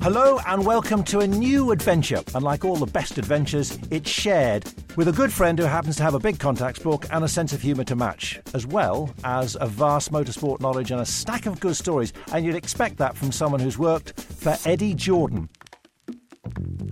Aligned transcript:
Hello 0.00 0.38
and 0.46 0.64
welcome 0.64 1.02
to 1.04 1.18
a 1.18 1.26
new 1.26 1.72
adventure. 1.72 2.22
And 2.32 2.44
like 2.44 2.64
all 2.64 2.76
the 2.76 2.86
best 2.86 3.18
adventures, 3.18 3.76
it's 3.90 4.08
shared 4.08 4.64
with 4.94 5.08
a 5.08 5.12
good 5.12 5.32
friend 5.32 5.58
who 5.58 5.64
happens 5.64 5.96
to 5.96 6.04
have 6.04 6.14
a 6.14 6.20
big 6.20 6.38
contacts 6.38 6.78
book 6.78 7.04
and 7.10 7.24
a 7.24 7.28
sense 7.28 7.52
of 7.52 7.60
humour 7.60 7.82
to 7.84 7.96
match, 7.96 8.40
as 8.54 8.64
well 8.64 9.12
as 9.24 9.56
a 9.60 9.66
vast 9.66 10.12
motorsport 10.12 10.60
knowledge 10.60 10.92
and 10.92 11.00
a 11.00 11.06
stack 11.06 11.46
of 11.46 11.58
good 11.58 11.76
stories. 11.76 12.12
And 12.32 12.46
you'd 12.46 12.54
expect 12.54 12.98
that 12.98 13.16
from 13.16 13.32
someone 13.32 13.60
who's 13.60 13.76
worked 13.76 14.18
for 14.20 14.56
Eddie 14.64 14.94
Jordan. 14.94 15.48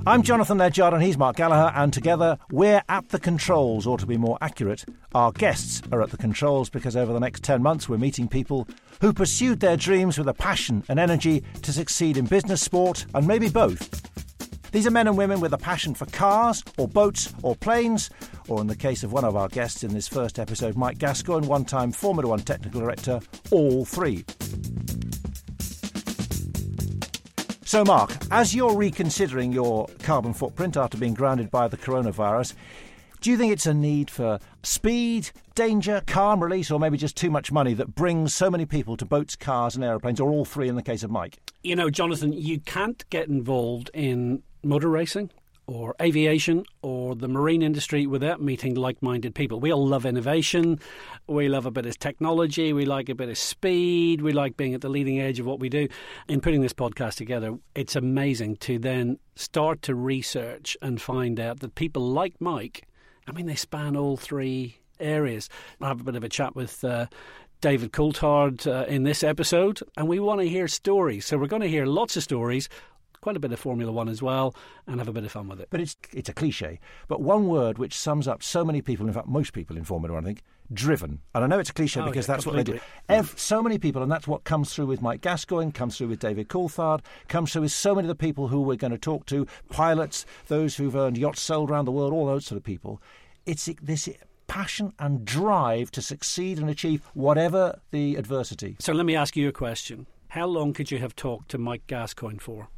I'm 0.04 0.22
Jonathan 0.22 0.58
Legard 0.58 0.92
and 0.92 1.02
he's 1.02 1.16
Mark 1.16 1.36
Gallagher, 1.36 1.72
and 1.76 1.92
together 1.92 2.38
we're 2.50 2.82
at 2.88 3.08
the 3.08 3.18
controls, 3.18 3.86
or 3.86 3.98
to 3.98 4.06
be 4.06 4.16
more 4.16 4.38
accurate, 4.40 4.84
our 5.14 5.32
guests 5.32 5.80
are 5.90 6.02
at 6.02 6.10
the 6.10 6.16
controls 6.16 6.70
because 6.70 6.96
over 6.96 7.12
the 7.12 7.20
next 7.20 7.42
10 7.42 7.62
months 7.62 7.88
we're 7.88 7.98
meeting 7.98 8.28
people 8.28 8.68
who 9.00 9.12
pursued 9.12 9.60
their 9.60 9.76
dreams 9.76 10.18
with 10.18 10.28
a 10.28 10.34
passion 10.34 10.82
and 10.88 10.98
energy 10.98 11.42
to 11.62 11.72
succeed 11.72 12.16
in 12.16 12.26
business, 12.26 12.62
sport, 12.62 13.06
and 13.14 13.26
maybe 13.26 13.48
both. 13.48 14.02
These 14.72 14.86
are 14.86 14.90
men 14.90 15.06
and 15.06 15.16
women 15.16 15.40
with 15.40 15.52
a 15.52 15.58
passion 15.58 15.94
for 15.94 16.06
cars, 16.06 16.62
or 16.76 16.88
boats, 16.88 17.32
or 17.42 17.56
planes, 17.56 18.10
or 18.48 18.60
in 18.60 18.66
the 18.66 18.76
case 18.76 19.02
of 19.02 19.12
one 19.12 19.24
of 19.24 19.36
our 19.36 19.48
guests 19.48 19.82
in 19.84 19.94
this 19.94 20.08
first 20.08 20.38
episode, 20.38 20.76
Mike 20.76 20.98
Gascoyne, 20.98 21.46
one 21.46 21.64
time 21.64 21.92
Formula 21.92 22.28
One 22.28 22.40
technical 22.40 22.80
director, 22.80 23.20
all 23.50 23.84
three. 23.84 24.24
So, 27.64 27.84
Mark, 27.84 28.12
as 28.30 28.54
you're 28.54 28.76
reconsidering 28.76 29.52
your 29.52 29.88
carbon 30.02 30.34
footprint 30.34 30.76
after 30.76 30.96
being 30.96 31.14
grounded 31.14 31.50
by 31.50 31.68
the 31.68 31.76
coronavirus, 31.76 32.54
do 33.26 33.32
you 33.32 33.36
think 33.36 33.52
it's 33.52 33.66
a 33.66 33.74
need 33.74 34.08
for 34.08 34.38
speed, 34.62 35.30
danger, 35.56 36.00
calm 36.06 36.40
release, 36.40 36.70
or 36.70 36.78
maybe 36.78 36.96
just 36.96 37.16
too 37.16 37.28
much 37.28 37.50
money 37.50 37.74
that 37.74 37.92
brings 37.92 38.32
so 38.32 38.48
many 38.48 38.64
people 38.64 38.96
to 38.96 39.04
boats, 39.04 39.34
cars, 39.34 39.74
and 39.74 39.82
aeroplanes, 39.82 40.20
or 40.20 40.30
all 40.30 40.44
three 40.44 40.68
in 40.68 40.76
the 40.76 40.82
case 40.82 41.02
of 41.02 41.10
Mike? 41.10 41.38
You 41.64 41.74
know, 41.74 41.90
Jonathan, 41.90 42.32
you 42.32 42.60
can't 42.60 43.04
get 43.10 43.26
involved 43.26 43.90
in 43.92 44.44
motor 44.62 44.88
racing 44.88 45.32
or 45.66 45.96
aviation 46.00 46.64
or 46.82 47.16
the 47.16 47.26
marine 47.26 47.62
industry 47.62 48.06
without 48.06 48.40
meeting 48.40 48.76
like 48.76 49.02
minded 49.02 49.34
people. 49.34 49.58
We 49.58 49.72
all 49.72 49.84
love 49.84 50.06
innovation. 50.06 50.78
We 51.26 51.48
love 51.48 51.66
a 51.66 51.72
bit 51.72 51.84
of 51.84 51.98
technology. 51.98 52.72
We 52.72 52.84
like 52.84 53.08
a 53.08 53.14
bit 53.16 53.28
of 53.28 53.36
speed. 53.36 54.22
We 54.22 54.34
like 54.34 54.56
being 54.56 54.72
at 54.72 54.82
the 54.82 54.88
leading 54.88 55.20
edge 55.20 55.40
of 55.40 55.46
what 55.46 55.58
we 55.58 55.68
do. 55.68 55.88
In 56.28 56.40
putting 56.40 56.60
this 56.60 56.72
podcast 56.72 57.16
together, 57.16 57.58
it's 57.74 57.96
amazing 57.96 58.58
to 58.58 58.78
then 58.78 59.18
start 59.34 59.82
to 59.82 59.96
research 59.96 60.76
and 60.80 61.02
find 61.02 61.40
out 61.40 61.58
that 61.58 61.74
people 61.74 62.08
like 62.08 62.40
Mike, 62.40 62.86
I 63.26 63.32
mean, 63.32 63.46
they 63.46 63.54
span 63.54 63.96
all 63.96 64.16
three 64.16 64.78
areas. 65.00 65.48
I 65.80 65.88
have 65.88 66.00
a 66.00 66.04
bit 66.04 66.16
of 66.16 66.24
a 66.24 66.28
chat 66.28 66.54
with. 66.54 66.82
Uh, 66.84 67.06
David 67.62 67.90
Coulthard 67.90 68.66
uh, 68.66 68.84
in 68.84 69.04
this 69.04 69.24
episode, 69.24 69.80
and 69.96 70.06
we 70.06 70.20
want 70.20 70.42
to 70.42 70.46
hear 70.46 70.68
stories. 70.68 71.24
So, 71.24 71.38
we're 71.38 71.46
going 71.46 71.62
to 71.62 71.68
hear 71.68 71.86
lots 71.86 72.14
of 72.14 72.22
stories 72.22 72.68
quite 73.26 73.36
a 73.36 73.40
bit 73.40 73.50
of 73.50 73.58
Formula 73.58 73.90
One 73.90 74.08
as 74.08 74.22
well, 74.22 74.54
and 74.86 75.00
have 75.00 75.08
a 75.08 75.12
bit 75.12 75.24
of 75.24 75.32
fun 75.32 75.48
with 75.48 75.60
it. 75.60 75.66
But 75.68 75.80
it's 75.80 75.96
it's 76.12 76.28
a 76.28 76.32
cliche. 76.32 76.78
But 77.08 77.20
one 77.20 77.48
word 77.48 77.76
which 77.76 77.98
sums 77.98 78.28
up 78.28 78.40
so 78.40 78.64
many 78.64 78.82
people, 78.82 79.08
in 79.08 79.12
fact, 79.12 79.26
most 79.26 79.52
people 79.52 79.76
in 79.76 79.82
Formula 79.82 80.14
One, 80.14 80.22
I 80.22 80.26
think, 80.28 80.42
driven. 80.72 81.20
And 81.34 81.44
I 81.44 81.46
know 81.46 81.58
it's 81.58 81.70
a 81.70 81.74
cliche 81.74 82.00
Oh, 82.00 82.06
because 82.06 82.28
yeah, 82.28 82.34
that's 82.34 82.46
what 82.46 82.56
they 82.56 82.64
do. 82.64 82.78
Ev- 83.08 83.34
so 83.36 83.62
many 83.62 83.78
people, 83.78 84.02
and 84.02 84.10
that's 84.10 84.26
what 84.28 84.44
comes 84.44 84.72
through 84.74 84.86
with 84.86 85.02
Mike 85.02 85.20
Gascoyne, 85.20 85.72
comes 85.72 85.96
through 85.96 86.08
with 86.08 86.20
David 86.20 86.48
Coulthard, 86.48 87.00
comes 87.28 87.52
through 87.52 87.62
with 87.62 87.72
so 87.72 87.94
many 87.94 88.06
of 88.06 88.08
the 88.08 88.14
people 88.14 88.48
who 88.48 88.60
we're 88.60 88.76
going 88.76 88.92
to 88.92 88.98
talk 88.98 89.26
to, 89.26 89.46
pilots, 89.70 90.26
those 90.48 90.76
who've 90.76 90.96
earned 90.96 91.18
yachts 91.18 91.40
sold 91.40 91.70
around 91.70 91.84
the 91.84 91.92
world, 91.92 92.12
all 92.12 92.26
those 92.26 92.46
sort 92.46 92.56
of 92.56 92.64
people. 92.64 93.00
It's 93.44 93.68
this 93.82 94.08
passion 94.46 94.92
and 94.98 95.24
drive 95.24 95.90
to 95.92 96.02
succeed 96.02 96.58
and 96.58 96.70
achieve 96.70 97.02
whatever 97.14 97.80
the 97.90 98.16
adversity. 98.16 98.76
So, 98.78 98.92
let 98.92 99.06
me 99.06 99.16
ask 99.16 99.36
you 99.36 99.48
a 99.48 99.52
question. 99.52 100.06
How 100.28 100.46
long 100.46 100.72
could 100.72 100.90
you 100.90 100.98
have 100.98 101.16
talked 101.16 101.50
to 101.50 101.58
Mike 101.58 101.86
Gascoyne 101.86 102.38
for? 102.40 102.68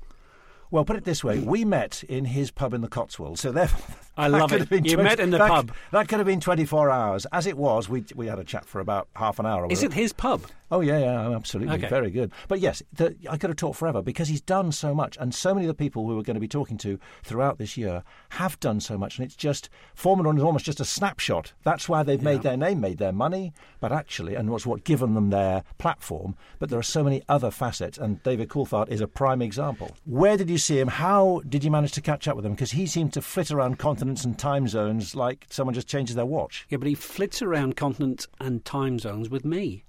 Well, 0.71 0.84
put 0.84 0.97
it 0.97 1.04
this 1.04 1.25
way: 1.25 1.38
we 1.38 1.65
met 1.65 2.03
in 2.04 2.27
his 2.27 2.50
pub 2.50 2.75
in 2.75 2.82
the 2.82 2.88
Cotswolds, 2.88 3.41
so 3.41 3.53
therefore 3.53 3.97
I 4.19 4.27
love 4.27 4.53
it. 4.53 4.59
have 4.59 4.69
been 4.69 4.84
You 4.84 4.97
met 4.99 5.21
in 5.21 5.31
the 5.31 5.39
that, 5.39 5.49
pub. 5.49 5.73
That 5.93 6.09
could 6.09 6.19
have 6.19 6.27
been 6.27 6.41
twenty-four 6.41 6.91
hours. 6.91 7.27
As 7.33 7.47
it 7.47 7.56
was, 7.56 7.89
we 7.89 8.05
we 8.15 8.27
had 8.27 8.39
a 8.39 8.45
chat 8.45 8.67
for 8.67 8.81
about 8.81 9.09
half 9.15 9.39
an 9.39 9.47
hour. 9.47 9.67
Is 9.71 9.83
it 9.83 9.93
his 9.93 10.12
pub? 10.12 10.43
Oh 10.71 10.81
yeah, 10.81 10.99
yeah, 10.99 11.27
oh, 11.27 11.34
absolutely, 11.34 11.75
Okay. 11.77 11.89
very 11.89 12.11
good. 12.11 12.31
But 12.47 12.61
yes, 12.61 12.83
the, 12.93 13.17
I 13.31 13.37
could 13.39 13.51
have 13.51 13.56
talked 13.56 13.79
forever 13.79 14.03
because 14.03 14.29
he's 14.29 14.41
done 14.41 14.71
so 14.73 14.95
much, 14.95 15.17
and 15.19 15.34
so 15.34 15.55
many 15.55 15.67
of 15.67 15.69
the 15.69 15.75
people 15.75 16.05
we 16.05 16.15
were 16.15 16.23
going 16.23 16.34
to 16.34 16.41
be 16.41 16.49
talking 16.49 16.77
to 16.79 16.99
throughout 17.23 17.59
this 17.59 17.77
year 17.77 18.03
have 18.31 18.61
done 18.61 18.81
so 18.81 18.99
much, 18.99 19.19
and 19.19 19.25
it's 19.25 19.37
just 19.37 19.71
Formula 19.95 20.28
One 20.28 20.37
is 20.37 20.43
almost 20.43 20.67
just 20.67 20.81
a 20.81 20.84
snapshot. 20.84 21.53
That's 21.65 21.89
why 21.89 22.03
they've 22.03 22.21
made 22.23 22.43
their 22.43 22.57
name, 22.57 22.81
made 22.81 22.99
their 22.99 23.12
money, 23.12 23.53
but 23.81 23.93
actually, 23.93 24.34
and 24.34 24.51
what's 24.51 24.67
what 24.67 24.84
given 24.84 25.15
them 25.15 25.31
their 25.31 25.65
platform. 25.78 26.37
But 26.59 26.69
there 26.69 26.78
are 26.78 26.83
so 26.83 27.03
many 27.03 27.23
other 27.28 27.51
facets, 27.51 27.97
and 27.97 28.23
David 28.23 28.49
Coulthard 28.49 28.89
is 28.89 29.01
a 29.01 29.09
prime 29.09 29.41
example. 29.41 29.97
Where 30.05 30.37
did 30.37 30.51
you 30.51 30.59
see 30.59 30.78
him? 30.78 30.89
How 30.89 31.41
did 31.49 31.65
you 31.65 31.71
manage 31.71 31.93
to 31.93 32.01
catch 32.03 32.28
up 32.28 32.37
with 32.37 32.45
him? 32.45 32.53
Because 32.53 32.73
he 32.73 32.87
seemed 32.87 33.12
to 33.15 33.23
flit 33.23 33.51
around 33.51 33.78
continents 33.78 34.25
and 34.25 34.39
time 34.39 34.69
zones 34.69 35.15
like 35.15 35.47
someone 35.49 35.75
just 35.75 35.89
changes 35.89 36.15
their 36.17 36.27
watch. 36.27 36.67
Yeah, 36.69 36.78
but 36.78 36.89
he 36.89 36.95
flits 36.95 37.41
around 37.41 37.77
continents 37.77 38.27
and 38.41 38.65
time 38.65 38.99
zones 38.99 39.31
with 39.31 39.45
me. 39.45 39.84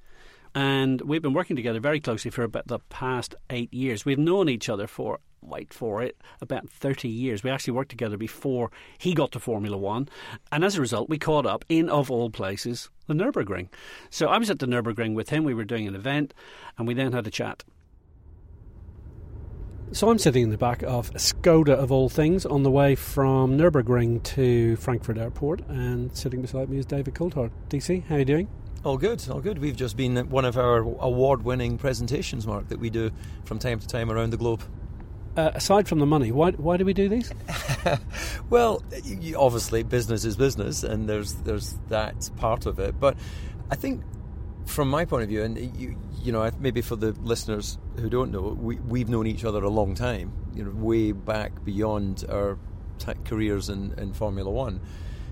And 0.55 1.01
we've 1.01 1.21
been 1.21 1.33
working 1.33 1.55
together 1.55 1.79
very 1.79 1.99
closely 1.99 2.31
for 2.31 2.43
about 2.43 2.67
the 2.67 2.79
past 2.89 3.35
eight 3.49 3.73
years. 3.73 4.05
We've 4.05 4.17
known 4.17 4.49
each 4.49 4.69
other 4.69 4.87
for, 4.87 5.19
wait 5.41 5.73
for 5.73 6.01
it, 6.01 6.17
about 6.41 6.69
30 6.69 7.07
years. 7.07 7.43
We 7.43 7.51
actually 7.51 7.73
worked 7.73 7.91
together 7.91 8.17
before 8.17 8.71
he 8.97 9.13
got 9.13 9.31
to 9.33 9.39
Formula 9.39 9.77
One. 9.77 10.09
And 10.51 10.63
as 10.63 10.75
a 10.75 10.81
result, 10.81 11.09
we 11.09 11.19
caught 11.19 11.45
up 11.45 11.63
in, 11.69 11.89
of 11.89 12.09
all 12.09 12.29
places, 12.29 12.89
the 13.07 13.13
Nürburgring. 13.13 13.69
So 14.09 14.27
I 14.27 14.37
was 14.37 14.49
at 14.49 14.59
the 14.59 14.65
Nürburgring 14.65 15.13
with 15.13 15.29
him. 15.29 15.43
We 15.43 15.53
were 15.53 15.65
doing 15.65 15.87
an 15.87 15.95
event, 15.95 16.33
and 16.77 16.87
we 16.87 16.93
then 16.93 17.11
had 17.11 17.27
a 17.27 17.31
chat. 17.31 17.63
So 19.91 20.11
I'm 20.11 20.19
sitting 20.19 20.43
in 20.43 20.49
the 20.51 20.57
back 20.57 20.83
of 20.83 21.09
a 21.09 21.17
Skoda, 21.17 21.73
of 21.73 21.91
all 21.91 22.09
things, 22.09 22.45
on 22.45 22.61
the 22.61 22.69
way 22.69 22.93
from 22.93 23.57
Nürburgring 23.57 24.21
to 24.35 24.75
Frankfurt 24.75 25.17
Airport, 25.17 25.61
and 25.67 26.15
sitting 26.15 26.43
beside 26.43 26.69
me 26.69 26.77
is 26.77 26.85
David 26.85 27.15
Coulthard. 27.15 27.49
DC, 27.69 28.05
how 28.05 28.15
are 28.15 28.19
you 28.19 28.25
doing? 28.25 28.47
All 28.85 28.97
good, 28.97 29.27
all 29.29 29.41
good. 29.41 29.57
We've 29.57 29.75
just 29.75 29.97
been 29.97 30.17
at 30.17 30.27
one 30.27 30.45
of 30.45 30.57
our 30.57 30.77
award 30.77 31.43
winning 31.43 31.77
presentations, 31.77 32.47
Mark, 32.47 32.69
that 32.69 32.79
we 32.79 32.89
do 32.89 33.11
from 33.43 33.59
time 33.59 33.79
to 33.79 33.87
time 33.87 34.09
around 34.09 34.29
the 34.29 34.37
globe. 34.37 34.63
Uh, 35.35 35.51
aside 35.53 35.87
from 35.87 35.99
the 35.99 36.05
money, 36.05 36.31
why, 36.31 36.51
why 36.51 36.77
do 36.77 36.85
we 36.85 36.93
do 36.93 37.09
these? 37.09 37.31
Well, 38.49 38.83
obviously, 39.37 39.83
business 39.83 40.25
is 40.25 40.35
business, 40.35 40.83
and 40.83 41.07
there's 41.07 41.33
there's 41.35 41.77
that 41.89 42.29
part 42.37 42.65
of 42.65 42.79
it. 42.79 42.99
But 42.99 43.15
I 43.69 43.75
think, 43.75 44.03
from 44.65 44.89
my 44.89 45.05
point 45.05 45.23
of 45.23 45.29
view, 45.29 45.43
and 45.43 45.57
you, 45.77 45.95
you 46.23 46.31
know, 46.31 46.49
maybe 46.59 46.81
for 46.81 46.95
the 46.95 47.11
listeners 47.11 47.77
who 47.97 48.09
don't 48.09 48.31
know, 48.31 48.41
we, 48.41 48.77
we've 48.77 49.07
known 49.07 49.27
each 49.27 49.45
other 49.45 49.63
a 49.63 49.69
long 49.69 49.93
time. 49.93 50.33
You 50.55 50.63
know, 50.63 50.71
way 50.71 51.11
back 51.11 51.63
beyond 51.63 52.25
our 52.27 52.57
t- 52.97 53.13
careers 53.23 53.69
in, 53.69 53.93
in 53.99 54.13
Formula 54.13 54.49
One. 54.49 54.81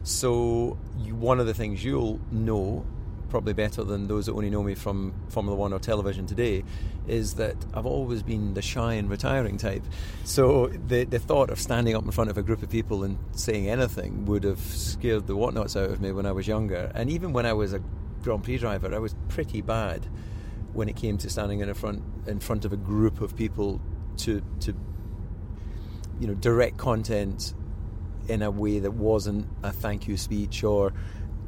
So, 0.04 0.78
you, 1.00 1.16
one 1.16 1.40
of 1.40 1.48
the 1.48 1.56
things 1.56 1.84
you'll 1.84 2.20
know 2.32 2.86
probably 3.30 3.54
better 3.54 3.84
than 3.84 4.08
those 4.08 4.26
that 4.26 4.34
only 4.34 4.50
know 4.50 4.64
me 4.64 4.76
from 4.76 5.14
Formula 5.30 5.56
One 5.56 5.74
or 5.74 5.80
television 5.80 6.26
today, 6.26 6.64
is 7.08 7.36
that 7.36 7.56
I've 7.74 7.86
always 7.86 8.24
been 8.24 8.54
the 8.54 8.62
shy 8.62 8.94
and 8.94 9.10
retiring 9.10 9.58
type. 9.58 9.84
So 10.24 10.68
the 10.68 11.06
the 11.06 11.20
thought 11.20 11.50
of 11.50 11.60
standing 11.60 11.96
up 11.96 12.04
in 12.04 12.12
front 12.12 12.30
of 12.30 12.38
a 12.38 12.44
group 12.44 12.64
of 12.64 12.70
people 12.70 13.04
and 13.04 13.18
saying 13.32 13.70
anything 13.70 14.26
would 14.26 14.44
have 14.44 14.60
scared 14.60 15.28
the 15.28 15.36
whatnots 15.36 15.76
out 15.76 15.90
of 15.90 16.02
me 16.02 16.12
when 16.12 16.26
I 16.26 16.32
was 16.32 16.48
younger. 16.48 16.92
And 16.96 17.10
even 17.10 17.34
when 17.34 17.46
I 17.46 17.54
was 17.54 17.74
a 17.74 17.82
Grand 18.24 18.44
Prix 18.44 18.58
driver, 18.58 18.94
I 18.94 19.00
was 19.00 19.16
pretty 19.30 19.62
bad 19.62 20.06
when 20.74 20.90
it 20.90 20.96
came 20.96 21.18
to 21.18 21.30
standing 21.30 21.62
in 21.62 21.74
front 21.74 22.04
in 22.28 22.40
front 22.40 22.66
of 22.66 22.74
a 22.74 22.78
group 22.78 23.22
of 23.22 23.36
people 23.36 23.82
to 24.18 24.42
to 24.60 24.76
you 26.20 26.28
know 26.28 26.34
direct 26.36 26.78
content 26.78 27.54
in 28.28 28.42
a 28.42 28.52
way 28.52 28.80
that 28.80 28.92
wasn't 28.92 29.48
a 29.64 29.72
thank 29.72 30.08
you 30.08 30.18
speech 30.18 30.64
or 30.64 30.94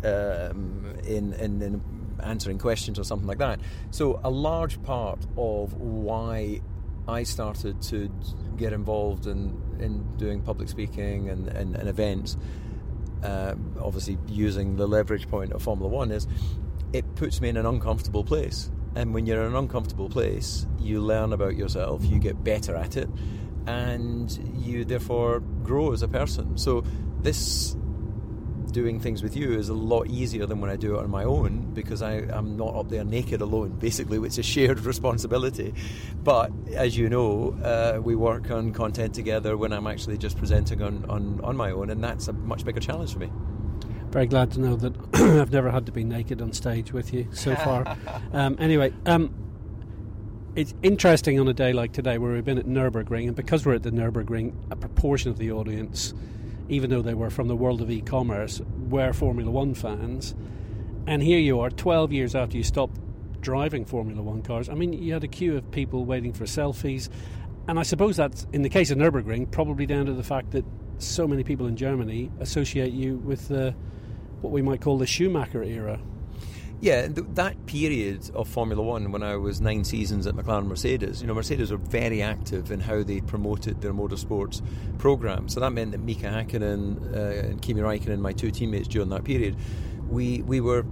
um, 0.04 0.94
in, 1.06 1.34
in 1.34 1.62
in 1.62 1.82
answering 2.24 2.58
questions 2.58 3.00
or 3.00 3.04
something 3.04 3.28
like 3.28 3.38
that. 3.38 3.60
So 3.92 4.20
a 4.24 4.30
large 4.30 4.82
part 4.84 5.26
of 5.38 5.74
why 5.74 6.62
I 7.08 7.24
started 7.24 7.82
to 7.84 8.12
get 8.58 8.74
involved 8.74 9.26
in, 9.26 9.58
in 9.80 10.18
doing 10.18 10.42
public 10.42 10.70
speaking 10.70 11.30
and, 11.30 11.48
and, 11.48 11.76
and 11.76 11.90
events, 11.90 12.38
um, 13.24 13.76
obviously 13.82 14.18
using 14.28 14.76
the 14.76 14.88
leverage 14.88 15.28
point 15.30 15.54
of 15.54 15.64
Formula 15.64 15.90
One, 15.90 16.12
is 16.12 16.28
it 16.94 17.16
puts 17.16 17.42
me 17.42 17.50
in 17.50 17.58
an 17.58 17.66
uncomfortable 17.66 18.24
place. 18.24 18.70
And 18.96 19.14
when 19.14 19.26
you're 19.26 19.42
in 19.42 19.48
an 19.48 19.56
uncomfortable 19.56 20.10
place, 20.10 20.66
you 20.80 21.02
learn 21.02 21.32
about 21.32 21.56
yourself, 21.56 22.04
you 22.04 22.20
get 22.20 22.44
better 22.44 22.76
at 22.76 22.98
it, 22.98 23.10
and 23.66 24.32
you 24.58 24.84
therefore 24.84 25.40
grow 25.64 25.94
as 25.94 26.02
a 26.02 26.08
person. 26.08 26.58
So 26.58 26.84
this 27.22 27.76
doing 28.72 29.00
things 29.00 29.24
with 29.24 29.36
you 29.36 29.54
is 29.54 29.70
a 29.70 29.74
lot 29.74 30.08
easier 30.08 30.46
than 30.46 30.62
when 30.62 30.70
I 30.70 30.76
do 30.76 30.96
it 30.96 31.04
on 31.04 31.10
my 31.10 31.24
own 31.24 31.74
because 31.74 32.02
I, 32.02 32.16
am 32.16 32.58
not 32.58 32.76
up 32.76 32.90
there 32.90 33.04
naked 33.04 33.42
alone. 33.42 33.70
Basically, 33.80 34.18
it's 34.26 34.38
a 34.38 34.44
shared 34.44 34.80
responsibility. 34.86 35.74
But 36.24 36.52
as 36.76 36.98
you 36.98 37.10
know, 37.10 37.58
uh, 37.64 38.00
we 38.02 38.16
work 38.16 38.52
on 38.52 38.74
content 38.74 39.14
together 39.14 39.58
when 39.58 39.74
I'm 39.74 39.88
actually 39.88 40.18
just 40.18 40.38
presenting 40.38 40.82
on, 40.82 41.06
on, 41.10 41.40
on 41.44 41.58
my 41.58 41.72
own, 41.72 41.90
and 41.90 42.04
that's 42.04 42.28
a 42.28 42.34
much 42.34 42.66
bigger 42.66 42.80
challenge 42.80 43.14
for 43.14 43.20
me. 43.20 43.32
Very 44.12 44.26
glad 44.26 44.52
to 44.52 44.60
know 44.60 44.76
that 44.76 44.96
I've 45.14 45.52
never 45.52 45.70
had 45.70 45.86
to 45.86 45.92
be 45.92 46.04
naked 46.04 46.42
on 46.42 46.52
stage 46.54 46.92
with 46.92 47.14
you 47.14 47.28
so 47.32 47.56
far. 47.56 47.96
um, 48.34 48.56
anyway, 48.60 48.92
um, 49.06 49.34
it's 50.56 50.74
interesting 50.82 51.40
on 51.40 51.48
a 51.48 51.54
day 51.54 51.74
like 51.74 51.94
today 51.94 52.18
where 52.18 52.34
we've 52.34 52.44
been 52.44 52.58
at 52.58 52.66
Nürburgring, 52.66 53.28
and 53.28 53.36
because 53.36 53.66
we're 53.66 53.76
at 53.76 53.84
the 53.84 53.92
Nürburgring, 53.92 54.54
a 54.72 54.76
proportion 54.76 55.30
of 55.30 55.38
the 55.38 55.52
audience, 55.52 56.14
even 56.70 56.90
though 56.90 57.02
they 57.02 57.14
were 57.14 57.30
from 57.30 57.48
the 57.48 57.56
world 57.56 57.82
of 57.82 57.92
e-commerce, 57.92 58.62
were 58.90 59.12
Formula 59.12 59.52
One 59.52 59.74
fans. 59.74 60.36
And 61.08 61.22
here 61.22 61.40
you 61.40 61.60
are, 61.60 61.70
12 61.70 62.14
years 62.14 62.36
after 62.36 62.56
you 62.58 62.64
stopped 62.64 63.00
driving 63.42 63.86
Formula 63.86 64.22
One 64.22 64.42
cars. 64.42 64.70
I 64.70 64.76
mean, 64.76 64.94
you 64.94 65.14
had 65.14 65.24
a 65.24 65.28
queue 65.28 65.58
of 65.58 65.70
people 65.72 66.06
waiting 66.06 66.34
for 66.34 66.46
selfies. 66.46 67.10
And 67.68 67.80
I 67.80 67.84
suppose 67.84 68.16
that's, 68.16 68.48
in 68.54 68.62
the 68.62 68.70
case 68.70 68.92
of 68.92 68.98
Nürburgring, 68.98 69.52
probably 69.52 69.86
down 69.86 70.06
to 70.06 70.14
the 70.14 70.24
fact 70.24 70.52
that 70.52 70.66
so 71.00 71.28
many 71.28 71.44
people 71.44 71.68
in 71.68 71.76
Germany 71.76 72.32
associate 72.40 72.94
you 72.94 73.18
with 73.18 73.48
the, 73.48 73.74
what 74.42 74.52
we 74.52 74.62
might 74.62 74.82
call 74.82 74.98
the 74.98 75.08
Schumacher 75.08 75.64
era. 75.64 76.00
Yeah, 76.82 77.08
th- 77.08 77.28
that 77.34 77.66
period 77.66 78.32
of 78.34 78.48
Formula 78.48 78.82
One, 78.82 79.12
when 79.12 79.22
I 79.22 79.36
was 79.36 79.60
nine 79.60 79.84
seasons 79.84 80.26
at 80.26 80.36
McLaren 80.36 80.68
Mercedes, 80.68 81.22
you 81.22 81.28
know, 81.28 81.34
Mercedes 81.34 81.72
were 81.72 81.78
very 81.78 82.22
active 82.22 82.72
in 82.72 82.80
how 82.80 83.04
they 83.04 83.20
promoted 83.20 83.82
their 83.82 83.94
motorsports 83.94 84.62
program. 84.98 85.50
So 85.50 85.60
that 85.60 85.72
meant 85.72 85.92
that 85.92 85.98
Mika 86.00 86.28
Hakkinen 86.28 87.14
uh, 87.14 87.48
and 87.48 87.62
Kimi 87.62 87.82
Raikkonen, 87.82 88.20
my 88.20 88.32
two 88.32 88.50
teammates 88.50 88.88
during 88.88 89.10
that 89.10 89.26
period, 89.26 89.58
we 90.08 90.42
we 90.44 90.62
were 90.62 90.86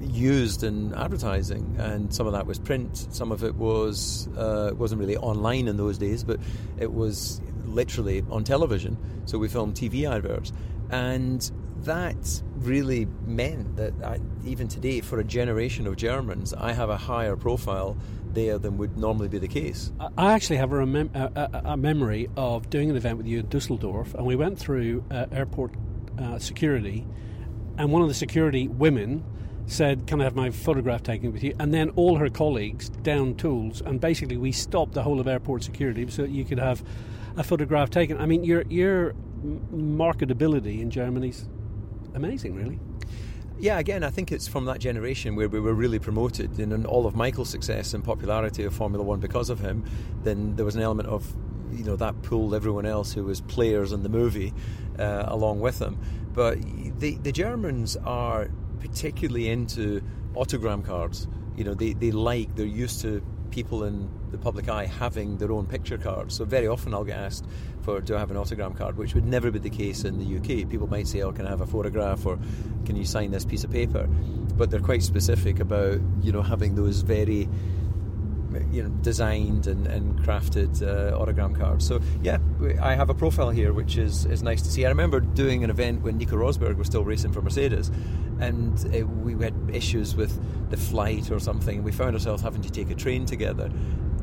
used 0.00 0.64
in 0.64 0.92
advertising, 0.94 1.76
and 1.78 2.12
some 2.12 2.26
of 2.26 2.32
that 2.32 2.46
was 2.46 2.58
print, 2.58 3.06
some 3.10 3.30
of 3.30 3.44
it 3.44 3.54
was 3.54 4.28
uh, 4.36 4.72
wasn't 4.74 5.00
really 5.00 5.16
online 5.16 5.68
in 5.68 5.76
those 5.76 5.98
days, 5.98 6.24
but 6.24 6.40
it 6.78 6.92
was 6.92 7.40
literally 7.64 8.24
on 8.28 8.42
television. 8.42 8.96
So 9.26 9.38
we 9.38 9.48
filmed 9.48 9.74
TV 9.74 10.10
adverts, 10.10 10.52
and 10.90 11.48
that 11.86 12.42
really 12.56 13.06
meant 13.26 13.76
that 13.76 13.94
I, 14.04 14.20
even 14.44 14.68
today, 14.68 15.00
for 15.00 15.18
a 15.18 15.24
generation 15.24 15.86
of 15.86 15.96
Germans, 15.96 16.52
I 16.52 16.72
have 16.72 16.90
a 16.90 16.96
higher 16.96 17.36
profile 17.36 17.96
there 18.32 18.58
than 18.58 18.76
would 18.76 18.98
normally 18.98 19.28
be 19.28 19.38
the 19.38 19.48
case. 19.48 19.92
I 20.18 20.32
actually 20.32 20.58
have 20.58 20.72
a, 20.72 20.76
remem- 20.76 21.14
a, 21.14 21.62
a 21.64 21.76
memory 21.76 22.28
of 22.36 22.68
doing 22.68 22.90
an 22.90 22.96
event 22.96 23.16
with 23.16 23.26
you 23.26 23.38
in 23.38 23.48
Dusseldorf, 23.48 24.14
and 24.14 24.26
we 24.26 24.36
went 24.36 24.58
through 24.58 25.04
uh, 25.10 25.26
airport 25.32 25.72
uh, 26.18 26.38
security, 26.38 27.06
and 27.78 27.90
one 27.90 28.02
of 28.02 28.08
the 28.08 28.14
security 28.14 28.68
women 28.68 29.24
said, 29.66 30.06
Can 30.06 30.20
I 30.20 30.24
have 30.24 30.34
my 30.34 30.50
photograph 30.50 31.02
taken 31.02 31.32
with 31.32 31.42
you? 31.42 31.54
And 31.58 31.72
then 31.72 31.90
all 31.90 32.16
her 32.16 32.28
colleagues 32.28 32.88
down 32.88 33.36
tools, 33.36 33.80
and 33.80 34.00
basically 34.00 34.36
we 34.36 34.52
stopped 34.52 34.92
the 34.92 35.02
whole 35.02 35.20
of 35.20 35.28
airport 35.28 35.62
security 35.62 36.08
so 36.10 36.22
that 36.22 36.30
you 36.30 36.44
could 36.44 36.58
have 36.58 36.84
a 37.36 37.42
photograph 37.42 37.90
taken. 37.90 38.18
I 38.18 38.26
mean, 38.26 38.44
your, 38.44 38.62
your 38.68 39.14
marketability 39.72 40.80
in 40.80 40.90
Germany's 40.90 41.48
amazing, 42.16 42.54
really. 42.56 42.78
Yeah, 43.58 43.78
again, 43.78 44.04
I 44.04 44.10
think 44.10 44.32
it's 44.32 44.46
from 44.46 44.66
that 44.66 44.80
generation 44.80 45.36
where 45.36 45.48
we 45.48 45.60
were 45.60 45.72
really 45.72 45.98
promoted, 45.98 46.58
and 46.58 46.72
in 46.72 46.84
all 46.84 47.06
of 47.06 47.14
Michael's 47.14 47.48
success 47.48 47.94
and 47.94 48.04
popularity 48.04 48.64
of 48.64 48.74
Formula 48.74 49.04
One 49.04 49.20
because 49.20 49.48
of 49.48 49.60
him, 49.60 49.84
then 50.24 50.56
there 50.56 50.64
was 50.64 50.76
an 50.76 50.82
element 50.82 51.08
of, 51.08 51.24
you 51.72 51.84
know, 51.84 51.96
that 51.96 52.20
pulled 52.22 52.54
everyone 52.54 52.84
else 52.84 53.12
who 53.12 53.24
was 53.24 53.40
players 53.40 53.92
in 53.92 54.02
the 54.02 54.08
movie 54.08 54.52
uh, 54.98 55.24
along 55.28 55.60
with 55.60 55.80
him. 55.80 55.98
But 56.34 56.58
the 56.98 57.16
the 57.22 57.32
Germans 57.32 57.96
are 57.96 58.50
particularly 58.80 59.48
into 59.48 60.02
autogram 60.34 60.84
cards. 60.84 61.26
You 61.56 61.64
know, 61.64 61.72
they, 61.72 61.94
they 61.94 62.10
like, 62.10 62.54
they're 62.54 62.66
used 62.66 63.00
to 63.00 63.22
people 63.50 63.84
in 63.84 64.08
the 64.30 64.38
public 64.38 64.68
eye 64.68 64.86
having 64.86 65.38
their 65.38 65.52
own 65.52 65.66
picture 65.66 65.98
cards. 65.98 66.34
So 66.34 66.44
very 66.44 66.68
often 66.68 66.94
I'll 66.94 67.04
get 67.04 67.18
asked 67.18 67.46
for 67.82 68.00
do 68.00 68.16
I 68.16 68.18
have 68.18 68.30
an 68.30 68.36
autogram 68.36 68.76
card, 68.76 68.96
which 68.96 69.14
would 69.14 69.26
never 69.26 69.50
be 69.50 69.58
the 69.58 69.70
case 69.70 70.04
in 70.04 70.18
the 70.18 70.36
UK. 70.36 70.68
People 70.68 70.88
might 70.88 71.06
say, 71.06 71.22
"Oh, 71.22 71.32
can 71.32 71.46
I 71.46 71.50
have 71.50 71.60
a 71.60 71.66
photograph?" 71.66 72.26
or 72.26 72.38
"Can 72.84 72.96
you 72.96 73.04
sign 73.04 73.30
this 73.30 73.44
piece 73.44 73.64
of 73.64 73.70
paper?" 73.70 74.08
But 74.56 74.70
they're 74.70 74.80
quite 74.80 75.02
specific 75.02 75.60
about 75.60 76.00
you 76.22 76.32
know 76.32 76.42
having 76.42 76.74
those 76.74 77.02
very 77.02 77.48
you 78.70 78.82
know 78.82 78.88
designed 79.02 79.66
and, 79.66 79.86
and 79.86 80.18
crafted 80.20 80.82
uh, 80.82 81.16
autogram 81.16 81.56
cards. 81.56 81.86
So 81.86 82.00
yeah, 82.22 82.38
I 82.80 82.94
have 82.94 83.10
a 83.10 83.14
profile 83.14 83.50
here, 83.50 83.72
which 83.72 83.96
is 83.96 84.26
is 84.26 84.42
nice 84.42 84.62
to 84.62 84.70
see. 84.70 84.84
I 84.84 84.88
remember 84.88 85.20
doing 85.20 85.64
an 85.64 85.70
event 85.70 86.02
when 86.02 86.18
Nico 86.18 86.36
Rosberg 86.36 86.76
was 86.76 86.86
still 86.86 87.04
racing 87.04 87.32
for 87.32 87.42
Mercedes, 87.42 87.90
and 88.40 88.78
uh, 88.94 89.06
we 89.06 89.42
had 89.42 89.54
issues 89.72 90.14
with 90.14 90.38
the 90.70 90.76
flight 90.76 91.30
or 91.30 91.38
something. 91.38 91.82
We 91.82 91.92
found 91.92 92.14
ourselves 92.14 92.42
having 92.42 92.62
to 92.62 92.70
take 92.70 92.90
a 92.90 92.94
train 92.94 93.26
together, 93.26 93.70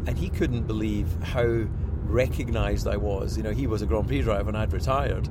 and 0.07 0.17
he 0.17 0.29
couldn't 0.29 0.63
believe 0.63 1.07
how 1.21 1.65
recognised 2.05 2.87
I 2.87 2.97
was. 2.97 3.37
You 3.37 3.43
know, 3.43 3.51
he 3.51 3.67
was 3.67 3.81
a 3.81 3.85
Grand 3.85 4.07
Prix 4.07 4.21
driver 4.21 4.49
and 4.49 4.57
I'd 4.57 4.73
retired, 4.73 5.27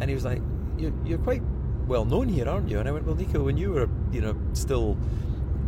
and 0.00 0.08
he 0.08 0.14
was 0.14 0.24
like, 0.24 0.42
"You're, 0.78 0.92
you're 1.04 1.18
quite 1.18 1.42
well 1.86 2.04
known 2.04 2.28
here, 2.28 2.48
aren't 2.48 2.68
you?" 2.68 2.78
And 2.78 2.88
I 2.88 2.92
went, 2.92 3.06
"Well, 3.06 3.16
Nico, 3.16 3.42
when 3.42 3.56
you 3.56 3.72
were, 3.72 3.88
you 4.12 4.20
know, 4.20 4.36
still." 4.52 4.96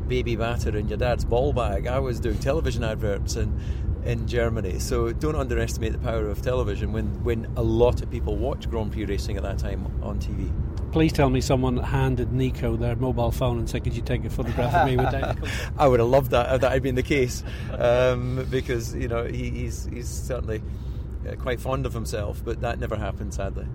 baby 0.08 0.36
batter 0.36 0.74
in 0.74 0.88
your 0.88 0.96
dad's 0.96 1.22
ball 1.22 1.52
bag. 1.52 1.86
I 1.86 1.98
was 1.98 2.18
doing 2.18 2.38
television 2.38 2.82
adverts 2.82 3.36
in 3.36 3.60
in 4.04 4.26
Germany. 4.26 4.78
So 4.78 5.12
don't 5.12 5.36
underestimate 5.36 5.92
the 5.92 5.98
power 5.98 6.28
of 6.28 6.40
television 6.42 6.92
when 6.92 7.22
when 7.22 7.46
a 7.56 7.62
lot 7.62 8.02
of 8.02 8.10
people 8.10 8.36
watch 8.36 8.68
Grand 8.70 8.92
Prix 8.92 9.04
racing 9.04 9.36
at 9.36 9.42
that 9.42 9.58
time 9.58 9.86
on 10.02 10.18
TV. 10.18 10.50
Please 10.92 11.12
tell 11.12 11.28
me 11.28 11.40
someone 11.40 11.76
handed 11.76 12.32
Nico 12.32 12.76
their 12.76 12.96
mobile 12.96 13.30
phone 13.30 13.58
and 13.58 13.68
said, 13.68 13.84
"Could 13.84 13.94
you 13.94 14.02
take 14.02 14.24
a 14.24 14.30
photograph 14.30 14.74
of 14.74 14.86
me 14.86 14.96
with 14.96 15.10
David?" 15.10 15.50
I 15.78 15.86
would 15.86 16.00
have 16.00 16.08
loved 16.08 16.30
that 16.30 16.54
if 16.54 16.60
that 16.62 16.72
had 16.72 16.82
been 16.82 16.94
the 16.94 17.02
case, 17.02 17.42
um, 17.78 18.46
because 18.50 18.94
you 18.94 19.06
know 19.08 19.24
he, 19.24 19.50
he's 19.50 19.84
he's 19.84 20.08
certainly 20.08 20.62
uh, 21.28 21.34
quite 21.36 21.60
fond 21.60 21.86
of 21.86 21.92
himself, 21.92 22.42
but 22.44 22.60
that 22.60 22.78
never 22.78 22.96
happened, 22.96 23.34
sadly 23.34 23.66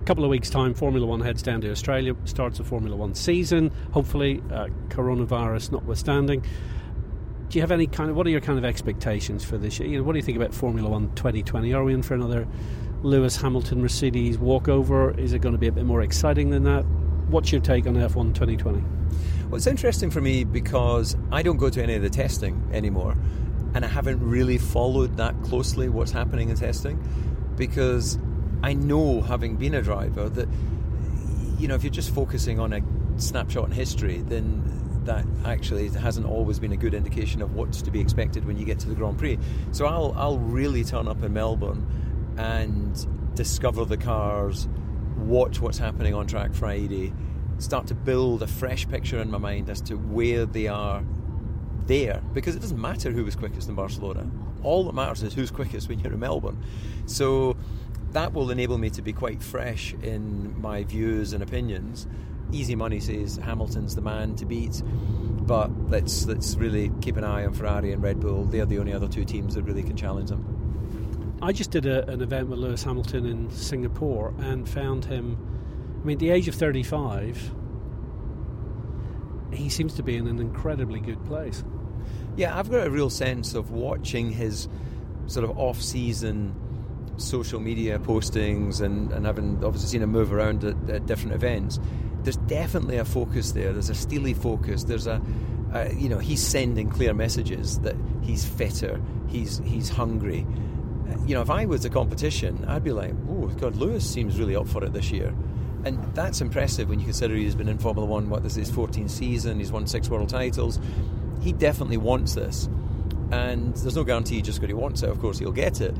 A 0.00 0.04
couple 0.04 0.24
of 0.24 0.30
weeks' 0.30 0.50
time, 0.50 0.74
Formula 0.74 1.06
One 1.06 1.20
heads 1.20 1.42
down 1.42 1.60
to 1.62 1.70
Australia, 1.70 2.16
starts 2.24 2.58
the 2.58 2.64
Formula 2.64 2.96
One 2.96 3.14
season, 3.14 3.70
hopefully, 3.92 4.42
uh, 4.50 4.68
coronavirus 4.88 5.72
notwithstanding. 5.72 6.44
Do 7.48 7.58
you 7.58 7.60
have 7.60 7.70
any 7.70 7.86
kind 7.86 8.10
of, 8.10 8.16
what 8.16 8.26
are 8.26 8.30
your 8.30 8.40
kind 8.40 8.58
of 8.58 8.64
expectations 8.64 9.44
for 9.44 9.56
this 9.56 9.78
year? 9.78 9.88
You 9.88 9.98
know, 9.98 10.04
what 10.04 10.14
do 10.14 10.18
you 10.18 10.24
think 10.24 10.36
about 10.36 10.52
Formula 10.52 10.88
One 10.88 11.14
2020? 11.14 11.72
Are 11.72 11.84
we 11.84 11.94
in 11.94 12.02
for 12.02 12.14
another 12.14 12.48
Lewis 13.02 13.36
Hamilton 13.36 13.82
Mercedes 13.82 14.38
walkover? 14.38 15.18
Is 15.18 15.32
it 15.32 15.40
going 15.40 15.52
to 15.52 15.58
be 15.58 15.68
a 15.68 15.72
bit 15.72 15.84
more 15.84 16.02
exciting 16.02 16.50
than 16.50 16.64
that? 16.64 16.82
What's 17.28 17.52
your 17.52 17.60
take 17.60 17.86
on 17.86 17.94
F1 17.94 18.34
2020? 18.34 18.82
Well, 19.48 19.56
it's 19.56 19.66
interesting 19.66 20.10
for 20.10 20.20
me 20.20 20.44
because 20.44 21.16
I 21.30 21.42
don't 21.42 21.56
go 21.56 21.70
to 21.70 21.82
any 21.82 21.94
of 21.94 22.02
the 22.02 22.10
testing 22.10 22.68
anymore, 22.72 23.16
and 23.74 23.84
I 23.84 23.88
haven't 23.88 24.20
really 24.20 24.58
followed 24.58 25.16
that 25.18 25.40
closely 25.42 25.88
what's 25.88 26.10
happening 26.10 26.48
in 26.48 26.56
testing 26.56 27.02
because 27.56 28.18
I 28.62 28.74
know, 28.74 29.20
having 29.20 29.56
been 29.56 29.74
a 29.74 29.82
driver, 29.82 30.28
that 30.28 30.48
you 31.58 31.68
know 31.68 31.74
if 31.74 31.84
you're 31.84 31.92
just 31.92 32.14
focusing 32.14 32.58
on 32.58 32.72
a 32.72 32.82
snapshot 33.20 33.66
in 33.66 33.70
history, 33.72 34.22
then 34.22 34.62
that 35.04 35.24
actually 35.44 35.88
hasn't 35.90 36.26
always 36.26 36.58
been 36.58 36.72
a 36.72 36.76
good 36.76 36.94
indication 36.94 37.40
of 37.40 37.54
what's 37.54 37.80
to 37.82 37.90
be 37.90 38.00
expected 38.00 38.44
when 38.44 38.58
you 38.58 38.64
get 38.64 38.80
to 38.80 38.88
the 38.88 38.94
Grand 38.94 39.18
Prix. 39.18 39.38
So 39.72 39.86
I'll 39.86 40.12
I'll 40.16 40.38
really 40.38 40.82
turn 40.82 41.06
up 41.06 41.22
in 41.22 41.32
Melbourne 41.32 41.86
and 42.36 43.34
discover 43.34 43.84
the 43.84 43.96
cars, 43.96 44.68
watch 45.16 45.60
what's 45.60 45.78
happening 45.78 46.14
on 46.14 46.26
track 46.26 46.54
Friday, 46.54 47.12
start 47.58 47.86
to 47.86 47.94
build 47.94 48.42
a 48.42 48.46
fresh 48.46 48.88
picture 48.88 49.18
in 49.20 49.30
my 49.30 49.38
mind 49.38 49.70
as 49.70 49.80
to 49.82 49.94
where 49.94 50.46
they 50.46 50.66
are 50.66 51.02
there 51.86 52.20
because 52.34 52.56
it 52.56 52.60
doesn't 52.60 52.80
matter 52.80 53.10
who 53.10 53.24
was 53.24 53.36
quickest 53.36 53.68
in 53.68 53.74
Barcelona. 53.74 54.28
All 54.62 54.84
that 54.84 54.94
matters 54.94 55.22
is 55.22 55.34
who's 55.34 55.50
quickest 55.50 55.88
when 55.88 56.00
you're 56.00 56.12
in 56.12 56.20
Melbourne. 56.20 56.62
So 57.06 57.56
that 58.12 58.32
will 58.32 58.50
enable 58.50 58.78
me 58.78 58.90
to 58.90 59.02
be 59.02 59.12
quite 59.12 59.42
fresh 59.42 59.94
in 60.02 60.60
my 60.60 60.84
views 60.84 61.32
and 61.32 61.42
opinions. 61.42 62.06
Easy 62.52 62.74
money 62.74 63.00
says 63.00 63.36
Hamilton's 63.36 63.94
the 63.94 64.00
man 64.00 64.36
to 64.36 64.46
beat, 64.46 64.82
but 65.46 65.70
let's 65.88 66.26
let's 66.26 66.54
really 66.56 66.92
keep 67.00 67.16
an 67.16 67.24
eye 67.24 67.44
on 67.44 67.52
Ferrari 67.52 67.92
and 67.92 68.02
Red 68.02 68.20
Bull. 68.20 68.44
They're 68.44 68.66
the 68.66 68.78
only 68.78 68.92
other 68.92 69.08
two 69.08 69.24
teams 69.24 69.54
that 69.54 69.62
really 69.62 69.82
can 69.82 69.96
challenge 69.96 70.30
them. 70.30 70.55
I 71.42 71.52
just 71.52 71.70
did 71.70 71.86
a, 71.86 72.08
an 72.08 72.22
event 72.22 72.48
with 72.48 72.58
Lewis 72.58 72.82
Hamilton 72.82 73.26
in 73.26 73.50
Singapore 73.50 74.34
and 74.38 74.68
found 74.68 75.04
him. 75.04 75.36
I 76.00 76.06
mean, 76.06 76.14
at 76.14 76.20
the 76.20 76.30
age 76.30 76.48
of 76.48 76.54
35, 76.54 77.52
he 79.52 79.68
seems 79.68 79.94
to 79.94 80.02
be 80.02 80.16
in 80.16 80.26
an 80.26 80.38
incredibly 80.38 81.00
good 81.00 81.24
place. 81.24 81.62
Yeah, 82.36 82.58
I've 82.58 82.70
got 82.70 82.86
a 82.86 82.90
real 82.90 83.10
sense 83.10 83.54
of 83.54 83.70
watching 83.70 84.30
his 84.30 84.68
sort 85.26 85.44
of 85.44 85.58
off-season 85.58 86.54
social 87.18 87.60
media 87.60 87.98
postings 87.98 88.80
and, 88.80 89.10
and 89.12 89.26
having 89.26 89.64
obviously 89.64 89.88
seen 89.88 90.02
him 90.02 90.10
move 90.10 90.32
around 90.32 90.64
at, 90.64 90.90
at 90.90 91.06
different 91.06 91.34
events, 91.34 91.80
there's 92.22 92.36
definitely 92.36 92.96
a 92.96 93.04
focus 93.04 93.52
there. 93.52 93.72
There's 93.72 93.90
a 93.90 93.94
steely 93.94 94.34
focus. 94.34 94.84
There's 94.84 95.06
a, 95.06 95.20
a, 95.72 95.92
you 95.94 96.08
know, 96.08 96.18
he's 96.18 96.42
sending 96.42 96.90
clear 96.90 97.14
messages 97.14 97.78
that 97.80 97.96
he's 98.22 98.44
fitter, 98.44 99.00
he's 99.28 99.58
he's 99.64 99.88
hungry. 99.88 100.46
You 101.26 101.34
know, 101.34 101.42
if 101.42 101.50
I 101.50 101.66
was 101.66 101.84
a 101.84 101.90
competition, 101.90 102.64
I'd 102.68 102.84
be 102.84 102.92
like, 102.92 103.12
oh 103.28 103.46
God, 103.48 103.76
Lewis 103.76 104.08
seems 104.08 104.38
really 104.38 104.56
up 104.56 104.68
for 104.68 104.84
it 104.84 104.92
this 104.92 105.10
year. 105.10 105.34
And 105.84 106.02
that's 106.14 106.40
impressive 106.40 106.88
when 106.88 106.98
you 106.98 107.04
consider 107.04 107.34
he's 107.34 107.54
been 107.54 107.68
in 107.68 107.78
Formula 107.78 108.06
One, 108.06 108.28
what 108.28 108.42
this 108.42 108.56
is 108.56 108.68
his 108.68 108.76
14th 108.76 109.10
season, 109.10 109.58
he's 109.58 109.70
won 109.70 109.86
six 109.86 110.08
world 110.08 110.28
titles. 110.28 110.80
He 111.40 111.52
definitely 111.52 111.96
wants 111.96 112.34
this. 112.34 112.68
And 113.30 113.74
there's 113.76 113.96
no 113.96 114.04
guarantee 114.04 114.42
just 114.42 114.60
because 114.60 114.70
he 114.70 114.74
wants 114.74 115.02
it, 115.02 115.08
of 115.08 115.20
course, 115.20 115.38
he'll 115.38 115.52
get 115.52 115.80
it. 115.80 115.94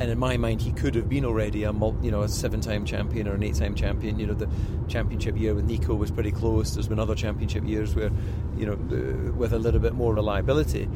And 0.00 0.10
in 0.10 0.18
my 0.18 0.36
mind, 0.36 0.62
he 0.62 0.72
could 0.72 0.94
have 0.94 1.08
been 1.08 1.24
already 1.24 1.64
a 1.64 1.72
you 1.72 2.10
know 2.10 2.22
a 2.22 2.28
seven-time 2.28 2.84
champion 2.84 3.28
or 3.28 3.34
an 3.34 3.42
eight-time 3.42 3.74
champion. 3.74 4.18
You 4.18 4.26
know, 4.26 4.34
the 4.34 4.48
championship 4.88 5.36
year 5.36 5.54
with 5.54 5.64
Nico 5.64 5.94
was 5.94 6.10
pretty 6.10 6.32
close. 6.32 6.74
There's 6.74 6.88
been 6.88 6.98
other 6.98 7.14
championship 7.14 7.64
years 7.64 7.94
where, 7.94 8.10
you 8.56 8.66
know, 8.66 8.72
uh, 8.72 9.32
with 9.32 9.52
a 9.52 9.58
little 9.58 9.80
bit 9.80 9.94
more 9.94 10.14
reliability, 10.14 10.88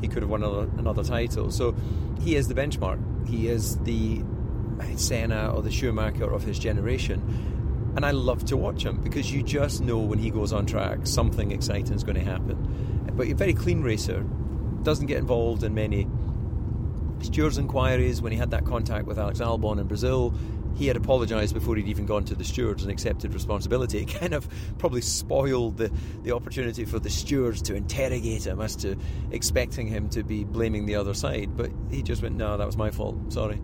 he 0.00 0.08
could 0.08 0.22
have 0.22 0.30
won 0.30 0.42
another, 0.42 0.68
another 0.78 1.04
title. 1.04 1.50
So 1.50 1.74
he 2.20 2.36
is 2.36 2.48
the 2.48 2.54
benchmark. 2.54 3.28
He 3.28 3.48
is 3.48 3.78
the 3.78 4.22
Senna 4.96 5.52
or 5.54 5.62
the 5.62 5.70
Schumacher 5.70 6.32
of 6.32 6.42
his 6.42 6.58
generation. 6.58 7.92
And 7.96 8.06
I 8.06 8.12
love 8.12 8.44
to 8.46 8.56
watch 8.56 8.84
him 8.84 9.02
because 9.02 9.32
you 9.32 9.42
just 9.42 9.80
know 9.80 9.98
when 9.98 10.18
he 10.18 10.30
goes 10.30 10.52
on 10.52 10.66
track, 10.66 11.00
something 11.06 11.50
exciting 11.50 11.94
is 11.94 12.04
going 12.04 12.16
to 12.16 12.24
happen. 12.24 13.10
But 13.16 13.28
a 13.28 13.34
very 13.34 13.52
clean 13.52 13.82
racer, 13.82 14.24
doesn't 14.82 15.06
get 15.06 15.18
involved 15.18 15.62
in 15.62 15.74
many 15.74 16.06
stewards' 17.22 17.58
inquiries. 17.58 18.22
When 18.22 18.32
he 18.32 18.38
had 18.38 18.52
that 18.52 18.64
contact 18.64 19.06
with 19.06 19.18
Alex 19.18 19.40
Albon 19.40 19.80
in 19.80 19.86
Brazil, 19.86 20.34
he 20.76 20.86
had 20.86 20.96
apologised 20.96 21.54
before 21.54 21.76
he'd 21.76 21.88
even 21.88 22.06
gone 22.06 22.24
to 22.24 22.34
the 22.34 22.44
stewards 22.44 22.82
and 22.82 22.90
accepted 22.90 23.34
responsibility. 23.34 24.00
It 24.10 24.14
kind 24.14 24.32
of 24.34 24.48
probably 24.78 25.02
spoiled 25.02 25.76
the, 25.76 25.92
the 26.22 26.32
opportunity 26.32 26.84
for 26.84 26.98
the 26.98 27.10
stewards 27.10 27.60
to 27.62 27.74
interrogate 27.74 28.46
him 28.46 28.60
as 28.60 28.76
to 28.76 28.96
expecting 29.30 29.86
him 29.86 30.08
to 30.10 30.22
be 30.22 30.44
blaming 30.44 30.86
the 30.86 30.94
other 30.94 31.14
side. 31.14 31.56
But 31.56 31.70
he 31.90 32.02
just 32.02 32.22
went, 32.22 32.36
no, 32.36 32.56
that 32.56 32.66
was 32.66 32.76
my 32.76 32.90
fault. 32.90 33.32
Sorry 33.32 33.60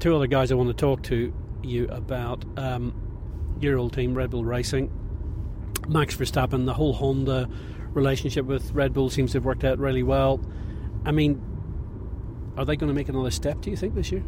two 0.00 0.16
other 0.16 0.26
guys 0.26 0.50
I 0.50 0.54
want 0.54 0.68
to 0.68 0.74
talk 0.74 1.02
to 1.04 1.32
you 1.62 1.86
about 1.88 2.44
um, 2.56 2.94
your 3.60 3.78
old 3.78 3.92
team, 3.92 4.14
Red 4.14 4.30
Bull 4.30 4.44
Racing. 4.44 4.90
Max 5.88 6.16
Verstappen, 6.16 6.64
the 6.64 6.74
whole 6.74 6.94
Honda 6.94 7.48
relationship 7.92 8.46
with 8.46 8.72
Red 8.72 8.94
Bull 8.94 9.10
seems 9.10 9.32
to 9.32 9.38
have 9.38 9.44
worked 9.44 9.64
out 9.64 9.78
really 9.78 10.02
well. 10.02 10.40
I 11.04 11.12
mean, 11.12 11.40
are 12.60 12.66
they 12.66 12.76
going 12.76 12.88
to 12.88 12.94
make 12.94 13.08
another 13.08 13.30
step? 13.30 13.62
Do 13.62 13.70
you 13.70 13.76
think 13.76 13.94
this 13.94 14.12
year? 14.12 14.22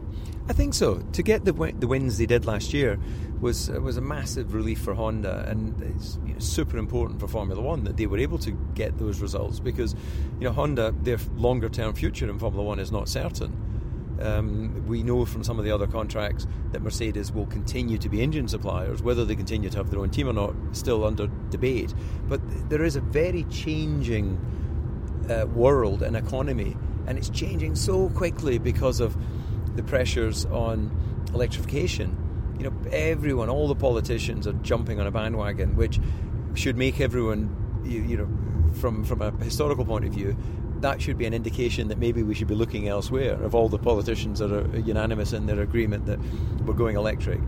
I 0.49 0.55
think 0.55 0.73
so. 0.73 1.03
To 1.13 1.23
get 1.23 1.45
the 1.45 1.53
the 1.79 1.87
wins 1.87 2.17
they 2.17 2.25
did 2.25 2.47
last 2.47 2.73
year 2.73 2.99
was 3.43 3.69
was 3.69 3.99
a 3.99 4.01
massive 4.01 4.55
relief 4.55 4.81
for 4.81 4.95
Honda, 4.95 5.45
and 5.49 5.81
it's 5.83 6.19
you 6.25 6.33
know, 6.33 6.39
super 6.39 6.79
important 6.79 7.21
for 7.21 7.29
Formula 7.29 7.61
One 7.61 7.85
that 7.85 7.99
they 7.99 8.07
were 8.07 8.17
able 8.17 8.39
to 8.39 8.53
get 8.75 8.99
those 8.99 9.21
results 9.21 9.61
because 9.61 9.95
you 10.41 10.47
know 10.47 10.53
Honda 10.53 10.95
their 11.03 11.19
longer 11.37 11.69
term 11.69 11.93
future 11.93 12.31
in 12.31 12.39
Formula 12.39 12.65
One 12.65 12.79
is 12.79 12.91
not 12.91 13.07
certain. 13.07 13.55
Um, 14.23 14.87
we 14.87 15.03
know 15.03 15.27
from 15.27 15.45
some 15.45 15.59
of 15.59 15.65
the 15.67 15.71
other 15.73 15.87
contracts 15.87 16.47
that 16.71 16.81
Mercedes 16.81 17.33
will 17.33 17.47
continue 17.47 17.99
to 17.99 18.09
be 18.09 18.23
engine 18.23 18.49
suppliers. 18.49 19.03
Whether 19.03 19.27
they 19.27 19.37
continue 19.37 19.69
to 19.69 19.77
have 19.77 19.91
their 19.91 20.01
own 20.01 20.09
team 20.09 20.29
or 20.29 20.33
not, 20.33 20.55
still 20.73 21.05
under 21.05 21.27
debate. 21.51 21.93
But 22.29 22.41
there 22.71 22.83
is 22.83 22.97
a 22.97 23.01
very 23.01 23.45
changing 23.45 24.39
uh, 25.29 25.47
world 25.47 26.03
and 26.03 26.17
economy, 26.17 26.77
and 27.07 27.19
it's 27.19 27.31
changing 27.31 27.75
so 27.75 28.09
quickly 28.11 28.59
because 28.59 29.01
of 29.01 29.17
the 29.77 29.83
pressures 29.83 30.45
on 30.47 30.91
electrification. 31.35 32.17
You 32.59 32.71
know, 32.71 32.91
everyone, 32.93 33.49
all 33.49 33.69
the 33.69 33.75
politicians 33.75 34.47
are 34.47 34.53
jumping 34.55 35.01
on 35.01 35.07
a 35.07 35.11
bandwagon, 35.11 35.77
which 35.77 35.99
should 36.55 36.77
make 36.77 37.01
everyone, 37.01 37.83
you, 37.85 38.03
you 38.03 38.17
know, 38.17 38.29
from 38.75 39.05
from 39.05 39.23
a 39.23 39.31
historical 39.45 39.85
point 39.85 40.05
of 40.05 40.13
view, 40.13 40.37
that 40.81 41.01
should 41.01 41.17
be 41.17 41.27
an 41.27 41.35
indication 41.35 41.89
that 41.89 41.99
maybe 41.99 42.23
we 42.23 42.35
should 42.35 42.49
be 42.49 42.55
looking 42.55 42.89
elsewhere. 42.89 43.43
Of 43.43 43.55
all 43.55 43.69
the 43.69 43.79
politicians 43.79 44.39
that 44.41 44.53
are 44.53 44.79
unanimous 44.79 45.33
in 45.33 45.47
their 45.47 45.61
agreement 45.61 46.07
that 46.07 46.19
we're 46.65 46.75
going 46.75 46.97
electric, 46.97 47.41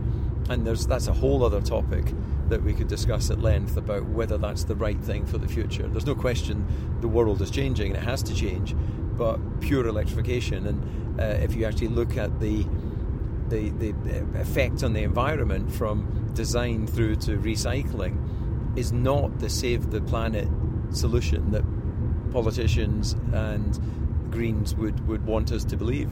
and 0.49 0.65
there's 0.65 0.87
that's 0.87 1.07
a 1.07 1.13
whole 1.13 1.43
other 1.43 1.61
topic 1.61 2.05
that 2.49 2.61
we 2.61 2.73
could 2.73 2.87
discuss 2.87 3.31
at 3.31 3.39
length 3.39 3.75
about 3.77 4.05
whether 4.05 4.37
that's 4.37 4.65
the 4.65 4.75
right 4.75 4.99
thing 5.01 5.25
for 5.25 5.37
the 5.37 5.47
future. 5.47 5.87
There's 5.87 6.05
no 6.05 6.15
question 6.15 6.65
the 7.01 7.07
world 7.07 7.41
is 7.41 7.49
changing 7.49 7.87
and 7.87 7.97
it 7.97 8.03
has 8.03 8.21
to 8.23 8.35
change, 8.35 8.75
but 9.17 9.39
pure 9.61 9.87
electrification 9.87 10.67
and 10.67 11.19
uh, 11.19 11.23
if 11.23 11.55
you 11.55 11.65
actually 11.65 11.87
look 11.87 12.17
at 12.17 12.39
the 12.39 12.65
the, 13.49 13.69
the 13.69 14.25
effect 14.39 14.83
on 14.83 14.93
the 14.93 15.03
environment 15.03 15.71
from 15.71 16.31
design 16.33 16.87
through 16.87 17.15
to 17.15 17.37
recycling 17.37 18.17
is 18.77 18.91
not 18.91 19.39
the 19.39 19.49
save 19.49 19.91
the 19.91 20.01
planet 20.01 20.47
solution 20.89 21.51
that 21.51 21.63
politicians 22.31 23.13
and 23.33 23.79
Greens 24.31 24.75
would, 24.75 25.07
would 25.07 25.25
want 25.25 25.51
us 25.51 25.63
to 25.65 25.77
believe. 25.77 26.11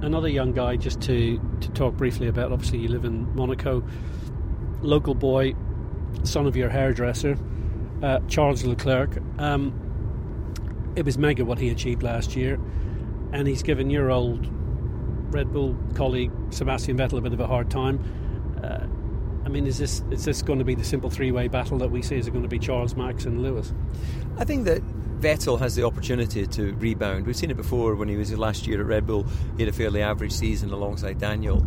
Another 0.00 0.28
young 0.28 0.52
guy, 0.52 0.76
just 0.76 1.00
to, 1.02 1.40
to 1.60 1.70
talk 1.70 1.96
briefly 1.96 2.28
about, 2.28 2.52
obviously, 2.52 2.78
you 2.78 2.88
live 2.88 3.04
in 3.04 3.34
Monaco, 3.34 3.84
local 4.80 5.14
boy, 5.14 5.54
son 6.22 6.46
of 6.46 6.56
your 6.56 6.68
hairdresser, 6.68 7.36
uh, 8.02 8.20
Charles 8.28 8.64
Leclerc. 8.64 9.18
Um, 9.38 9.87
it 10.96 11.04
was 11.04 11.18
mega 11.18 11.44
what 11.44 11.58
he 11.58 11.70
achieved 11.70 12.02
last 12.02 12.36
year, 12.36 12.58
and 13.32 13.46
he's 13.46 13.62
given 13.62 13.90
your 13.90 14.10
old 14.10 14.46
Red 15.32 15.52
Bull 15.52 15.76
colleague 15.94 16.32
Sebastian 16.50 16.96
Vettel 16.96 17.18
a 17.18 17.20
bit 17.20 17.32
of 17.32 17.40
a 17.40 17.46
hard 17.46 17.70
time. 17.70 18.00
Uh, 18.62 18.86
I 19.44 19.50
mean, 19.50 19.66
is 19.66 19.78
this 19.78 20.02
is 20.10 20.24
this 20.24 20.42
going 20.42 20.58
to 20.58 20.64
be 20.64 20.74
the 20.74 20.84
simple 20.84 21.10
three 21.10 21.32
way 21.32 21.48
battle 21.48 21.78
that 21.78 21.90
we 21.90 22.02
see? 22.02 22.16
Is 22.16 22.26
it 22.26 22.30
going 22.32 22.42
to 22.42 22.48
be 22.48 22.58
Charles, 22.58 22.94
Max, 22.94 23.24
and 23.24 23.42
Lewis? 23.42 23.72
I 24.36 24.44
think 24.44 24.64
that 24.64 24.82
Vettel 25.20 25.58
has 25.58 25.74
the 25.74 25.84
opportunity 25.84 26.46
to 26.46 26.74
rebound. 26.74 27.26
We've 27.26 27.36
seen 27.36 27.50
it 27.50 27.56
before 27.56 27.94
when 27.94 28.08
he 28.08 28.16
was 28.16 28.36
last 28.36 28.66
year 28.66 28.80
at 28.80 28.86
Red 28.86 29.06
Bull. 29.06 29.26
He 29.56 29.62
had 29.64 29.68
a 29.68 29.76
fairly 29.76 30.02
average 30.02 30.32
season 30.32 30.70
alongside 30.70 31.18
Daniel, 31.18 31.66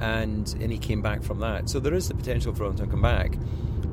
and 0.00 0.52
and 0.60 0.72
he 0.72 0.78
came 0.78 1.02
back 1.02 1.22
from 1.22 1.40
that. 1.40 1.68
So 1.68 1.80
there 1.80 1.94
is 1.94 2.08
the 2.08 2.14
potential 2.14 2.54
for 2.54 2.64
him 2.64 2.76
to 2.76 2.86
come 2.86 3.02
back, 3.02 3.36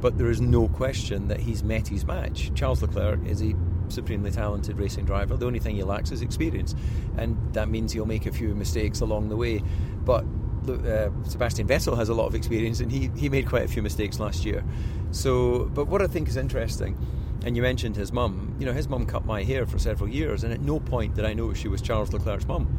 but 0.01 0.17
there 0.17 0.29
is 0.29 0.41
no 0.41 0.67
question 0.67 1.27
that 1.27 1.39
he's 1.39 1.63
met 1.63 1.87
his 1.87 2.05
match. 2.05 2.51
Charles 2.53 2.81
Leclerc 2.81 3.25
is 3.25 3.41
a 3.41 3.53
supremely 3.91 4.31
talented 4.31 4.77
racing 4.77 5.05
driver. 5.05 5.37
The 5.37 5.45
only 5.45 5.59
thing 5.59 5.75
he 5.75 5.83
lacks 5.83 6.11
is 6.11 6.21
experience, 6.21 6.75
and 7.17 7.37
that 7.53 7.69
means 7.69 7.93
he'll 7.93 8.05
make 8.05 8.25
a 8.25 8.31
few 8.31 8.55
mistakes 8.55 9.01
along 9.01 9.29
the 9.29 9.37
way. 9.37 9.63
But 10.03 10.25
uh, 10.69 11.09
Sebastian 11.23 11.67
Vettel 11.67 11.97
has 11.97 12.09
a 12.09 12.13
lot 12.13 12.27
of 12.27 12.35
experience, 12.35 12.79
and 12.79 12.91
he, 12.91 13.09
he 13.15 13.29
made 13.29 13.47
quite 13.47 13.63
a 13.63 13.67
few 13.67 13.81
mistakes 13.81 14.19
last 14.19 14.45
year. 14.45 14.63
So, 15.11 15.65
but 15.73 15.87
what 15.87 16.01
I 16.01 16.07
think 16.07 16.27
is 16.27 16.37
interesting, 16.37 16.97
and 17.45 17.55
you 17.55 17.61
mentioned 17.61 17.95
his 17.95 18.11
mum. 18.11 18.55
You 18.59 18.65
know, 18.65 18.73
his 18.73 18.87
mum 18.87 19.05
cut 19.05 19.25
my 19.25 19.43
hair 19.43 19.65
for 19.65 19.79
several 19.79 20.09
years, 20.09 20.43
and 20.43 20.51
at 20.53 20.59
no 20.59 20.79
point 20.79 21.15
did 21.15 21.25
I 21.25 21.33
know 21.33 21.53
she 21.53 21.67
was 21.67 21.81
Charles 21.81 22.11
Leclerc's 22.11 22.47
mum. 22.47 22.77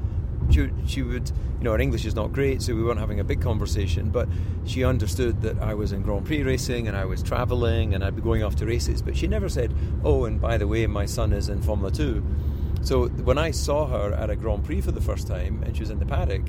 She, 0.50 0.71
she 0.87 1.02
would, 1.02 1.28
you 1.59 1.64
know, 1.64 1.73
her 1.73 1.81
English 1.81 2.05
is 2.05 2.14
not 2.14 2.33
great, 2.33 2.62
so 2.62 2.75
we 2.75 2.83
weren't 2.83 3.00
having 3.00 3.21
a 3.21 3.25
big 3.25 3.40
conversation. 3.40 4.11
But 4.11 4.28
she 4.64 4.85
understood 4.85 5.43
that 5.43 5.59
I 5.61 5.75
was 5.75 5.93
in 5.93 6.02
Grand 6.02 6.26
Prix 6.26 6.43
racing 6.43 6.88
and 6.88 6.97
I 6.97 7.05
was 7.05 7.23
travelling 7.23 7.95
and 7.95 8.02
I'd 8.02 8.17
be 8.17 8.23
going 8.23 8.43
off 8.43 8.57
to 8.57 8.67
races. 8.67 9.02
But 9.02 9.17
she 9.17 9.26
never 9.26 9.49
said, 9.49 9.75
"Oh, 10.05 10.25
and 10.25 10.40
by 10.40 10.57
the 10.57 10.67
way, 10.67 10.87
my 10.87 11.07
son 11.07 11.33
is 11.33 11.49
in 11.49 11.62
Formula 11.62 11.90
2. 11.90 12.25
So 12.83 13.09
when 13.09 13.38
I 13.38 13.50
saw 13.50 13.87
her 13.87 14.14
at 14.14 14.31
a 14.31 14.37
Grand 14.37 14.64
Prix 14.64 14.81
for 14.81 14.93
the 14.93 15.00
first 15.00 15.26
time 15.26 15.62
and 15.64 15.76
she 15.76 15.83
was 15.83 15.90
in 15.90 15.99
the 15.99 16.07
paddock, 16.07 16.43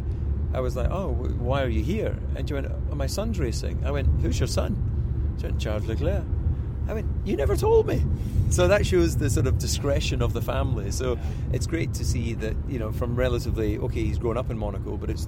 I 0.53 0.59
was 0.61 0.75
like, 0.75 0.89
oh, 0.89 1.11
why 1.13 1.63
are 1.63 1.69
you 1.69 1.83
here? 1.83 2.17
And 2.35 2.47
she 2.47 2.53
went, 2.53 2.67
oh, 2.67 2.95
my 2.95 3.07
son's 3.07 3.39
racing. 3.39 3.83
I 3.85 3.91
went, 3.91 4.07
who's 4.21 4.39
your 4.39 4.47
son? 4.47 5.35
She 5.39 5.45
went, 5.45 5.59
Charles 5.59 5.85
Leclerc. 5.85 6.23
I 6.89 6.93
mean, 6.95 7.21
you 7.23 7.37
never 7.37 7.55
told 7.55 7.85
me. 7.87 8.03
So 8.49 8.67
that 8.67 8.85
shows 8.85 9.17
the 9.17 9.29
sort 9.29 9.45
of 9.45 9.59
discretion 9.59 10.23
of 10.23 10.33
the 10.33 10.41
family. 10.41 10.89
So 10.89 11.19
it's 11.53 11.67
great 11.67 11.93
to 11.93 12.03
see 12.03 12.33
that, 12.33 12.55
you 12.67 12.79
know, 12.79 12.91
from 12.91 13.15
relatively, 13.15 13.77
okay, 13.77 14.03
he's 14.03 14.17
grown 14.17 14.37
up 14.37 14.49
in 14.49 14.57
Monaco, 14.57 14.97
but 14.97 15.11
it's, 15.11 15.27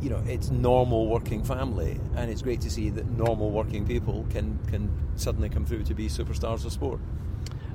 you 0.00 0.10
know, 0.10 0.22
it's 0.26 0.50
normal 0.50 1.08
working 1.08 1.42
family. 1.42 1.98
And 2.14 2.30
it's 2.30 2.40
great 2.40 2.60
to 2.60 2.70
see 2.70 2.88
that 2.90 3.06
normal 3.10 3.50
working 3.50 3.84
people 3.84 4.24
can, 4.30 4.60
can 4.68 4.88
suddenly 5.16 5.48
come 5.48 5.66
through 5.66 5.82
to 5.84 5.94
be 5.94 6.08
superstars 6.08 6.64
of 6.64 6.72
sport. 6.72 7.00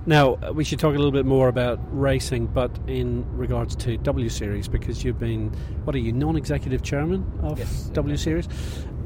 Now, 0.06 0.36
uh, 0.36 0.54
we 0.54 0.64
should 0.64 0.80
talk 0.80 0.96
a 0.96 0.98
little 0.98 1.12
bit 1.12 1.26
more 1.26 1.50
about 1.50 1.80
racing, 1.92 2.48
but 2.48 2.72
in 2.88 3.26
regards 3.36 3.76
to 3.78 3.98
W 3.98 4.30
Series, 4.30 4.70
because 4.70 5.04
you've 5.04 5.20
been, 5.20 5.50
what 5.84 5.94
are 5.96 6.00
you, 6.00 6.14
non 6.14 6.38
executive 6.38 6.82
chairman 6.82 7.30
of 7.44 7.60
yes, 7.60 7.90
W 7.94 8.16
Series? 8.16 8.48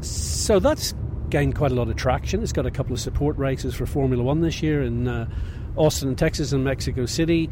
So 0.01 0.60
that's 0.60 0.94
gained 1.34 1.56
quite 1.56 1.72
a 1.72 1.75
lot 1.75 1.90
of 1.90 1.96
traction. 1.96 2.44
It's 2.44 2.52
got 2.52 2.68
a 2.68 2.72
couple 2.72 2.94
of 2.94 3.00
support 3.00 3.36
races 3.40 3.74
for 3.74 3.88
Formula 3.88 4.24
One 4.24 4.42
this 4.42 4.62
year 4.62 4.84
in 4.84 5.08
uh, 5.08 5.28
Austin, 5.75 6.16
Texas, 6.16 6.52
and 6.52 6.63
Mexico 6.63 7.08
City. 7.08 7.50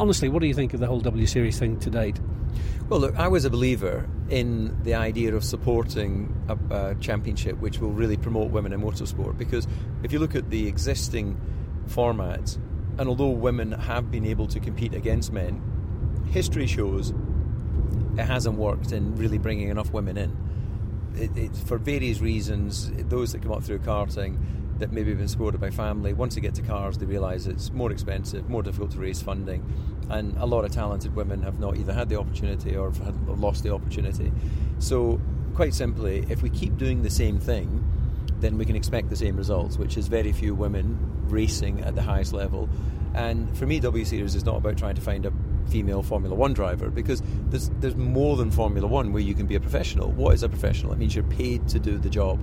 Honestly, 0.00 0.30
what 0.30 0.40
do 0.40 0.48
you 0.48 0.54
think 0.54 0.72
of 0.72 0.80
the 0.80 0.86
whole 0.86 1.00
W 1.00 1.26
Series 1.26 1.58
thing 1.58 1.78
to 1.80 1.90
date? 1.90 2.18
Well, 2.88 3.00
look, 3.00 3.14
I 3.18 3.28
was 3.28 3.44
a 3.44 3.50
believer 3.50 4.08
in 4.30 4.82
the 4.82 4.94
idea 4.94 5.34
of 5.34 5.44
supporting 5.44 6.34
a, 6.48 6.74
a 6.74 6.94
championship 7.00 7.58
which 7.58 7.80
will 7.80 7.92
really 7.92 8.16
promote 8.16 8.50
women 8.50 8.72
in 8.72 8.80
motorsport 8.80 9.36
because 9.36 9.68
if 10.02 10.10
you 10.10 10.18
look 10.18 10.34
at 10.34 10.48
the 10.48 10.66
existing 10.66 11.38
formats, 11.88 12.56
and 12.96 13.10
although 13.10 13.28
women 13.28 13.72
have 13.72 14.10
been 14.10 14.24
able 14.24 14.46
to 14.46 14.58
compete 14.58 14.94
against 14.94 15.34
men, 15.34 15.60
history 16.30 16.66
shows 16.66 17.12
it 18.16 18.24
hasn't 18.24 18.56
worked 18.56 18.90
in 18.90 19.14
really 19.16 19.36
bringing 19.36 19.68
enough 19.68 19.92
women 19.92 20.16
in. 20.16 20.34
It, 21.16 21.36
it, 21.36 21.56
for 21.56 21.78
various 21.78 22.20
reasons, 22.20 22.90
those 23.08 23.32
that 23.32 23.42
come 23.42 23.52
up 23.52 23.62
through 23.62 23.80
karting 23.80 24.38
that 24.78 24.92
maybe 24.92 25.10
have 25.10 25.18
been 25.18 25.28
supported 25.28 25.60
by 25.60 25.70
family, 25.70 26.12
once 26.12 26.34
they 26.34 26.40
get 26.40 26.54
to 26.56 26.62
cars, 26.62 26.98
they 26.98 27.06
realise 27.06 27.46
it's 27.46 27.70
more 27.70 27.92
expensive, 27.92 28.48
more 28.48 28.62
difficult 28.62 28.90
to 28.92 28.98
raise 28.98 29.22
funding, 29.22 29.62
and 30.10 30.36
a 30.38 30.46
lot 30.46 30.64
of 30.64 30.72
talented 30.72 31.14
women 31.14 31.42
have 31.42 31.60
not 31.60 31.76
either 31.76 31.92
had 31.92 32.08
the 32.08 32.18
opportunity 32.18 32.74
or 32.74 32.90
have 32.90 33.28
lost 33.28 33.62
the 33.62 33.72
opportunity. 33.72 34.32
So 34.78 35.20
quite 35.54 35.74
simply, 35.74 36.26
if 36.28 36.42
we 36.42 36.50
keep 36.50 36.76
doing 36.78 37.02
the 37.02 37.10
same 37.10 37.38
thing, 37.38 37.84
then 38.40 38.58
we 38.58 38.64
can 38.64 38.74
expect 38.74 39.08
the 39.08 39.16
same 39.16 39.36
results, 39.36 39.76
which 39.76 39.96
is 39.96 40.08
very 40.08 40.32
few 40.32 40.54
women 40.54 40.98
racing 41.28 41.80
at 41.82 41.94
the 41.94 42.02
highest 42.02 42.32
level. 42.32 42.68
And 43.14 43.56
for 43.56 43.66
me, 43.66 43.78
W 43.80 44.04
Series 44.04 44.34
is 44.34 44.44
not 44.44 44.56
about 44.56 44.78
trying 44.78 44.94
to 44.96 45.00
find 45.00 45.26
a 45.26 45.32
female 45.68 46.02
Formula 46.02 46.34
One 46.34 46.52
driver 46.52 46.90
because 46.90 47.22
there's 47.48 47.70
there's 47.80 47.96
more 47.96 48.36
than 48.36 48.50
Formula 48.50 48.86
One 48.86 49.12
where 49.12 49.22
you 49.22 49.34
can 49.34 49.46
be 49.46 49.54
a 49.54 49.60
professional. 49.60 50.10
What 50.10 50.34
is 50.34 50.42
a 50.42 50.48
professional? 50.48 50.92
It 50.92 50.98
means 50.98 51.14
you're 51.14 51.24
paid 51.24 51.68
to 51.68 51.78
do 51.78 51.98
the 51.98 52.10
job. 52.10 52.40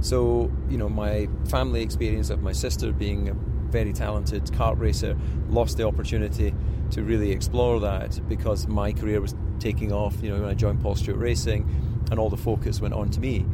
So 0.00 0.52
you 0.68 0.78
know, 0.78 0.88
my 0.88 1.28
family 1.48 1.82
experience 1.82 2.30
of 2.30 2.42
my 2.42 2.52
sister 2.52 2.92
being 2.92 3.28
a 3.28 3.34
very 3.70 3.92
talented 3.92 4.44
kart 4.44 4.78
racer 4.78 5.16
lost 5.48 5.76
the 5.76 5.86
opportunity 5.86 6.54
to 6.90 7.02
really 7.02 7.32
explore 7.32 7.80
that 7.80 8.20
because 8.28 8.68
my 8.68 8.92
career 8.92 9.20
was 9.20 9.34
taking 9.58 9.92
off. 9.92 10.14
You 10.22 10.30
know, 10.30 10.40
when 10.42 10.50
I 10.50 10.54
joined 10.54 10.80
Paul 10.80 10.94
Stewart 10.94 11.18
Racing, 11.18 11.68
and 12.10 12.20
all 12.20 12.30
the 12.30 12.36
focus 12.36 12.80
went 12.80 12.94
on 12.94 13.10
to 13.10 13.20
me. 13.20 13.46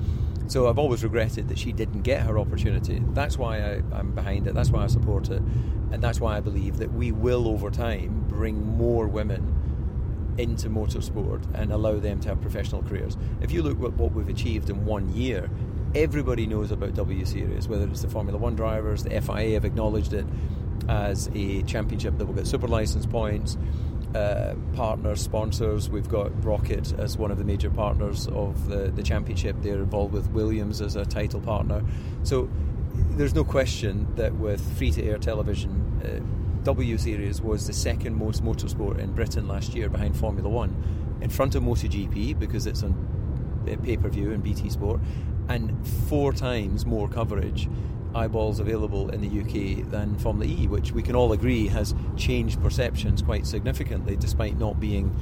So 0.51 0.69
I've 0.69 0.81
always 0.81 1.05
regretted 1.05 1.47
that 1.47 1.61
she 1.61 1.71
didn't 1.71 2.03
get 2.03 2.23
her 2.23 2.37
opportunity. 2.37 3.01
That's 3.11 3.39
why 3.39 3.59
I, 3.59 3.99
am 4.01 4.17
behind 4.17 4.49
it. 4.49 4.55
That's 4.55 4.71
why 4.71 4.83
I 4.83 4.89
support 4.89 5.31
it, 5.31 5.41
and 5.93 6.03
that's 6.03 6.19
why 6.19 6.37
I 6.37 6.41
believe 6.41 6.79
that 6.79 6.93
we 6.93 7.13
will, 7.13 7.47
over 7.47 7.71
time, 7.71 8.25
bring 8.27 8.61
more 8.77 9.07
women 9.07 10.35
into 10.39 10.69
motorsport 10.69 11.45
and 11.55 11.71
allow 11.71 12.01
them 12.01 12.19
to 12.23 12.31
have 12.31 12.41
professional 12.41 12.83
careers. 12.83 13.17
If 13.41 13.53
you 13.53 13.63
look 13.63 13.81
at 13.81 13.97
what 13.97 14.11
we've 14.11 14.29
achieved 14.29 14.71
in 14.71 14.85
one 14.85 15.09
year, 15.15 15.49
everybody 15.95 16.49
knows 16.49 16.73
about 16.73 16.95
W 16.95 17.25
Series, 17.25 17.69
whether 17.69 17.87
it's 17.87 18.03
the 18.03 18.11
Formula 18.11 18.37
One 18.37 18.57
drivers, 18.57 19.05
the 19.05 19.21
FIA 19.21 19.53
have 19.53 19.65
acknowledged 19.65 20.15
it 20.15 20.27
as 20.89 21.31
a 21.33 21.63
championship 21.63 22.19
that 22.19 22.25
will 22.25 22.35
get 22.35 22.49
super 22.49 22.67
license 22.67 23.07
points 23.07 23.57
uh, 24.15 24.55
partners, 24.75 25.21
sponsors. 25.21 25.89
We've 25.89 26.09
got 26.09 26.33
ROKiT 26.43 26.99
as 26.99 27.17
one 27.17 27.31
of 27.31 27.39
the 27.39 27.45
major 27.45 27.71
partners 27.71 28.27
of 28.29 28.69
the, 28.69 28.91
the 28.91 29.03
championship. 29.03 29.57
They're 29.61 29.79
involved 29.79 30.13
with 30.13 30.31
Williams 30.31 30.81
as 30.81 30.97
a 30.97 31.05
title 31.05 31.41
partner. 31.41 31.83
So 32.23 32.51
there's 33.11 33.35
no 33.35 33.45
question 33.45 34.07
that 34.17 34.35
with 34.35 34.61
free 34.77 34.91
to 34.93 35.05
air 35.05 35.19
television, 35.19 36.01
uh, 36.05 36.65
W 36.65 36.99
Series 36.99 37.41
was 37.41 37.67
the 37.67 37.73
second 37.73 38.17
most 38.17 38.45
motorsport 38.45 38.99
in 38.99 39.13
Britain 39.13 39.49
last 39.49 39.75
year 39.75 39.89
behind 39.89 40.17
Formula 40.17 40.49
One, 40.49 41.19
in 41.21 41.31
front 41.31 41.55
of 41.55 41.63
MotoGP 41.63 42.39
because 42.39 42.67
it's 42.67 42.83
on 42.83 43.67
uh, 43.71 43.77
pay 43.83 43.97
per 43.97 44.09
view 44.09 44.33
and 44.33 44.43
BT 44.43 44.71
Sport, 44.71 45.01
and 45.49 45.87
four 46.09 46.33
times 46.33 46.85
more 46.85 47.09
coverage 47.09 47.69
eyeballs 48.15 48.61
available 48.61 49.11
in 49.11 49.21
the 49.21 49.41
UK 49.41 49.89
than 49.91 50.17
Formula 50.19 50.53
E, 50.53 50.67
which 50.67 50.93
we 50.93 51.03
can 51.03 51.15
all 51.15 51.33
agree 51.33 51.69
has 51.69 51.95
changed 52.17 52.61
perceptions 52.63 53.23
quite 53.23 53.47
significantly, 53.47 54.17
despite 54.17 54.59
not 54.59 54.81
being, 54.81 55.15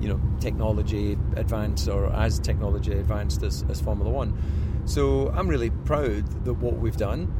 you 0.00 0.08
know, 0.08 0.20
technology 0.40 1.12
advanced 1.36 1.88
or 1.88 2.12
as 2.12 2.38
technology 2.38 2.92
advanced 2.92 3.42
as, 3.42 3.64
as 3.68 3.80
Formula 3.80 4.10
One. 4.10 4.36
So 4.86 5.28
I'm 5.30 5.48
really 5.48 5.70
proud 5.70 6.44
that 6.44 6.54
what 6.54 6.78
we've 6.78 6.96
done. 6.96 7.32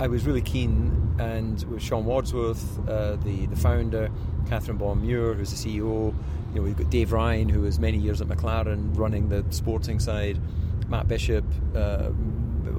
I 0.00 0.06
was 0.06 0.24
really 0.24 0.40
keen, 0.40 1.14
and 1.18 1.62
with 1.64 1.82
Sean 1.82 2.06
Wadsworth, 2.06 2.78
uh, 2.88 3.16
the 3.16 3.46
the 3.46 3.56
founder, 3.56 4.10
Catherine 4.48 4.78
Bond 4.78 5.02
Muir, 5.02 5.34
who's 5.34 5.50
the 5.50 5.56
CEO. 5.56 6.14
You 6.52 6.56
know, 6.56 6.62
we've 6.62 6.76
got 6.76 6.90
Dave 6.90 7.12
Ryan, 7.12 7.48
who 7.48 7.60
was 7.60 7.78
many 7.78 7.98
years 7.98 8.20
at 8.20 8.28
McLaren 8.28 8.96
running 8.96 9.28
the 9.28 9.44
sporting 9.50 10.00
side. 10.00 10.40
Matt 10.88 11.06
Bishop, 11.06 11.44
uh, 11.76 12.10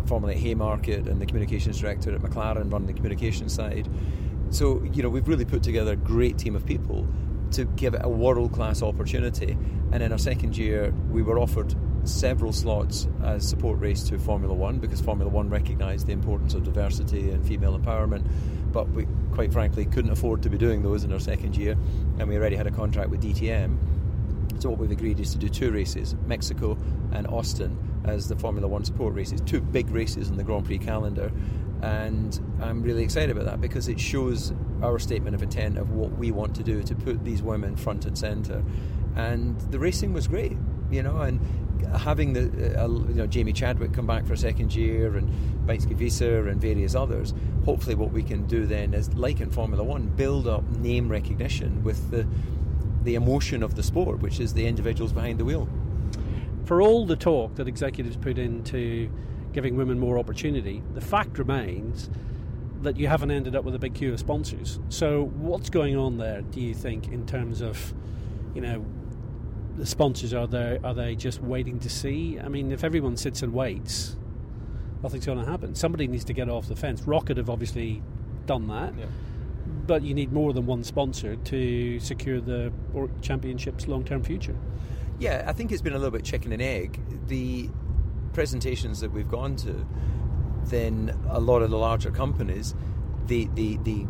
formerly 0.05 0.35
at 0.35 0.39
Haymarket 0.39 1.07
and 1.07 1.21
the 1.21 1.25
communications 1.25 1.79
director 1.79 2.13
at 2.13 2.21
McLaren 2.21 2.71
running 2.71 2.87
the 2.87 2.93
communications 2.93 3.53
side. 3.53 3.87
So, 4.49 4.83
you 4.93 5.01
know, 5.01 5.09
we've 5.09 5.27
really 5.27 5.45
put 5.45 5.63
together 5.63 5.93
a 5.93 5.97
great 5.97 6.37
team 6.37 6.55
of 6.55 6.65
people 6.65 7.07
to 7.51 7.65
give 7.65 7.93
it 7.93 8.01
a 8.03 8.09
world 8.09 8.53
class 8.53 8.81
opportunity. 8.81 9.57
And 9.91 10.01
in 10.01 10.11
our 10.11 10.17
second 10.17 10.57
year, 10.57 10.93
we 11.09 11.21
were 11.21 11.39
offered 11.39 11.75
several 12.03 12.51
slots 12.51 13.07
as 13.23 13.47
support 13.47 13.79
race 13.79 14.03
to 14.03 14.17
Formula 14.17 14.53
One 14.53 14.79
because 14.79 15.01
Formula 15.01 15.29
One 15.29 15.49
recognised 15.49 16.07
the 16.07 16.13
importance 16.13 16.53
of 16.53 16.63
diversity 16.63 17.29
and 17.31 17.45
female 17.45 17.77
empowerment. 17.77 18.27
But 18.71 18.89
we, 18.89 19.05
quite 19.33 19.51
frankly, 19.51 19.85
couldn't 19.85 20.11
afford 20.11 20.41
to 20.43 20.49
be 20.49 20.57
doing 20.57 20.81
those 20.81 21.03
in 21.03 21.11
our 21.11 21.19
second 21.19 21.57
year, 21.57 21.77
and 22.19 22.27
we 22.27 22.37
already 22.37 22.55
had 22.55 22.67
a 22.67 22.71
contract 22.71 23.09
with 23.09 23.21
DTM. 23.21 23.77
So, 24.61 24.69
what 24.69 24.79
we've 24.79 24.91
agreed 24.91 25.19
is 25.19 25.31
to 25.31 25.37
do 25.37 25.49
two 25.49 25.71
races 25.71 26.15
Mexico 26.25 26.77
and 27.11 27.27
Austin 27.27 27.77
as 28.05 28.27
the 28.27 28.35
Formula 28.35 28.67
One 28.67 28.83
support 28.83 29.13
races, 29.13 29.41
two 29.41 29.61
big 29.61 29.89
races 29.89 30.29
in 30.29 30.37
the 30.37 30.43
Grand 30.43 30.65
Prix 30.65 30.79
calendar. 30.79 31.31
And 31.81 32.39
I'm 32.61 32.83
really 32.83 33.03
excited 33.03 33.31
about 33.31 33.45
that 33.45 33.59
because 33.59 33.87
it 33.87 33.99
shows 33.99 34.53
our 34.83 34.99
statement 34.99 35.35
of 35.35 35.41
intent 35.41 35.77
of 35.77 35.91
what 35.91 36.11
we 36.11 36.31
want 36.31 36.55
to 36.55 36.63
do 36.63 36.83
to 36.83 36.95
put 36.95 37.23
these 37.23 37.41
women 37.41 37.75
front 37.75 38.05
and 38.05 38.17
centre. 38.17 38.63
And 39.15 39.59
the 39.71 39.79
racing 39.79 40.13
was 40.13 40.27
great, 40.27 40.57
you 40.91 41.01
know, 41.01 41.17
and 41.17 41.39
having 41.97 42.33
the 42.33 42.83
uh, 42.83 42.87
you 42.87 43.15
know 43.15 43.27
Jamie 43.27 43.53
Chadwick 43.53 43.93
come 43.93 44.07
back 44.07 44.25
for 44.25 44.33
a 44.33 44.37
second 44.37 44.73
year 44.75 45.17
and 45.17 45.67
Beitske 45.67 45.95
Visser 45.95 46.47
and 46.47 46.61
various 46.61 46.95
others. 46.95 47.33
Hopefully, 47.65 47.95
what 47.95 48.11
we 48.11 48.23
can 48.23 48.45
do 48.47 48.65
then 48.65 48.93
is, 48.93 49.13
like 49.13 49.41
in 49.41 49.49
Formula 49.49 49.83
One, 49.83 50.07
build 50.07 50.47
up 50.47 50.67
name 50.69 51.09
recognition 51.09 51.83
with 51.83 52.11
the 52.11 52.27
the 53.03 53.15
emotion 53.15 53.63
of 53.63 53.75
the 53.75 53.83
sport, 53.83 54.19
which 54.19 54.39
is 54.39 54.53
the 54.53 54.67
individuals 54.67 55.11
behind 55.11 55.39
the 55.39 55.45
wheel 55.45 55.67
for 56.71 56.81
all 56.81 57.05
the 57.05 57.17
talk 57.17 57.53
that 57.55 57.67
executives 57.67 58.15
put 58.15 58.37
into 58.37 59.11
giving 59.51 59.75
women 59.75 59.99
more 59.99 60.17
opportunity, 60.17 60.81
the 60.93 61.01
fact 61.01 61.37
remains 61.37 62.09
that 62.81 62.95
you 62.95 63.09
haven't 63.09 63.29
ended 63.29 63.57
up 63.57 63.65
with 63.65 63.75
a 63.75 63.77
big 63.77 63.93
queue 63.93 64.13
of 64.13 64.19
sponsors. 64.21 64.79
So, 64.87 65.25
what's 65.35 65.69
going 65.69 65.97
on 65.97 66.17
there? 66.17 66.43
Do 66.43 66.61
you 66.61 66.73
think 66.73 67.09
in 67.09 67.25
terms 67.25 67.59
of, 67.59 67.93
you 68.55 68.61
know, 68.61 68.85
the 69.75 69.85
sponsors 69.85 70.33
are 70.33 70.47
they 70.47 70.79
are 70.81 70.93
they 70.93 71.13
just 71.13 71.41
waiting 71.41 71.77
to 71.79 71.89
see? 71.89 72.39
I 72.39 72.47
mean, 72.47 72.71
if 72.71 72.85
everyone 72.85 73.17
sits 73.17 73.41
and 73.41 73.51
waits, 73.51 74.15
nothing's 75.03 75.25
going 75.25 75.43
to 75.43 75.51
happen. 75.51 75.75
Somebody 75.75 76.07
needs 76.07 76.23
to 76.23 76.33
get 76.33 76.47
off 76.47 76.69
the 76.69 76.77
fence. 76.77 77.01
ROKiT 77.01 77.35
have 77.35 77.49
obviously 77.49 78.01
done 78.45 78.69
that. 78.69 78.97
Yeah. 78.97 79.07
But 79.87 80.03
you 80.03 80.13
need 80.13 80.31
more 80.31 80.53
than 80.53 80.67
one 80.67 80.85
sponsor 80.85 81.35
to 81.35 81.99
secure 81.99 82.39
the 82.39 82.71
championship's 83.21 83.89
long-term 83.89 84.23
future. 84.23 84.55
Yeah, 85.21 85.43
I 85.45 85.53
think 85.53 85.71
it's 85.71 85.83
been 85.83 85.93
a 85.93 85.99
little 85.99 86.09
bit 86.09 86.23
chicken 86.23 86.51
and 86.51 86.63
egg. 86.63 86.99
The 87.27 87.69
presentations 88.33 89.01
that 89.01 89.11
we've 89.11 89.29
gone 89.29 89.55
to, 89.57 89.85
then 90.65 91.15
a 91.29 91.39
lot 91.39 91.61
of 91.61 91.69
the 91.69 91.77
larger 91.77 92.09
companies, 92.09 92.73
they, 93.27 93.45
they, 93.53 93.77
they 93.83 94.07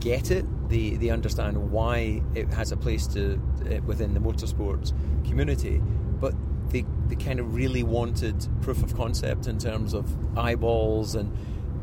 get 0.00 0.30
it, 0.30 0.46
they, 0.70 0.92
they 0.92 1.10
understand 1.10 1.70
why 1.70 2.22
it 2.34 2.50
has 2.54 2.72
a 2.72 2.78
place 2.78 3.06
to 3.08 3.34
uh, 3.66 3.82
within 3.84 4.14
the 4.14 4.20
motorsports 4.20 4.94
community, 5.28 5.82
but 6.18 6.32
they, 6.70 6.86
they 7.08 7.16
kind 7.16 7.38
of 7.38 7.54
really 7.54 7.82
wanted 7.82 8.48
proof 8.62 8.82
of 8.82 8.96
concept 8.96 9.46
in 9.46 9.58
terms 9.58 9.92
of 9.92 10.16
eyeballs 10.38 11.14
and 11.14 11.30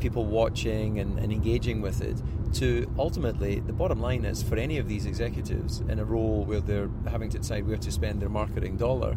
people 0.00 0.24
watching 0.24 0.98
and, 0.98 1.20
and 1.20 1.32
engaging 1.32 1.80
with 1.82 2.02
it 2.02 2.20
to 2.54 2.90
ultimately 2.98 3.60
the 3.60 3.72
bottom 3.72 4.00
line 4.00 4.24
is 4.24 4.42
for 4.42 4.56
any 4.56 4.78
of 4.78 4.88
these 4.88 5.06
executives 5.06 5.80
in 5.80 5.98
a 5.98 6.04
role 6.04 6.44
where 6.44 6.60
they're 6.60 6.90
having 7.08 7.30
to 7.30 7.38
decide 7.38 7.66
where 7.66 7.76
to 7.76 7.90
spend 7.90 8.20
their 8.20 8.28
marketing 8.28 8.76
dollar 8.76 9.16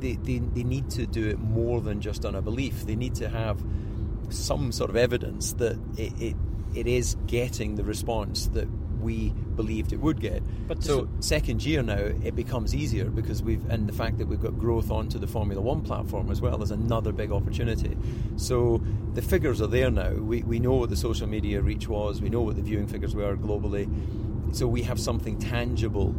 they, 0.00 0.14
they, 0.14 0.38
they 0.38 0.62
need 0.62 0.90
to 0.90 1.06
do 1.06 1.28
it 1.28 1.38
more 1.38 1.80
than 1.80 2.00
just 2.00 2.24
on 2.24 2.34
a 2.34 2.42
belief. 2.42 2.86
They 2.86 2.96
need 2.96 3.14
to 3.16 3.28
have 3.28 3.62
some 4.28 4.72
sort 4.72 4.90
of 4.90 4.96
evidence 4.96 5.52
that 5.54 5.78
it, 5.96 6.12
it, 6.20 6.36
it 6.74 6.86
is 6.86 7.16
getting 7.26 7.76
the 7.76 7.84
response 7.84 8.48
that 8.48 8.68
we 9.00 9.32
believed 9.56 9.92
it 9.92 10.00
would 10.00 10.20
get. 10.20 10.42
But 10.68 10.82
so 10.82 11.08
second 11.20 11.64
year 11.64 11.82
now, 11.82 11.98
it 11.98 12.36
becomes 12.36 12.74
easier 12.74 13.06
because 13.06 13.42
we've 13.42 13.64
and 13.70 13.88
the 13.88 13.92
fact 13.92 14.18
that 14.18 14.28
we've 14.28 14.40
got 14.40 14.58
growth 14.58 14.90
onto 14.90 15.18
the 15.18 15.26
Formula 15.26 15.60
One 15.60 15.82
platform 15.82 16.30
as 16.30 16.40
well 16.40 16.62
is 16.62 16.70
another 16.70 17.12
big 17.12 17.32
opportunity. 17.32 17.96
So 18.36 18.82
the 19.14 19.22
figures 19.22 19.60
are 19.60 19.66
there 19.66 19.90
now. 19.90 20.12
We 20.12 20.42
we 20.42 20.58
know 20.58 20.74
what 20.74 20.90
the 20.90 20.96
social 20.96 21.26
media 21.26 21.60
reach 21.60 21.88
was. 21.88 22.20
We 22.20 22.28
know 22.28 22.42
what 22.42 22.56
the 22.56 22.62
viewing 22.62 22.86
figures 22.86 23.14
were 23.14 23.36
globally. 23.36 23.88
So 24.54 24.66
we 24.66 24.82
have 24.82 25.00
something 25.00 25.38
tangible 25.38 26.14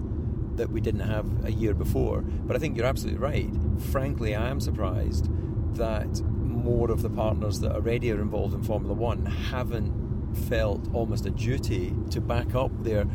that 0.56 0.69
we 0.69 0.82
didn't 0.82 1.02
have 1.02 1.45
a 1.45 1.52
year 1.52 1.73
before. 1.73 2.21
But 2.21 2.56
I 2.56 2.60
think 2.60 2.76
you're 2.76 2.86
absolutely 2.86 3.19
right. 3.19 3.50
Frankly, 3.91 4.36
I 4.36 4.50
am 4.50 4.60
surprised 4.60 5.30
that 5.76 6.21
more 6.23 6.91
of 6.91 7.02
the 7.02 7.10
partners 7.10 7.60
that 7.60 7.71
already 7.71 8.12
are 8.12 8.19
involved 8.19 8.54
in 8.54 8.63
Formula 8.63 8.93
One 8.93 9.26
haven't 9.26 10.07
felt 10.38 10.82
almost 10.93 11.26
a 11.26 11.30
duty 11.30 11.93
to 12.12 12.21
back 12.21 12.56
up 12.56 12.71
their 12.84 13.06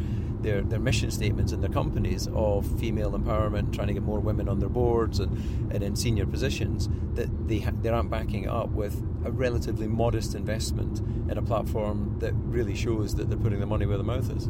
their, 0.42 0.60
their 0.60 0.80
mission 0.80 1.10
statements 1.10 1.52
in 1.52 1.60
their 1.60 1.70
companies 1.70 2.28
of 2.34 2.66
female 2.78 3.12
empowerment, 3.12 3.72
trying 3.72 3.86
to 3.86 3.94
get 3.94 4.02
more 4.02 4.20
women 4.20 4.48
on 4.48 4.58
their 4.58 4.68
boards 4.68 5.20
and, 5.20 5.72
and 5.72 5.82
in 5.82 5.96
senior 5.96 6.26
positions, 6.26 6.88
that 7.14 7.48
they, 7.48 7.60
ha- 7.60 7.70
they 7.80 7.88
aren't 7.88 8.10
backing 8.10 8.44
it 8.44 8.50
up 8.50 8.68
with 8.70 9.02
a 9.24 9.30
relatively 9.30 9.86
modest 9.86 10.34
investment 10.34 11.00
in 11.30 11.38
a 11.38 11.42
platform 11.42 12.16
that 12.18 12.32
really 12.34 12.74
shows 12.74 13.14
that 13.14 13.28
they're 13.28 13.38
putting 13.38 13.58
their 13.58 13.68
money 13.68 13.86
where 13.86 13.96
their 13.96 14.06
mouth 14.06 14.36
is. 14.36 14.48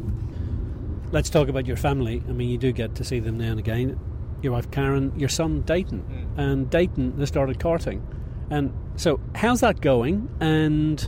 Let's 1.11 1.29
talk 1.29 1.47
about 1.47 1.67
your 1.67 1.77
family. 1.77 2.23
I 2.27 2.31
mean, 2.31 2.49
you 2.49 2.57
do 2.57 2.71
get 2.71 2.95
to 2.95 3.03
see 3.03 3.19
them 3.19 3.37
now 3.37 3.51
and 3.51 3.59
again. 3.59 3.99
Your 4.41 4.53
wife 4.53 4.71
Karen, 4.71 5.17
your 5.17 5.29
son 5.29 5.61
Dayton, 5.61 6.03
mm. 6.03 6.39
and 6.41 6.69
Dayton 6.69 7.17
has 7.19 7.29
started 7.29 7.59
karting. 7.59 8.01
And 8.49 8.73
so, 8.95 9.19
how's 9.35 9.61
that 9.61 9.79
going? 9.79 10.29
And 10.41 11.07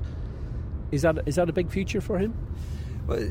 is 0.91 1.01
that 1.03 1.19
is 1.25 1.35
that 1.35 1.49
a 1.49 1.53
big 1.53 1.69
future 1.69 2.01
for 2.01 2.17
him? 2.17 2.33
Well, 3.07 3.29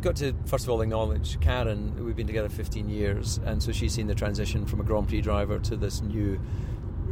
got 0.00 0.16
to 0.16 0.34
first 0.46 0.64
of 0.64 0.70
all 0.70 0.80
acknowledge 0.80 1.40
Karen. 1.40 2.04
We've 2.04 2.16
been 2.16 2.26
together 2.26 2.48
15 2.48 2.88
years, 2.88 3.40
and 3.44 3.62
so 3.62 3.72
she's 3.72 3.94
seen 3.94 4.06
the 4.06 4.14
transition 4.14 4.66
from 4.66 4.80
a 4.80 4.84
Grand 4.84 5.08
Prix 5.08 5.20
driver 5.20 5.58
to 5.60 5.76
this 5.76 6.02
new 6.02 6.40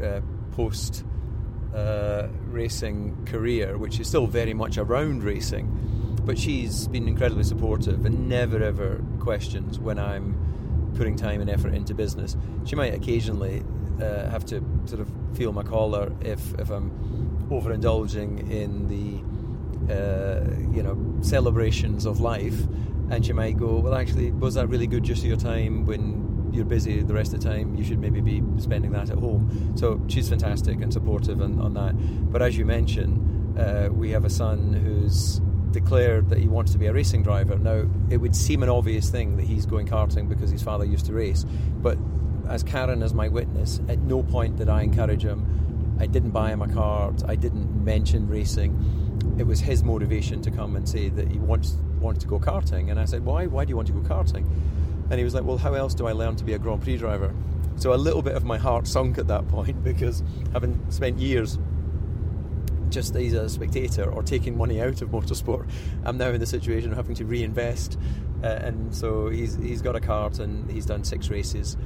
uh, 0.03 0.21
post 0.53 1.05
uh, 1.75 2.29
racing 2.47 3.27
career, 3.27 3.77
which 3.77 4.01
is 4.01 4.09
still 4.09 4.27
very 4.27 4.55
much 4.55 4.79
around 4.79 5.23
racing. 5.23 5.83
But 6.25 6.39
she's 6.39 6.89
been 6.89 7.07
incredibly 7.07 7.45
supportive 7.45 8.05
and 8.05 8.29
never 8.29 8.63
ever 8.63 9.03
questions 9.21 9.79
when 9.79 9.99
I'm 9.99 10.93
putting 10.97 11.17
time 11.17 11.41
and 11.41 11.51
effort 11.51 11.75
into 11.75 11.95
business. 11.95 12.37
She 12.65 12.75
might 12.75 12.95
occasionally 12.95 13.63
uh, 14.01 14.29
have 14.31 14.45
to 14.47 14.65
sort 14.87 15.01
of 15.01 15.11
feel 15.35 15.53
my 15.53 15.63
collar 15.63 16.13
if 16.21 16.55
if 16.59 16.71
I'm 16.71 16.91
overindulging 17.51 18.51
in 18.51 18.89
the 18.89 19.23
uh, 19.91 20.45
you 20.75 20.83
know 20.83 20.97
celebrations 21.23 22.07
of 22.07 22.21
life, 22.21 22.59
and 23.11 23.25
she 23.25 23.33
might 23.33 23.57
go, 23.57 23.79
well, 23.79 23.95
actually, 23.95 24.33
was 24.33 24.55
that 24.55 24.69
really 24.69 24.87
good 24.87 25.07
use 25.07 25.21
of 25.21 25.27
your 25.27 25.37
time 25.37 25.85
when 25.85 26.51
you're 26.53 26.65
busy 26.65 27.03
the 27.03 27.15
rest 27.15 27.35
of 27.35 27.41
the 27.41 27.49
time? 27.49 27.75
You 27.77 27.85
should 27.85 27.99
maybe 27.99 28.21
be 28.21 28.43
spending 28.59 28.93
that 28.93 29.11
at 29.11 29.19
home. 29.19 29.75
So 29.77 30.01
she's 30.09 30.29
fantastic 30.29 30.81
and 30.81 30.93
supportive 30.93 31.41
on, 31.41 31.61
on 31.61 31.75
that. 31.75 31.95
But 32.33 32.43
as 32.43 32.57
you 32.57 32.65
mentioned, 32.65 33.59
uh, 33.59 33.89
we 33.93 34.11
have 34.11 34.25
a 34.25 34.31
son 34.31 34.73
who's 34.73 35.41
declared 35.71 36.31
that 36.31 36.39
he 36.39 36.49
wants 36.49 36.73
to 36.73 36.79
be 36.79 36.87
a 36.87 36.93
racing 36.93 37.23
driver. 37.23 37.59
Now, 37.59 37.87
it 38.11 38.17
would 38.17 38.35
seem 38.35 38.63
an 38.63 38.69
obvious 38.69 39.11
thing 39.11 39.37
that 39.37 39.45
he's 39.45 39.67
going 39.67 39.87
karting 39.87 40.29
because 40.29 40.51
his 40.51 40.63
father 40.63 40.85
used 40.85 41.07
to 41.07 41.13
race, 41.13 41.45
but 41.83 41.99
as 42.49 42.63
Karen 42.63 43.03
is 43.03 43.13
my 43.13 43.29
witness, 43.29 43.81
at 43.89 43.99
no 43.99 44.23
point 44.23 44.57
did 44.57 44.69
I 44.69 44.83
encourage 44.83 45.25
him. 45.25 45.97
I 45.99 46.07
didn't 46.07 46.31
buy 46.31 46.51
him 46.51 46.63
a 46.63 46.69
cart. 46.69 47.23
I 47.27 47.37
didn't 47.37 47.85
mention 47.85 48.29
racing. 48.29 49.06
It 49.39 49.47
was 49.47 49.61
his 49.61 49.83
motivation 49.83 50.41
to 50.43 50.51
come 50.51 50.77
and 50.77 50.89
say 50.89 51.09
that 51.11 51.31
he 51.31 51.39
wants 51.39 51.77
wanted 52.01 52.21
to 52.21 52.27
go 52.27 52.39
karting. 52.39 52.91
And 52.91 52.99
I 52.99 53.05
said, 53.05 53.25
"Why? 53.25 53.47
Why 53.47 53.65
do 53.65 53.71
you 53.71 53.77
want 53.77 53.89
to 53.89 53.95
go 53.95 54.01
karting?" 54.01 54.47
And 55.11 55.19
he 55.19 55.25
was 55.25 55.35
like, 55.35 55.45
"Well, 55.45 55.59
how 55.59 55.75
else 55.75 55.95
do 55.95 56.07
I 56.07 56.13
learn 56.13 56.37
to 56.37 56.45
be 56.45 56.55
a 56.55 56.59
Grand 56.59 56.83
Prix 56.83 56.97
driver?" 56.97 57.35
So 57.77 57.93
a 57.93 57.97
little 57.97 58.23
bit 58.23 58.35
of 58.35 58.45
my 58.45 58.57
heart 58.57 58.87
sunk 58.87 59.19
at 59.19 59.29
that 59.29 59.47
point 59.49 59.83
because 59.91 60.23
having 60.53 60.81
spent 60.91 61.19
years 61.19 61.59
just 62.89 63.17
as 63.17 63.33
a 63.33 63.49
spectator 63.49 64.11
or 64.11 64.23
taking 64.23 64.57
money 64.57 64.81
out 64.81 65.03
of 65.03 65.11
motorsport, 65.11 65.69
I'm 66.05 66.17
now 66.17 66.29
in 66.29 66.41
the 66.41 66.47
situation 66.47 66.93
of 66.93 66.97
having 66.97 67.17
to 67.17 67.27
reinvest. 67.27 67.99
Uh, 68.43 68.47
and 68.47 68.95
so 68.95 69.29
he's 69.29 69.57
he's 69.57 69.83
got 69.83 69.97
a 69.97 70.01
cart 70.01 70.39
and 70.39 70.71
he's 70.71 70.87
done 70.87 71.05
six 71.05 71.29
races. 71.29 71.77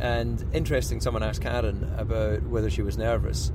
And 0.00 0.44
interesting, 0.52 1.00
someone 1.00 1.22
asked 1.22 1.42
Karen 1.42 1.92
about 1.96 2.44
whether 2.44 2.70
she 2.70 2.82
was 2.82 2.96
nervous 2.96 3.52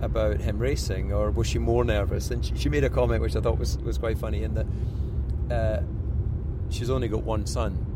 about 0.00 0.40
him 0.40 0.58
racing 0.58 1.12
or 1.12 1.30
was 1.30 1.46
she 1.46 1.58
more 1.58 1.84
nervous? 1.84 2.30
And 2.30 2.44
she, 2.44 2.56
she 2.56 2.68
made 2.68 2.84
a 2.84 2.90
comment 2.90 3.22
which 3.22 3.36
I 3.36 3.40
thought 3.40 3.58
was, 3.58 3.78
was 3.78 3.98
quite 3.98 4.18
funny 4.18 4.44
in 4.44 4.54
that 4.54 4.66
uh, 5.50 5.82
she's 6.70 6.90
only 6.90 7.08
got 7.08 7.22
one 7.22 7.46
son. 7.46 7.86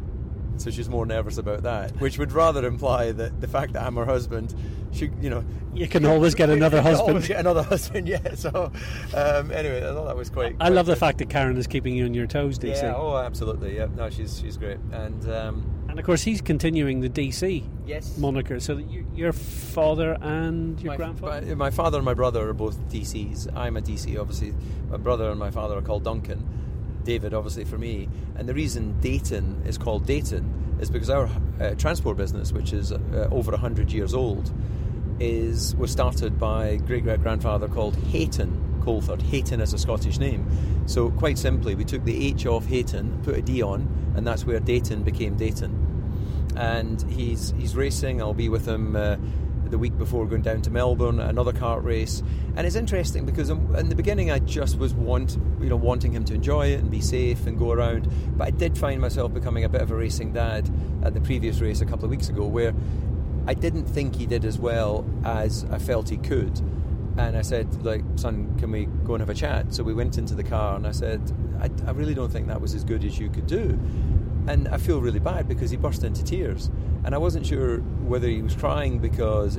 So 0.56 0.70
she's 0.70 0.88
more 0.88 1.04
nervous 1.04 1.36
about 1.38 1.64
that, 1.64 2.00
which 2.00 2.16
would 2.18 2.30
rather 2.30 2.64
imply 2.64 3.10
that 3.10 3.40
the 3.40 3.48
fact 3.48 3.72
that 3.72 3.82
I'm 3.82 3.96
her 3.96 4.04
husband, 4.04 4.54
she, 4.92 5.10
you 5.20 5.28
know, 5.28 5.44
you 5.74 5.88
can 5.88 6.06
always 6.06 6.36
get 6.36 6.48
another 6.50 6.80
husband. 6.80 7.26
get 7.26 7.40
another 7.40 7.62
husband, 7.74 8.06
yeah. 8.06 8.34
So 8.36 8.70
um, 9.14 9.50
anyway, 9.50 9.78
I 9.78 9.92
thought 9.92 10.06
that 10.06 10.16
was 10.16 10.30
quite. 10.30 10.52
I 10.52 10.66
quite 10.66 10.72
love 10.72 10.86
the 10.86 10.94
fact 10.94 11.18
that 11.18 11.28
Karen 11.28 11.56
is 11.56 11.66
keeping 11.66 11.96
you 11.96 12.04
on 12.04 12.14
your 12.14 12.28
toes, 12.28 12.60
DC. 12.60 12.82
Yeah, 12.82 12.94
oh, 12.96 13.16
absolutely. 13.16 13.76
Yeah, 13.76 13.88
no, 13.96 14.10
she's 14.10 14.38
she's 14.38 14.56
great, 14.56 14.78
and 14.92 15.28
um, 15.28 15.83
And 15.94 16.00
of 16.00 16.06
course, 16.06 16.24
he's 16.24 16.40
continuing 16.40 17.02
the 17.02 17.08
DC 17.08 17.64
yes, 17.86 18.18
moniker, 18.18 18.58
so 18.58 18.78
you, 18.78 19.06
your 19.14 19.32
father 19.32 20.18
and 20.20 20.80
your 20.80 20.94
my, 20.94 20.96
grandfather. 20.96 21.46
My, 21.46 21.54
my 21.54 21.70
father 21.70 21.98
and 21.98 22.04
my 22.04 22.14
brother 22.14 22.48
are 22.48 22.52
both 22.52 22.76
DCs. 22.88 23.56
I'm 23.56 23.76
a 23.76 23.80
DC, 23.80 24.20
obviously. 24.20 24.54
My 24.90 24.96
brother 24.96 25.30
and 25.30 25.38
my 25.38 25.52
father 25.52 25.78
are 25.78 25.82
called 25.82 26.02
Duncan. 26.02 26.44
David, 27.04 27.32
obviously, 27.32 27.64
for 27.64 27.78
me. 27.78 28.08
And 28.34 28.48
the 28.48 28.54
reason 28.54 28.98
Dayton 28.98 29.62
is 29.66 29.78
called 29.78 30.04
Dayton 30.04 30.78
is 30.80 30.90
because 30.90 31.10
our 31.10 31.30
uh, 31.60 31.76
transport 31.76 32.16
business, 32.16 32.50
which 32.50 32.72
is 32.72 32.90
uh, 32.90 33.28
over 33.30 33.52
100 33.52 33.92
years 33.92 34.14
old, 34.14 34.52
is 35.20 35.76
was 35.76 35.92
started 35.92 36.40
by 36.40 36.66
a 36.66 36.76
great 36.76 37.04
great 37.04 37.22
grandfather 37.22 37.68
called 37.68 37.94
Hayton 38.06 38.73
Coulthard. 38.84 39.22
Hayton 39.22 39.60
is 39.60 39.72
a 39.72 39.78
Scottish 39.78 40.18
name. 40.18 40.46
So, 40.86 41.10
quite 41.10 41.38
simply, 41.38 41.74
we 41.74 41.84
took 41.84 42.04
the 42.04 42.28
H 42.28 42.46
off 42.46 42.66
Hayton, 42.66 43.20
put 43.22 43.36
a 43.36 43.42
D 43.42 43.62
on, 43.62 43.88
and 44.16 44.26
that's 44.26 44.44
where 44.44 44.60
Dayton 44.60 45.02
became 45.02 45.36
Dayton. 45.36 45.80
And 46.56 47.02
he's, 47.10 47.52
he's 47.58 47.74
racing. 47.74 48.20
I'll 48.20 48.34
be 48.34 48.48
with 48.48 48.66
him. 48.66 48.94
Uh, 48.94 49.16
the 49.70 49.78
week 49.78 49.96
before 49.98 50.26
going 50.26 50.42
down 50.42 50.62
to 50.62 50.70
Melbourne, 50.70 51.18
another 51.18 51.52
kart 51.52 51.82
race, 51.82 52.22
and 52.56 52.66
it's 52.66 52.76
interesting 52.76 53.26
because 53.26 53.50
in 53.50 53.88
the 53.88 53.94
beginning 53.94 54.30
I 54.30 54.38
just 54.38 54.78
was 54.78 54.94
want 54.94 55.36
you 55.60 55.68
know 55.68 55.76
wanting 55.76 56.12
him 56.12 56.24
to 56.26 56.34
enjoy 56.34 56.68
it 56.68 56.80
and 56.80 56.90
be 56.90 57.00
safe 57.00 57.46
and 57.46 57.58
go 57.58 57.72
around, 57.72 58.08
but 58.36 58.46
I 58.46 58.50
did 58.50 58.78
find 58.78 59.00
myself 59.00 59.34
becoming 59.34 59.64
a 59.64 59.68
bit 59.68 59.80
of 59.80 59.90
a 59.90 59.96
racing 59.96 60.32
dad 60.32 60.70
at 61.02 61.14
the 61.14 61.20
previous 61.20 61.60
race 61.60 61.80
a 61.80 61.86
couple 61.86 62.04
of 62.04 62.10
weeks 62.10 62.28
ago, 62.28 62.46
where 62.46 62.74
I 63.46 63.54
didn't 63.54 63.86
think 63.86 64.16
he 64.16 64.26
did 64.26 64.44
as 64.44 64.58
well 64.58 65.04
as 65.24 65.64
I 65.70 65.78
felt 65.78 66.08
he 66.08 66.18
could, 66.18 66.60
and 67.16 67.36
I 67.36 67.42
said 67.42 67.84
like, 67.84 68.02
son, 68.16 68.56
can 68.58 68.70
we 68.72 68.86
go 69.04 69.14
and 69.14 69.20
have 69.20 69.30
a 69.30 69.34
chat? 69.34 69.72
So 69.72 69.82
we 69.82 69.94
went 69.94 70.18
into 70.18 70.34
the 70.34 70.42
car, 70.42 70.76
and 70.76 70.86
I 70.86 70.92
said, 70.92 71.20
I, 71.60 71.70
I 71.86 71.92
really 71.92 72.14
don't 72.14 72.30
think 72.30 72.48
that 72.48 72.60
was 72.60 72.74
as 72.74 72.84
good 72.84 73.04
as 73.04 73.18
you 73.18 73.30
could 73.30 73.46
do. 73.46 73.78
And 74.46 74.68
I 74.68 74.78
feel 74.78 75.00
really 75.00 75.20
bad 75.20 75.48
because 75.48 75.70
he 75.70 75.76
burst 75.76 76.04
into 76.04 76.22
tears. 76.22 76.70
And 77.04 77.14
I 77.14 77.18
wasn't 77.18 77.46
sure 77.46 77.78
whether 77.78 78.28
he 78.28 78.42
was 78.42 78.54
crying 78.54 78.98
because 78.98 79.58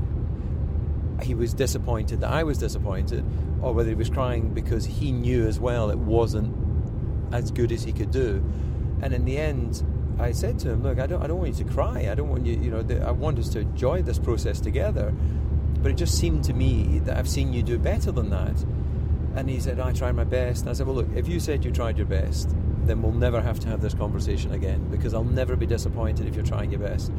he 1.21 1.33
was 1.33 1.53
disappointed 1.53 2.19
that 2.21 2.31
I 2.31 2.43
was 2.43 2.57
disappointed, 2.57 3.23
or 3.61 3.73
whether 3.73 3.89
he 3.89 3.95
was 3.95 4.09
crying 4.09 4.49
because 4.53 4.85
he 4.85 5.11
knew 5.11 5.47
as 5.47 5.59
well 5.59 5.89
it 5.89 5.97
wasn't 5.97 6.53
as 7.33 7.51
good 7.51 7.71
as 7.71 7.83
he 7.83 7.93
could 7.93 8.11
do. 8.11 8.43
And 9.01 9.13
in 9.13 9.25
the 9.25 9.37
end, 9.37 9.83
I 10.19 10.33
said 10.33 10.59
to 10.59 10.71
him, 10.71 10.83
"Look, 10.83 10.99
I 10.99 11.07
don't, 11.07 11.21
I 11.21 11.27
don't 11.27 11.37
want 11.37 11.57
you 11.57 11.65
to 11.65 11.71
cry. 11.71 12.09
I 12.11 12.15
don't 12.15 12.29
want 12.29 12.45
you, 12.45 12.59
you 12.59 12.71
know, 12.71 13.05
I 13.05 13.11
want 13.11 13.39
us 13.39 13.49
to 13.49 13.59
enjoy 13.59 14.01
this 14.01 14.19
process 14.19 14.59
together." 14.59 15.13
But 15.85 15.91
it 15.91 15.97
just 15.97 16.17
seemed 16.17 16.43
to 16.45 16.53
me 16.55 16.99
that 17.05 17.15
I've 17.15 17.29
seen 17.29 17.53
you 17.53 17.61
do 17.61 17.77
better 17.77 18.11
than 18.11 18.31
that. 18.31 18.55
And 19.35 19.47
he 19.47 19.59
said, 19.59 19.79
"I 19.79 19.91
tried 19.91 20.15
my 20.15 20.23
best." 20.23 20.61
And 20.61 20.71
I 20.71 20.73
said, 20.73 20.87
"Well, 20.87 20.95
look, 20.95 21.09
if 21.15 21.27
you 21.27 21.39
said 21.39 21.63
you 21.63 21.69
tried 21.69 21.95
your 21.95 22.07
best, 22.07 22.55
then 22.87 23.03
we'll 23.03 23.11
never 23.11 23.39
have 23.39 23.59
to 23.59 23.67
have 23.67 23.81
this 23.81 23.93
conversation 23.93 24.51
again 24.51 24.87
because 24.89 25.13
I'll 25.13 25.23
never 25.23 25.55
be 25.55 25.67
disappointed 25.67 26.25
if 26.25 26.33
you're 26.33 26.43
trying 26.43 26.71
your 26.71 26.79
best. 26.79 27.11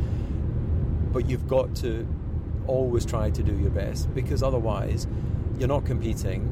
But 1.13 1.31
you've 1.31 1.47
got 1.47 1.77
to 1.77 2.09
always 2.67 3.07
try 3.07 3.31
to 3.31 3.41
do 3.41 3.55
your 3.57 3.71
best 3.71 4.13
because 4.13 4.43
otherwise 4.43 5.07
you're 5.61 5.69
not 5.69 5.85
competing, 5.85 6.51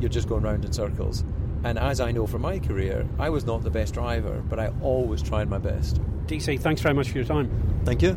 you're 0.00 0.10
just 0.10 0.28
going 0.28 0.44
round 0.44 0.64
in 0.64 0.72
circles. 0.72 1.24
And 1.64 1.76
as 1.76 1.98
I 1.98 2.12
know 2.12 2.28
from 2.28 2.42
my 2.42 2.60
career, 2.60 3.04
I 3.18 3.30
was 3.30 3.44
not 3.44 3.64
the 3.64 3.70
best 3.70 3.94
driver, 3.94 4.44
but 4.48 4.60
I 4.60 4.70
always 4.80 5.22
tried 5.22 5.50
my 5.50 5.58
best. 5.58 6.00
DC, 6.28 6.60
thanks 6.60 6.80
very 6.80 6.94
much 6.94 7.10
for 7.10 7.18
your 7.18 7.26
time. 7.26 7.50
Thank 7.84 8.02
you. 8.02 8.16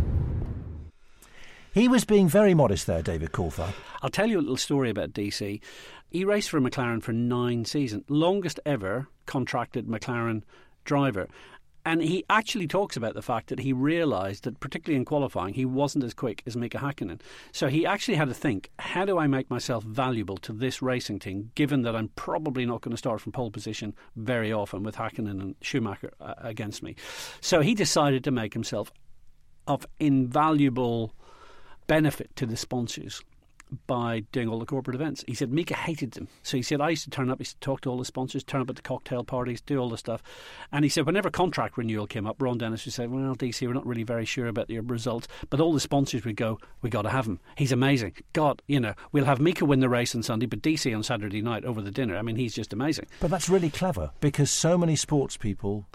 He 1.73 1.87
was 1.87 2.03
being 2.03 2.27
very 2.27 2.53
modest 2.53 2.85
there, 2.85 3.01
David 3.01 3.31
Coulthard. 3.31 3.73
I'll 4.01 4.09
tell 4.09 4.29
you 4.29 4.39
a 4.39 4.41
little 4.41 4.57
story 4.57 4.89
about 4.89 5.13
DC. 5.13 5.61
He 6.09 6.25
raced 6.25 6.49
for 6.49 6.59
McLaren 6.59 7.01
for 7.01 7.13
nine 7.13 7.63
seasons, 7.63 8.03
longest 8.09 8.59
ever 8.65 9.07
contracted 9.25 9.87
McLaren 9.87 10.43
driver. 10.83 11.29
And 11.85 12.01
he 12.01 12.25
actually 12.29 12.67
talks 12.67 12.97
about 12.97 13.13
the 13.13 13.21
fact 13.21 13.47
that 13.47 13.59
he 13.59 13.71
realised 13.71 14.43
that, 14.43 14.59
particularly 14.59 14.97
in 14.97 15.05
qualifying, 15.05 15.53
he 15.53 15.63
wasn't 15.63 16.03
as 16.03 16.13
quick 16.13 16.43
as 16.45 16.57
Mika 16.57 16.77
Hakkinen. 16.77 17.21
So 17.53 17.69
he 17.69 17.85
actually 17.85 18.15
had 18.15 18.27
to 18.27 18.33
think, 18.33 18.69
how 18.77 19.05
do 19.05 19.17
I 19.17 19.27
make 19.27 19.49
myself 19.49 19.85
valuable 19.85 20.37
to 20.37 20.51
this 20.51 20.81
racing 20.81 21.19
team, 21.19 21.51
given 21.55 21.83
that 21.83 21.95
I'm 21.95 22.09
probably 22.09 22.65
not 22.65 22.81
going 22.81 22.91
to 22.91 22.97
start 22.97 23.21
from 23.21 23.31
pole 23.31 23.49
position 23.49 23.95
very 24.17 24.51
often 24.51 24.83
with 24.83 24.97
Hakkinen 24.97 25.41
and 25.41 25.55
Schumacher 25.61 26.11
uh, 26.19 26.33
against 26.37 26.83
me? 26.83 26.97
So 27.39 27.61
he 27.61 27.73
decided 27.73 28.25
to 28.25 28.31
make 28.31 28.53
himself 28.53 28.91
of 29.65 29.85
invaluable 29.99 31.15
benefit 31.91 32.33
to 32.37 32.45
the 32.45 32.55
sponsors 32.55 33.21
by 33.85 34.21
doing 34.31 34.47
all 34.47 34.59
the 34.59 34.65
corporate 34.65 34.95
events. 34.95 35.25
He 35.27 35.35
said 35.35 35.51
Mika 35.51 35.73
hated 35.73 36.11
them. 36.11 36.29
So 36.41 36.55
he 36.55 36.63
said, 36.63 36.79
I 36.79 36.91
used 36.91 37.03
to 37.03 37.09
turn 37.09 37.29
up, 37.29 37.39
he 37.39 37.41
used 37.41 37.59
to 37.59 37.65
talk 37.65 37.81
to 37.81 37.89
all 37.89 37.97
the 37.97 38.05
sponsors, 38.05 38.45
turn 38.45 38.61
up 38.61 38.69
at 38.69 38.77
the 38.77 38.81
cocktail 38.81 39.25
parties, 39.25 39.59
do 39.59 39.77
all 39.77 39.89
the 39.89 39.97
stuff. 39.97 40.23
And 40.71 40.85
he 40.85 40.89
said, 40.89 41.05
whenever 41.05 41.29
contract 41.29 41.77
renewal 41.77 42.07
came 42.07 42.25
up, 42.25 42.41
Ron 42.41 42.59
Dennis 42.59 42.85
would 42.85 42.93
say, 42.93 43.07
Well, 43.07 43.35
DC, 43.35 43.67
we're 43.67 43.73
not 43.73 43.85
really 43.85 44.03
very 44.03 44.23
sure 44.23 44.47
about 44.47 44.69
your 44.69 44.83
results. 44.83 45.27
But 45.49 45.59
all 45.59 45.73
the 45.73 45.81
sponsors 45.81 46.23
would 46.23 46.37
go, 46.37 46.59
We 46.81 46.89
got 46.89 47.01
to 47.01 47.09
have 47.09 47.25
him. 47.25 47.41
He's 47.57 47.73
amazing. 47.73 48.13
God, 48.31 48.61
you 48.67 48.79
know, 48.79 48.93
we'll 49.11 49.25
have 49.25 49.41
Mika 49.41 49.65
win 49.65 49.81
the 49.81 49.89
race 49.89 50.15
on 50.15 50.23
Sunday, 50.23 50.45
but 50.45 50.61
DC 50.61 50.95
on 50.95 51.03
Saturday 51.03 51.41
night 51.41 51.65
over 51.65 51.81
the 51.81 51.91
dinner. 51.91 52.15
I 52.15 52.21
mean, 52.21 52.37
he's 52.37 52.55
just 52.55 52.71
amazing. 52.71 53.07
But 53.19 53.31
that's 53.31 53.49
really 53.49 53.69
clever 53.69 54.11
because 54.21 54.49
so 54.49 54.77
many 54.77 54.95
sports 54.95 55.35
people 55.35 55.87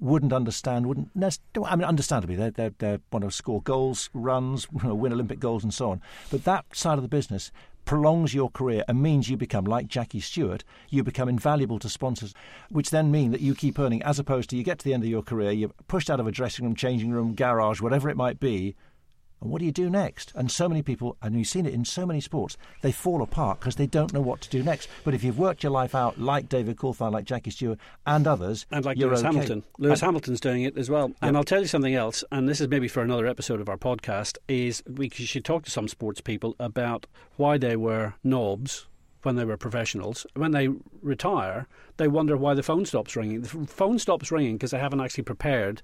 wouldn't 0.00 0.32
understand, 0.32 0.86
wouldn't 0.86 1.08
I 1.16 1.76
mean, 1.76 1.84
understandably, 1.84 2.36
they 2.36 2.50
they 2.50 2.70
they 2.78 2.98
want 3.12 3.24
to 3.24 3.30
score 3.30 3.62
goals, 3.62 4.10
runs, 4.12 4.70
win 4.72 5.12
Olympic 5.12 5.40
goals, 5.40 5.62
and 5.62 5.72
so 5.72 5.90
on. 5.90 6.00
But 6.30 6.44
that 6.44 6.64
side 6.72 6.98
of 6.98 7.02
the 7.02 7.08
business 7.08 7.50
prolongs 7.84 8.32
your 8.32 8.50
career 8.50 8.82
and 8.88 9.02
means 9.02 9.28
you 9.28 9.36
become 9.36 9.64
like 9.64 9.88
Jackie 9.88 10.20
Stewart. 10.20 10.64
You 10.88 11.02
become 11.02 11.28
invaluable 11.28 11.78
to 11.80 11.88
sponsors, 11.88 12.34
which 12.70 12.90
then 12.90 13.10
mean 13.10 13.30
that 13.32 13.40
you 13.40 13.54
keep 13.54 13.78
earning, 13.78 14.02
as 14.02 14.18
opposed 14.18 14.50
to 14.50 14.56
you 14.56 14.62
get 14.62 14.78
to 14.78 14.84
the 14.84 14.94
end 14.94 15.04
of 15.04 15.10
your 15.10 15.22
career, 15.22 15.52
you're 15.52 15.70
pushed 15.88 16.10
out 16.10 16.20
of 16.20 16.26
a 16.26 16.32
dressing 16.32 16.64
room, 16.64 16.74
changing 16.74 17.10
room, 17.10 17.34
garage, 17.34 17.80
whatever 17.80 18.08
it 18.08 18.16
might 18.16 18.40
be. 18.40 18.74
And 19.44 19.52
what 19.52 19.58
do 19.58 19.66
you 19.66 19.72
do 19.72 19.90
next? 19.90 20.32
And 20.34 20.50
so 20.50 20.70
many 20.70 20.80
people, 20.80 21.18
and 21.20 21.36
you've 21.36 21.46
seen 21.46 21.66
it 21.66 21.74
in 21.74 21.84
so 21.84 22.06
many 22.06 22.22
sports, 22.22 22.56
they 22.80 22.90
fall 22.90 23.20
apart 23.20 23.60
because 23.60 23.76
they 23.76 23.86
don't 23.86 24.14
know 24.14 24.22
what 24.22 24.40
to 24.40 24.48
do 24.48 24.62
next. 24.62 24.88
But 25.04 25.12
if 25.12 25.22
you've 25.22 25.38
worked 25.38 25.62
your 25.62 25.70
life 25.70 25.94
out, 25.94 26.18
like 26.18 26.48
David 26.48 26.78
Coulthard, 26.78 27.12
like 27.12 27.26
Jackie 27.26 27.50
Stewart, 27.50 27.78
and 28.06 28.26
others, 28.26 28.64
and 28.70 28.86
like 28.86 28.96
you're 28.96 29.08
Lewis 29.10 29.20
okay. 29.20 29.26
Hamilton, 29.26 29.62
Lewis 29.76 30.00
And- 30.00 30.06
Hamilton's 30.06 30.40
doing 30.40 30.62
it 30.62 30.78
as 30.78 30.88
well. 30.88 31.12
And 31.20 31.36
I'll 31.36 31.44
tell 31.44 31.60
you 31.60 31.66
something 31.66 31.94
else, 31.94 32.24
and 32.32 32.48
this 32.48 32.58
is 32.62 32.68
maybe 32.68 32.88
for 32.88 33.02
another 33.02 33.26
episode 33.26 33.60
of 33.60 33.68
our 33.68 33.76
podcast. 33.76 34.38
Is 34.48 34.82
we 34.88 35.10
should 35.10 35.44
talk 35.44 35.64
to 35.66 35.70
some 35.70 35.88
sports 35.88 36.22
people 36.22 36.56
about 36.58 37.06
why 37.36 37.58
they 37.58 37.76
were 37.76 38.14
knobs 38.24 38.86
when 39.24 39.36
they 39.36 39.44
were 39.44 39.56
professionals. 39.56 40.26
When 40.34 40.52
they 40.52 40.68
retire, 41.02 41.66
they 41.96 42.08
wonder 42.08 42.36
why 42.36 42.54
the 42.54 42.62
phone 42.62 42.84
stops 42.84 43.16
ringing. 43.16 43.42
The 43.42 43.66
phone 43.66 43.98
stops 43.98 44.30
ringing 44.30 44.56
because 44.56 44.70
they 44.70 44.78
haven't 44.78 45.00
actually 45.00 45.24
prepared 45.24 45.82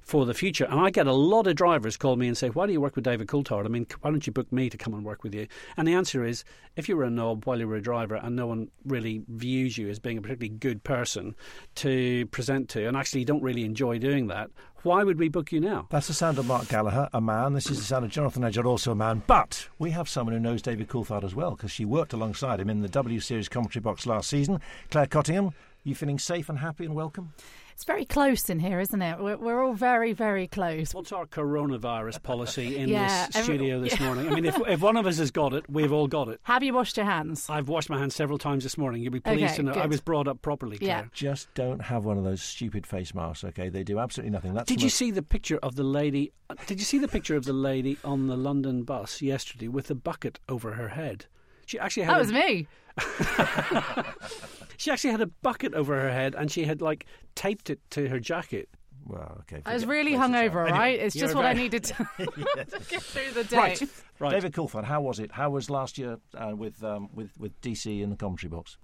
for 0.00 0.24
the 0.24 0.32
future. 0.32 0.64
And 0.64 0.80
I 0.80 0.88
get 0.90 1.06
a 1.06 1.12
lot 1.12 1.46
of 1.46 1.56
drivers 1.56 1.98
call 1.98 2.16
me 2.16 2.26
and 2.26 2.36
say, 2.36 2.48
"Why 2.48 2.66
do 2.66 2.72
you 2.72 2.80
work 2.80 2.96
with 2.96 3.04
David 3.04 3.28
Coulthard? 3.28 3.66
I 3.66 3.68
mean, 3.68 3.86
why 4.00 4.10
don't 4.10 4.26
you 4.26 4.32
book 4.32 4.50
me 4.50 4.70
to 4.70 4.78
come 4.78 4.94
and 4.94 5.04
work 5.04 5.22
with 5.22 5.34
you?" 5.34 5.46
And 5.76 5.86
the 5.86 5.92
answer 5.92 6.24
is, 6.24 6.42
if 6.76 6.88
you 6.88 6.96
were 6.96 7.04
a 7.04 7.10
knob 7.10 7.44
while 7.44 7.58
you 7.58 7.68
were 7.68 7.76
a 7.76 7.82
driver 7.82 8.14
and 8.14 8.34
no 8.34 8.46
one 8.46 8.70
really 8.86 9.22
views 9.28 9.76
you 9.76 9.88
as 9.90 9.98
being 9.98 10.16
a 10.16 10.22
particularly 10.22 10.56
good 10.56 10.82
person 10.84 11.34
to 11.76 12.26
present 12.26 12.70
to, 12.70 12.86
and 12.86 12.96
actually 12.96 13.24
don't 13.26 13.42
really 13.42 13.64
enjoy 13.64 13.98
doing 13.98 14.28
that, 14.28 14.50
why 14.82 15.04
would 15.04 15.18
we 15.18 15.28
book 15.28 15.52
you 15.52 15.60
now? 15.60 15.86
That's 15.90 16.06
the 16.06 16.14
sound 16.14 16.38
of 16.38 16.46
Mark 16.46 16.68
Gallagher, 16.68 17.08
a 17.12 17.20
man. 17.20 17.52
This 17.52 17.70
is 17.70 17.78
the 17.78 17.84
sound 17.84 18.04
of 18.04 18.10
Jonathan 18.10 18.42
Legard, 18.42 18.66
also 18.66 18.92
a 18.92 18.94
man. 18.94 19.22
But 19.26 19.68
we 19.78 19.90
have 19.90 20.08
someone 20.08 20.34
who 20.34 20.40
knows 20.40 20.62
David 20.62 20.88
Coulthard 20.88 21.24
as 21.24 21.34
well 21.34 21.52
because 21.52 21.70
she 21.70 21.84
worked 21.84 22.12
alongside 22.12 22.60
him 22.60 22.70
in 22.70 22.80
the 22.80 22.88
W 22.88 23.20
Series 23.20 23.48
commentary 23.48 23.82
box 23.82 24.06
last 24.06 24.30
season. 24.30 24.60
Claire 24.90 25.06
Cottingham, 25.06 25.52
you 25.84 25.94
feeling 25.94 26.18
safe 26.18 26.48
and 26.48 26.58
happy 26.58 26.84
and 26.84 26.94
welcome? 26.94 27.32
It's 27.80 27.86
very 27.86 28.04
close 28.04 28.50
in 28.50 28.58
here, 28.58 28.78
isn't 28.78 29.00
it? 29.00 29.18
We're, 29.18 29.38
we're 29.38 29.64
all 29.64 29.72
very, 29.72 30.12
very 30.12 30.46
close. 30.46 30.92
What's 30.92 31.12
our 31.12 31.24
coronavirus 31.24 32.22
policy 32.22 32.76
in 32.76 32.90
Yeah, 32.90 33.28
this 33.28 33.36
every- 33.36 33.54
studio 33.56 33.80
this 33.80 33.98
morning? 33.98 34.28
I 34.28 34.34
mean, 34.34 34.44
if, 34.44 34.60
if 34.68 34.82
one 34.82 34.98
of 34.98 35.06
us 35.06 35.16
has 35.16 35.30
got 35.30 35.54
it, 35.54 35.64
we've 35.66 35.90
all 35.90 36.06
got 36.06 36.28
it. 36.28 36.40
Have 36.42 36.62
you 36.62 36.74
washed 36.74 36.98
your 36.98 37.06
hands? 37.06 37.48
I've 37.48 37.68
washed 37.70 37.88
my 37.88 37.98
hands 37.98 38.14
several 38.14 38.36
times 38.36 38.64
this 38.64 38.76
morning. 38.76 39.00
You'll 39.02 39.14
be 39.14 39.20
pleased 39.20 39.44
Okay, 39.44 39.56
to 39.56 39.62
know 39.62 39.72
I 39.72 39.86
was 39.86 40.02
brought 40.02 40.28
up 40.28 40.42
properly, 40.42 40.76
Claire. 40.76 40.88
Yeah. 40.88 41.04
Just 41.14 41.48
don't 41.54 41.80
have 41.80 42.04
one 42.04 42.18
of 42.18 42.24
those 42.24 42.42
stupid 42.42 42.86
face 42.86 43.14
masks, 43.14 43.44
okay? 43.44 43.70
They 43.70 43.82
do 43.82 43.98
absolutely 43.98 44.32
nothing. 44.32 44.52
That's 44.52 44.68
Did 44.68 44.82
you 44.82 44.86
most- 44.88 44.96
see 44.96 45.10
the 45.10 45.22
picture 45.22 45.56
of 45.62 45.76
the 45.76 45.82
lady? 45.84 46.32
Uh, 46.50 46.56
did 46.66 46.80
you 46.80 46.84
see 46.84 46.98
the 46.98 47.08
picture 47.08 47.34
of 47.34 47.46
the 47.46 47.54
lady 47.54 47.96
on 48.04 48.26
the 48.26 48.36
London 48.36 48.82
bus 48.82 49.22
yesterday 49.22 49.68
with 49.68 49.86
the 49.86 49.94
bucket 49.94 50.38
over 50.50 50.72
her 50.72 50.88
head? 50.88 51.24
She 51.70 51.78
actually 51.78 52.02
had 52.02 52.14
That 52.14 52.16
a- 52.16 52.20
was 52.20 52.32
me. 52.32 52.66
she 54.76 54.90
actually 54.90 55.10
had 55.12 55.20
a 55.20 55.26
bucket 55.26 55.72
over 55.72 55.94
her 55.94 56.10
head 56.10 56.34
and 56.34 56.50
she 56.50 56.64
had 56.64 56.82
like 56.82 57.06
taped 57.36 57.70
it 57.70 57.78
to 57.90 58.08
her 58.08 58.18
jacket. 58.18 58.68
Well, 59.06 59.38
okay. 59.42 59.62
I 59.64 59.74
was 59.74 59.86
really 59.86 60.16
places 60.16 60.34
hungover, 60.34 60.54
are. 60.54 60.60
all 60.62 60.66
Anyway, 60.66 60.78
right? 60.78 60.98
It's 60.98 61.14
just 61.14 61.36
what 61.36 61.44
I 61.46 61.52
needed 61.52 61.84
to, 61.84 61.94
to 62.18 62.80
get 62.88 63.02
through 63.02 63.30
the 63.34 63.44
day. 63.44 63.56
Right, 63.56 63.82
right. 64.18 64.32
David 64.32 64.52
Coulthard, 64.52 64.82
how 64.82 65.00
was 65.00 65.20
it? 65.20 65.30
How 65.30 65.50
was 65.50 65.70
last 65.70 65.96
year 65.96 66.18
uh, 66.36 66.56
with 66.56 66.82
um, 66.82 67.08
with 67.14 67.38
with 67.38 67.58
DC 67.60 68.02
in 68.02 68.10
the 68.10 68.16
commentary 68.16 68.50
box? 68.50 68.76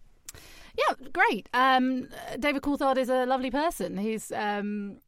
Yeah, 0.79 0.95
great. 1.13 1.49
Um, 1.55 2.09
David 2.39 2.63
Coulthard 2.63 2.99
is 2.99 3.09
a 3.09 3.27
lovely 3.27 3.51
person. 3.51 3.97
He's 3.97 4.31
um, 4.31 4.99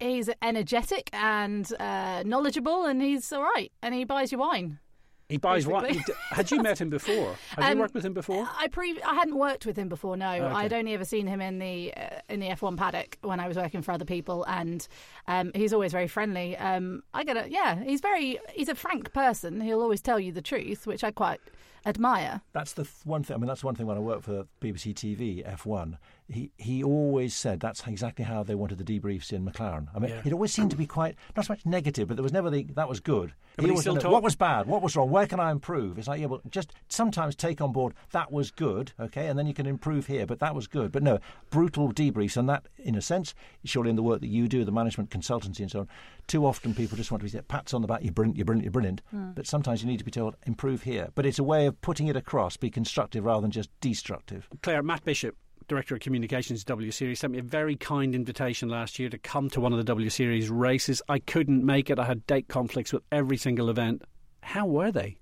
he's 0.00 0.28
energetic 0.42 1.08
and 1.12 1.72
uh, 1.78 2.24
knowledgeable, 2.26 2.84
and 2.84 3.00
he's 3.00 3.32
all 3.32 3.42
right. 3.42 3.70
And 3.80 3.94
he 3.94 4.04
buys 4.04 4.32
you 4.32 4.38
wine. 4.38 4.80
He 5.28 5.38
buys 5.38 5.66
wine. 5.66 5.82
Basically. 5.88 6.14
Had 6.30 6.50
you 6.52 6.62
met 6.62 6.80
him 6.80 6.88
before? 6.88 7.34
Had 7.50 7.64
Um, 7.64 7.72
you 7.72 7.78
worked 7.80 7.94
with 7.94 8.04
him 8.04 8.12
before? 8.14 8.48
I 8.56 8.68
pre- 8.68 9.02
I 9.02 9.14
hadn't 9.14 9.36
worked 9.36 9.66
with 9.66 9.76
him 9.76 9.88
before. 9.88 10.16
No, 10.16 10.30
Okay. 10.30 10.44
I'd 10.44 10.72
only 10.72 10.94
ever 10.94 11.04
seen 11.04 11.26
him 11.26 11.40
in 11.40 11.58
the 11.58 11.92
uh, 11.96 12.20
in 12.28 12.38
the 12.38 12.46
F1 12.48 12.76
paddock 12.76 13.18
when 13.22 13.40
I 13.40 13.48
was 13.48 13.56
working 13.56 13.82
for 13.82 13.90
other 13.90 14.04
people, 14.04 14.44
and 14.44 14.86
um, 15.26 15.50
he's 15.54 15.72
always 15.72 15.90
very 15.90 16.06
friendly. 16.06 16.56
Um, 16.56 17.02
I 17.12 17.24
get 17.24 17.36
it. 17.36 17.50
Yeah, 17.50 17.82
he's 17.82 18.00
very 18.00 18.38
he's 18.52 18.68
a 18.68 18.76
frank 18.76 19.12
person. 19.12 19.60
He'll 19.60 19.80
always 19.82 20.00
tell 20.00 20.20
you 20.20 20.30
the 20.30 20.42
truth, 20.42 20.86
which 20.86 21.02
I 21.02 21.10
quite 21.10 21.40
admire. 21.84 22.40
That's 22.52 22.72
the 22.74 22.84
th- 22.84 22.94
one 23.04 23.24
thing. 23.24 23.34
I 23.34 23.38
mean, 23.38 23.48
that's 23.48 23.64
one 23.64 23.74
thing 23.74 23.86
when 23.86 23.96
I 23.96 24.00
worked 24.00 24.24
for 24.24 24.46
BBC 24.60 24.94
TV 24.94 25.44
F1. 25.44 25.98
He 26.28 26.50
he 26.56 26.82
always 26.82 27.34
said 27.34 27.60
that's 27.60 27.86
exactly 27.86 28.24
how 28.24 28.42
they 28.42 28.54
wanted 28.56 28.78
the 28.78 28.84
debriefs 29.00 29.32
in 29.32 29.44
McLaren. 29.44 29.86
I 29.94 30.00
mean, 30.00 30.10
Yeah. 30.10 30.22
it 30.24 30.32
always 30.32 30.52
seemed 30.52 30.70
to 30.72 30.76
be 30.76 30.86
quite 30.86 31.14
not 31.36 31.46
so 31.46 31.52
much 31.52 31.64
negative, 31.64 32.08
but 32.08 32.16
there 32.16 32.22
was 32.24 32.32
never 32.32 32.50
the 32.50 32.64
that 32.74 32.88
was 32.88 32.98
good. 33.00 33.32
but 33.54 33.64
he 33.64 33.70
always 33.70 33.84
still 33.84 33.96
talk- 33.96 34.12
what 34.12 34.22
was 34.22 34.36
bad, 34.36 34.66
what 34.66 34.82
was 34.82 34.94
wrong, 34.96 35.08
where 35.10 35.26
can 35.26 35.40
I 35.40 35.50
improve? 35.50 35.98
It's 35.98 36.08
like 36.08 36.20
yeah, 36.20 36.26
well, 36.26 36.42
just 36.50 36.72
sometimes 36.88 37.34
take 37.36 37.60
on 37.60 37.72
board 37.72 37.94
that 38.10 38.30
was 38.32 38.50
good, 38.50 38.92
okay, 39.00 39.28
and 39.28 39.38
then 39.38 39.46
you 39.46 39.54
can 39.54 39.66
improve 39.66 40.08
here. 40.08 40.26
But 40.26 40.40
that 40.40 40.54
was 40.54 40.66
good. 40.66 40.90
But 40.92 41.02
no, 41.02 41.20
brutal 41.48 41.92
debriefs, 41.92 42.36
and 42.36 42.48
that, 42.48 42.66
in 42.76 42.96
a 42.96 43.00
sense, 43.00 43.32
surely 43.64 43.90
in 43.90 43.96
the 43.96 44.02
work 44.02 44.20
that 44.20 44.26
you 44.28 44.46
do, 44.48 44.64
the 44.64 44.72
management 44.72 45.10
consultancy 45.10 45.60
and 45.60 45.70
so 45.70 45.80
on. 45.80 45.88
Too 46.26 46.44
often 46.44 46.74
people 46.74 46.96
just 46.96 47.10
want 47.12 47.20
to 47.20 47.24
be 47.24 47.30
said, 47.30 47.46
pats 47.48 47.72
on 47.72 47.82
the 47.82 47.86
back, 47.88 48.02
you're 48.02 48.12
brilliant, 48.12 48.36
you're 48.36 48.44
brilliant, 48.44 48.64
you're 48.64 48.72
brilliant. 48.72 49.00
Hmm. 49.10 49.30
But 49.34 49.46
sometimes 49.46 49.80
you 49.80 49.86
need 49.88 49.98
to 49.98 50.04
be 50.04 50.10
told, 50.10 50.34
improve 50.44 50.82
here. 50.82 51.08
But 51.14 51.24
it's 51.24 51.38
a 51.38 51.44
way 51.44 51.66
of 51.66 51.80
putting 51.80 52.08
it 52.08 52.16
across, 52.16 52.56
be 52.56 52.68
constructive 52.68 53.24
rather 53.24 53.42
than 53.42 53.52
just 53.52 53.70
destructive. 53.80 54.48
Claire, 54.62 54.82
Matt 54.82 55.04
Bishop, 55.04 55.36
Director 55.68 55.94
of 55.96 56.00
Communications 56.00 56.62
W 56.64 56.90
Series, 56.90 57.20
sent 57.20 57.32
me 57.32 57.38
a 57.40 57.42
very 57.42 57.76
kind 57.76 58.14
invitation 58.14 58.68
last 58.68 58.98
year 58.98 59.08
to 59.08 59.18
come 59.18 59.50
to 59.50 59.60
one 59.60 59.72
of 59.72 59.78
the 59.78 59.84
W 59.84 60.08
Series 60.10 60.48
races. 60.48 61.02
I 61.08 61.18
couldn't 61.18 61.64
make 61.64 61.90
it. 61.90 61.98
I 61.98 62.04
had 62.04 62.26
date 62.26 62.48
conflicts 62.48 62.92
with 62.92 63.02
every 63.10 63.36
single 63.36 63.68
event. 63.68 64.02
How 64.42 64.66
were 64.66 64.92
they? 64.92 65.16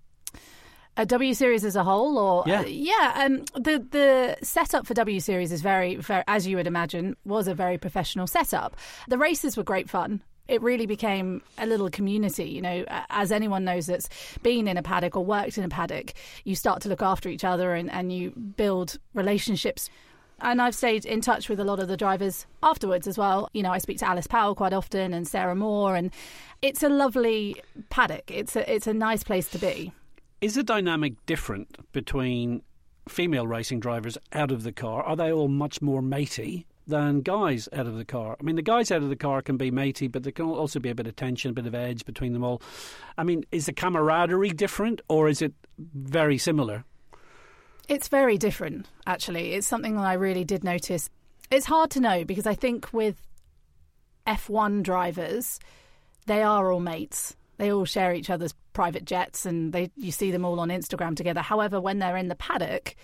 A 0.97 1.07
W 1.07 1.35
Series 1.35 1.65
as 1.65 1.75
a 1.77 1.83
whole, 1.83 2.19
or 2.19 2.45
Yeah. 2.47 2.61
uh, 2.61 2.65
yeah, 2.67 3.23
um, 3.25 3.45
the 3.61 3.85
the 3.91 4.37
setup 4.43 4.87
for 4.87 4.95
W 4.95 5.19
Series 5.19 5.51
is 5.51 5.61
very, 5.61 5.97
very, 5.97 6.23
as 6.29 6.47
you 6.47 6.57
would 6.57 6.67
imagine, 6.67 7.17
was 7.25 7.49
a 7.49 7.55
very 7.55 7.79
professional 7.79 8.27
setup. 8.27 8.77
The 9.09 9.19
races 9.19 9.57
were 9.57 9.65
great 9.65 9.91
fun. 9.91 10.23
It 10.47 10.61
really 10.61 10.85
became 10.85 11.41
a 11.57 11.65
little 11.67 11.89
community, 11.89 12.45
you 12.45 12.61
know. 12.61 12.85
As 13.09 13.33
anyone 13.33 13.65
knows 13.65 13.87
that's 13.87 14.11
been 14.43 14.69
in 14.69 14.77
a 14.77 14.83
paddock 14.83 15.17
or 15.17 15.25
worked 15.25 15.57
in 15.57 15.65
a 15.65 15.71
paddock, 15.71 16.13
you 16.45 16.55
start 16.55 16.83
to 16.83 16.91
look 16.91 17.01
after 17.03 17.31
each 17.31 17.45
other 17.45 17.75
and, 17.75 17.91
and 17.91 18.13
you 18.13 18.31
build 18.31 18.99
relationships. 19.15 19.89
And 20.41 20.61
I've 20.61 20.75
stayed 20.75 21.05
in 21.05 21.21
touch 21.21 21.49
with 21.49 21.61
a 21.61 21.65
lot 21.65 21.81
of 21.81 21.89
the 21.89 21.97
drivers 21.97 22.47
afterwards 22.63 23.07
as 23.07 23.17
well. 23.17 23.49
You 23.53 23.63
know, 23.63 23.71
I 23.71 23.79
speak 23.79 23.99
to 23.99 24.09
Alice 24.09 24.27
Powell 24.27 24.55
quite 24.55 24.73
often 24.73 25.15
and 25.15 25.27
Sarah 25.27 25.55
Moore, 25.55 25.97
and 25.97 26.11
it's 26.63 26.83
a 26.83 26.89
lovely 26.89 27.57
paddock. 27.91 28.31
It's 28.31 28.57
a 28.57 28.73
it's 28.73 28.87
a 28.87 28.95
nice 28.95 29.23
place 29.23 29.49
to 29.51 29.59
be. 29.59 29.93
Is 30.41 30.55
the 30.55 30.63
dynamic 30.63 31.15
different 31.27 31.91
between 31.93 32.63
female 33.09 33.47
racing 33.47 33.81
drivers 33.81 34.19
out 34.33 34.51
of 34.51 34.63
the 34.63 34.73
car? 34.73 35.03
Are 35.03 35.17
they 35.17 35.33
all 35.33 35.49
much 35.49 35.81
more 35.81 36.03
matey 36.03 36.67
than 36.87 37.21
guys 37.23 37.69
out 37.73 37.87
of 37.87 37.97
the 37.97 38.05
car? 38.05 38.37
I 38.39 38.43
mean, 38.43 38.57
the 38.57 38.63
guys 38.63 38.91
out 38.91 39.03
of 39.03 39.09
the 39.09 39.17
car 39.17 39.41
can 39.43 39.57
be 39.57 39.71
matey, 39.71 40.09
but 40.09 40.23
there 40.23 40.33
can 40.33 40.47
also 40.47 40.81
be 40.81 40.91
a 40.91 40.95
bit 40.95 41.07
of 41.07 41.17
tension, 41.17 41.51
a 41.51 41.55
bit 41.55 41.67
of 41.67 41.75
edge 41.75 42.05
between 42.05 42.33
them 42.33 42.45
all. 42.45 42.61
I 43.17 43.25
mean, 43.25 43.45
is 43.53 43.67
the 43.67 43.73
camaraderie 43.73 44.51
different 44.51 45.01
or 45.09 45.29
is 45.29 45.41
it 45.41 45.55
very 45.79 46.39
similar? 46.39 46.85
It's 47.89 48.09
very 48.09 48.39
different, 48.39 48.87
actually. 49.07 49.53
It's 49.53 49.67
something 49.67 49.97
that 49.97 50.07
I 50.07 50.15
really 50.15 50.45
did 50.45 50.65
notice. 50.65 51.11
It's 51.51 51.67
hard 51.67 51.91
to 51.93 52.01
know 52.01 52.25
because 52.25 52.47
I 52.47 52.55
think 52.55 52.93
with 52.93 53.17
F1 54.27 54.83
drivers, 54.83 55.61
they 56.27 56.43
are 56.43 56.73
all 56.73 56.81
mates. 56.81 57.37
They 57.59 57.71
all 57.71 57.85
share 57.85 58.15
each 58.15 58.31
other's 58.31 58.55
private 58.73 59.05
jets 59.05 59.47
and 59.47 59.73
they 59.73 59.91
you 59.97 60.11
see 60.11 60.31
them 60.31 60.45
all 60.45 60.59
on 60.59 60.69
Instagram 60.69 61.15
together. 61.15 61.41
However, 61.41 61.81
when 61.81 61.99
they're 61.99 62.17
in 62.17 62.29
the 62.29 62.35
paddock, 62.35 62.97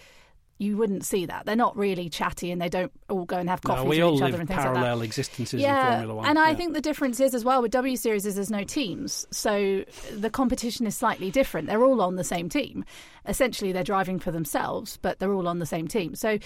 you 0.61 0.77
wouldn't 0.77 1.07
see 1.07 1.25
that. 1.25 1.47
They're 1.47 1.57
not 1.57 1.75
really 1.75 2.11
chatty 2.11 2.51
and 2.51 2.61
they 2.61 2.69
don't 2.69 2.93
all 3.09 3.25
go 3.25 3.39
and 3.39 3.49
have 3.49 3.63
coffee 3.63 3.83
No, 3.83 3.89
with 3.89 3.99
each 3.99 4.23
other 4.23 4.39
and 4.41 4.47
things 4.47 4.59
like 4.59 4.67
that 4.67 4.75
parallel 4.75 5.01
existences 5.01 5.63
in 5.65 5.75
Formula 5.75 6.15
One. 6.15 6.27
and 6.27 6.39
I 6.39 6.51
Yeah. 6.51 6.55
think 6.57 6.75
the 6.75 6.83
difference 6.83 7.19
is 7.19 7.35
as 7.35 7.47
well 7.47 7.63
with 7.63 7.71
W 7.73 7.97
Series 7.97 8.27
is 8.27 8.35
there's 8.35 8.51
no 8.51 8.63
teams, 8.63 9.27
so 9.31 9.85
the 10.15 10.29
competition 10.29 10.87
is 10.87 10.95
slightly 10.95 11.31
different. 11.31 11.67
They're 11.67 11.83
all 11.83 12.03
on 12.03 12.17
the 12.17 12.25
same 12.25 12.51
team. 12.51 12.85
Essentially, 13.27 13.73
they're 13.73 13.83
driving 13.83 14.19
for 14.19 14.31
themselves, 14.31 14.99
but 15.01 15.19
they're 15.19 15.33
all 15.33 15.49
on 15.49 15.61
the 15.61 15.67
same 15.67 15.89
team. 15.89 16.15
So, 16.15 16.39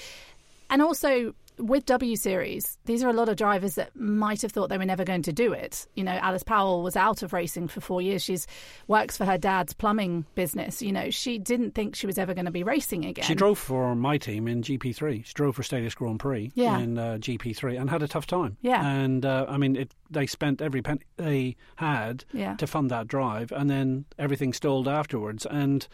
and 0.71 0.83
also 0.83 1.35
with 1.57 1.87
W 1.87 2.17
Series, 2.17 2.79
these 2.85 3.05
are 3.05 3.09
a 3.09 3.13
lot 3.13 3.29
of 3.29 3.37
drivers 3.37 3.77
that 3.77 3.95
might 3.95 4.43
have 4.43 4.51
thought 4.51 4.71
they 4.71 4.77
were 4.79 4.85
never 4.85 5.05
going 5.05 5.23
to 5.23 5.33
do 5.33 5.53
it. 5.53 5.87
You 5.95 6.03
know, 6.03 6.11
Alice 6.11 6.43
Powell 6.43 6.83
was 6.83 6.97
out 6.97 7.23
of 7.23 7.33
racing 7.33 7.69
for 7.69 7.81
four 7.81 8.03
years. 8.03 8.25
She's 8.25 8.49
works 8.89 9.17
for 9.17 9.25
her 9.25 9.39
dad's 9.39 9.73
plumbing 9.73 10.27
business. 10.35 10.83
You 10.83 10.91
know, 10.91 11.11
she 11.11 11.39
didn't 11.39 11.77
think 11.77 11.95
she 11.95 12.09
was 12.09 12.19
ever 12.19 12.35
going 12.35 12.47
to 12.47 12.51
be 12.51 12.65
racing 12.65 13.05
again. 13.05 13.25
She 13.25 13.37
drove 13.37 13.57
for 13.61 13.95
my 13.95 14.19
team 14.19 14.49
in 14.49 14.63
GP3. 14.63 15.25
She 15.25 15.33
drove 15.33 15.55
for 15.55 15.63
Status 15.63 15.95
Grand 15.95 16.19
Prix 16.19 16.51
Yeah. 16.57 16.77
in 16.81 16.99
uh, 16.99 17.19
GP3 17.21 17.81
and 17.81 17.89
had 17.89 18.03
a 18.03 18.09
tough 18.09 18.27
time. 18.27 18.57
Yeah. 18.61 18.85
And 18.85 19.25
uh, 19.25 19.47
I 19.49 19.57
mean, 19.57 19.77
it, 19.77 19.95
they 20.11 20.27
spent 20.27 20.61
every 20.61 20.83
penny 20.83 21.03
they 21.19 21.55
had 21.77 22.25
Yeah. 22.33 22.57
to 22.57 22.67
fund 22.67 22.91
that 22.91 23.07
drive, 23.07 23.53
and 23.53 23.71
then 23.71 24.07
everything 24.19 24.53
stalled 24.55 24.89
afterwards. 24.89 25.47
And 25.47 25.87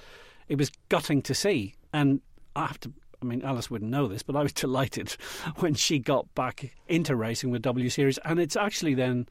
it 0.48 0.56
was 0.56 0.70
gutting 0.88 1.20
to 1.20 1.34
see. 1.34 1.74
And 1.92 2.22
I 2.56 2.64
have 2.66 2.80
to. 2.80 2.92
I 3.22 3.24
mean, 3.24 3.42
Alice 3.42 3.70
wouldn't 3.70 3.90
know 3.90 4.08
this, 4.08 4.22
but 4.22 4.36
I 4.36 4.42
was 4.42 4.52
delighted 4.54 5.12
when 5.56 5.74
she 5.74 5.98
got 5.98 6.32
back 6.34 6.74
into 6.88 7.14
racing 7.14 7.50
with 7.50 7.62
W 7.62 7.88
Series, 7.88 8.18
and 8.18 8.38
it's 8.38 8.56
actually 8.56 8.94
then 8.94 9.26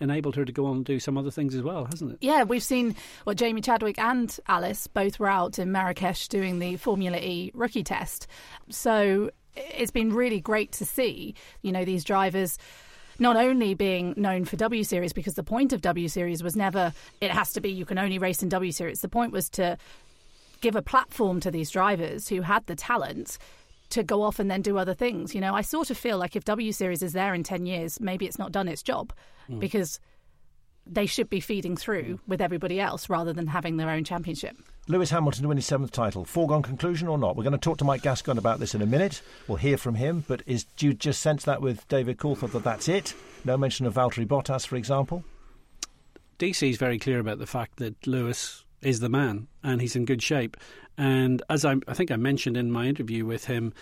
enabled 0.00 0.34
her 0.36 0.44
to 0.44 0.52
go 0.52 0.66
on 0.66 0.76
and 0.76 0.84
do 0.84 0.98
some 0.98 1.16
other 1.16 1.30
things 1.30 1.54
as 1.54 1.62
well, 1.62 1.84
hasn't 1.84 2.12
it? 2.12 2.18
Yeah, 2.20 2.42
we've 2.42 2.62
seen 2.62 2.96
what 3.24 3.36
Jamie 3.36 3.60
Chadwick 3.60 3.98
and 3.98 4.36
Alice 4.48 4.86
both 4.88 5.18
were 5.18 5.28
out 5.28 5.58
in 5.58 5.70
Marrakesh 5.70 6.28
doing 6.28 6.58
the 6.58 6.76
Formula 6.76 7.18
E 7.18 7.52
rookie 7.54 7.84
test. 7.84 8.26
So 8.68 9.30
it's 9.54 9.92
been 9.92 10.12
really 10.12 10.40
great 10.40 10.72
to 10.72 10.84
see, 10.84 11.34
you 11.62 11.72
know, 11.72 11.84
these 11.84 12.04
drivers 12.04 12.58
not 13.18 13.36
only 13.36 13.74
being 13.74 14.14
known 14.16 14.44
for 14.44 14.56
W 14.56 14.82
Series, 14.82 15.12
because 15.12 15.34
the 15.34 15.42
point 15.44 15.72
of 15.72 15.80
W 15.82 16.08
Series 16.08 16.42
was 16.42 16.56
never, 16.56 16.92
it 17.20 17.30
has 17.30 17.52
to 17.52 17.60
be 17.60 17.70
you 17.70 17.84
can 17.84 17.98
only 17.98 18.18
race 18.18 18.42
in 18.42 18.48
W 18.48 18.72
Series. 18.72 19.00
The 19.00 19.08
point 19.08 19.32
was 19.32 19.48
to 19.50 19.78
give 20.62 20.76
a 20.76 20.82
platform 20.82 21.40
to 21.40 21.50
these 21.50 21.70
drivers 21.70 22.28
who 22.28 22.40
had 22.40 22.64
the 22.66 22.74
talent 22.74 23.36
to 23.90 24.02
go 24.02 24.22
off 24.22 24.38
and 24.38 24.50
then 24.50 24.62
do 24.62 24.78
other 24.78 24.94
things. 24.94 25.34
You 25.34 25.42
know, 25.42 25.54
I 25.54 25.60
sort 25.60 25.90
of 25.90 25.98
feel 25.98 26.16
like 26.16 26.34
if 26.34 26.44
W 26.44 26.72
Series 26.72 27.02
is 27.02 27.12
there 27.12 27.34
in 27.34 27.42
10 27.42 27.66
years, 27.66 28.00
maybe 28.00 28.24
it's 28.26 28.38
not 28.38 28.52
done 28.52 28.68
its 28.68 28.82
job 28.82 29.12
mm. 29.50 29.60
because 29.60 30.00
they 30.86 31.06
should 31.06 31.28
be 31.28 31.40
feeding 31.40 31.76
through 31.76 32.18
with 32.26 32.40
everybody 32.40 32.80
else 32.80 33.08
rather 33.08 33.32
than 33.32 33.46
having 33.46 33.76
their 33.76 33.90
own 33.90 34.02
championship. 34.02 34.56
Lewis 34.88 35.10
Hamilton 35.10 35.42
to 35.42 35.48
win 35.48 35.58
his 35.58 35.66
seventh 35.66 35.92
title. 35.92 36.24
Foregone 36.24 36.62
conclusion 36.62 37.06
or 37.06 37.18
not? 37.18 37.36
We're 37.36 37.44
going 37.44 37.52
to 37.52 37.58
talk 37.58 37.78
to 37.78 37.84
Mike 37.84 38.02
Gascoyne 38.02 38.38
about 38.38 38.58
this 38.58 38.74
in 38.74 38.82
a 38.82 38.86
minute. 38.86 39.22
We'll 39.46 39.58
hear 39.58 39.76
from 39.76 39.94
him. 39.94 40.24
But 40.26 40.42
is 40.46 40.64
do 40.64 40.86
you 40.86 40.94
just 40.94 41.20
sense 41.20 41.44
that 41.44 41.62
with 41.62 41.86
David 41.88 42.18
Coulthard 42.18 42.52
that 42.52 42.64
that's 42.64 42.88
it? 42.88 43.14
No 43.44 43.56
mention 43.56 43.86
of 43.86 43.94
Valtteri 43.94 44.26
Bottas, 44.26 44.66
for 44.66 44.76
example. 44.76 45.22
DC 46.38 46.70
is 46.70 46.78
very 46.78 46.98
clear 46.98 47.20
about 47.20 47.38
the 47.38 47.46
fact 47.46 47.76
that 47.76 48.06
Lewis 48.06 48.64
is 48.82 49.00
the 49.00 49.08
man 49.08 49.48
and 49.62 49.80
he's 49.80 49.96
in 49.96 50.04
good 50.04 50.22
shape. 50.22 50.56
And 50.98 51.42
as 51.48 51.64
I, 51.64 51.76
I 51.88 51.94
think 51.94 52.10
I 52.10 52.16
mentioned 52.16 52.56
in 52.56 52.70
my 52.70 52.86
interview 52.86 53.24
with 53.24 53.46
him, 53.46 53.72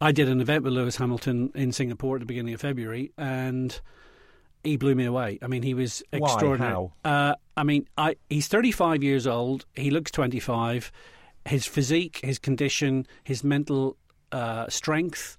I 0.00 0.12
did 0.12 0.28
an 0.28 0.40
event 0.40 0.64
with 0.64 0.72
Lewis 0.72 0.96
Hamilton 0.96 1.50
in 1.54 1.72
Singapore 1.72 2.16
at 2.16 2.20
the 2.20 2.26
beginning 2.26 2.54
of 2.54 2.60
February, 2.60 3.12
and 3.18 3.78
he 4.62 4.76
blew 4.76 4.94
me 4.94 5.04
away. 5.04 5.38
I 5.42 5.48
mean, 5.48 5.62
he 5.62 5.74
was 5.74 6.02
extraordinary. 6.12 6.74
Why? 6.74 6.90
How? 7.04 7.10
Uh, 7.10 7.34
I 7.56 7.64
mean, 7.64 7.88
I, 7.96 8.16
he's 8.30 8.46
35 8.46 9.02
years 9.02 9.26
old. 9.26 9.66
He 9.74 9.90
looks 9.90 10.10
25. 10.12 10.92
His 11.46 11.66
physique, 11.66 12.20
his 12.22 12.38
condition, 12.38 13.06
his 13.24 13.42
mental 13.42 13.96
uh, 14.30 14.68
strength, 14.68 15.36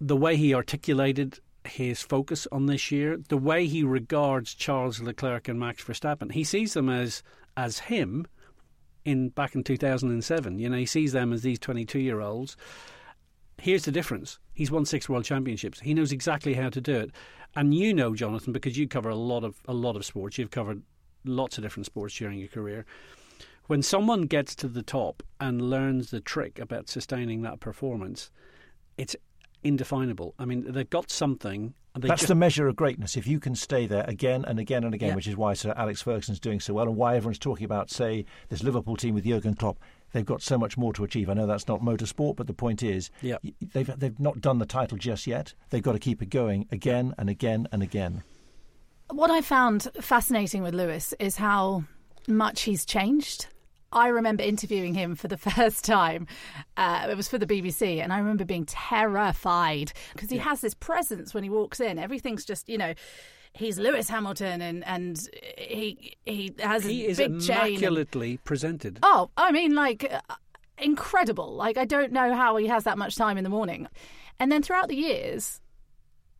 the 0.00 0.16
way 0.16 0.36
he 0.36 0.54
articulated 0.54 1.38
his 1.64 2.02
focus 2.02 2.46
on 2.50 2.66
this 2.66 2.90
year, 2.90 3.18
the 3.28 3.36
way 3.36 3.66
he 3.66 3.82
regards 3.82 4.54
Charles 4.54 5.00
Leclerc 5.00 5.48
and 5.48 5.58
Max 5.58 5.84
Verstappen. 5.84 6.32
He 6.32 6.44
sees 6.44 6.74
them 6.74 6.88
as 6.88 7.22
as 7.60 7.78
him 7.78 8.26
in 9.04 9.28
back 9.28 9.54
in 9.54 9.62
2007. 9.62 10.58
You 10.58 10.68
know, 10.68 10.76
he 10.76 10.86
sees 10.86 11.12
them 11.12 11.32
as 11.32 11.42
these 11.42 11.58
22 11.58 11.98
year 11.98 12.20
olds. 12.20 12.56
Here's 13.60 13.84
the 13.84 13.92
difference. 13.92 14.38
He's 14.54 14.70
won 14.70 14.86
six 14.86 15.08
world 15.08 15.24
championships. 15.24 15.80
He 15.80 15.92
knows 15.92 16.12
exactly 16.12 16.54
how 16.54 16.70
to 16.70 16.80
do 16.80 16.96
it. 16.96 17.10
And 17.54 17.74
you 17.74 17.92
know, 17.92 18.14
Jonathan, 18.14 18.52
because 18.52 18.78
you 18.78 18.88
cover 18.88 19.10
a 19.10 19.16
lot 19.16 19.44
of 19.44 19.56
a 19.66 19.74
lot 19.74 19.96
of 19.96 20.04
sports. 20.04 20.38
You've 20.38 20.50
covered 20.50 20.82
lots 21.24 21.58
of 21.58 21.62
different 21.62 21.86
sports 21.86 22.16
during 22.16 22.38
your 22.38 22.48
career. 22.48 22.86
When 23.66 23.82
someone 23.82 24.22
gets 24.22 24.54
to 24.56 24.68
the 24.68 24.82
top 24.82 25.22
and 25.38 25.70
learns 25.70 26.10
the 26.10 26.20
trick 26.20 26.58
about 26.58 26.88
sustaining 26.88 27.42
that 27.42 27.60
performance, 27.60 28.30
it's 28.96 29.14
indefinable. 29.62 30.34
I 30.38 30.44
mean, 30.44 30.64
they've 30.72 30.88
got 30.88 31.10
something. 31.10 31.74
That's 31.98 32.20
just... 32.20 32.28
the 32.28 32.34
measure 32.34 32.68
of 32.68 32.76
greatness. 32.76 33.16
If 33.16 33.26
you 33.26 33.40
can 33.40 33.54
stay 33.54 33.86
there 33.86 34.04
again 34.06 34.44
and 34.44 34.58
again 34.58 34.84
and 34.84 34.94
again, 34.94 35.10
yeah. 35.10 35.14
which 35.16 35.26
is 35.26 35.36
why 35.36 35.54
Sir 35.54 35.74
Alex 35.76 36.02
Ferguson's 36.02 36.40
doing 36.40 36.60
so 36.60 36.74
well, 36.74 36.86
and 36.86 36.96
why 36.96 37.16
everyone's 37.16 37.38
talking 37.38 37.64
about, 37.64 37.90
say, 37.90 38.24
this 38.48 38.62
Liverpool 38.62 38.96
team 38.96 39.14
with 39.14 39.24
Jurgen 39.24 39.54
Klopp 39.54 39.78
they've 40.12 40.26
got 40.26 40.42
so 40.42 40.58
much 40.58 40.76
more 40.76 40.92
to 40.92 41.04
achieve. 41.04 41.28
I 41.28 41.34
know 41.34 41.46
that's 41.46 41.68
not 41.68 41.80
motorsport, 41.80 42.36
but 42.36 42.46
the 42.46 42.52
point 42.52 42.82
is, 42.82 43.10
yep. 43.22 43.42
they've 43.60 43.98
they've 43.98 44.18
not 44.18 44.40
done 44.40 44.58
the 44.58 44.66
title 44.66 44.98
just 44.98 45.26
yet. 45.26 45.54
They've 45.70 45.82
got 45.82 45.92
to 45.92 45.98
keep 45.98 46.22
it 46.22 46.30
going 46.30 46.68
again 46.70 47.14
and 47.18 47.28
again 47.30 47.68
and 47.72 47.82
again. 47.82 48.22
What 49.10 49.30
I 49.30 49.40
found 49.40 49.88
fascinating 50.00 50.62
with 50.62 50.74
Lewis 50.74 51.14
is 51.18 51.36
how 51.36 51.84
much 52.28 52.62
he's 52.62 52.84
changed. 52.84 53.48
I 53.92 54.08
remember 54.08 54.42
interviewing 54.42 54.94
him 54.94 55.14
for 55.14 55.28
the 55.28 55.36
first 55.56 55.84
time. 55.84 56.26
Uh, 56.76 57.08
it 57.10 57.16
was 57.16 57.28
for 57.28 57.38
the 57.38 57.46
BBC, 57.46 58.02
and 58.02 58.12
I 58.12 58.18
remember 58.18 58.44
being 58.44 58.66
terrified 58.66 59.92
because 60.12 60.30
he 60.30 60.36
yeah. 60.36 60.44
has 60.44 60.60
this 60.60 60.74
presence 60.74 61.34
when 61.34 61.44
he 61.44 61.50
walks 61.50 61.80
in. 61.80 61.98
Everything's 61.98 62.44
just, 62.44 62.68
you 62.68 62.78
know, 62.78 62.94
he's 63.52 63.78
Lewis 63.78 64.08
Hamilton, 64.08 64.62
and 64.62 64.84
and 64.84 65.28
he 65.58 66.16
he 66.24 66.54
has 66.58 66.84
he 66.84 67.04
a 67.04 67.14
big 67.14 67.32
is 67.32 67.48
immaculately 67.48 68.38
presented. 68.38 68.98
Oh, 69.02 69.30
I 69.36 69.52
mean, 69.52 69.74
like 69.74 70.10
uh, 70.10 70.34
incredible. 70.78 71.54
Like 71.54 71.76
I 71.76 71.84
don't 71.84 72.12
know 72.12 72.34
how 72.34 72.56
he 72.56 72.66
has 72.68 72.84
that 72.84 72.98
much 72.98 73.16
time 73.16 73.38
in 73.38 73.44
the 73.44 73.50
morning, 73.50 73.88
and 74.38 74.50
then 74.50 74.62
throughout 74.62 74.88
the 74.88 74.96
years, 74.96 75.60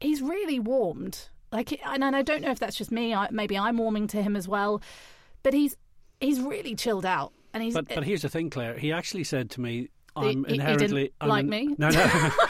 he's 0.01 0.23
really 0.23 0.59
warmed. 0.59 1.29
Like, 1.53 1.85
and 1.85 2.05
I 2.05 2.23
don't 2.23 2.43
know 2.43 2.53
if 2.53 2.61
that's 2.61 2.77
just 2.77 2.93
me. 2.93 3.15
maybe 3.33 3.59
I'm 3.59 3.77
warming 3.77 4.07
to 4.09 4.23
him 4.23 4.37
as 4.37 4.47
well, 4.47 4.81
but 5.43 5.53
he's 5.53 5.77
he's 6.21 6.41
really 6.41 6.75
chilled 6.75 7.07
out. 7.07 7.33
And 7.53 7.63
he's. 7.63 7.75
But 7.75 7.89
but 7.89 8.05
here's 8.05 8.23
the 8.23 8.29
thing, 8.29 8.51
Claire. 8.51 8.79
He 8.79 8.93
actually 8.93 9.25
said 9.25 9.51
to 9.51 9.61
me, 9.61 9.89
"I'm 10.17 10.45
he, 10.45 10.55
inherently 10.55 11.13
he 11.21 11.27
like 11.27 11.47
me." 11.47 11.75
No, 11.79 11.89
no. 11.89 12.31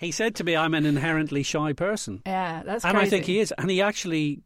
He 0.00 0.12
said 0.12 0.36
to 0.36 0.44
me, 0.44 0.56
"I'm 0.56 0.72
an 0.72 0.86
inherently 0.86 1.42
shy 1.42 1.74
person." 1.74 2.22
Yeah, 2.24 2.62
that's 2.64 2.86
and 2.86 2.94
crazy. 2.94 3.06
I 3.06 3.10
think 3.10 3.26
he 3.26 3.38
is, 3.38 3.52
and 3.58 3.70
he 3.70 3.82
actually 3.82 4.40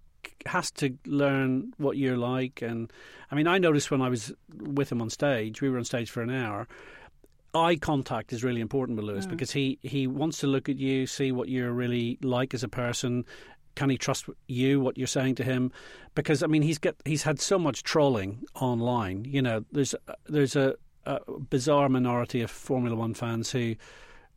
has 0.46 0.72
to 0.72 0.98
learn 1.06 1.72
what 1.78 1.96
you're 1.96 2.16
like. 2.16 2.60
And 2.60 2.92
I 3.30 3.36
mean, 3.36 3.46
I 3.46 3.58
noticed 3.58 3.88
when 3.90 4.02
I 4.02 4.08
was 4.08 4.32
with 4.52 4.90
him 4.90 5.00
on 5.00 5.10
stage, 5.10 5.62
we 5.62 5.70
were 5.70 5.78
on 5.78 5.84
stage 5.84 6.10
for 6.10 6.22
an 6.22 6.30
hour. 6.30 6.66
Eye 7.54 7.76
contact 7.76 8.32
is 8.32 8.42
really 8.42 8.60
important 8.60 8.96
with 8.96 9.06
Lewis 9.06 9.26
mm. 9.26 9.30
because 9.30 9.52
he, 9.52 9.78
he 9.80 10.08
wants 10.08 10.38
to 10.38 10.48
look 10.48 10.68
at 10.68 10.76
you, 10.76 11.06
see 11.06 11.30
what 11.30 11.48
you're 11.48 11.72
really 11.72 12.18
like 12.20 12.52
as 12.52 12.64
a 12.64 12.68
person. 12.68 13.24
Can 13.74 13.90
he 13.90 13.98
trust 13.98 14.26
you? 14.46 14.80
What 14.80 14.98
you're 14.98 15.06
saying 15.06 15.37
to 15.37 15.44
him? 15.44 15.72
Because 16.14 16.42
I 16.42 16.46
mean, 16.46 16.62
he's 16.62 16.78
get 16.78 16.96
he's 17.04 17.22
had 17.22 17.40
so 17.40 17.58
much 17.58 17.82
trolling 17.82 18.44
online. 18.54 19.24
You 19.24 19.42
know, 19.42 19.64
there's 19.72 19.94
there's 20.26 20.56
a, 20.56 20.74
a 21.06 21.20
bizarre 21.50 21.88
minority 21.88 22.40
of 22.40 22.50
Formula 22.50 22.96
One 22.96 23.14
fans 23.14 23.50
who 23.50 23.76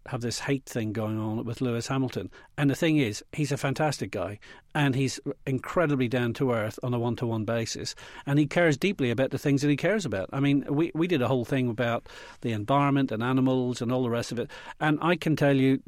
have 0.07 0.21
this 0.21 0.39
hate 0.39 0.65
thing 0.65 0.93
going 0.93 1.19
on 1.19 1.43
with 1.45 1.61
Lewis 1.61 1.87
Hamilton. 1.87 2.31
And 2.57 2.69
the 2.69 2.75
thing 2.75 2.97
is, 2.97 3.23
he's 3.33 3.51
a 3.51 3.57
fantastic 3.57 4.11
guy 4.11 4.39
and 4.73 4.95
he's 4.95 5.19
incredibly 5.45 6.07
down 6.07 6.33
to 6.35 6.51
earth 6.51 6.79
on 6.83 6.93
a 6.93 6.99
one 6.99 7.15
to 7.17 7.27
one 7.27 7.45
basis. 7.45 7.95
And 8.25 8.39
he 8.39 8.45
cares 8.45 8.77
deeply 8.77 9.11
about 9.11 9.31
the 9.31 9.37
things 9.37 9.61
that 9.61 9.69
he 9.69 9.77
cares 9.77 10.05
about. 10.05 10.29
I 10.33 10.39
mean, 10.39 10.65
we, 10.69 10.91
we 10.95 11.07
did 11.07 11.21
a 11.21 11.27
whole 11.27 11.45
thing 11.45 11.69
about 11.69 12.07
the 12.41 12.51
environment 12.51 13.11
and 13.11 13.21
animals 13.21 13.81
and 13.81 13.91
all 13.91 14.03
the 14.03 14.09
rest 14.09 14.31
of 14.31 14.39
it. 14.39 14.49
And 14.79 14.97
I 15.01 15.15
can 15.15 15.35
tell 15.35 15.55
you 15.55 15.81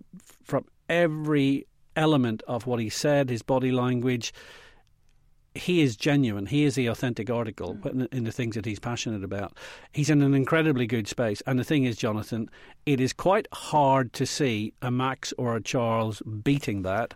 from 0.44 0.66
every 0.90 1.66
element 2.00 2.42
of 2.48 2.66
what 2.66 2.80
he 2.80 2.90
said, 2.90 3.30
his 3.30 3.44
body 3.44 3.72
language, 3.72 4.34
he 5.54 5.82
is 5.82 5.96
genuine. 5.96 6.46
He 6.46 6.64
is 6.64 6.76
the 6.76 6.88
authentic 6.88 7.30
article 7.30 7.76
mm. 7.76 8.08
in 8.14 8.24
the 8.24 8.32
things 8.32 8.56
that 8.56 8.66
he's 8.66 8.80
passionate 8.80 9.24
about. 9.24 9.58
He's 9.92 10.10
in 10.10 10.22
an 10.22 10.34
incredibly 10.34 10.88
good 10.88 11.08
space. 11.08 11.42
And 11.46 11.60
the 11.60 11.64
thing 11.64 11.84
is, 11.84 11.98
Jonathan, 11.98 12.50
it 12.86 13.00
is 13.00 13.14
quite 13.14 13.48
hard 13.52 14.14
to 14.14 14.26
see 14.26 14.74
a 14.82 14.90
Max 14.90 15.34
or 15.38 15.56
a 15.56 15.62
Charles 15.62 16.22
beating 16.22 16.84
that 16.84 17.14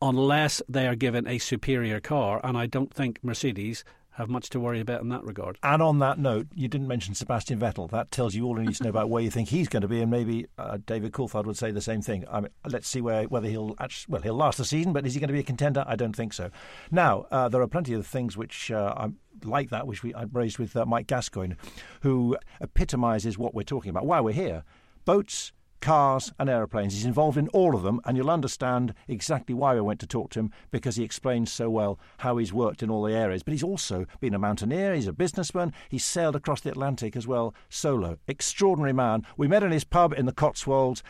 unless 0.00 0.62
they 0.68 0.86
are 0.86 0.94
given 0.94 1.26
a 1.26 1.38
superior 1.38 2.00
car. 2.00 2.40
And 2.44 2.56
I 2.56 2.66
don't 2.66 2.92
think 2.92 3.18
Mercedes 3.22 3.84
have 4.18 4.28
much 4.28 4.50
to 4.50 4.58
worry 4.58 4.80
about 4.80 5.00
in 5.00 5.08
that 5.10 5.22
regard. 5.22 5.58
And 5.62 5.80
on 5.80 6.00
that 6.00 6.18
note, 6.18 6.48
you 6.52 6.66
didn't 6.66 6.88
mention 6.88 7.14
Sebastian 7.14 7.60
Vettel. 7.60 7.88
That 7.90 8.10
tells 8.10 8.34
you 8.34 8.44
all 8.46 8.58
you 8.58 8.66
need 8.66 8.74
to 8.74 8.82
know 8.82 8.90
about 8.90 9.08
where 9.10 9.22
you 9.22 9.30
think 9.30 9.48
he's 9.48 9.68
going 9.68 9.82
to 9.82 9.88
be, 9.88 10.02
and 10.02 10.10
maybe 10.10 10.46
uh, 10.58 10.78
David 10.84 11.12
Coulthard 11.12 11.44
would 11.44 11.56
say 11.56 11.70
the 11.70 11.80
same 11.80 12.02
thing. 12.02 12.24
I 12.28 12.40
mean, 12.40 12.50
let's 12.68 12.88
see 12.88 13.00
where 13.00 13.24
whether 13.24 13.48
he'll 13.48 13.76
actually, 13.78 14.12
well 14.12 14.22
he'll 14.22 14.34
last 14.34 14.58
the 14.58 14.64
season, 14.64 14.92
but 14.92 15.06
is 15.06 15.14
he 15.14 15.20
going 15.20 15.28
to 15.28 15.34
be 15.34 15.38
a 15.38 15.44
contender? 15.44 15.84
I 15.86 15.94
don't 15.94 16.16
think 16.16 16.32
so. 16.32 16.50
Now 16.90 17.26
uh, 17.30 17.48
there 17.48 17.62
are 17.62 17.68
plenty 17.68 17.94
of 17.94 18.06
things 18.06 18.36
which 18.36 18.72
uh, 18.72 18.92
I'm 18.96 19.18
like 19.44 19.70
that, 19.70 19.86
which 19.86 20.02
we 20.02 20.12
I 20.14 20.24
raised 20.32 20.58
with 20.58 20.76
uh, 20.76 20.84
Mike 20.84 21.06
Gascoyne, 21.06 21.56
who 22.02 22.36
epitomises 22.60 23.38
what 23.38 23.54
we're 23.54 23.62
talking 23.62 23.90
about. 23.90 24.04
Why 24.04 24.20
we're 24.20 24.32
here: 24.32 24.64
boats, 25.04 25.52
cars 25.80 26.32
and 26.38 26.48
aeroplanes. 26.48 26.94
He's 26.94 27.04
involved 27.04 27.38
in 27.38 27.48
all 27.48 27.74
of 27.74 27.82
them, 27.82 28.00
and 28.04 28.16
you'll 28.16 28.30
understand 28.30 28.94
exactly 29.06 29.54
why 29.54 29.74
we 29.74 29.80
went 29.80 30.00
to 30.00 30.06
talk 30.06 30.30
to 30.30 30.40
him 30.40 30.52
because 30.70 30.96
he 30.96 31.04
explains 31.04 31.52
so 31.52 31.70
well 31.70 31.98
how 32.18 32.36
he's 32.36 32.52
worked 32.52 32.82
in 32.82 32.90
all 32.90 33.02
the 33.02 33.14
areas. 33.14 33.42
But 33.42 33.52
he's 33.52 33.62
also 33.62 34.06
been 34.20 34.34
a 34.34 34.38
mountaineer, 34.38 34.94
he's 34.94 35.06
a 35.06 35.12
businessman, 35.12 35.72
he's 35.88 36.04
sailed 36.04 36.36
across 36.36 36.60
the 36.60 36.70
Atlantic 36.70 37.16
as 37.16 37.26
well 37.26 37.54
solo. 37.68 38.18
Extraordinary 38.26 38.92
man. 38.92 39.24
We 39.36 39.48
met 39.48 39.62
in 39.62 39.72
his 39.72 39.84
pub 39.84 40.12
in 40.12 40.26
the 40.26 40.32
Cotswolds. 40.32 41.02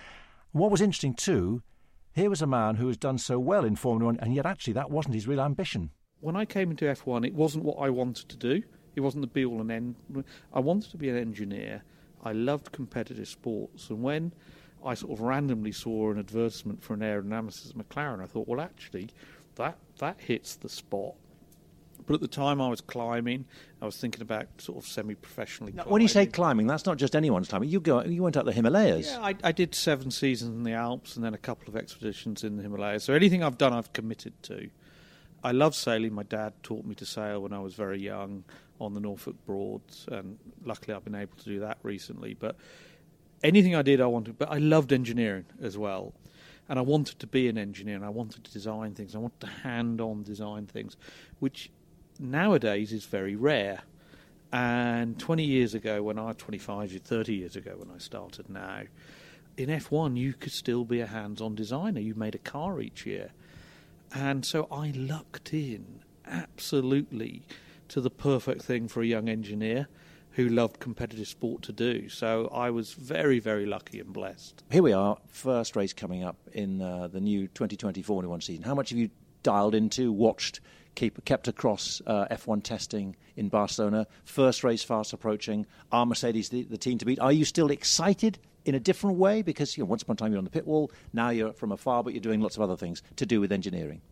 What 0.53 0.71
was 0.71 0.81
interesting 0.81 1.15
too, 1.15 1.63
here 2.15 2.31
was 2.31 2.43
a 2.43 2.47
man 2.47 2.77
who 2.77 2.89
has 2.89 2.97
done 2.97 3.19
so 3.19 3.39
well 3.39 3.65
in 3.65 3.77
Formula 3.77 4.07
One, 4.07 4.19
and 4.21 4.35
yet 4.35 4.47
actually 4.47 4.73
that 4.75 4.91
wasn't 4.91 5.15
his 5.15 5.29
real 5.29 5.41
ambition. 5.41 5.91
When 6.21 6.35
I 6.35 6.45
came 6.45 6.71
into 6.71 6.85
F1, 6.85 7.25
it 7.25 7.35
wasn't 7.35 7.65
what 7.65 7.79
I 7.79 7.91
wanted 7.91 8.29
to 8.29 8.37
do. 8.37 8.63
It 8.97 9.01
wasn't 9.01 9.23
the 9.23 9.29
be 9.29 9.45
all 9.45 9.61
and 9.61 9.71
end. 9.71 9.95
I 10.53 10.59
wanted 10.59 10.91
to 10.91 10.97
be 10.97 11.09
an 11.09 11.17
engineer. 11.17 11.85
I 12.25 12.33
loved 12.33 12.73
competitive 12.73 13.29
sports, 13.29 13.91
and 13.91 14.03
when 14.03 14.33
I 14.85 14.95
sort 14.95 15.13
of 15.13 15.21
randomly 15.21 15.73
saw 15.73 16.11
an 16.11 16.19
advertisement 16.19 16.83
for 16.83 16.95
an 16.95 17.01
aerodynamicist 17.01 17.71
at 17.71 17.77
McLaren. 17.77 18.23
I 18.23 18.27
thought, 18.27 18.49
well, 18.49 18.61
actually, 18.61 19.11
that 19.57 19.79
that 19.99 20.21
hits 20.21 20.57
the 20.57 20.69
spot. 20.69 21.15
But 22.07 22.15
at 22.15 22.21
the 22.21 22.29
time 22.29 22.61
I 22.61 22.69
was 22.69 22.81
climbing, 22.81 23.45
I 23.83 23.85
was 23.85 23.99
thinking 23.99 24.23
about 24.23 24.47
sort 24.59 24.79
of 24.79 24.87
semi-professionally. 24.87 25.73
Now, 25.73 25.85
when 25.85 26.01
you 26.01 26.09
say 26.09 26.25
climbing, 26.27 26.67
that's 26.67 26.87
not 26.87 26.97
just 26.97 27.15
anyone's 27.15 27.49
climbing. 27.49 27.69
You 27.69 27.81
go, 27.81 28.03
you 28.03 28.23
went 28.23 28.37
up 28.37 28.47
the 28.47 28.53
Himalayas. 28.53 29.11
Yeah, 29.11 29.21
I, 29.21 29.35
I, 29.45 29.53
did 29.53 29.75
seven 29.75 30.11
seasons 30.11 30.57
in 30.57 30.63
the 30.63 30.73
Alps 30.73 31.17
and 31.17 31.25
then 31.25 31.35
a 31.35 31.39
couple 31.39 31.69
of 31.69 31.77
expeditions 31.77 32.45
in 32.45 32.57
the 32.57 32.63
Himalayas. 32.63 33.05
So 33.05 33.13
anything 33.13 33.43
I've 33.43 33.59
done, 33.59 33.75
I've 33.75 33.93
committed 33.93 34.43
to. 34.45 34.71
I 35.45 35.53
love 35.53 35.75
sailing. 35.75 36.15
My 36.15 36.23
dad 36.23 36.55
taught 36.63 36.85
me 36.85 36.95
to 36.95 37.05
sail 37.05 37.43
when 37.43 37.53
I 37.53 37.59
was 37.59 37.75
very 37.75 38.01
young 38.01 38.45
on 38.81 38.95
the 38.95 39.01
Norfolk 39.01 39.37
Broads, 39.45 40.07
and 40.11 40.39
luckily 40.65 40.95
I've 40.95 41.05
been 41.05 41.15
able 41.15 41.37
to 41.37 41.45
do 41.45 41.61
that 41.61 41.79
recently. 41.83 42.35
But 42.35 42.57
anything 43.43 43.75
I 43.75 43.83
did, 43.83 44.01
I 44.01 44.07
wanted, 44.07 44.39
but 44.39 44.51
I 44.51 44.59
loved 44.59 44.93
engineering 44.93 45.47
as 45.61 45.77
well. 45.77 46.15
And 46.69 46.79
I 46.79 46.83
wanted 46.83 47.19
to 47.21 47.27
be 47.27 47.49
an 47.49 47.57
engineer 47.57 47.97
and 47.97 48.05
I 48.05 48.11
wanted 48.11 48.45
to 48.45 48.53
design 48.53 48.95
things. 48.95 49.15
I 49.15 49.19
wanted 49.19 49.41
to 49.41 49.47
hand 49.47 50.01
on 50.01 50.23
design 50.23 50.67
things, 50.67 50.97
which 51.39 51.71
nowadays 52.19 52.93
is 52.93 53.07
very 53.07 53.37
rare. 53.37 53.83
And 54.53 55.19
20 55.19 55.45
years 55.45 55.75
ago, 55.75 56.03
when 56.03 56.19
I, 56.19 56.33
25, 56.33 56.93
30 56.93 57.35
years 57.35 57.57
ago, 57.57 57.75
when 57.77 57.91
I 57.95 57.99
started 57.99 58.49
now, 58.51 58.83
in 59.57 59.69
F1, 59.69 60.17
you 60.17 60.35
could 60.35 60.53
still 60.53 60.85
be 60.85 61.01
a 61.01 61.07
hands 61.07 61.41
on 61.41 61.55
designer. 61.55 62.01
You 62.01 62.15
made 62.15 62.35
a 62.35 62.39
car 62.39 62.81
each 62.81 63.05
year. 63.05 63.31
And 64.15 64.45
so 64.45 64.69
I 64.71 64.93
lucked 64.95 65.53
in 65.53 66.01
absolutely 66.27 67.43
to 67.89 68.01
the 68.01 68.11
perfect 68.11 68.63
thing 68.63 68.89
for 68.89 69.03
a 69.03 69.07
young 69.07 69.29
engineer 69.29 69.89
who 70.39 70.49
loved 70.49 70.79
competitive 70.79 71.27
sport 71.27 71.63
to 71.63 71.73
do. 71.73 72.09
So 72.09 72.49
I 72.55 72.71
was 72.71 72.93
very, 72.93 73.41
very 73.41 73.67
lucky 73.67 73.99
and 73.99 74.13
blessed. 74.13 74.63
Here 74.71 74.85
we 74.85 74.93
are, 74.93 75.19
first 75.27 75.75
race 75.75 75.93
coming 75.93 76.23
up 76.23 76.37
in 76.53 76.81
uh, 76.81 77.09
the 77.09 77.21
new 77.21 77.49
2020 77.49 78.03
Formula 78.03 78.31
One 78.31 78.41
season. 78.41 78.63
How 78.63 78.77
much 78.77 78.91
have 78.91 78.99
you 79.01 79.11
dialed 79.43 79.75
into, 79.75 80.13
watched, 80.13 80.61
keep, 80.95 81.25
kept 81.25 81.49
across 81.49 82.01
uh, 82.07 82.29
F1 82.31 82.63
testing 82.63 83.17
in 83.35 83.49
Barcelona? 83.49 84.07
First 84.23 84.63
race 84.63 84.85
fast 84.85 85.13
approaching. 85.13 85.67
Are 85.91 86.07
Mercedes 86.07 86.51
the, 86.51 86.63
the 86.63 86.79
team 86.79 86.99
to 86.99 87.05
beat? 87.05 87.19
Are 87.19 87.33
you 87.33 87.45
still 87.45 87.73
excited 87.73 88.39
in 88.69 88.75
a 88.75 88.81
different 88.81 89.17
way 89.17 89.41
because 89.41 89.79
you 89.79 89.83
know, 89.83 89.89
once 89.89 90.03
upon 90.03 90.13
a 90.15 90.17
time 90.19 90.31
you're 90.31 90.39
on 90.39 90.45
the 90.45 90.51
pit 90.51 90.67
wall, 90.67 90.93
now 91.15 91.31
you're 91.31 91.55
from 91.55 91.73
afar, 91.73 92.05
but 92.05 92.13
you're 92.13 92.21
doing 92.21 92.43
lots 92.43 92.55
of 92.57 92.63
other 92.63 92.77
things 92.77 93.03
to 93.17 93.25
do 93.25 93.41
with 93.41 93.51
engineering. 93.51 94.03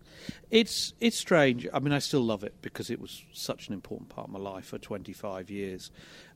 It's 0.50 0.94
it's 0.98 1.16
strange. 1.16 1.68
I 1.74 1.78
mean, 1.78 1.92
I 1.92 1.98
still 1.98 2.22
love 2.22 2.42
it 2.42 2.54
because 2.62 2.88
it 2.88 2.98
was 2.98 3.22
such 3.34 3.68
an 3.68 3.74
important 3.74 4.08
part 4.08 4.28
of 4.28 4.32
my 4.32 4.38
life 4.38 4.64
for 4.64 4.78
25 4.78 5.50
years, 5.50 5.90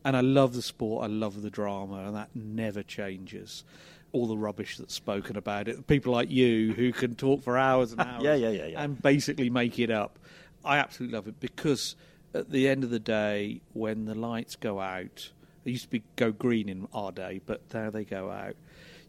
and 0.05 0.19
I 0.19 0.21
love 0.21 0.53
the 0.53 0.61
sport. 0.61 1.05
I 1.05 1.07
love 1.07 1.41
the 1.41 1.49
drama, 1.49 2.05
and 2.05 2.15
that 2.15 2.29
never 2.35 2.83
changes. 2.83 3.65
All 4.13 4.27
the 4.27 4.37
rubbish 4.37 4.77
that's 4.77 4.93
spoken 4.93 5.37
about 5.37 5.67
it, 5.67 5.87
people 5.87 6.13
like 6.13 6.31
you 6.31 6.75
who 6.75 6.93
can 6.93 7.15
talk 7.15 7.43
for 7.43 7.57
hours 7.57 7.93
and 7.93 8.01
hours, 8.03 8.23
yeah, 8.23 8.35
yeah, 8.35 8.51
yeah, 8.51 8.67
yeah. 8.67 8.83
and 8.83 9.01
basically 9.01 9.49
make 9.49 9.79
it 9.79 9.91
up. 9.91 10.19
I 10.63 10.77
absolutely 10.77 11.17
love 11.17 11.27
it 11.27 11.41
because 11.41 11.97
at 12.35 12.51
the 12.51 12.69
end 12.69 12.85
of 12.85 12.91
the 12.91 12.99
day, 12.99 13.63
when 13.73 14.05
the 14.05 14.15
lights 14.15 14.57
go 14.57 14.79
out 14.79 15.31
they 15.65 15.73
used 15.73 15.85
to 15.85 15.91
be 15.91 16.03
go 16.17 16.33
green 16.33 16.69
in 16.69 16.89
our 16.93 17.13
day, 17.13 17.41
but 17.45 17.63
now 17.73 17.91
they 17.91 18.05
go 18.05 18.31
out. 18.31 18.57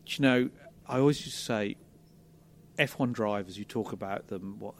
Do 0.05 0.13
you 0.15 0.21
know, 0.21 0.49
I 0.87 0.99
always 0.99 1.25
used 1.25 1.37
to 1.37 1.43
say, 1.43 1.75
F1 2.77 3.13
drivers, 3.13 3.57
you 3.57 3.65
talk 3.65 3.91
about 3.91 4.27
them, 4.27 4.57
what, 4.59 4.75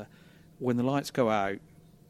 when 0.59 0.77
the 0.77 0.83
lights 0.83 1.11
go 1.11 1.29
out, 1.29 1.57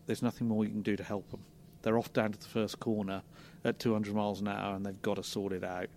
there's 0.06 0.22
nothing 0.22 0.48
more 0.48 0.64
you 0.64 0.72
can 0.72 0.82
do 0.82 0.96
to 0.96 1.04
help 1.04 1.30
them. 1.32 1.42
They're 1.82 1.98
off 1.98 2.14
down 2.14 2.32
to 2.32 2.40
the 2.40 2.48
first 2.48 2.80
corner 2.80 3.24
at 3.64 3.80
200 3.80 4.14
miles 4.14 4.42
an 4.42 4.48
hour 4.48 4.76
and 4.76 4.86
they've 4.86 5.02
got 5.02 5.16
to 5.16 5.24
sort 5.24 5.54
it 5.54 5.64
out. 5.64 5.90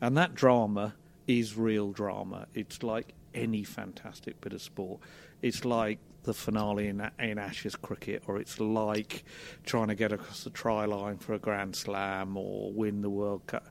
And 0.00 0.16
that 0.16 0.34
drama 0.34 0.94
is 1.26 1.56
real 1.56 1.92
drama. 1.92 2.46
It's 2.54 2.82
like 2.82 3.14
any 3.34 3.64
fantastic 3.64 4.40
bit 4.40 4.52
of 4.52 4.62
sport. 4.62 5.00
It's 5.42 5.64
like 5.64 5.98
the 6.26 6.34
finale 6.34 6.88
in, 6.88 7.10
in 7.18 7.38
Ashes 7.38 7.74
cricket, 7.74 8.24
or 8.26 8.38
it's 8.38 8.60
like 8.60 9.24
trying 9.64 9.88
to 9.88 9.94
get 9.94 10.12
across 10.12 10.44
the 10.44 10.50
try 10.50 10.84
line 10.84 11.16
for 11.16 11.32
a 11.32 11.38
Grand 11.38 11.74
Slam 11.74 12.36
or 12.36 12.72
win 12.72 13.00
the 13.00 13.10
World 13.10 13.46
Cup. 13.46 13.66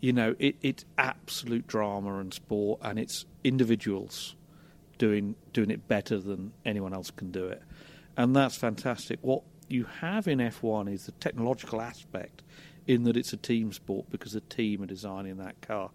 You 0.00 0.12
know, 0.12 0.34
it, 0.40 0.56
it's 0.62 0.84
absolute 0.98 1.68
drama 1.68 2.18
and 2.18 2.34
sport, 2.34 2.80
and 2.82 2.98
it's 2.98 3.24
individuals 3.44 4.34
doing 4.98 5.36
doing 5.52 5.70
it 5.70 5.86
better 5.86 6.18
than 6.18 6.52
anyone 6.64 6.92
else 6.92 7.10
can 7.10 7.30
do 7.30 7.46
it, 7.46 7.62
and 8.16 8.34
that's 8.34 8.56
fantastic. 8.56 9.20
What 9.22 9.42
you 9.68 9.84
have 10.00 10.26
in 10.26 10.38
F1 10.38 10.92
is 10.92 11.06
the 11.06 11.12
technological 11.12 11.80
aspect, 11.80 12.42
in 12.86 13.04
that 13.04 13.16
it's 13.16 13.32
a 13.32 13.36
team 13.36 13.72
sport 13.72 14.06
because 14.10 14.32
the 14.32 14.40
team 14.40 14.82
are 14.82 14.86
designing 14.86 15.36
that 15.36 15.60
car. 15.60 15.90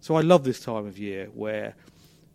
So 0.00 0.16
I 0.16 0.22
love 0.22 0.42
this 0.42 0.60
time 0.60 0.86
of 0.86 0.98
year 0.98 1.26
where 1.32 1.76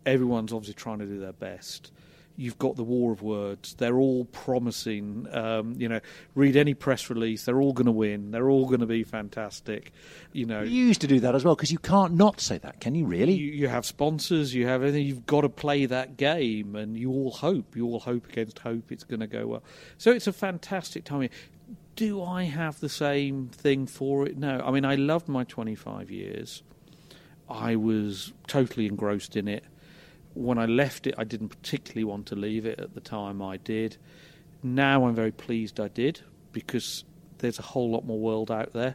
everyone's 0.06 0.52
obviously 0.52 0.74
trying 0.74 1.00
to 1.00 1.06
do 1.06 1.20
their 1.20 1.34
best 1.34 1.92
you've 2.38 2.56
got 2.56 2.76
the 2.76 2.84
war 2.84 3.10
of 3.10 3.20
words. 3.20 3.74
They're 3.74 3.98
all 3.98 4.24
promising. 4.26 5.26
Um, 5.32 5.74
you 5.76 5.88
know, 5.88 6.00
read 6.36 6.56
any 6.56 6.72
press 6.72 7.10
release. 7.10 7.44
They're 7.44 7.60
all 7.60 7.72
going 7.72 7.86
to 7.86 7.92
win. 7.92 8.30
They're 8.30 8.48
all 8.48 8.66
going 8.66 8.80
to 8.80 8.86
be 8.86 9.02
fantastic. 9.02 9.92
You 10.32 10.46
know, 10.46 10.62
you 10.62 10.86
used 10.86 11.00
to 11.00 11.08
do 11.08 11.18
that 11.20 11.34
as 11.34 11.44
well 11.44 11.56
because 11.56 11.72
you 11.72 11.80
can't 11.80 12.14
not 12.14 12.40
say 12.40 12.56
that, 12.58 12.80
can 12.80 12.94
you? 12.94 13.06
Really? 13.06 13.32
You, 13.32 13.52
you, 13.52 13.68
have 13.68 13.84
sponsors. 13.84 14.54
You 14.54 14.68
have 14.68 14.82
everything. 14.82 15.04
You've 15.04 15.26
got 15.26 15.40
to 15.40 15.48
play 15.48 15.86
that 15.86 16.16
game, 16.16 16.76
and 16.76 16.96
you 16.96 17.10
all 17.10 17.32
hope. 17.32 17.76
You 17.76 17.86
all 17.86 18.00
hope 18.00 18.28
against 18.28 18.60
hope 18.60 18.92
it's 18.92 19.04
going 19.04 19.20
to 19.20 19.26
go 19.26 19.46
well. 19.48 19.64
So 19.98 20.12
it's 20.12 20.28
a 20.28 20.32
fantastic 20.32 21.04
time. 21.04 21.28
Do 21.96 22.22
I 22.22 22.44
have 22.44 22.78
the 22.78 22.88
same 22.88 23.48
thing 23.48 23.88
for 23.88 24.24
it? 24.26 24.38
No. 24.38 24.62
I 24.64 24.70
mean, 24.70 24.84
I 24.84 24.94
loved 24.94 25.28
my 25.28 25.42
25 25.42 26.12
years. 26.12 26.62
I 27.50 27.74
was 27.74 28.32
totally 28.46 28.86
engrossed 28.86 29.34
in 29.34 29.48
it 29.48 29.64
when 30.38 30.56
I 30.56 30.66
left 30.66 31.06
it, 31.06 31.14
I 31.18 31.24
didn't 31.24 31.48
particularly 31.48 32.04
want 32.04 32.26
to 32.26 32.36
leave 32.36 32.64
it 32.64 32.78
at 32.78 32.94
the 32.94 33.00
time 33.00 33.42
I 33.42 33.56
did. 33.56 33.96
Now 34.62 35.06
I'm 35.06 35.14
very 35.14 35.32
pleased 35.32 35.80
I 35.80 35.88
did 35.88 36.20
because 36.52 37.04
there's 37.38 37.58
a 37.58 37.62
whole 37.62 37.90
lot 37.90 38.04
more 38.04 38.20
world 38.20 38.50
out 38.50 38.72
there. 38.72 38.94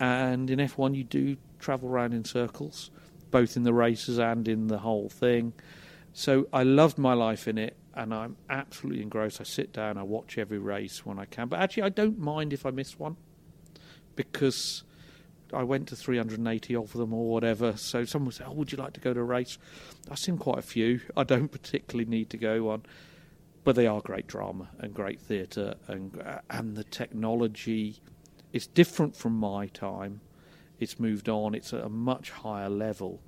And 0.00 0.50
in 0.50 0.58
F1, 0.58 0.96
you 0.96 1.04
do 1.04 1.36
travel 1.60 1.88
around 1.88 2.12
in 2.12 2.24
circles, 2.24 2.90
both 3.30 3.56
in 3.56 3.62
the 3.62 3.72
races 3.72 4.18
and 4.18 4.48
in 4.48 4.66
the 4.66 4.78
whole 4.78 5.08
thing. 5.08 5.52
So 6.12 6.48
I 6.52 6.64
loved 6.64 6.98
my 6.98 7.12
life 7.12 7.46
in 7.46 7.56
it, 7.56 7.76
and 7.94 8.12
I'm 8.12 8.36
absolutely 8.48 9.02
engrossed. 9.02 9.40
I 9.40 9.44
sit 9.44 9.72
down, 9.72 9.96
I 9.96 10.02
watch 10.02 10.38
every 10.38 10.58
race 10.58 11.06
when 11.06 11.20
I 11.20 11.24
can. 11.24 11.46
But 11.48 11.60
actually, 11.60 11.84
I 11.84 11.90
don't 11.90 12.18
mind 12.18 12.52
if 12.52 12.66
I 12.66 12.70
miss 12.70 12.98
one 12.98 13.16
because 14.16 14.82
I 15.52 15.62
went 15.62 15.88
to 15.88 15.96
380 15.96 16.76
of 16.76 16.92
them 16.92 17.12
or 17.12 17.30
whatever. 17.30 17.76
So 17.76 18.04
someone 18.04 18.32
say, 18.32 18.44
"Oh, 18.46 18.52
would 18.52 18.72
you 18.72 18.78
like 18.78 18.92
to 18.94 19.00
go 19.00 19.12
to 19.12 19.20
a 19.20 19.24
race?" 19.24 19.58
I've 20.10 20.18
seen 20.18 20.38
quite 20.38 20.58
a 20.58 20.62
few. 20.62 21.00
I 21.16 21.24
don't 21.24 21.48
particularly 21.48 22.08
need 22.08 22.30
to 22.30 22.36
go 22.36 22.70
on, 22.70 22.84
but 23.64 23.76
they 23.76 23.86
are 23.86 24.00
great 24.00 24.26
drama 24.26 24.68
and 24.78 24.94
great 24.94 25.20
theatre, 25.20 25.74
and 25.86 26.20
uh, 26.20 26.40
and 26.48 26.76
the 26.76 26.84
technology. 26.84 28.00
It's 28.52 28.66
different 28.66 29.16
from 29.16 29.34
my 29.34 29.66
time. 29.68 30.20
It's 30.78 30.98
moved 30.98 31.28
on. 31.28 31.54
It's 31.54 31.72
at 31.72 31.84
a 31.84 31.88
much 31.88 32.30
higher 32.30 32.70
level, 32.70 33.20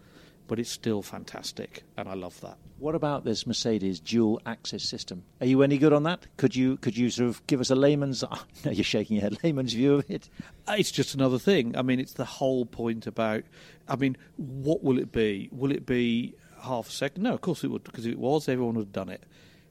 but 0.49 0.59
it's 0.59 0.70
still 0.70 1.03
fantastic, 1.03 1.82
and 1.97 2.09
I 2.09 2.14
love 2.14 2.40
that. 2.40 2.59
What 2.78 2.95
about 2.95 3.24
this 3.24 3.47
Mercedes 3.47 4.01
dual 4.01 4.40
axis 4.45 4.82
system? 4.88 5.22
Are 5.40 5.47
you 5.47 5.62
any 5.62 5.78
good 5.78 5.93
on 5.93 6.03
that? 6.03 6.26
Could 6.36 6.57
you 6.57 6.76
could 6.78 6.97
you 6.97 7.11
sort 7.11 7.28
of 7.28 7.47
give 7.47 7.61
us 7.61 7.70
a 7.70 7.76
layman's? 7.76 8.24
Oh, 8.30 8.45
no, 8.64 8.70
you're 8.72 8.82
shaking 8.84 9.16
your 9.16 9.22
head. 9.22 9.38
Layman's 9.45 9.72
view 9.72 9.95
of 9.95 10.11
it. 10.11 10.28
Uh, 10.66 10.74
it's 10.78 10.90
just 10.90 11.14
another 11.14 11.38
thing. 11.38 11.76
I 11.76 11.82
mean, 11.82 12.01
it's 12.01 12.14
the 12.14 12.24
whole 12.24 12.66
point 12.66 13.07
about. 13.07 13.45
I 13.88 13.97
mean, 13.97 14.16
what 14.36 14.82
will 14.82 14.99
it 14.99 15.12
be? 15.12 15.49
Will 15.53 15.70
it 15.70 15.86
be 15.86 16.34
half 16.61 16.88
a 16.88 16.93
second? 16.93 17.22
No, 17.22 17.34
of 17.34 17.40
course 17.40 17.62
it 17.62 17.68
would, 17.68 17.84
because 17.84 18.07
if 18.07 18.12
it 18.12 18.18
was, 18.18 18.49
everyone 18.49 18.74
would 18.74 18.86
have 18.86 18.93
done 18.93 19.09
it. 19.09 19.22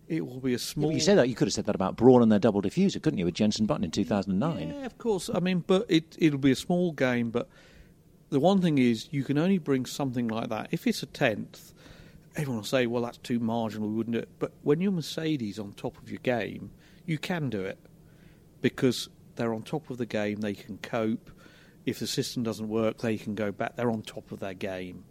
It 0.07 0.26
will 0.26 0.39
be 0.39 0.53
a 0.53 0.59
small. 0.59 0.89
Yeah, 0.91 0.95
you 0.95 1.01
said 1.01 1.17
that. 1.17 1.30
You 1.30 1.36
could 1.36 1.47
have 1.47 1.53
said 1.53 1.65
that 1.65 1.76
about 1.76 1.95
Brawn 1.95 2.22
and 2.22 2.32
their 2.32 2.39
double 2.39 2.61
diffuser, 2.61 3.01
couldn't 3.01 3.17
you, 3.19 3.26
with 3.26 3.34
Jenson 3.34 3.65
Button 3.65 3.84
in 3.84 3.91
2009? 3.91 4.69
Yeah, 4.69 4.86
of 4.86 4.97
course. 4.97 5.30
I 5.34 5.39
mean, 5.39 5.63
but 5.65 5.86
it 5.89 6.15
it'll 6.19 6.39
be 6.39 6.51
a 6.51 6.55
small 6.55 6.91
game, 6.91 7.30
but 7.30 7.47
the 8.32 8.39
one 8.39 8.61
thing 8.61 8.77
is 8.77 9.09
you 9.11 9.23
can 9.23 9.38
only 9.38 9.57
bring 9.57 9.86
something 9.86 10.27
like 10.29 10.49
that 10.49 10.69
if 10.71 10.88
it's 10.88 11.03
a 11.03 11.05
tenth. 11.05 11.73
Everyone 12.38 12.57
will 12.59 12.63
say, 12.63 12.88
"Well, 12.88 13.03
that's 13.03 13.17
too 13.17 13.39
marginal. 13.39 13.89
We 13.89 13.95
wouldn't 13.95 14.15
it." 14.15 14.29
But 14.39 14.53
when 14.63 14.79
you're 14.79 14.93
Mercedes 14.93 15.59
on 15.59 15.73
top 15.73 15.97
of 16.01 16.09
your 16.09 16.21
game, 16.23 16.71
you 17.05 17.17
can 17.17 17.49
do 17.49 17.61
it 17.61 17.77
because 18.61 19.09
they're 19.36 19.53
on 19.53 19.63
top 19.63 19.89
of 19.89 19.97
the 19.97 20.05
game. 20.05 20.39
They 20.39 20.53
can 20.53 20.77
cope. 20.77 21.29
If 21.86 21.99
the 21.99 22.07
system 22.07 22.41
doesn't 22.43 22.69
work, 22.69 22.99
they 22.99 23.17
can 23.17 23.36
go 23.36 23.51
back. 23.51 23.75
They're 23.75 23.91
on 23.91 24.01
top 24.01 24.32
of 24.32 24.39
their 24.39 24.53
game, 24.53 25.03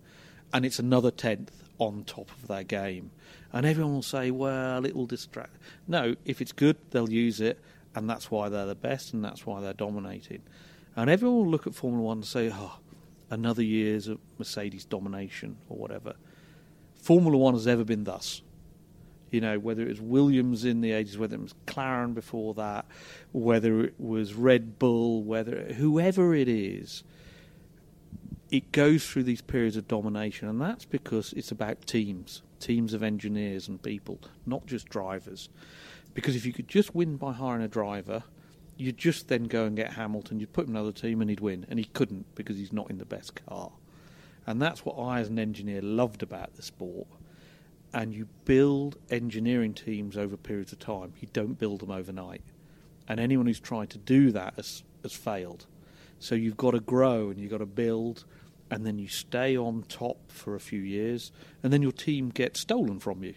and 0.54 0.64
it's 0.64 0.78
another 0.78 1.10
tenth 1.10 1.52
on 1.78 2.04
top 2.04 2.30
of 2.30 2.48
their 2.48 2.64
game. 2.64 3.10
And 3.52 3.66
everyone 3.66 3.92
will 3.92 4.02
say, 4.02 4.30
"Well, 4.30 4.86
it 4.86 4.96
will 4.96 5.06
distract." 5.06 5.58
No, 5.86 6.16
if 6.24 6.40
it's 6.40 6.52
good, 6.52 6.78
they'll 6.90 7.10
use 7.10 7.38
it, 7.38 7.60
and 7.94 8.08
that's 8.08 8.30
why 8.30 8.48
they're 8.48 8.64
the 8.64 8.74
best, 8.74 9.12
and 9.12 9.22
that's 9.22 9.44
why 9.44 9.60
they're 9.60 9.74
dominating. 9.74 10.40
And 10.96 11.10
everyone 11.10 11.36
will 11.36 11.50
look 11.50 11.66
at 11.66 11.74
Formula 11.74 12.02
One 12.02 12.18
and 12.18 12.24
say, 12.24 12.50
"Oh." 12.50 12.78
Another 13.30 13.62
year's 13.62 14.08
of 14.08 14.18
Mercedes 14.38 14.84
domination 14.84 15.56
or 15.68 15.78
whatever. 15.78 16.14
Formula 16.96 17.36
One 17.36 17.54
has 17.54 17.66
ever 17.66 17.84
been 17.84 18.04
thus. 18.04 18.42
You 19.30 19.40
know, 19.40 19.58
whether 19.58 19.82
it 19.82 19.88
was 19.88 20.00
Williams 20.00 20.64
in 20.64 20.80
the 20.80 20.90
80s, 20.90 21.16
whether 21.16 21.36
it 21.36 21.40
was 21.40 21.54
McLaren 21.66 22.14
before 22.14 22.52
that, 22.54 22.84
whether 23.32 23.80
it 23.84 23.94
was 23.98 24.34
Red 24.34 24.78
Bull, 24.78 25.22
whether 25.22 25.72
whoever 25.74 26.34
it 26.34 26.48
is, 26.48 27.04
it 28.50 28.72
goes 28.72 29.06
through 29.06 29.22
these 29.22 29.40
periods 29.40 29.76
of 29.76 29.86
domination, 29.86 30.48
and 30.48 30.60
that's 30.60 30.84
because 30.84 31.32
it's 31.34 31.52
about 31.52 31.86
teams, 31.86 32.42
teams 32.58 32.92
of 32.92 33.04
engineers 33.04 33.68
and 33.68 33.80
people, 33.80 34.18
not 34.44 34.66
just 34.66 34.88
drivers. 34.88 35.48
Because 36.12 36.34
if 36.34 36.44
you 36.44 36.52
could 36.52 36.66
just 36.66 36.92
win 36.92 37.16
by 37.16 37.32
hiring 37.32 37.62
a 37.62 37.68
driver, 37.68 38.24
you'd 38.80 38.98
just 38.98 39.28
then 39.28 39.44
go 39.44 39.64
and 39.64 39.76
get 39.76 39.92
Hamilton, 39.92 40.40
you'd 40.40 40.52
put 40.52 40.66
him 40.66 40.74
another 40.74 40.92
team 40.92 41.20
and 41.20 41.30
he'd 41.30 41.40
win. 41.40 41.66
And 41.68 41.78
he 41.78 41.84
couldn't 41.84 42.34
because 42.34 42.56
he's 42.56 42.72
not 42.72 42.90
in 42.90 42.98
the 42.98 43.04
best 43.04 43.44
car. 43.46 43.70
And 44.46 44.60
that's 44.60 44.84
what 44.84 44.94
I, 44.94 45.20
as 45.20 45.28
an 45.28 45.38
engineer, 45.38 45.82
loved 45.82 46.22
about 46.22 46.56
the 46.56 46.62
sport. 46.62 47.06
And 47.92 48.14
you 48.14 48.28
build 48.44 48.96
engineering 49.10 49.74
teams 49.74 50.16
over 50.16 50.36
periods 50.36 50.72
of 50.72 50.78
time, 50.78 51.12
you 51.20 51.28
don't 51.32 51.58
build 51.58 51.80
them 51.80 51.90
overnight. 51.90 52.42
And 53.06 53.20
anyone 53.20 53.46
who's 53.46 53.60
tried 53.60 53.90
to 53.90 53.98
do 53.98 54.30
that 54.32 54.54
has, 54.54 54.82
has 55.02 55.12
failed. 55.12 55.66
So 56.18 56.34
you've 56.34 56.56
got 56.56 56.72
to 56.72 56.80
grow 56.80 57.30
and 57.30 57.38
you've 57.38 57.50
got 57.50 57.58
to 57.58 57.66
build 57.66 58.24
and 58.70 58.86
then 58.86 58.98
you 58.98 59.08
stay 59.08 59.56
on 59.56 59.82
top 59.88 60.30
for 60.30 60.54
a 60.54 60.60
few 60.60 60.80
years, 60.80 61.32
and 61.62 61.72
then 61.72 61.82
your 61.82 61.92
team 61.92 62.28
gets 62.28 62.60
stolen 62.60 63.00
from 63.00 63.24
you. 63.24 63.34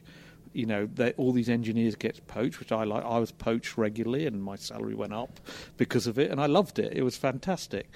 You 0.54 0.66
know, 0.66 0.90
all 1.18 1.32
these 1.32 1.50
engineers 1.50 1.96
get 1.96 2.26
poached, 2.28 2.60
which 2.60 2.72
I 2.72 2.84
like. 2.84 3.04
I 3.04 3.18
was 3.20 3.32
poached 3.32 3.78
regularly, 3.78 4.26
and 4.26 4.42
my 4.42 4.56
salary 4.56 4.96
went 4.96 5.14
up 5.14 5.40
because 5.78 6.08
of 6.08 6.20
it, 6.20 6.32
and 6.32 6.40
I 6.40 6.46
loved 6.46 6.80
it. 6.80 6.94
It 6.94 7.04
was 7.04 7.18
fantastic. 7.18 7.90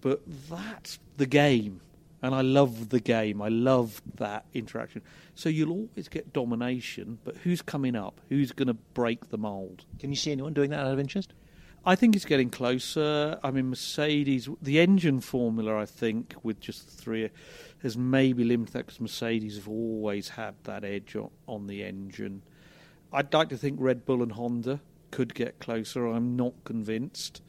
But 0.00 0.22
that's 0.48 0.98
the 1.18 1.26
game, 1.26 1.82
and 2.22 2.34
I 2.34 2.40
love 2.40 2.88
the 2.88 3.00
game. 3.00 3.42
I 3.42 3.48
love 3.48 4.00
that 4.16 4.46
interaction. 4.54 5.02
So 5.34 5.48
you'll 5.48 5.72
always 5.72 6.08
get 6.08 6.32
domination, 6.32 7.18
but 7.22 7.36
who's 7.36 7.62
coming 7.62 7.94
up? 7.94 8.20
Who's 8.30 8.52
going 8.52 8.68
to 8.68 8.74
break 8.74 9.28
the 9.28 9.38
mould? 9.38 9.84
Can 9.98 10.10
you 10.10 10.16
see 10.16 10.32
anyone 10.32 10.54
doing 10.54 10.70
that 10.70 10.80
out 10.80 10.92
of 10.92 10.98
interest? 10.98 11.34
I 11.84 11.96
think 11.96 12.14
it's 12.14 12.26
getting 12.26 12.50
closer. 12.50 13.38
I 13.42 13.50
mean, 13.50 13.70
Mercedes, 13.70 14.48
the 14.60 14.80
engine 14.80 15.20
formula, 15.20 15.78
I 15.78 15.86
think, 15.86 16.34
with 16.42 16.60
just 16.60 16.84
the 16.90 17.02
three, 17.02 17.30
has 17.82 17.96
maybe 17.96 18.44
limited 18.44 18.74
that 18.74 18.86
because 18.86 19.00
Mercedes 19.00 19.56
have 19.56 19.68
always 19.68 20.30
had 20.30 20.54
that 20.64 20.84
edge 20.84 21.16
on, 21.16 21.30
on 21.46 21.66
the 21.66 21.82
engine. 21.82 22.42
I'd 23.12 23.32
like 23.32 23.48
to 23.48 23.56
think 23.56 23.76
Red 23.80 24.04
Bull 24.04 24.22
and 24.22 24.32
Honda 24.32 24.80
could 25.10 25.34
get 25.34 25.58
closer. 25.58 26.06
I'm 26.06 26.36
not 26.36 26.52
convinced. 26.64 27.40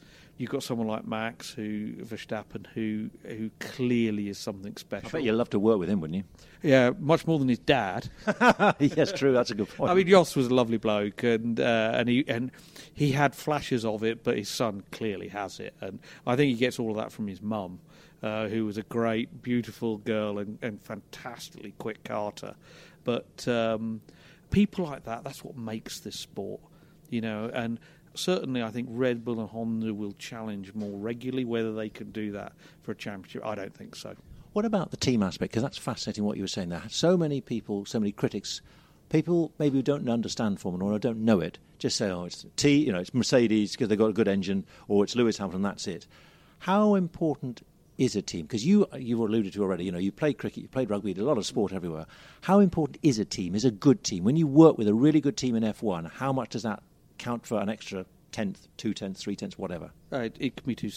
You've 0.41 0.49
got 0.49 0.63
someone 0.63 0.87
like 0.87 1.05
Max, 1.05 1.51
who 1.51 1.93
Verstappen, 1.97 2.65
who 2.73 3.11
who 3.27 3.51
clearly 3.59 4.27
is 4.27 4.39
something 4.39 4.75
special. 4.75 5.09
I 5.09 5.11
bet 5.11 5.23
you'd 5.23 5.33
love 5.33 5.51
to 5.51 5.59
work 5.59 5.77
with 5.77 5.87
him, 5.87 6.01
wouldn't 6.01 6.17
you? 6.17 6.23
Yeah, 6.67 6.93
much 6.97 7.27
more 7.27 7.37
than 7.37 7.47
his 7.47 7.59
dad. 7.59 8.09
yes, 8.79 9.11
true. 9.11 9.33
That's 9.33 9.51
a 9.51 9.53
good 9.53 9.69
point. 9.69 9.91
I 9.91 9.93
mean, 9.93 10.07
Jos 10.07 10.35
was 10.35 10.47
a 10.47 10.53
lovely 10.55 10.77
bloke, 10.77 11.21
and 11.21 11.59
uh, 11.59 11.91
and 11.93 12.09
he 12.09 12.25
and 12.27 12.49
he 12.91 13.11
had 13.11 13.35
flashes 13.35 13.85
of 13.85 14.03
it, 14.03 14.23
but 14.23 14.35
his 14.35 14.49
son 14.49 14.81
clearly 14.91 15.27
has 15.27 15.59
it, 15.59 15.75
and 15.79 15.99
I 16.25 16.35
think 16.35 16.49
he 16.49 16.57
gets 16.57 16.79
all 16.79 16.89
of 16.89 16.97
that 16.97 17.11
from 17.11 17.27
his 17.27 17.39
mum, 17.39 17.79
uh, 18.23 18.47
who 18.47 18.65
was 18.65 18.79
a 18.79 18.83
great, 18.83 19.43
beautiful 19.43 19.99
girl 19.99 20.39
and, 20.39 20.57
and 20.63 20.81
fantastically 20.81 21.75
quick 21.77 22.03
karter. 22.03 22.55
But 23.03 23.47
um, 23.47 24.01
people 24.49 24.85
like 24.85 25.03
that, 25.03 25.23
that's 25.23 25.43
what 25.43 25.55
makes 25.55 25.99
this 25.99 26.19
sport, 26.19 26.61
you 27.11 27.21
know, 27.21 27.51
and 27.53 27.79
certainly 28.15 28.61
I 28.63 28.69
think 28.69 28.87
Red 28.91 29.23
Bull 29.23 29.39
and 29.39 29.49
Honda 29.49 29.93
will 29.93 30.13
challenge 30.13 30.73
more 30.73 30.97
regularly. 30.97 31.45
Whether 31.45 31.73
they 31.73 31.89
can 31.89 32.11
do 32.11 32.31
that 32.33 32.53
for 32.83 32.91
a 32.91 32.95
championship, 32.95 33.45
I 33.45 33.55
don't 33.55 33.73
think 33.73 33.95
so. 33.95 34.15
What 34.53 34.65
about 34.65 34.91
the 34.91 34.97
team 34.97 35.23
aspect? 35.23 35.51
Because 35.51 35.63
that's 35.63 35.77
fascinating 35.77 36.25
what 36.25 36.35
you 36.35 36.43
were 36.43 36.47
saying 36.47 36.69
there. 36.69 36.83
So 36.89 37.15
many 37.15 37.39
people, 37.39 37.85
so 37.85 37.99
many 37.99 38.11
critics, 38.11 38.61
people 39.09 39.53
maybe 39.59 39.77
who 39.77 39.81
don't 39.81 40.09
understand 40.09 40.59
Formula 40.59 40.83
One 40.83 40.93
or 40.93 40.99
don't 40.99 41.23
know 41.23 41.39
it, 41.39 41.57
just 41.79 41.97
say, 41.97 42.09
oh, 42.09 42.25
it's 42.25 42.45
T, 42.57 42.75
you 42.85 42.91
know, 42.91 42.99
it's 42.99 43.13
Mercedes 43.13 43.71
because 43.71 43.87
they've 43.87 43.97
got 43.97 44.09
a 44.09 44.13
good 44.13 44.27
engine, 44.27 44.65
or 44.87 45.03
it's 45.03 45.15
Lewis 45.15 45.37
Hamilton, 45.37 45.61
that's 45.61 45.87
it. 45.87 46.05
How 46.59 46.95
important 46.95 47.61
is 47.97 48.15
a 48.15 48.21
team? 48.21 48.43
Because 48.43 48.65
you 48.65 48.87
you've 48.97 49.19
alluded 49.19 49.53
to 49.53 49.61
already. 49.61 49.85
You 49.85 49.91
know, 49.91 49.99
you 49.99 50.11
played 50.11 50.37
cricket, 50.37 50.63
you 50.63 50.67
played 50.67 50.89
rugby, 50.89 51.13
a 51.13 51.23
lot 51.23 51.37
of 51.37 51.45
sport 51.45 51.71
everywhere. 51.71 52.05
How 52.41 52.59
important 52.59 52.97
is 53.03 53.19
a 53.19 53.25
team? 53.25 53.55
Is 53.55 53.65
a 53.65 53.71
good 53.71 54.03
team 54.03 54.23
when 54.23 54.35
you 54.35 54.47
work 54.47 54.77
with 54.77 54.87
a 54.87 54.93
really 54.93 55.21
good 55.21 55.37
team 55.37 55.55
in 55.55 55.63
F1? 55.63 56.11
How 56.11 56.33
much 56.33 56.49
does 56.49 56.63
that 56.63 56.83
count 57.21 57.45
for 57.45 57.59
an 57.59 57.69
extra 57.69 58.05
tenth, 58.31 58.67
two 58.77 58.93
tenths, 58.93 59.21
three 59.21 59.35
tenths, 59.35 59.57
whatever? 59.57 59.91
Uh, 60.11 60.19
it, 60.19 60.37
it 60.39 60.55
can 60.57 60.65
be 60.65 60.75
two. 60.75 60.91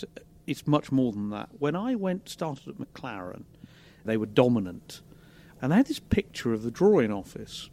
It's 0.46 0.66
much 0.66 0.90
more 0.90 1.12
than 1.12 1.30
that. 1.30 1.50
When 1.58 1.76
I 1.76 1.94
went 1.94 2.28
started 2.28 2.68
at 2.68 2.74
McLaren, 2.76 3.44
they 4.04 4.16
were 4.16 4.26
dominant, 4.26 5.02
and 5.60 5.70
they 5.70 5.76
had 5.76 5.86
this 5.86 6.00
picture 6.00 6.52
of 6.52 6.62
the 6.62 6.70
drawing 6.70 7.12
office, 7.12 7.70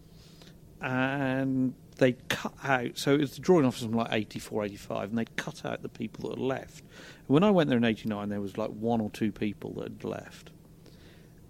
and 0.82 1.74
they 1.98 2.14
cut 2.30 2.54
out. 2.64 2.98
So 2.98 3.14
it 3.14 3.22
was 3.22 3.36
the 3.36 3.42
drawing 3.42 3.66
office 3.66 3.84
from 3.84 3.94
like 3.94 4.12
84, 4.12 4.66
85, 4.66 5.10
and 5.10 5.18
they'd 5.18 5.36
cut 5.36 5.66
out 5.66 5.82
the 5.82 5.90
people 5.90 6.30
that 6.30 6.38
had 6.38 6.46
left. 6.46 6.80
And 6.80 7.28
when 7.28 7.44
I 7.44 7.52
went 7.52 7.70
there 7.70 7.78
in 7.78 7.86
89, 7.86 8.30
there 8.30 8.42
was 8.42 8.58
like 8.58 8.70
one 8.70 9.02
or 9.02 9.10
two 9.10 9.32
people 9.32 9.74
that 9.74 9.84
had 9.84 10.04
left. 10.04 10.52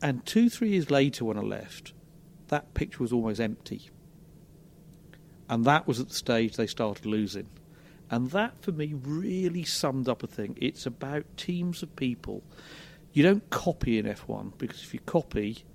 And 0.02 0.26
two, 0.26 0.50
three 0.50 0.70
years 0.70 0.90
later, 0.90 1.26
when 1.26 1.38
I 1.38 1.42
left, 1.42 1.94
that 2.48 2.74
picture 2.74 3.00
was 3.00 3.14
almost 3.14 3.40
empty. 3.40 3.90
And 5.52 5.66
that 5.66 5.86
was 5.86 6.00
at 6.00 6.08
the 6.08 6.16
stage 6.16 6.56
they 6.56 6.66
started 6.66 7.06
losing. 7.06 7.48
And 8.10 8.32
that, 8.32 8.62
for 8.64 8.72
me, 8.72 8.94
really 8.94 9.66
summed 9.66 10.08
up 10.08 10.24
a 10.24 10.28
thing. 10.28 10.58
It's 10.60 10.86
about 10.86 11.26
teams 11.36 11.84
of 11.84 11.94
people. 11.98 12.42
You 13.12 13.24
don't 13.24 13.48
copy 13.50 14.00
in 14.00 14.06
F1 14.06 14.58
because 14.58 14.82
if 14.82 14.94
you 14.94 15.02
copy, 15.02 15.66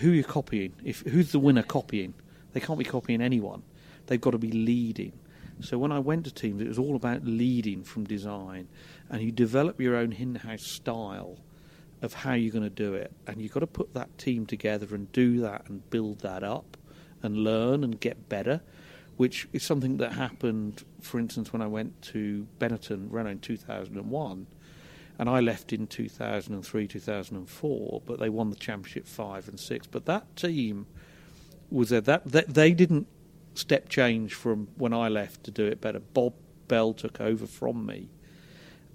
who 0.00 0.10
are 0.10 0.14
you 0.14 0.24
copying? 0.24 0.72
If 0.84 1.00
who's 1.02 1.30
the 1.30 1.38
winner 1.38 1.62
copying? 1.62 2.14
They 2.52 2.60
can't 2.60 2.78
be 2.78 2.84
copying 2.84 3.20
anyone. 3.20 3.62
They've 4.06 4.20
got 4.20 4.32
to 4.32 4.38
be 4.38 4.50
leading. 4.50 5.12
So 5.60 5.78
when 5.78 5.92
I 5.92 6.00
went 6.00 6.24
to 6.24 6.34
teams, 6.34 6.60
it 6.60 6.66
was 6.66 6.80
all 6.80 6.96
about 6.96 7.24
leading 7.24 7.84
from 7.84 8.04
design, 8.04 8.66
and 9.08 9.22
you 9.22 9.30
develop 9.30 9.80
your 9.80 9.94
own 9.94 10.12
in-house 10.12 10.66
style 10.66 11.38
of 12.02 12.12
how 12.12 12.32
you're 12.32 12.52
going 12.52 12.64
to 12.64 12.70
do 12.70 12.94
it, 12.94 13.12
and 13.28 13.40
you've 13.40 13.52
got 13.52 13.60
to 13.60 13.68
put 13.68 13.94
that 13.94 14.18
team 14.18 14.46
together 14.46 14.92
and 14.92 15.12
do 15.12 15.40
that 15.40 15.68
and 15.68 15.88
build 15.90 16.20
that 16.20 16.42
up 16.42 16.76
and 17.22 17.36
learn 17.36 17.84
and 17.84 18.00
get 18.00 18.28
better 18.28 18.60
which 19.16 19.48
is 19.52 19.62
something 19.62 19.98
that 19.98 20.12
happened, 20.12 20.84
for 21.00 21.18
instance, 21.18 21.52
when 21.52 21.62
I 21.62 21.66
went 21.66 22.02
to 22.02 22.46
Benetton 22.58 23.08
Renault 23.10 23.30
in 23.30 23.38
2001. 23.40 24.46
And 25.16 25.28
I 25.28 25.38
left 25.38 25.72
in 25.72 25.86
2003, 25.86 26.88
2004, 26.88 28.02
but 28.04 28.18
they 28.18 28.28
won 28.28 28.50
the 28.50 28.56
championship 28.56 29.06
five 29.06 29.48
and 29.48 29.60
six. 29.60 29.86
But 29.86 30.06
that 30.06 30.34
team 30.34 30.86
was 31.70 31.90
there. 31.90 32.00
That, 32.00 32.24
that 32.32 32.52
they 32.52 32.72
didn't 32.72 33.06
step 33.54 33.88
change 33.88 34.34
from 34.34 34.68
when 34.76 34.92
I 34.92 35.08
left 35.08 35.44
to 35.44 35.52
do 35.52 35.66
it 35.66 35.80
better. 35.80 36.00
Bob 36.00 36.34
Bell 36.66 36.92
took 36.92 37.20
over 37.20 37.46
from 37.46 37.86
me, 37.86 38.08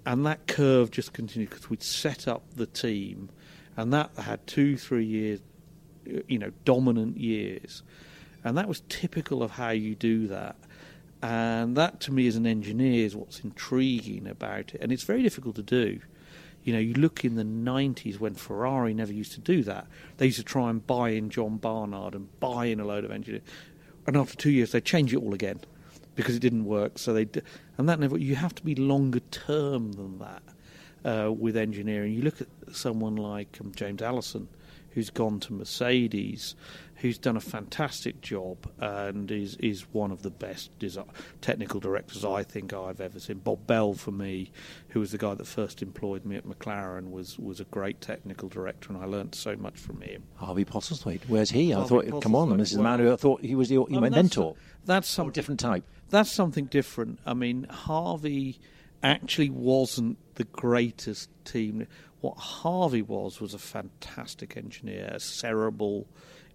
and 0.04 0.26
that 0.26 0.46
curve 0.46 0.90
just 0.90 1.14
continued 1.14 1.48
because 1.48 1.70
we'd 1.70 1.82
set 1.82 2.28
up 2.28 2.42
the 2.54 2.66
team, 2.66 3.30
and 3.74 3.90
that 3.94 4.14
had 4.16 4.46
two, 4.46 4.76
three 4.76 5.06
years, 5.06 5.40
you 6.04 6.38
know, 6.38 6.52
dominant 6.66 7.16
years 7.16 7.82
and 8.44 8.56
that 8.56 8.68
was 8.68 8.82
typical 8.88 9.42
of 9.42 9.52
how 9.52 9.70
you 9.70 9.94
do 9.94 10.26
that. 10.28 10.56
And 11.22 11.76
that, 11.76 12.00
to 12.00 12.12
me, 12.12 12.26
as 12.26 12.36
an 12.36 12.46
engineer, 12.46 13.04
is 13.04 13.14
what's 13.14 13.40
intriguing 13.40 14.26
about 14.26 14.74
it. 14.74 14.80
And 14.80 14.90
it's 14.90 15.02
very 15.02 15.22
difficult 15.22 15.56
to 15.56 15.62
do. 15.62 16.00
You 16.64 16.72
know, 16.72 16.78
you 16.78 16.94
look 16.94 17.24
in 17.24 17.36
the 17.36 17.44
90s 17.44 18.18
when 18.18 18.34
Ferrari 18.34 18.94
never 18.94 19.12
used 19.12 19.32
to 19.32 19.40
do 19.40 19.62
that. 19.64 19.86
They 20.16 20.26
used 20.26 20.38
to 20.38 20.44
try 20.44 20.70
and 20.70 20.86
buy 20.86 21.10
in 21.10 21.30
John 21.30 21.56
Barnard 21.56 22.14
and 22.14 22.28
buy 22.40 22.66
in 22.66 22.80
a 22.80 22.84
load 22.84 23.04
of 23.04 23.10
engineers. 23.10 23.42
And 24.06 24.16
after 24.16 24.36
two 24.36 24.50
years, 24.50 24.72
they 24.72 24.80
change 24.80 25.12
it 25.12 25.18
all 25.18 25.34
again 25.34 25.60
because 26.14 26.36
it 26.36 26.40
didn't 26.40 26.64
work. 26.64 26.98
So 26.98 27.12
they, 27.12 27.26
d- 27.26 27.42
and 27.78 27.88
that 27.88 27.98
never. 27.98 28.18
You 28.18 28.34
have 28.36 28.54
to 28.56 28.64
be 28.64 28.74
longer 28.74 29.20
term 29.30 29.92
than 29.92 30.18
that 30.18 30.42
uh, 31.04 31.32
with 31.32 31.56
engineering. 31.56 32.12
You 32.12 32.22
look 32.22 32.40
at 32.40 32.48
someone 32.72 33.16
like 33.16 33.58
um, 33.60 33.72
James 33.74 34.02
Allison, 34.02 34.48
who's 34.90 35.10
gone 35.10 35.40
to 35.40 35.52
Mercedes, 35.52 36.54
who's 37.00 37.18
done 37.18 37.36
a 37.36 37.40
fantastic 37.40 38.20
job 38.20 38.70
and 38.78 39.30
is 39.30 39.56
is 39.56 39.82
one 39.92 40.10
of 40.10 40.22
the 40.22 40.30
best 40.30 40.78
design, 40.78 41.06
technical 41.40 41.80
directors 41.80 42.24
I 42.24 42.42
think 42.42 42.72
I've 42.72 43.00
ever 43.00 43.18
seen. 43.18 43.38
Bob 43.38 43.66
Bell, 43.66 43.94
for 43.94 44.10
me, 44.12 44.52
who 44.88 45.00
was 45.00 45.12
the 45.12 45.18
guy 45.18 45.34
that 45.34 45.46
first 45.46 45.82
employed 45.82 46.24
me 46.24 46.36
at 46.36 46.46
McLaren, 46.46 47.10
was 47.10 47.38
was 47.38 47.60
a 47.60 47.64
great 47.64 48.00
technical 48.00 48.48
director, 48.48 48.92
and 48.92 49.02
I 49.02 49.06
learnt 49.06 49.34
so 49.34 49.56
much 49.56 49.78
from 49.78 50.00
him. 50.02 50.24
Harvey 50.36 50.64
Postlethwaite, 50.64 51.22
where's 51.28 51.50
he? 51.50 51.70
Harvey 51.70 51.84
I 52.06 52.10
thought, 52.10 52.22
come 52.22 52.34
on, 52.34 52.56
this 52.58 52.70
is 52.70 52.76
the 52.76 52.82
man 52.82 52.98
who 53.00 53.12
I 53.12 53.16
thought 53.16 53.42
he 53.42 53.54
was 53.54 53.70
your, 53.70 53.88
your 53.88 54.00
I 54.00 54.02
mean, 54.02 54.12
mentor. 54.12 54.54
That's, 54.54 54.86
that's 54.86 55.18
Oh, 55.18 55.22
some 55.22 55.30
different 55.32 55.60
type. 55.60 55.84
That's 56.10 56.30
something 56.30 56.66
different. 56.66 57.18
I 57.24 57.34
mean, 57.34 57.64
Harvey 57.64 58.60
actually 59.02 59.50
wasn't 59.50 60.18
the 60.34 60.44
greatest 60.44 61.30
team. 61.44 61.86
What 62.20 62.36
Harvey 62.36 63.02
was 63.02 63.40
was 63.40 63.54
a 63.54 63.58
fantastic 63.58 64.56
engineer, 64.56 65.10
a 65.14 65.20
cerebral, 65.20 66.06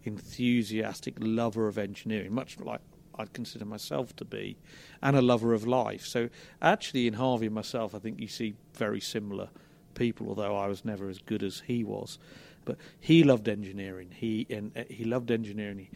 enthusiastic 0.07 1.15
lover 1.19 1.67
of 1.67 1.77
engineering, 1.77 2.33
much 2.33 2.59
like 2.59 2.81
I'd 3.17 3.33
consider 3.33 3.65
myself 3.65 4.15
to 4.17 4.25
be, 4.25 4.57
and 5.01 5.15
a 5.15 5.21
lover 5.21 5.53
of 5.53 5.65
life. 5.65 6.05
So, 6.05 6.29
actually, 6.61 7.07
in 7.07 7.13
Harvey 7.13 7.47
and 7.47 7.55
myself, 7.55 7.95
I 7.95 7.99
think 7.99 8.19
you 8.19 8.27
see 8.27 8.55
very 8.73 8.99
similar 8.99 9.49
people, 9.93 10.27
although 10.29 10.55
I 10.55 10.67
was 10.67 10.85
never 10.85 11.09
as 11.09 11.19
good 11.19 11.43
as 11.43 11.63
he 11.65 11.83
was. 11.83 12.19
But 12.65 12.77
he 12.99 13.23
loved 13.23 13.47
engineering. 13.47 14.09
He 14.11 14.45
and 14.49 14.75
uh, 14.75 14.83
he 14.89 15.03
loved 15.05 15.31
engineering. 15.31 15.87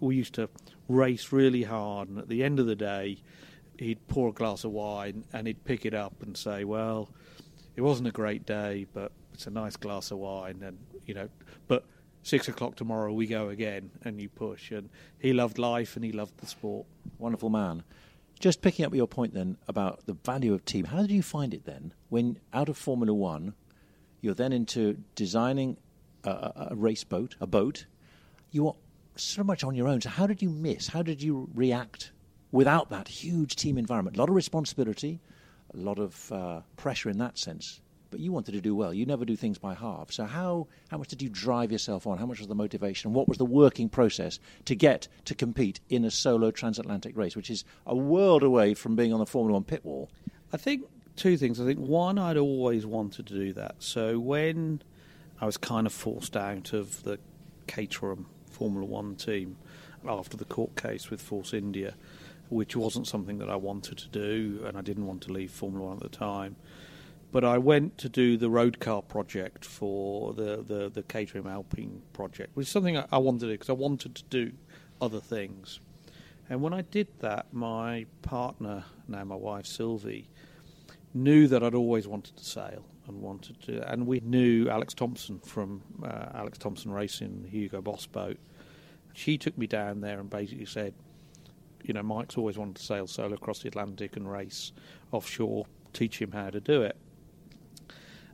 We 0.00 0.16
used 0.16 0.34
to 0.34 0.48
race 0.88 1.32
really 1.32 1.62
hard, 1.62 2.08
and 2.08 2.18
at 2.18 2.28
the 2.28 2.42
end 2.42 2.58
of 2.58 2.66
the 2.66 2.76
day, 2.76 3.18
he'd 3.78 4.06
pour 4.08 4.28
a 4.28 4.32
glass 4.32 4.64
of 4.64 4.72
wine 4.72 5.24
and 5.32 5.46
he'd 5.46 5.64
pick 5.64 5.86
it 5.86 5.94
up 5.94 6.22
and 6.22 6.36
say, 6.36 6.64
"Well, 6.64 7.08
it 7.76 7.82
wasn't 7.82 8.08
a 8.08 8.12
great 8.12 8.44
day, 8.44 8.86
but 8.92 9.12
it's 9.32 9.46
a 9.46 9.50
nice 9.50 9.76
glass 9.76 10.10
of 10.10 10.18
wine." 10.18 10.62
And 10.62 10.78
you 11.06 11.14
know, 11.14 11.28
but 11.68 11.84
six 12.22 12.48
o'clock 12.48 12.76
tomorrow 12.76 13.12
we 13.12 13.26
go 13.26 13.48
again, 13.48 13.90
and 14.04 14.20
you 14.20 14.28
push. 14.28 14.70
And 14.70 14.88
he 15.18 15.32
loved 15.32 15.58
life 15.58 15.96
and 15.96 16.04
he 16.04 16.12
loved 16.12 16.38
the 16.38 16.46
sport. 16.46 16.86
Wonderful 17.18 17.50
man. 17.50 17.82
Just 18.40 18.62
picking 18.62 18.84
up 18.84 18.94
your 18.94 19.06
point 19.06 19.34
then 19.34 19.56
about 19.68 20.04
the 20.06 20.14
value 20.14 20.52
of 20.52 20.64
team, 20.64 20.86
how 20.86 21.00
did 21.02 21.10
you 21.10 21.22
find 21.22 21.54
it 21.54 21.64
then 21.64 21.94
when 22.08 22.38
out 22.52 22.68
of 22.68 22.76
Formula 22.76 23.14
One, 23.14 23.54
you're 24.20 24.34
then 24.34 24.52
into 24.52 24.98
designing 25.14 25.76
a, 26.24 26.68
a, 26.70 26.74
race 26.74 27.04
boat, 27.04 27.36
a 27.40 27.46
boat, 27.46 27.86
you 28.50 28.68
are 28.68 28.74
so 29.16 29.42
much 29.42 29.64
on 29.64 29.74
your 29.74 29.88
own. 29.88 30.00
So, 30.00 30.08
how 30.08 30.26
did 30.26 30.40
you 30.40 30.48
miss? 30.48 30.88
How 30.88 31.02
did 31.02 31.22
you 31.22 31.50
react 31.54 32.12
without 32.50 32.90
that 32.90 33.08
huge 33.08 33.56
team 33.56 33.76
environment? 33.76 34.16
A 34.16 34.20
lot 34.20 34.28
of 34.28 34.34
responsibility, 34.34 35.20
a 35.74 35.76
lot 35.76 35.98
of 35.98 36.32
uh, 36.32 36.60
pressure 36.76 37.10
in 37.10 37.18
that 37.18 37.38
sense. 37.38 37.80
But 38.12 38.20
you 38.20 38.30
wanted 38.30 38.52
to 38.52 38.60
do 38.60 38.76
well. 38.76 38.94
You 38.94 39.06
never 39.06 39.24
do 39.24 39.34
things 39.34 39.58
by 39.58 39.74
half. 39.74 40.12
So 40.12 40.24
how 40.24 40.68
how 40.88 40.98
much 40.98 41.08
did 41.08 41.20
you 41.20 41.28
drive 41.28 41.72
yourself 41.72 42.06
on? 42.06 42.18
How 42.18 42.26
much 42.26 42.38
was 42.38 42.46
the 42.46 42.54
motivation? 42.54 43.12
What 43.12 43.26
was 43.26 43.38
the 43.38 43.44
working 43.44 43.88
process 43.88 44.38
to 44.66 44.76
get 44.76 45.08
to 45.24 45.34
compete 45.34 45.80
in 45.88 46.04
a 46.04 46.10
solo 46.10 46.52
transatlantic 46.52 47.16
race, 47.16 47.34
which 47.34 47.50
is 47.50 47.64
a 47.86 47.96
world 47.96 48.44
away 48.44 48.74
from 48.74 48.94
being 48.94 49.12
on 49.12 49.18
the 49.18 49.26
Formula 49.26 49.54
One 49.54 49.64
pit 49.64 49.84
wall? 49.84 50.10
I 50.52 50.58
think 50.58 50.84
two 51.16 51.36
things. 51.36 51.60
I 51.60 51.64
think 51.64 51.80
one, 51.80 52.18
I'd 52.18 52.36
always 52.36 52.86
wanted 52.86 53.26
to 53.26 53.34
do 53.34 53.52
that. 53.54 53.76
So 53.78 54.20
when 54.20 54.82
I 55.40 55.46
was 55.46 55.56
kind 55.56 55.86
of 55.86 55.92
forced 55.92 56.36
out 56.36 56.72
of 56.72 57.02
the 57.02 57.18
Caterham 57.66 58.26
Formula 58.50 58.86
One 58.86 59.16
team 59.16 59.56
after 60.06 60.36
the 60.36 60.44
court 60.44 60.76
case 60.76 61.10
with 61.10 61.22
Force 61.22 61.54
India, 61.54 61.94
which 62.50 62.76
wasn't 62.76 63.06
something 63.06 63.38
that 63.38 63.48
I 63.48 63.56
wanted 63.56 63.96
to 63.98 64.08
do, 64.08 64.62
and 64.66 64.76
I 64.76 64.82
didn't 64.82 65.06
want 65.06 65.22
to 65.22 65.32
leave 65.32 65.50
Formula 65.50 65.86
One 65.86 65.96
at 65.96 66.02
the 66.02 66.10
time. 66.10 66.56
But 67.32 67.44
I 67.44 67.56
went 67.56 67.96
to 67.98 68.10
do 68.10 68.36
the 68.36 68.50
road 68.50 68.78
car 68.78 69.00
project 69.00 69.64
for 69.64 70.34
the, 70.34 70.62
the, 70.62 70.90
the 70.90 71.02
Caterham 71.02 71.46
Alpine 71.46 72.02
project, 72.12 72.50
which 72.54 72.66
is 72.66 72.72
something 72.72 72.98
I, 72.98 73.06
I 73.10 73.18
wanted 73.18 73.40
to 73.40 73.46
do 73.46 73.52
because 73.52 73.70
I 73.70 73.74
wanted 73.74 74.14
to 74.16 74.24
do 74.24 74.52
other 75.00 75.18
things. 75.18 75.80
And 76.50 76.60
when 76.60 76.74
I 76.74 76.82
did 76.82 77.08
that, 77.20 77.46
my 77.52 78.04
partner, 78.20 78.84
now 79.08 79.24
my 79.24 79.34
wife 79.34 79.64
Sylvie, 79.64 80.28
knew 81.14 81.46
that 81.48 81.62
I'd 81.62 81.74
always 81.74 82.06
wanted 82.06 82.36
to 82.36 82.44
sail 82.44 82.84
and 83.08 83.22
wanted 83.22 83.60
to, 83.62 83.90
and 83.90 84.06
we 84.06 84.20
knew 84.20 84.68
Alex 84.68 84.92
Thomson 84.92 85.38
from 85.40 85.82
uh, 86.04 86.26
Alex 86.34 86.58
Thomson 86.58 86.90
Racing, 86.92 87.48
Hugo 87.50 87.80
Boss 87.80 88.06
boat. 88.06 88.38
She 89.14 89.38
took 89.38 89.56
me 89.56 89.66
down 89.66 90.02
there 90.02 90.20
and 90.20 90.28
basically 90.28 90.66
said, 90.66 90.94
you 91.82 91.94
know, 91.94 92.02
Mike's 92.02 92.36
always 92.36 92.58
wanted 92.58 92.76
to 92.76 92.82
sail 92.82 93.06
solo 93.06 93.34
across 93.34 93.60
the 93.60 93.68
Atlantic 93.68 94.16
and 94.16 94.30
race 94.30 94.72
offshore, 95.10 95.66
teach 95.92 96.20
him 96.20 96.32
how 96.32 96.50
to 96.50 96.60
do 96.60 96.82
it. 96.82 96.96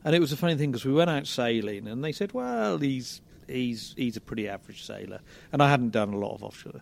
And 0.04 0.14
it 0.14 0.20
was 0.20 0.32
a 0.32 0.36
funny 0.36 0.54
thing 0.54 0.70
because 0.70 0.84
we 0.84 0.92
went 0.92 1.10
out 1.10 1.26
sailing 1.26 1.88
and 1.88 2.04
they 2.04 2.12
said, 2.12 2.32
well, 2.32 2.78
he's 2.78 3.20
he's 3.48 3.94
he's 3.96 4.16
a 4.16 4.20
pretty 4.20 4.48
average 4.48 4.84
sailor, 4.84 5.20
and 5.52 5.62
I 5.62 5.68
hadn't 5.68 5.90
done 5.90 6.12
a 6.12 6.18
lot 6.18 6.34
of 6.34 6.44
offshore. 6.44 6.80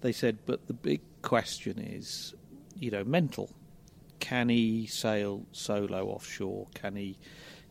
They 0.00 0.12
said, 0.12 0.38
but 0.46 0.66
the 0.66 0.72
big 0.72 1.00
question 1.22 1.78
is, 1.78 2.34
you 2.78 2.90
know, 2.90 3.04
mental. 3.04 3.50
Can 4.20 4.48
he 4.48 4.86
sail 4.86 5.44
solo 5.52 6.06
offshore? 6.06 6.66
Can 6.74 6.96
he 6.96 7.18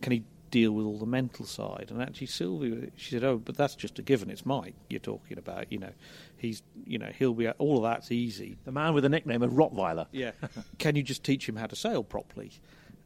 can 0.01 0.11
he 0.11 0.23
deal 0.51 0.71
with 0.71 0.85
all 0.85 0.99
the 0.99 1.05
mental 1.05 1.45
side? 1.45 1.87
And 1.89 2.01
actually, 2.01 2.27
Sylvia, 2.27 2.89
she 2.95 3.11
said, 3.11 3.23
oh, 3.23 3.37
but 3.37 3.57
that's 3.57 3.75
just 3.75 3.99
a 3.99 4.01
given. 4.01 4.29
It's 4.29 4.45
Mike 4.45 4.75
you're 4.89 4.99
talking 4.99 5.37
about. 5.37 5.71
You 5.71 5.79
know, 5.79 5.91
he's 6.37 6.61
you 6.85 6.97
know 6.99 7.11
he'll 7.17 7.33
be 7.33 7.49
all 7.49 7.77
of 7.77 7.83
that's 7.83 8.11
easy. 8.11 8.57
The 8.65 8.71
man 8.71 8.93
with 8.93 9.03
the 9.03 9.09
nickname 9.09 9.41
of 9.41 9.51
Rottweiler. 9.51 10.07
Yeah. 10.11 10.31
Can 10.77 10.95
you 10.95 11.03
just 11.03 11.23
teach 11.23 11.49
him 11.49 11.55
how 11.55 11.65
to 11.67 11.75
sail 11.75 12.03
properly? 12.03 12.51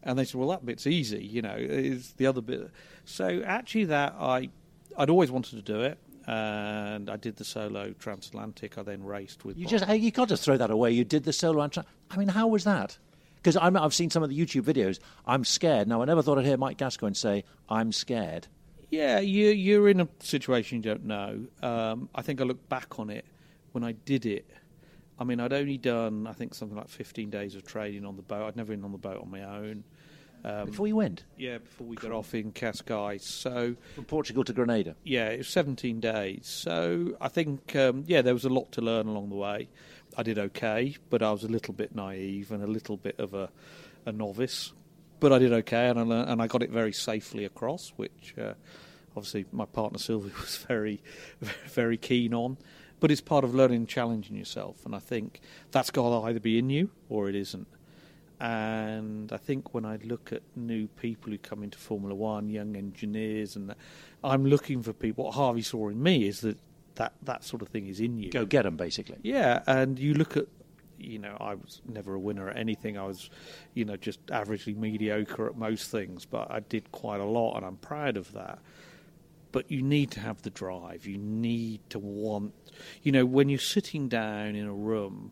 And 0.03 0.17
they 0.17 0.23
said, 0.25 0.35
well, 0.35 0.49
that 0.49 0.65
bit's 0.65 0.87
easy, 0.87 1.23
you 1.23 1.41
know, 1.41 1.55
is 1.57 2.13
the 2.13 2.27
other 2.27 2.41
bit. 2.41 2.69
So 3.05 3.41
actually, 3.45 3.85
that 3.85 4.15
I, 4.19 4.49
I'd 4.97 5.09
always 5.09 5.29
wanted 5.31 5.55
to 5.57 5.61
do 5.61 5.81
it. 5.81 5.97
And 6.27 7.09
I 7.09 7.17
did 7.17 7.37
the 7.37 7.43
solo 7.43 7.91
transatlantic. 7.97 8.77
I 8.77 8.83
then 8.83 9.03
raced 9.03 9.45
with. 9.45 9.57
You 9.57 9.65
Bob. 9.65 9.71
just 9.71 9.89
you 9.89 10.11
can't 10.11 10.29
just 10.29 10.43
throw 10.43 10.57
that 10.57 10.69
away. 10.69 10.91
You 10.91 11.03
did 11.03 11.23
the 11.23 11.33
solo. 11.33 11.67
Antra- 11.67 11.85
I 12.11 12.17
mean, 12.17 12.27
how 12.27 12.47
was 12.47 12.65
that? 12.65 12.97
Because 13.37 13.57
I've 13.57 13.93
seen 13.95 14.11
some 14.11 14.21
of 14.21 14.29
the 14.29 14.37
YouTube 14.39 14.61
videos. 14.61 14.99
I'm 15.25 15.43
scared. 15.43 15.87
Now, 15.87 16.01
I 16.03 16.05
never 16.05 16.21
thought 16.21 16.37
I'd 16.37 16.45
hear 16.45 16.57
Mike 16.57 16.77
Gascoyne 16.77 17.15
say, 17.15 17.45
"I'm 17.67 17.91
scared." 17.91 18.47
Yeah, 18.91 19.19
you, 19.19 19.47
you're 19.49 19.89
in 19.89 20.01
a 20.01 20.07
situation 20.19 20.77
you 20.77 20.83
don't 20.83 21.05
know. 21.05 21.45
Um, 21.63 22.09
I 22.13 22.21
think 22.21 22.41
I 22.41 22.43
look 22.43 22.67
back 22.69 22.99
on 22.99 23.09
it 23.09 23.25
when 23.71 23.83
I 23.83 23.93
did 23.93 24.25
it. 24.25 24.49
I 25.19 25.25
mean, 25.25 25.39
I'd 25.41 25.53
only 25.53 25.77
done, 25.77 26.27
I 26.27 26.33
think, 26.33 26.53
something 26.53 26.77
like 26.77 26.87
15 26.87 27.29
days 27.29 27.55
of 27.55 27.65
training 27.65 28.05
on 28.05 28.15
the 28.15 28.21
boat. 28.21 28.47
I'd 28.47 28.55
never 28.55 28.71
been 28.71 28.85
on 28.85 28.93
the 28.93 28.97
boat 28.97 29.21
on 29.21 29.29
my 29.29 29.43
own. 29.43 29.83
Um, 30.45 30.67
Before 30.67 30.87
you 30.87 30.95
went 30.95 31.25
yeah, 31.37 31.57
before 31.57 31.85
we 31.85 31.97
got 31.97 32.13
off 32.13 32.33
in 32.33 32.53
Cascais. 32.53 33.21
So, 33.21 33.75
from 33.95 34.05
Portugal 34.05 34.45
to 34.45 34.53
Grenada. 34.53 34.95
yeah, 35.03 35.27
it 35.27 35.39
was 35.39 35.49
17 35.49 35.99
days. 35.99 36.47
So 36.47 37.17
I 37.19 37.27
think, 37.27 37.75
um, 37.75 38.05
yeah, 38.07 38.21
there 38.21 38.33
was 38.33 38.45
a 38.45 38.49
lot 38.49 38.71
to 38.73 38.81
learn 38.81 39.07
along 39.07 39.29
the 39.29 39.35
way. 39.35 39.67
I 40.17 40.23
did 40.23 40.39
okay, 40.39 40.95
but 41.09 41.21
I 41.21 41.31
was 41.31 41.43
a 41.43 41.49
little 41.49 41.73
bit 41.73 41.93
naive 41.93 42.53
and 42.53 42.63
a 42.63 42.67
little 42.67 42.95
bit 42.95 43.19
of 43.19 43.33
a, 43.33 43.49
a 44.05 44.13
novice. 44.13 44.71
But 45.19 45.33
I 45.33 45.39
did 45.39 45.51
okay, 45.51 45.89
and 45.89 45.99
I, 45.99 46.03
learned, 46.03 46.29
and 46.29 46.41
I 46.41 46.47
got 46.47 46.63
it 46.63 46.69
very 46.69 46.93
safely 46.93 47.43
across, 47.43 47.91
which 47.97 48.33
uh, 48.41 48.53
obviously 49.17 49.45
my 49.51 49.65
partner 49.65 49.99
Sylvie 49.99 50.31
was 50.39 50.57
very, 50.57 51.01
very 51.41 51.97
keen 51.97 52.33
on. 52.33 52.57
But 52.99 53.11
it's 53.11 53.21
part 53.21 53.43
of 53.43 53.55
learning 53.55 53.77
and 53.77 53.87
challenging 53.87 54.35
yourself, 54.35 54.85
and 54.85 54.93
I 54.93 54.99
think 54.99 55.39
that's 55.71 55.89
got 55.89 56.09
to 56.09 56.27
either 56.27 56.39
be 56.39 56.57
in 56.59 56.69
you 56.69 56.89
or 57.07 57.29
it 57.29 57.35
isn't. 57.35 57.67
And 58.41 59.31
I 59.33 59.37
think 59.37 59.73
when 59.73 59.85
I 59.85 59.99
look 60.03 60.31
at 60.31 60.41
new 60.55 60.87
people 60.87 61.31
who 61.31 61.37
come 61.37 61.61
into 61.61 61.77
Formula 61.77 62.15
One, 62.15 62.49
young 62.49 62.75
engineers, 62.75 63.55
and 63.55 63.69
that, 63.69 63.77
I'm 64.23 64.45
looking 64.45 64.81
for 64.81 64.93
people. 64.93 65.25
What 65.25 65.35
Harvey 65.35 65.61
saw 65.61 65.89
in 65.89 66.01
me 66.01 66.27
is 66.27 66.41
that 66.41 66.57
that, 66.95 67.13
that 67.23 67.43
sort 67.43 67.61
of 67.61 67.67
thing 67.69 67.87
is 67.87 67.99
in 67.99 68.17
you. 68.17 68.29
Go 68.29 68.45
get 68.45 68.63
them, 68.63 68.77
basically. 68.77 69.17
Yeah, 69.23 69.63
and 69.67 69.99
you 69.99 70.13
look 70.13 70.37
at, 70.37 70.45
you 70.97 71.19
know, 71.19 71.35
I 71.39 71.55
was 71.55 71.81
never 71.87 72.13
a 72.13 72.19
winner 72.19 72.49
at 72.49 72.57
anything. 72.57 72.97
I 72.97 73.05
was, 73.05 73.29
you 73.73 73.85
know, 73.85 73.97
just 73.97 74.25
averagely 74.27 74.75
mediocre 74.75 75.47
at 75.47 75.57
most 75.57 75.89
things, 75.91 76.25
but 76.25 76.49
I 76.49 76.61
did 76.61 76.91
quite 76.91 77.19
a 77.19 77.25
lot, 77.25 77.55
and 77.57 77.65
I'm 77.65 77.77
proud 77.77 78.15
of 78.15 78.31
that. 78.33 78.59
But 79.51 79.71
you 79.71 79.81
need 79.81 80.11
to 80.11 80.19
have 80.19 80.41
the 80.43 80.49
drive. 80.51 81.05
You 81.07 81.17
need 81.17 81.81
to 81.89 81.97
want, 81.99 82.53
you 83.01 83.11
know, 83.11 83.25
when 83.25 83.49
you're 83.49 83.57
sitting 83.59 84.07
down 84.07 84.55
in 84.55 84.65
a 84.65 84.73
room 84.73 85.31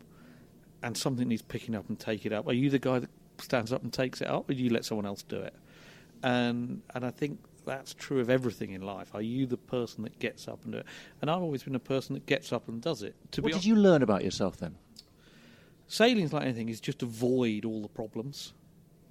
and 0.82 0.98
something 0.98 1.28
needs 1.28 1.44
picking 1.44 1.76
up 1.76 1.88
and 1.90 2.00
take 2.00 2.26
it 2.26 2.34
up, 2.34 2.48
are 2.48 2.54
you 2.54 2.70
the 2.72 2.80
guy 2.80 3.00
that 3.00 3.10
stands 3.40 3.72
up 3.72 3.84
and 3.84 3.94
takes 3.94 4.20
it 4.22 4.28
up, 4.28 4.50
or 4.50 4.54
do 4.56 4.64
you 4.64 4.72
let 4.72 4.86
someone 4.86 5.06
else 5.06 5.22
do 5.24 5.38
it? 5.38 5.54
And 6.24 6.82
and 6.96 7.06
I 7.06 7.12
think 7.12 7.40
that's 7.66 7.94
true 7.94 8.20
of 8.20 8.30
everything 8.30 8.72
in 8.72 8.82
life. 8.82 9.14
Are 9.14 9.22
you 9.22 9.46
the 9.46 9.58
person 9.58 10.04
that 10.04 10.18
gets 10.20 10.48
up 10.48 10.64
and 10.64 10.72
do 10.74 10.80
it? 10.80 10.86
And 11.22 11.30
I've 11.30 11.42
always 11.44 11.62
been 11.64 11.76
a 11.76 11.80
person 11.80 12.14
that 12.16 12.26
gets 12.26 12.52
up 12.52 12.68
and 12.68 12.82
does 12.82 13.04
it. 13.04 13.14
To 13.34 13.42
What 13.42 13.52
did 13.52 13.62
hon- 13.62 13.68
you 13.68 13.76
learn 13.76 14.02
about 14.02 14.24
yourself 14.24 14.58
then? 14.58 14.76
sailing's 15.88 16.34
like 16.34 16.44
anything; 16.44 16.70
is 16.70 16.82
just 16.82 17.04
avoid 17.04 17.66
all 17.66 17.82
the 17.82 17.88
problems. 17.88 18.54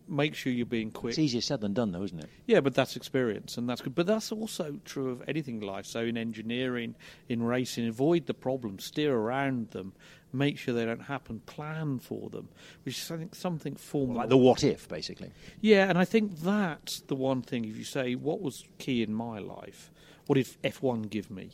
Make 0.09 0.35
sure 0.35 0.53
you're 0.53 0.67
being 0.67 0.91
quick. 0.93 1.11
It's 1.11 1.19
easier 1.19 1.41
said 1.41 1.61
than 1.61 1.73
done, 1.75 1.91
though, 1.93 2.03
isn't 2.05 2.21
it? 2.21 2.29
Yeah, 2.47 2.61
but 2.61 2.75
that's 2.75 2.95
experience, 2.95 3.57
and 3.57 3.69
that's 3.69 3.81
good. 3.81 3.95
But 3.95 4.07
that's 4.07 4.31
also 4.31 4.79
true 4.85 5.11
of 5.11 5.23
anything 5.29 5.61
in 5.61 5.67
life. 5.67 5.85
So 5.87 6.01
in 6.01 6.17
engineering, 6.17 6.95
in 7.29 7.43
racing, 7.43 7.89
avoid 7.89 8.27
the 8.27 8.35
problems, 8.35 8.85
steer 8.85 9.17
around 9.17 9.71
them, 9.71 9.95
make 10.33 10.59
sure 10.59 10.75
they 10.75 10.85
don't 10.85 11.03
happen, 11.03 11.41
plan 11.41 11.99
for 11.99 12.31
them, 12.31 12.49
which 12.85 12.99
is 12.99 13.11
I 13.11 13.17
think 13.17 13.35
something 13.35 13.75
Formula 13.75 14.21
Like 14.21 14.29
the 14.29 14.37
what 14.37 14.63
if, 14.63 14.89
basically. 14.89 15.31
yeah, 15.61 15.89
and 15.89 15.99
I 15.99 16.05
think 16.05 16.39
that's 16.41 17.01
the 17.01 17.17
one 17.17 17.43
thing. 17.43 17.65
If 17.65 17.77
you 17.77 17.85
say 17.85 18.15
what 18.15 18.41
was 18.41 18.65
key 18.79 19.03
in 19.03 19.13
my 19.13 19.39
life, 19.41 19.91
what 20.27 20.37
did 20.37 20.47
F1 20.63 21.11
give 21.11 21.31
me? 21.31 21.51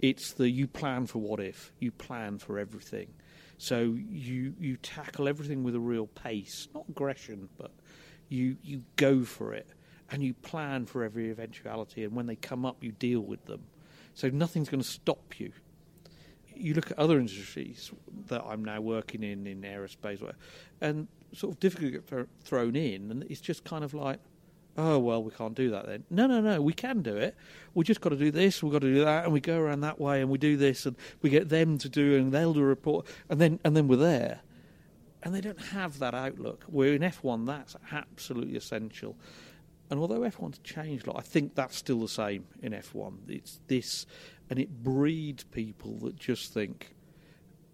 It's 0.00 0.32
the 0.34 0.50
you 0.50 0.66
plan 0.66 1.06
for 1.06 1.20
what 1.20 1.40
if, 1.40 1.72
you 1.78 1.90
plan 1.90 2.38
for 2.38 2.58
everything. 2.58 3.08
So 3.56 3.96
you 4.10 4.54
you 4.60 4.76
tackle 4.76 5.28
everything 5.28 5.62
with 5.62 5.74
a 5.74 5.80
real 5.80 6.06
pace, 6.08 6.68
not 6.74 6.84
aggression, 6.88 7.48
but 7.56 7.70
you 8.28 8.56
you 8.62 8.82
go 8.96 9.24
for 9.24 9.54
it 9.54 9.68
and 10.10 10.22
you 10.22 10.34
plan 10.34 10.86
for 10.86 11.02
every 11.02 11.30
eventuality. 11.30 12.04
And 12.04 12.14
when 12.14 12.26
they 12.26 12.36
come 12.36 12.64
up, 12.64 12.82
you 12.84 12.92
deal 12.92 13.20
with 13.20 13.44
them. 13.46 13.62
So 14.14 14.28
nothing's 14.28 14.68
going 14.68 14.82
to 14.82 14.88
stop 14.88 15.40
you 15.40 15.52
you 16.56 16.74
look 16.74 16.90
at 16.90 16.98
other 16.98 17.18
industries 17.18 17.92
that 18.26 18.42
I'm 18.44 18.64
now 18.64 18.80
working 18.80 19.22
in, 19.22 19.46
in 19.46 19.62
aerospace, 19.62 20.22
and 20.80 21.08
sort 21.32 21.54
of 21.54 21.60
difficult 21.60 21.92
get 21.92 22.06
thro- 22.06 22.26
thrown 22.42 22.76
in, 22.76 23.10
and 23.10 23.24
it's 23.24 23.40
just 23.40 23.64
kind 23.64 23.84
of 23.84 23.94
like, 23.94 24.20
oh 24.76 24.98
well, 24.98 25.22
we 25.22 25.30
can't 25.30 25.54
do 25.54 25.70
that 25.70 25.86
then. 25.86 26.04
No, 26.10 26.26
no, 26.26 26.40
no, 26.40 26.60
we 26.60 26.72
can 26.72 27.02
do 27.02 27.16
it. 27.16 27.36
We 27.74 27.84
just 27.84 28.00
got 28.00 28.10
to 28.10 28.16
do 28.16 28.30
this, 28.30 28.62
we've 28.62 28.72
got 28.72 28.82
to 28.82 28.92
do 28.92 29.04
that, 29.04 29.24
and 29.24 29.32
we 29.32 29.40
go 29.40 29.58
around 29.58 29.80
that 29.80 30.00
way, 30.00 30.20
and 30.20 30.30
we 30.30 30.38
do 30.38 30.56
this, 30.56 30.86
and 30.86 30.96
we 31.22 31.30
get 31.30 31.48
them 31.48 31.78
to 31.78 31.88
do, 31.88 32.16
and 32.16 32.32
they'll 32.32 32.54
do 32.54 32.60
a 32.60 32.64
report, 32.64 33.06
and 33.28 33.40
then 33.40 33.60
and 33.64 33.76
then 33.76 33.88
we're 33.88 33.96
there. 33.96 34.40
And 35.24 35.34
they 35.34 35.40
don't 35.40 35.60
have 35.60 35.98
that 35.98 36.14
outlook. 36.14 36.64
Where 36.68 36.92
in 36.92 37.02
F1, 37.02 37.46
that's 37.46 37.74
absolutely 37.90 38.56
essential. 38.56 39.16
And 39.90 39.98
although 39.98 40.20
F1's 40.20 40.58
changed 40.58 41.06
a 41.06 41.12
lot, 41.12 41.18
I 41.18 41.22
think 41.22 41.54
that's 41.54 41.76
still 41.76 42.00
the 42.00 42.08
same 42.08 42.46
in 42.62 42.72
F1. 42.72 43.16
It's 43.28 43.58
this, 43.66 44.06
and 44.50 44.58
it 44.58 44.82
breeds 44.82 45.44
people 45.44 45.98
that 46.00 46.16
just 46.16 46.52
think, 46.52 46.94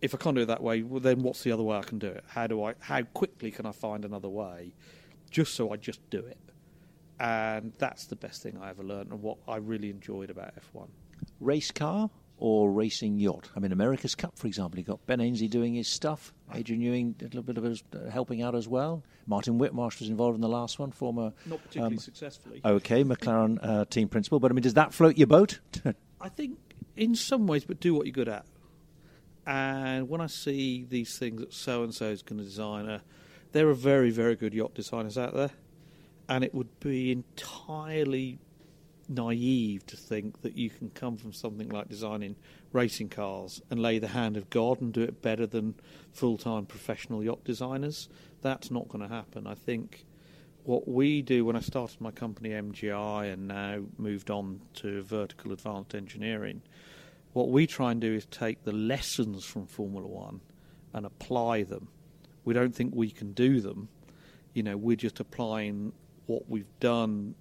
if 0.00 0.14
I 0.14 0.18
can't 0.18 0.36
do 0.36 0.42
it 0.42 0.46
that 0.46 0.62
way, 0.62 0.82
well, 0.82 1.00
then 1.00 1.22
what's 1.22 1.42
the 1.42 1.52
other 1.52 1.62
way 1.62 1.76
I 1.76 1.82
can 1.82 1.98
do 1.98 2.08
it? 2.08 2.24
How 2.28 2.46
do 2.46 2.64
I? 2.64 2.74
How 2.80 3.02
quickly 3.02 3.50
can 3.50 3.66
I 3.66 3.72
find 3.72 4.04
another 4.04 4.28
way? 4.28 4.72
Just 5.30 5.54
so 5.54 5.72
I 5.72 5.76
just 5.76 6.08
do 6.10 6.18
it. 6.18 6.38
And 7.18 7.72
that's 7.78 8.06
the 8.06 8.16
best 8.16 8.42
thing 8.42 8.58
I 8.60 8.70
ever 8.70 8.82
learned, 8.82 9.10
and 9.10 9.20
what 9.22 9.38
I 9.46 9.56
really 9.56 9.90
enjoyed 9.90 10.30
about 10.30 10.54
F1. 10.56 10.88
Race 11.38 11.70
car 11.70 12.10
or 12.40 12.70
racing 12.70 13.18
yacht? 13.18 13.48
I 13.54 13.60
mean, 13.60 13.70
America's 13.70 14.14
Cup, 14.14 14.36
for 14.36 14.46
example, 14.46 14.78
you 14.78 14.84
got 14.84 15.04
Ben 15.06 15.20
Ainslie 15.20 15.48
doing 15.48 15.74
his 15.74 15.86
stuff, 15.86 16.34
Adrian 16.52 16.82
Newey 16.82 17.20
a 17.20 17.24
little 17.24 17.42
bit 17.42 17.56
of 17.58 17.64
his, 17.64 17.84
uh, 17.94 18.10
helping 18.10 18.42
out 18.42 18.54
as 18.54 18.66
well. 18.66 19.04
Martin 19.26 19.58
Whitmarsh 19.58 20.00
was 20.00 20.08
involved 20.08 20.34
in 20.34 20.40
the 20.40 20.48
last 20.48 20.78
one, 20.78 20.90
former. 20.90 21.32
Not 21.46 21.62
particularly 21.62 21.94
um, 21.94 22.00
successfully. 22.00 22.60
Okay, 22.64 23.04
McLaren 23.04 23.58
uh, 23.62 23.84
team 23.84 24.08
principal. 24.08 24.40
But 24.40 24.50
I 24.50 24.54
mean, 24.54 24.62
does 24.62 24.74
that 24.74 24.92
float 24.92 25.16
your 25.16 25.28
boat? 25.28 25.60
I 26.20 26.28
think 26.28 26.58
in 26.96 27.14
some 27.14 27.46
ways, 27.46 27.64
but 27.64 27.78
do 27.78 27.94
what 27.94 28.06
you're 28.06 28.12
good 28.12 28.28
at. 28.28 28.46
And 29.46 30.08
when 30.08 30.20
I 30.20 30.26
see 30.26 30.84
these 30.88 31.16
things 31.18 31.40
that 31.40 31.52
so 31.52 31.82
and 31.82 31.94
so 31.94 32.06
is 32.06 32.22
going 32.22 32.38
to 32.38 32.44
design, 32.44 32.88
a, 32.88 33.02
there 33.52 33.68
are 33.68 33.74
very, 33.74 34.10
very 34.10 34.36
good 34.36 34.54
yacht 34.54 34.74
designers 34.74 35.16
out 35.16 35.34
there. 35.34 35.50
and 36.30 36.44
it 36.44 36.54
would 36.54 36.78
be 36.80 37.10
entirely 37.10 38.38
naive 39.10 39.84
to 39.86 39.96
think 39.96 40.40
that 40.42 40.56
you 40.56 40.70
can 40.70 40.88
come 40.90 41.16
from 41.16 41.32
something 41.32 41.68
like 41.68 41.88
designing 41.88 42.36
racing 42.72 43.08
cars 43.08 43.60
and 43.68 43.82
lay 43.82 43.98
the 43.98 44.08
hand 44.08 44.36
of 44.36 44.48
God 44.48 44.80
and 44.80 44.92
do 44.92 45.02
it 45.02 45.20
better 45.20 45.46
than 45.46 45.74
full 46.12 46.38
time 46.38 46.64
professional 46.64 47.22
yacht 47.22 47.44
designers. 47.44 48.08
That's 48.40 48.70
not 48.70 48.88
going 48.88 49.06
to 49.06 49.14
happen. 49.14 49.46
I 49.46 49.54
think 49.54 50.06
what 50.62 50.86
we 50.86 51.22
do 51.22 51.44
when 51.44 51.56
I 51.56 51.60
started 51.60 52.00
my 52.00 52.12
company 52.12 52.50
MGI 52.50 53.32
and 53.32 53.48
now 53.48 53.82
moved 53.98 54.30
on 54.30 54.60
to 54.74 55.02
vertical 55.02 55.52
advanced 55.52 55.94
engineering, 55.94 56.62
what 57.32 57.48
we 57.48 57.66
try 57.66 57.90
and 57.92 58.00
do 58.00 58.14
is 58.14 58.26
take 58.26 58.62
the 58.64 58.72
lessons 58.72 59.44
from 59.44 59.66
Formula 59.66 60.06
One 60.06 60.40
and 60.92 61.04
apply 61.04 61.64
them. 61.64 61.88
We 62.44 62.54
don't 62.54 62.74
think 62.74 62.94
we 62.94 63.10
can 63.10 63.32
do 63.32 63.60
them. 63.60 63.88
You 64.54 64.62
know, 64.62 64.76
we're 64.76 64.96
just 64.96 65.20
applying 65.20 65.92
what 66.26 66.48
we've 66.48 66.78
done 66.80 67.34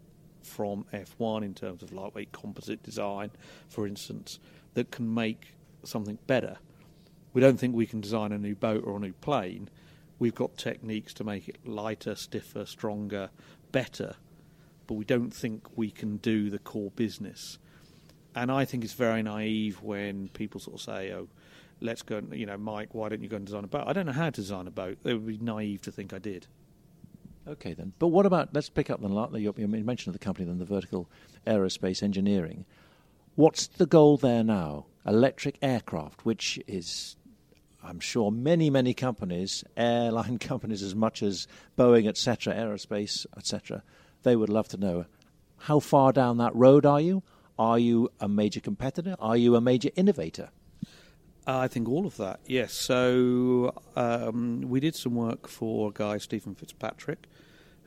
from 0.43 0.85
F1 0.93 1.43
in 1.43 1.53
terms 1.53 1.83
of 1.83 1.91
lightweight 1.91 2.31
composite 2.31 2.83
design, 2.83 3.31
for 3.67 3.87
instance, 3.87 4.39
that 4.73 4.91
can 4.91 5.13
make 5.13 5.55
something 5.83 6.17
better. 6.27 6.57
We 7.33 7.41
don't 7.41 7.57
think 7.59 7.75
we 7.75 7.85
can 7.85 8.01
design 8.01 8.31
a 8.31 8.37
new 8.37 8.55
boat 8.55 8.83
or 8.85 8.97
a 8.97 8.99
new 8.99 9.13
plane. 9.13 9.69
We've 10.17 10.35
got 10.35 10.57
techniques 10.57 11.13
to 11.15 11.23
make 11.23 11.47
it 11.47 11.57
lighter, 11.65 12.15
stiffer, 12.15 12.65
stronger, 12.65 13.29
better, 13.71 14.15
but 14.87 14.95
we 14.95 15.05
don't 15.05 15.31
think 15.33 15.77
we 15.77 15.91
can 15.91 16.17
do 16.17 16.49
the 16.49 16.59
core 16.59 16.91
business. 16.91 17.57
And 18.35 18.51
I 18.51 18.65
think 18.65 18.83
it's 18.83 18.93
very 18.93 19.23
naive 19.23 19.81
when 19.81 20.29
people 20.29 20.59
sort 20.59 20.75
of 20.75 20.81
say, 20.81 21.11
oh, 21.13 21.27
let's 21.81 22.01
go, 22.01 22.17
and, 22.17 22.33
you 22.33 22.45
know, 22.45 22.57
Mike, 22.57 22.93
why 22.93 23.09
don't 23.09 23.21
you 23.21 23.29
go 23.29 23.37
and 23.37 23.45
design 23.45 23.63
a 23.63 23.67
boat? 23.67 23.85
I 23.87 23.93
don't 23.93 24.05
know 24.05 24.11
how 24.11 24.25
to 24.25 24.31
design 24.31 24.67
a 24.67 24.71
boat. 24.71 24.97
It 25.03 25.13
would 25.13 25.27
be 25.27 25.37
naive 25.37 25.81
to 25.83 25.91
think 25.91 26.13
I 26.13 26.19
did. 26.19 26.47
Okay, 27.47 27.73
then. 27.73 27.93
But 27.99 28.07
what 28.07 28.25
about, 28.25 28.49
let's 28.53 28.69
pick 28.69 28.89
up 28.89 29.01
the, 29.01 29.39
you 29.39 29.67
mentioned 29.67 30.13
the 30.13 30.19
company, 30.19 30.47
then 30.47 30.59
the 30.59 30.65
vertical 30.65 31.09
aerospace 31.47 32.03
engineering. 32.03 32.65
What's 33.35 33.67
the 33.67 33.85
goal 33.85 34.17
there 34.17 34.43
now? 34.43 34.85
Electric 35.05 35.57
aircraft, 35.61 36.25
which 36.25 36.59
is, 36.67 37.15
I'm 37.83 37.99
sure, 37.99 38.31
many, 38.31 38.69
many 38.69 38.93
companies, 38.93 39.63
airline 39.77 40.37
companies 40.39 40.83
as 40.83 40.93
much 40.93 41.23
as 41.23 41.47
Boeing, 41.77 42.07
etc., 42.07 42.53
aerospace, 42.53 43.25
etc., 43.37 43.83
they 44.23 44.35
would 44.35 44.49
love 44.49 44.67
to 44.69 44.77
know. 44.77 45.05
How 45.57 45.79
far 45.79 46.11
down 46.11 46.37
that 46.37 46.55
road 46.55 46.85
are 46.85 47.01
you? 47.01 47.23
Are 47.57 47.79
you 47.79 48.09
a 48.19 48.27
major 48.27 48.59
competitor? 48.59 49.15
Are 49.19 49.37
you 49.37 49.55
a 49.55 49.61
major 49.61 49.89
innovator? 49.95 50.49
I 51.47 51.67
think 51.67 51.89
all 51.89 52.05
of 52.05 52.17
that, 52.17 52.39
yes. 52.45 52.73
So 52.73 53.73
um, 53.95 54.61
we 54.61 54.79
did 54.79 54.95
some 54.95 55.15
work 55.15 55.47
for 55.47 55.89
a 55.89 55.91
guy, 55.91 56.17
Stephen 56.19 56.53
Fitzpatrick, 56.53 57.27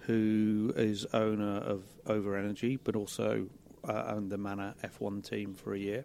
who 0.06 0.72
is 0.76 1.06
owner 1.12 1.58
of 1.58 1.84
Ovo 2.06 2.32
Energy, 2.34 2.76
but 2.76 2.96
also 2.96 3.46
uh, 3.88 4.04
owned 4.08 4.30
the 4.30 4.38
Manor 4.38 4.74
F1 4.82 5.28
team 5.28 5.54
for 5.54 5.74
a 5.74 5.78
year. 5.78 6.04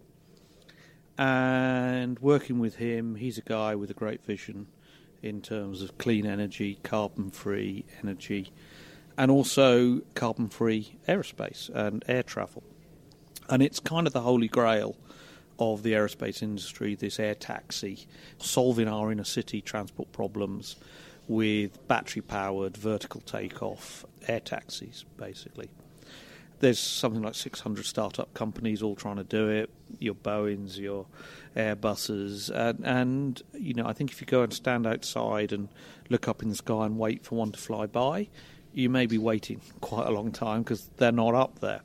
And 1.17 2.19
working 2.19 2.59
with 2.59 2.75
him, 2.75 3.15
he's 3.15 3.37
a 3.39 3.41
guy 3.41 3.75
with 3.75 3.89
a 3.89 3.95
great 3.95 4.23
vision 4.23 4.67
in 5.23 5.41
terms 5.41 5.81
of 5.81 5.97
clean 5.97 6.27
energy, 6.27 6.77
carbon 6.83 7.31
free 7.31 7.85
energy, 8.03 8.51
and 9.17 9.31
also 9.31 10.01
carbon 10.13 10.47
free 10.47 10.97
aerospace 11.07 11.69
and 11.69 12.03
air 12.07 12.21
travel. 12.21 12.63
And 13.49 13.63
it's 13.63 13.79
kind 13.79 14.05
of 14.05 14.13
the 14.13 14.21
holy 14.21 14.47
grail 14.47 14.95
of 15.59 15.83
the 15.83 15.93
aerospace 15.93 16.41
industry, 16.41 16.95
this 16.95 17.19
air 17.19 17.35
taxi, 17.35 18.07
solving 18.37 18.87
our 18.87 19.11
inner 19.11 19.23
city 19.23 19.61
transport 19.61 20.11
problems 20.11 20.75
with 21.27 21.87
battery 21.87 22.21
powered 22.21 22.77
vertical 22.77 23.21
takeoff 23.21 24.05
air 24.27 24.39
taxis, 24.39 25.05
basically. 25.17 25.69
There's 26.59 26.79
something 26.79 27.21
like 27.21 27.35
600 27.35 27.85
startup 27.85 28.33
companies 28.33 28.81
all 28.81 28.95
trying 28.95 29.17
to 29.17 29.23
do 29.23 29.49
it. 29.49 29.69
Your 29.99 30.15
Boeings, 30.15 30.79
your 30.79 31.05
Airbuses, 31.55 32.49
and, 32.49 32.83
and 32.83 33.41
you 33.53 33.73
know 33.73 33.85
I 33.85 33.93
think 33.93 34.11
if 34.11 34.21
you 34.21 34.27
go 34.27 34.41
and 34.41 34.51
stand 34.51 34.87
outside 34.87 35.51
and 35.51 35.69
look 36.09 36.27
up 36.27 36.41
in 36.41 36.49
the 36.49 36.55
sky 36.55 36.85
and 36.85 36.97
wait 36.97 37.23
for 37.23 37.35
one 37.35 37.51
to 37.51 37.59
fly 37.59 37.85
by, 37.85 38.29
you 38.73 38.89
may 38.89 39.05
be 39.05 39.17
waiting 39.17 39.61
quite 39.81 40.07
a 40.07 40.11
long 40.11 40.31
time 40.31 40.63
because 40.63 40.89
they're 40.97 41.11
not 41.11 41.35
up 41.35 41.59
there. 41.59 41.81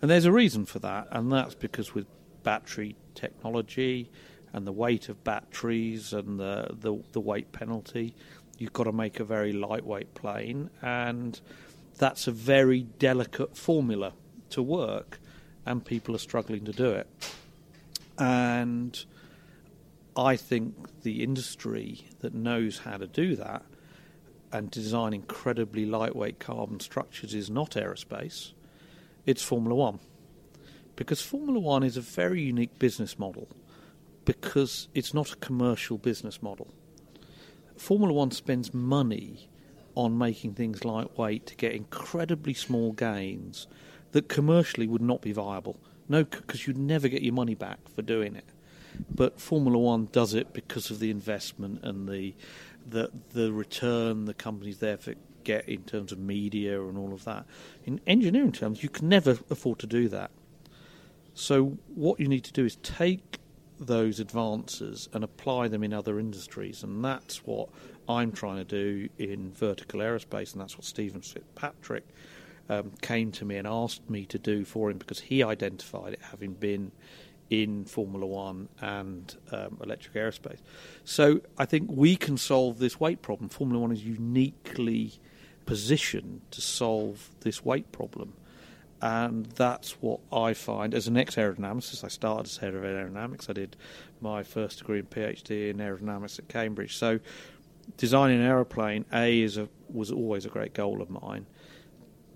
And 0.00 0.10
there's 0.10 0.24
a 0.24 0.32
reason 0.32 0.64
for 0.64 0.78
that, 0.78 1.08
and 1.10 1.30
that's 1.30 1.54
because 1.54 1.94
with 1.94 2.06
battery 2.50 2.96
technology 3.14 4.10
and 4.52 4.66
the 4.66 4.72
weight 4.72 5.08
of 5.08 5.22
batteries 5.22 6.12
and 6.12 6.40
the, 6.40 6.66
the, 6.80 6.92
the 7.12 7.20
weight 7.20 7.52
penalty, 7.52 8.12
you've 8.58 8.72
got 8.72 8.84
to 8.84 8.92
make 8.92 9.20
a 9.20 9.24
very 9.24 9.52
lightweight 9.52 10.12
plane, 10.14 10.68
and 10.82 11.40
that's 11.96 12.26
a 12.26 12.32
very 12.32 12.80
delicate 12.98 13.56
formula 13.56 14.12
to 14.48 14.60
work, 14.60 15.20
and 15.64 15.84
people 15.84 16.12
are 16.12 16.18
struggling 16.18 16.64
to 16.64 16.72
do 16.72 16.90
it. 16.90 17.06
And 18.18 19.04
I 20.16 20.34
think 20.34 21.02
the 21.02 21.22
industry 21.22 22.08
that 22.18 22.34
knows 22.34 22.78
how 22.78 22.96
to 22.96 23.06
do 23.06 23.36
that 23.36 23.62
and 24.50 24.72
design 24.72 25.12
incredibly 25.14 25.86
lightweight 25.86 26.40
carbon 26.40 26.80
structures 26.80 27.32
is 27.32 27.48
not 27.48 27.70
aerospace, 27.76 28.54
it's 29.24 29.40
Formula 29.44 29.76
One. 29.76 30.00
Because 31.00 31.22
Formula 31.22 31.58
One 31.58 31.82
is 31.82 31.96
a 31.96 32.02
very 32.02 32.42
unique 32.42 32.78
business 32.78 33.18
model 33.18 33.48
because 34.26 34.88
it's 34.94 35.14
not 35.14 35.32
a 35.32 35.36
commercial 35.36 35.96
business 35.96 36.42
model. 36.42 36.74
Formula 37.74 38.12
One 38.12 38.30
spends 38.32 38.74
money 38.74 39.48
on 39.94 40.18
making 40.18 40.52
things 40.52 40.84
lightweight 40.84 41.46
to 41.46 41.56
get 41.56 41.72
incredibly 41.72 42.52
small 42.52 42.92
gains 42.92 43.66
that 44.12 44.28
commercially 44.28 44.86
would 44.86 45.00
not 45.00 45.22
be 45.22 45.32
viable. 45.32 45.78
No, 46.06 46.22
because 46.22 46.66
you'd 46.66 46.76
never 46.76 47.08
get 47.08 47.22
your 47.22 47.32
money 47.32 47.54
back 47.54 47.78
for 47.88 48.02
doing 48.02 48.36
it. 48.36 48.44
But 49.08 49.40
Formula 49.40 49.78
One 49.78 50.10
does 50.12 50.34
it 50.34 50.52
because 50.52 50.90
of 50.90 50.98
the 50.98 51.10
investment 51.10 51.82
and 51.82 52.10
the 52.10 52.34
the 52.86 53.10
the 53.30 53.54
return 53.54 54.26
the 54.26 54.34
companies 54.34 54.80
therefore 54.80 55.14
get 55.44 55.66
in 55.66 55.82
terms 55.84 56.12
of 56.12 56.18
media 56.18 56.78
and 56.78 56.98
all 56.98 57.14
of 57.14 57.24
that. 57.24 57.46
In 57.86 58.02
engineering 58.06 58.52
terms, 58.52 58.82
you 58.82 58.90
can 58.90 59.08
never 59.08 59.38
afford 59.48 59.78
to 59.78 59.86
do 59.86 60.06
that. 60.10 60.30
So 61.40 61.78
what 61.94 62.20
you 62.20 62.28
need 62.28 62.44
to 62.44 62.52
do 62.52 62.66
is 62.66 62.76
take 62.76 63.38
those 63.78 64.20
advances 64.20 65.08
and 65.14 65.24
apply 65.24 65.68
them 65.68 65.82
in 65.82 65.94
other 65.94 66.20
industries. 66.20 66.82
And 66.82 67.02
that's 67.02 67.38
what 67.46 67.70
I'm 68.10 68.30
trying 68.30 68.58
to 68.58 68.64
do 68.64 69.08
in 69.16 69.50
vertical 69.52 70.00
aerospace, 70.00 70.52
and 70.52 70.60
that's 70.60 70.76
what 70.76 70.84
Stephen 70.84 71.22
Fitzpatrick 71.22 72.06
um, 72.68 72.92
came 73.00 73.32
to 73.32 73.46
me 73.46 73.56
and 73.56 73.66
asked 73.66 74.08
me 74.10 74.26
to 74.26 74.38
do 74.38 74.66
for 74.66 74.90
him 74.90 74.98
because 74.98 75.18
he 75.18 75.42
identified 75.42 76.12
it 76.12 76.20
having 76.30 76.52
been 76.52 76.92
in 77.48 77.86
Formula 77.86 78.26
One 78.26 78.68
and 78.82 79.34
um, 79.50 79.78
electric 79.82 80.14
aerospace. 80.14 80.58
So 81.04 81.40
I 81.56 81.64
think 81.64 81.88
we 81.90 82.16
can 82.16 82.36
solve 82.36 82.78
this 82.78 83.00
weight 83.00 83.22
problem. 83.22 83.48
Formula 83.48 83.80
One 83.80 83.92
is 83.92 84.04
uniquely 84.04 85.14
positioned 85.64 86.42
to 86.50 86.60
solve 86.60 87.30
this 87.40 87.64
weight 87.64 87.90
problem. 87.92 88.34
And 89.02 89.46
that's 89.46 89.92
what 90.02 90.20
I 90.32 90.52
find 90.52 90.94
as 90.94 91.06
an 91.06 91.16
ex 91.16 91.36
aerodynamicist. 91.36 92.04
I 92.04 92.08
started 92.08 92.46
as 92.46 92.56
head 92.58 92.74
of 92.74 92.82
aerodynamics. 92.82 93.48
I 93.48 93.54
did 93.54 93.76
my 94.20 94.42
first 94.42 94.78
degree 94.78 94.98
and 94.98 95.08
PhD 95.08 95.70
in 95.70 95.78
aerodynamics 95.78 96.38
at 96.38 96.48
Cambridge. 96.48 96.96
So, 96.96 97.20
designing 97.96 98.40
an 98.40 98.46
aeroplane, 98.46 99.06
A, 99.12 99.40
is 99.40 99.56
a, 99.56 99.68
was 99.88 100.10
always 100.10 100.44
a 100.44 100.50
great 100.50 100.74
goal 100.74 101.00
of 101.00 101.08
mine. 101.08 101.46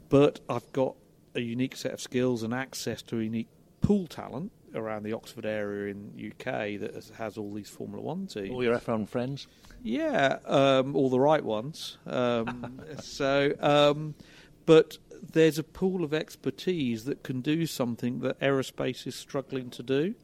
But 0.09 0.41
I've 0.49 0.71
got 0.73 0.97
a 1.35 1.41
unique 1.41 1.77
set 1.77 1.93
of 1.93 2.01
skills 2.01 2.43
and 2.43 2.55
access 2.55 3.03
to 3.03 3.19
a 3.19 3.23
unique 3.23 3.49
pool 3.81 4.07
talent 4.07 4.53
around 4.75 5.05
the 5.05 5.13
Oxford 5.13 5.47
area 5.47 5.93
in 5.93 6.33
UK 6.33 6.81
that 6.81 6.93
has, 6.95 7.11
has 7.11 7.39
all 7.39 7.53
these 7.53 7.69
Formula 7.69 8.03
One 8.03 8.27
teams. 8.27 8.51
All 8.51 8.63
your 8.63 8.77
F1 8.77 9.09
friends? 9.09 9.47
Yeah, 9.83 10.39
um, 10.47 10.97
all 10.97 11.11
the 11.11 11.21
right 11.21 11.45
ones. 11.45 11.99
Um, 12.07 12.81
so, 13.01 13.53
um, 13.61 14.15
but 14.67 14.99
there's 15.33 15.59
a 15.59 15.63
pool 15.63 16.05
of 16.05 16.15
expertise 16.15 17.05
that 17.05 17.23
can 17.23 17.41
do 17.41 17.67
something 17.67 18.21
that 18.21 18.39
aerospace 18.41 19.07
is 19.07 19.15
struggling 19.15 19.71
to 19.71 19.83
do. 19.83 20.15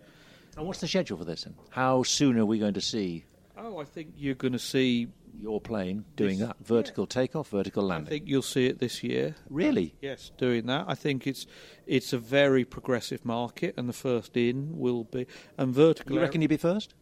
And 0.56 0.66
what's 0.66 0.80
the 0.80 0.88
schedule 0.88 1.18
for 1.18 1.24
this? 1.24 1.44
Then? 1.44 1.54
How 1.70 2.02
soon 2.02 2.38
are 2.38 2.46
we 2.46 2.58
going 2.58 2.74
to 2.74 2.80
see? 2.80 3.24
Oh, 3.56 3.78
I 3.78 3.84
think 3.84 4.14
you're 4.16 4.34
going 4.34 4.52
to 4.52 4.58
see 4.58 5.08
your 5.40 5.60
plane 5.60 6.04
doing 6.16 6.38
this, 6.38 6.48
that 6.48 6.56
vertical 6.60 7.04
yeah. 7.04 7.22
takeoff, 7.22 7.48
vertical 7.48 7.84
landing. 7.84 8.06
I 8.06 8.10
think 8.10 8.28
you'll 8.28 8.42
see 8.42 8.66
it 8.66 8.78
this 8.78 9.02
year. 9.02 9.36
Really? 9.48 9.94
Yes, 10.00 10.32
doing 10.38 10.66
that. 10.66 10.86
I 10.88 10.94
think 10.94 11.26
it's 11.26 11.46
it's 11.86 12.12
a 12.12 12.18
very 12.18 12.64
progressive 12.64 13.24
market, 13.24 13.74
and 13.76 13.88
the 13.88 13.94
first 13.94 14.36
in 14.36 14.78
will 14.78 15.04
be 15.04 15.26
and 15.56 15.74
vertical. 15.74 16.16
You 16.16 16.20
reckon 16.20 16.42
you'll 16.42 16.48
be 16.48 16.56
first? 16.56 16.94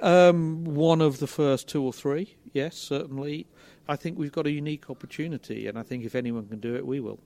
Um, 0.00 0.64
one 0.64 1.00
of 1.00 1.18
the 1.18 1.26
first 1.26 1.68
two 1.68 1.82
or 1.82 1.92
three. 1.92 2.36
Yes, 2.52 2.76
certainly. 2.76 3.46
I 3.88 3.96
think 3.96 4.18
we've 4.18 4.32
got 4.32 4.46
a 4.46 4.50
unique 4.50 4.88
opportunity, 4.88 5.66
and 5.66 5.78
I 5.78 5.82
think 5.82 6.04
if 6.04 6.14
anyone 6.14 6.46
can 6.46 6.60
do 6.60 6.74
it, 6.76 6.86
we 6.86 7.00
will. 7.00 7.20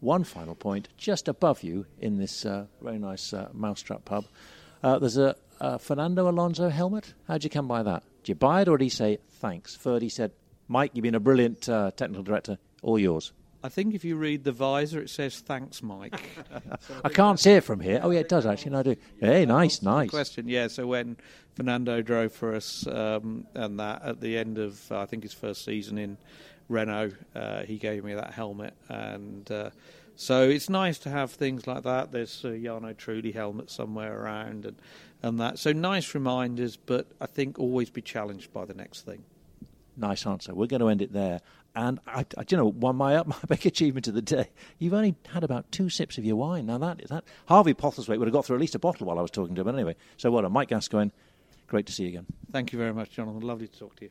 One 0.00 0.22
final 0.22 0.54
point, 0.54 0.88
just 0.96 1.26
above 1.26 1.62
you 1.62 1.86
in 2.00 2.18
this 2.18 2.46
uh, 2.46 2.66
very 2.80 2.98
nice 2.98 3.32
uh, 3.32 3.48
mousetrap 3.52 4.04
pub, 4.04 4.26
uh, 4.82 4.98
there's 4.98 5.16
a, 5.16 5.34
a, 5.60 5.78
Fernando 5.78 6.28
Alonso 6.28 6.68
helmet. 6.68 7.14
How'd 7.26 7.42
you 7.42 7.50
come 7.50 7.66
by 7.66 7.82
that? 7.82 8.04
Did 8.22 8.28
you 8.28 8.34
buy 8.36 8.62
it, 8.62 8.68
or 8.68 8.78
did 8.78 8.84
he 8.84 8.90
say 8.90 9.18
thanks? 9.40 9.74
Ferdy 9.74 10.08
said, 10.08 10.30
"Mike, 10.68 10.92
you've 10.94 11.02
been 11.02 11.16
a 11.16 11.20
brilliant 11.20 11.68
uh, 11.68 11.90
technical 11.96 12.22
director. 12.22 12.58
All 12.82 12.98
yours." 12.98 13.32
I 13.60 13.68
think 13.68 13.92
if 13.92 14.04
you 14.04 14.14
read 14.14 14.44
the 14.44 14.52
visor, 14.52 15.00
it 15.00 15.10
says 15.10 15.40
"Thanks, 15.40 15.82
Mike." 15.82 16.14
I 17.04 17.08
can't 17.08 17.40
see 17.40 17.52
it 17.52 17.64
from 17.64 17.80
here. 17.80 17.98
Oh 18.00 18.10
yeah, 18.10 18.20
it 18.20 18.28
does 18.28 18.46
actually. 18.46 18.72
No, 18.72 18.78
I 18.78 18.82
do. 18.84 18.96
Hey, 19.20 19.46
nice, 19.46 19.82
nice. 19.82 20.10
Question, 20.10 20.48
yeah. 20.48 20.68
So 20.68 20.86
when 20.86 21.16
Fernando 21.56 22.02
drove 22.02 22.32
for 22.32 22.54
us, 22.54 22.86
um, 22.86 23.48
and 23.54 23.80
that 23.80 24.02
at 24.02 24.20
the 24.20 24.38
end 24.38 24.58
of 24.58 24.92
uh, 24.92 25.00
I 25.00 25.06
think 25.06 25.24
his 25.24 25.32
first 25.32 25.64
season 25.64 25.98
in 25.98 26.18
Renault, 26.68 27.12
uh, 27.34 27.62
he 27.62 27.76
gave 27.76 28.04
me 28.04 28.14
that 28.14 28.34
helmet, 28.34 28.74
and 28.88 29.50
uh, 29.50 29.70
so 30.16 30.48
it's 30.48 30.68
nice 30.68 30.98
to 30.98 31.10
have 31.10 31.30
things 31.30 31.66
like 31.66 31.84
that. 31.84 32.12
There's 32.12 32.44
a 32.44 32.48
Jarno 32.48 32.94
Trulli 32.94 33.32
helmet 33.32 33.70
somewhere 33.70 34.20
around, 34.20 34.66
and 34.66 34.76
and 35.22 35.40
that. 35.40 35.58
So 35.58 35.72
nice 35.72 36.14
reminders, 36.14 36.76
but 36.76 37.06
I 37.20 37.26
think 37.26 37.58
always 37.58 37.90
be 37.90 38.02
challenged 38.02 38.52
by 38.52 38.64
the 38.64 38.74
next 38.74 39.02
thing. 39.02 39.24
Nice 39.96 40.26
answer. 40.26 40.54
We're 40.54 40.66
going 40.66 40.80
to 40.80 40.88
end 40.88 41.02
it 41.02 41.12
there. 41.12 41.40
And 41.74 42.00
I, 42.06 42.24
I 42.36 42.44
you 42.48 42.56
know, 42.56 42.66
one 42.70 42.96
my 42.96 43.22
my 43.24 43.36
big 43.48 43.64
achievement 43.66 44.08
of 44.08 44.14
the 44.14 44.22
day. 44.22 44.50
You've 44.78 44.94
only 44.94 45.14
had 45.28 45.44
about 45.44 45.70
two 45.70 45.88
sips 45.88 46.18
of 46.18 46.24
your 46.24 46.36
wine. 46.36 46.66
Now 46.66 46.78
that 46.78 47.00
is 47.00 47.10
that 47.10 47.24
Harvey 47.46 47.74
Postlethwaite 47.74 48.18
would 48.18 48.28
have 48.28 48.32
got 48.32 48.44
through 48.44 48.56
at 48.56 48.60
least 48.60 48.74
a 48.74 48.78
bottle 48.78 49.06
while 49.06 49.18
I 49.18 49.22
was 49.22 49.30
talking 49.30 49.54
to 49.54 49.60
him. 49.60 49.66
But 49.66 49.74
anyway, 49.74 49.96
so 50.16 50.30
well 50.30 50.42
done, 50.42 50.52
Mike 50.52 50.68
Gascoyne. 50.68 51.12
Great 51.66 51.86
to 51.86 51.92
see 51.92 52.04
you 52.04 52.08
again. 52.08 52.26
Thank 52.50 52.72
you 52.72 52.78
very 52.78 52.94
much, 52.94 53.10
Jonathan. 53.10 53.40
Lovely 53.40 53.68
to 53.68 53.78
talk 53.78 53.96
to 53.96 54.06
you. 54.06 54.10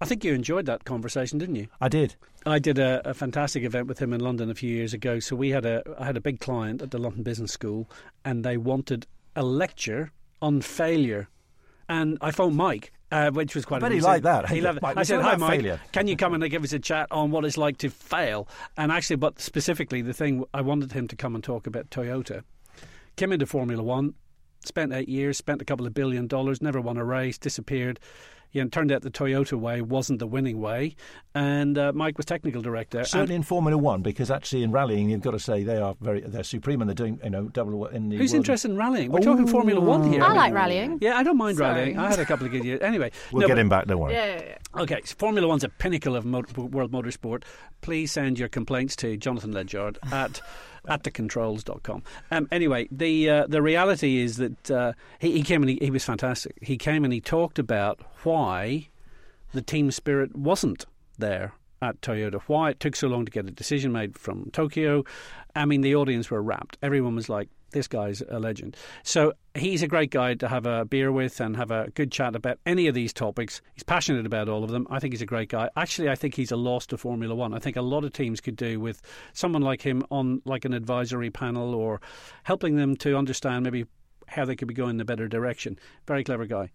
I 0.00 0.04
think 0.04 0.24
you 0.24 0.34
enjoyed 0.34 0.66
that 0.66 0.84
conversation, 0.84 1.38
didn't 1.38 1.56
you? 1.56 1.68
I 1.80 1.88
did. 1.88 2.16
I 2.44 2.58
did 2.58 2.78
a, 2.78 3.08
a, 3.08 3.14
fantastic 3.14 3.64
event 3.64 3.86
with 3.88 3.98
him 3.98 4.12
in 4.12 4.20
London 4.20 4.50
a 4.50 4.54
few 4.54 4.70
years 4.70 4.92
ago. 4.92 5.18
So 5.20 5.34
we 5.34 5.50
had 5.50 5.64
a 5.64 5.82
I 5.98 6.04
had 6.04 6.16
a 6.16 6.20
big 6.20 6.40
client 6.40 6.82
at 6.82 6.90
the 6.90 6.98
London 6.98 7.22
Business 7.22 7.52
School, 7.52 7.90
and 8.24 8.44
they 8.44 8.56
wanted 8.56 9.06
a 9.34 9.42
lecture 9.42 10.12
on 10.42 10.60
failure. 10.60 11.28
And 11.88 12.18
I 12.20 12.30
phoned 12.30 12.56
Mike, 12.56 12.92
uh, 13.10 13.30
which 13.30 13.54
was 13.54 13.64
quite. 13.64 13.78
I 13.78 13.88
bet 13.88 13.92
he 13.92 14.00
liked 14.00 14.24
that. 14.24 14.48
He 14.48 14.60
loved 14.60 14.78
it. 14.78 14.82
Mike, 14.82 14.96
I 14.96 15.02
said, 15.02 15.22
"Hi, 15.22 15.36
Mike. 15.36 15.60
Failure. 15.60 15.80
Can 15.92 16.08
you 16.08 16.16
come 16.16 16.34
and 16.42 16.50
give 16.50 16.62
us 16.62 16.72
a 16.72 16.78
chat 16.78 17.08
on 17.10 17.30
what 17.30 17.44
it's 17.44 17.56
like 17.56 17.78
to 17.78 17.88
fail?" 17.88 18.48
And 18.76 18.92
actually, 18.92 19.16
but 19.16 19.40
specifically, 19.40 20.02
the 20.02 20.12
thing 20.14 20.44
I 20.52 20.60
wanted 20.60 20.92
him 20.92 21.08
to 21.08 21.16
come 21.16 21.34
and 21.34 21.42
talk 21.42 21.66
about 21.66 21.90
Toyota. 21.90 22.42
Came 23.16 23.32
into 23.32 23.46
Formula 23.46 23.82
One, 23.82 24.14
spent 24.62 24.92
eight 24.92 25.08
years, 25.08 25.38
spent 25.38 25.62
a 25.62 25.64
couple 25.64 25.86
of 25.86 25.94
billion 25.94 26.26
dollars, 26.26 26.60
never 26.60 26.80
won 26.80 26.98
a 26.98 27.04
race, 27.04 27.38
disappeared. 27.38 27.98
You 28.52 28.62
know, 28.62 28.68
turned 28.68 28.90
out 28.92 29.02
the 29.02 29.10
Toyota 29.10 29.58
way 29.58 29.82
wasn't 29.82 30.18
the 30.18 30.26
winning 30.26 30.60
way, 30.60 30.96
and 31.34 31.76
uh, 31.76 31.92
Mike 31.94 32.16
was 32.16 32.24
technical 32.24 32.62
director. 32.62 33.04
Certainly 33.04 33.34
in 33.34 33.42
Formula 33.42 33.76
One, 33.76 34.02
because 34.02 34.30
actually 34.30 34.62
in 34.62 34.72
rallying, 34.72 35.10
you've 35.10 35.20
got 35.20 35.32
to 35.32 35.38
say 35.38 35.62
they 35.62 35.76
are 35.76 35.94
very 36.00 36.20
they're 36.22 36.42
supreme, 36.42 36.80
and 36.80 36.88
they're 36.88 36.94
doing 36.94 37.20
you 37.22 37.30
know 37.30 37.48
double 37.48 37.86
in 37.86 38.08
the. 38.08 38.16
Who's 38.16 38.32
world. 38.32 38.40
interested 38.40 38.70
in 38.70 38.76
rallying? 38.76 39.10
We're 39.12 39.20
talking 39.20 39.46
Formula 39.46 39.80
One 39.80 40.10
here. 40.10 40.22
I 40.22 40.32
like 40.32 40.52
rallying. 40.54 40.98
Yeah, 41.00 41.16
I 41.16 41.22
don't 41.22 41.36
mind 41.36 41.58
Sorry. 41.58 41.74
rallying. 41.74 41.98
I 41.98 42.08
had 42.10 42.18
a 42.18 42.24
couple 42.24 42.46
of 42.46 42.52
good 42.52 42.64
years. 42.64 42.80
Anyway, 42.80 43.10
We'll 43.32 43.42
no, 43.42 43.46
get 43.48 43.54
but- 43.54 43.60
him 43.60 43.68
back. 43.68 43.86
Don't 43.86 43.98
worry. 43.98 44.14
Yeah, 44.14 44.26
yeah, 44.36 44.42
yeah. 44.74 44.82
Okay, 44.82 45.00
so 45.04 45.14
Formula 45.18 45.46
One's 45.48 45.64
a 45.64 45.68
pinnacle 45.68 46.16
of 46.16 46.24
motor, 46.24 46.60
world 46.62 46.92
motorsport. 46.92 47.42
Please 47.82 48.12
send 48.12 48.38
your 48.38 48.48
complaints 48.48 48.96
to 48.96 49.16
Jonathan 49.16 49.52
Legard 49.52 49.98
at 50.12 50.40
at 50.88 51.02
thecontrols.com. 51.02 52.02
Um, 52.30 52.48
anyway, 52.50 52.88
the 52.90 53.28
uh, 53.28 53.46
the 53.46 53.62
reality 53.62 54.18
is 54.18 54.36
that 54.36 54.70
uh, 54.70 54.92
he, 55.18 55.32
he 55.32 55.42
came 55.42 55.62
and 55.62 55.70
he, 55.70 55.78
he 55.80 55.90
was 55.90 56.04
fantastic. 56.04 56.56
He 56.62 56.76
came 56.76 57.04
and 57.04 57.12
he 57.12 57.20
talked 57.20 57.58
about 57.58 58.00
why 58.22 58.88
the 59.52 59.62
team 59.62 59.90
spirit 59.90 60.36
wasn't 60.36 60.84
there 61.18 61.52
at 61.82 62.00
Toyota, 62.00 62.40
why 62.46 62.70
it 62.70 62.80
took 62.80 62.96
so 62.96 63.08
long 63.08 63.24
to 63.24 63.30
get 63.30 63.46
a 63.46 63.50
decision 63.50 63.92
made 63.92 64.18
from 64.18 64.50
Tokyo. 64.50 65.04
I 65.54 65.64
mean, 65.64 65.80
the 65.80 65.94
audience 65.94 66.30
were 66.30 66.42
rapt. 66.42 66.78
Everyone 66.82 67.14
was 67.14 67.28
like, 67.28 67.48
this 67.76 67.86
guy's 67.86 68.22
a 68.30 68.40
legend. 68.40 68.74
So 69.02 69.34
he's 69.54 69.82
a 69.82 69.86
great 69.86 70.10
guy 70.10 70.32
to 70.32 70.48
have 70.48 70.64
a 70.64 70.86
beer 70.86 71.12
with 71.12 71.40
and 71.40 71.56
have 71.56 71.70
a 71.70 71.90
good 71.94 72.10
chat 72.10 72.34
about 72.34 72.58
any 72.64 72.86
of 72.86 72.94
these 72.94 73.12
topics. 73.12 73.60
He's 73.74 73.82
passionate 73.82 74.24
about 74.24 74.48
all 74.48 74.64
of 74.64 74.70
them. 74.70 74.86
I 74.88 74.98
think 74.98 75.12
he's 75.12 75.20
a 75.20 75.26
great 75.26 75.50
guy. 75.50 75.68
Actually, 75.76 76.08
I 76.08 76.14
think 76.14 76.34
he's 76.34 76.50
a 76.50 76.56
loss 76.56 76.86
to 76.86 76.96
Formula 76.96 77.34
One. 77.34 77.52
I 77.52 77.58
think 77.58 77.76
a 77.76 77.82
lot 77.82 78.02
of 78.02 78.14
teams 78.14 78.40
could 78.40 78.56
do 78.56 78.80
with 78.80 79.02
someone 79.34 79.60
like 79.60 79.82
him 79.82 80.02
on 80.10 80.40
like 80.46 80.64
an 80.64 80.72
advisory 80.72 81.30
panel 81.30 81.74
or 81.74 82.00
helping 82.44 82.76
them 82.76 82.96
to 82.96 83.14
understand 83.14 83.64
maybe 83.64 83.84
how 84.26 84.46
they 84.46 84.56
could 84.56 84.68
be 84.68 84.74
going 84.74 84.96
in 84.96 85.00
a 85.00 85.04
better 85.04 85.28
direction. 85.28 85.78
Very 86.06 86.24
clever 86.24 86.46
guy. 86.46 86.70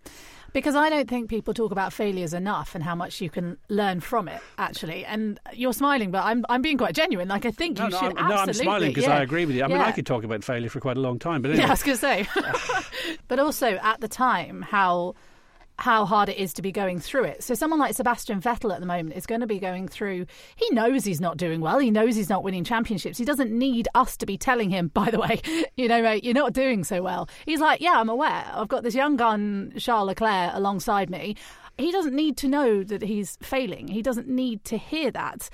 Because 0.53 0.75
I 0.75 0.89
don't 0.89 1.09
think 1.09 1.29
people 1.29 1.53
talk 1.53 1.71
about 1.71 1.93
failures 1.93 2.33
enough 2.33 2.75
and 2.75 2.83
how 2.83 2.93
much 2.93 3.21
you 3.21 3.29
can 3.29 3.57
learn 3.69 4.01
from 4.01 4.27
it, 4.27 4.41
actually. 4.57 5.05
And 5.05 5.39
you're 5.53 5.73
smiling, 5.73 6.11
but 6.11 6.25
I'm 6.25 6.45
I'm 6.49 6.61
being 6.61 6.77
quite 6.77 6.93
genuine. 6.93 7.29
Like 7.29 7.45
I 7.45 7.51
think 7.51 7.77
No, 7.77 7.85
you 7.85 7.91
no, 7.91 7.99
should 7.99 8.17
I'm, 8.17 8.29
no, 8.29 8.35
I'm 8.35 8.53
smiling 8.53 8.89
because 8.89 9.05
yeah. 9.05 9.17
I 9.17 9.21
agree 9.21 9.45
with 9.45 9.55
you. 9.55 9.63
I 9.63 9.67
mean, 9.67 9.77
I 9.77 9.91
could 9.91 10.05
talk 10.05 10.23
about 10.23 10.43
failure 10.43 10.69
for 10.69 10.79
quite 10.79 10.97
a 10.97 11.01
long 11.01 11.19
time, 11.19 11.41
but 11.41 11.51
anyway. 11.51 11.63
Yeah, 11.63 11.69
I 11.69 11.71
was 11.71 11.83
going 11.83 11.97
to 11.97 12.01
say. 12.01 12.27
but 13.29 13.39
also 13.39 13.77
at 13.81 14.01
the 14.01 14.07
time, 14.09 14.61
how 14.61 15.15
how 15.81 16.05
hard 16.05 16.29
it 16.29 16.37
is 16.37 16.53
to 16.53 16.61
be 16.61 16.71
going 16.71 16.99
through 16.99 17.23
it. 17.23 17.43
So 17.43 17.53
someone 17.55 17.79
like 17.79 17.95
Sebastian 17.95 18.39
Vettel 18.39 18.73
at 18.73 18.79
the 18.79 18.85
moment 18.85 19.15
is 19.15 19.25
going 19.25 19.41
to 19.41 19.47
be 19.47 19.59
going 19.59 19.87
through. 19.87 20.27
He 20.55 20.69
knows 20.69 21.03
he's 21.03 21.19
not 21.19 21.37
doing 21.37 21.59
well. 21.59 21.79
He 21.79 21.89
knows 21.89 22.15
he's 22.15 22.29
not 22.29 22.43
winning 22.43 22.63
championships. 22.63 23.17
He 23.17 23.25
doesn't 23.25 23.51
need 23.51 23.87
us 23.95 24.15
to 24.17 24.25
be 24.25 24.37
telling 24.37 24.69
him. 24.69 24.87
By 24.93 25.09
the 25.09 25.19
way, 25.19 25.41
you 25.75 25.87
know, 25.87 26.01
mate, 26.01 26.23
you're 26.23 26.33
not 26.33 26.53
doing 26.53 26.83
so 26.83 27.01
well. 27.01 27.27
He's 27.45 27.59
like, 27.59 27.81
yeah, 27.81 27.93
I'm 27.95 28.09
aware. 28.09 28.45
I've 28.53 28.67
got 28.67 28.83
this 28.83 28.95
young 28.95 29.15
gun, 29.15 29.73
Charles 29.77 30.07
Leclerc, 30.07 30.51
alongside 30.53 31.09
me. 31.09 31.35
He 31.77 31.91
doesn't 31.91 32.15
need 32.15 32.37
to 32.37 32.47
know 32.47 32.83
that 32.83 33.01
he's 33.01 33.37
failing. 33.41 33.87
He 33.87 34.01
doesn't 34.01 34.27
need 34.27 34.63
to 34.65 34.77
hear 34.77 35.09
that 35.11 35.49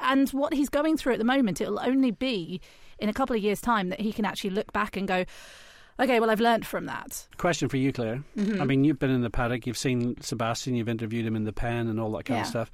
and 0.00 0.28
what 0.30 0.52
he's 0.52 0.68
going 0.68 0.96
through 0.96 1.14
at 1.14 1.18
the 1.18 1.24
moment, 1.24 1.60
it'll 1.60 1.80
only 1.80 2.10
be 2.10 2.60
in 2.98 3.08
a 3.08 3.12
couple 3.12 3.34
of 3.34 3.42
years' 3.42 3.60
time 3.60 3.88
that 3.88 4.00
he 4.00 4.12
can 4.12 4.24
actually 4.24 4.50
look 4.50 4.72
back 4.72 4.96
and 4.96 5.08
go, 5.08 5.24
okay, 6.00 6.20
well, 6.20 6.30
I've 6.30 6.40
learnt 6.40 6.64
from 6.64 6.86
that. 6.86 7.26
Question 7.36 7.68
for 7.68 7.76
you, 7.76 7.92
Claire. 7.92 8.22
Mm-hmm. 8.36 8.60
I 8.60 8.64
mean, 8.64 8.84
you've 8.84 8.98
been 8.98 9.10
in 9.10 9.22
the 9.22 9.30
paddock, 9.30 9.66
you've 9.66 9.78
seen 9.78 10.20
Sebastian, 10.20 10.74
you've 10.74 10.88
interviewed 10.88 11.26
him 11.26 11.36
in 11.36 11.44
the 11.44 11.52
pen 11.52 11.88
and 11.88 11.98
all 12.00 12.12
that 12.12 12.24
kind 12.24 12.40
of 12.40 12.46
stuff. 12.46 12.70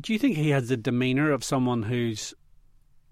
Do 0.00 0.12
you 0.12 0.18
think 0.18 0.36
he 0.36 0.50
has 0.50 0.68
the 0.68 0.76
demeanour 0.76 1.32
of 1.32 1.44
someone 1.44 1.82
who's 1.82 2.32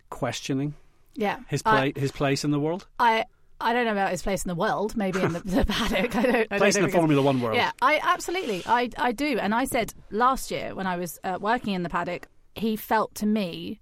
questioning 0.08 0.74
Yeah, 1.14 1.40
his 1.48 1.62
I- 1.64 1.92
his 1.96 2.12
place 2.12 2.44
in 2.44 2.50
the 2.50 2.60
world, 2.60 2.86
I, 2.98 3.26
I 3.60 3.72
don't 3.74 3.84
know 3.84 3.92
about 3.92 4.10
his 4.10 4.22
place 4.22 4.44
in 4.44 4.48
the 4.48 4.54
world. 4.54 4.96
Maybe 4.96 5.20
in 5.20 5.32
the, 5.34 5.40
the 5.40 5.64
paddock. 5.68 6.16
I 6.16 6.22
don't. 6.22 6.46
I 6.52 6.58
place 6.58 6.74
don't 6.74 6.84
in 6.84 6.90
the 6.90 6.96
Formula 6.96 7.20
One 7.22 7.40
world? 7.40 7.56
Yeah, 7.56 7.72
I 7.82 8.00
absolutely, 8.02 8.62
I, 8.66 8.88
I 8.96 9.12
do. 9.12 9.38
And 9.38 9.54
I 9.54 9.64
said 9.66 9.92
last 10.10 10.50
year 10.50 10.74
when 10.74 10.86
I 10.86 10.96
was 10.96 11.18
uh, 11.22 11.38
working 11.40 11.74
in 11.74 11.82
the 11.82 11.90
paddock, 11.90 12.26
he 12.54 12.76
felt 12.76 13.14
to 13.16 13.26
me 13.26 13.80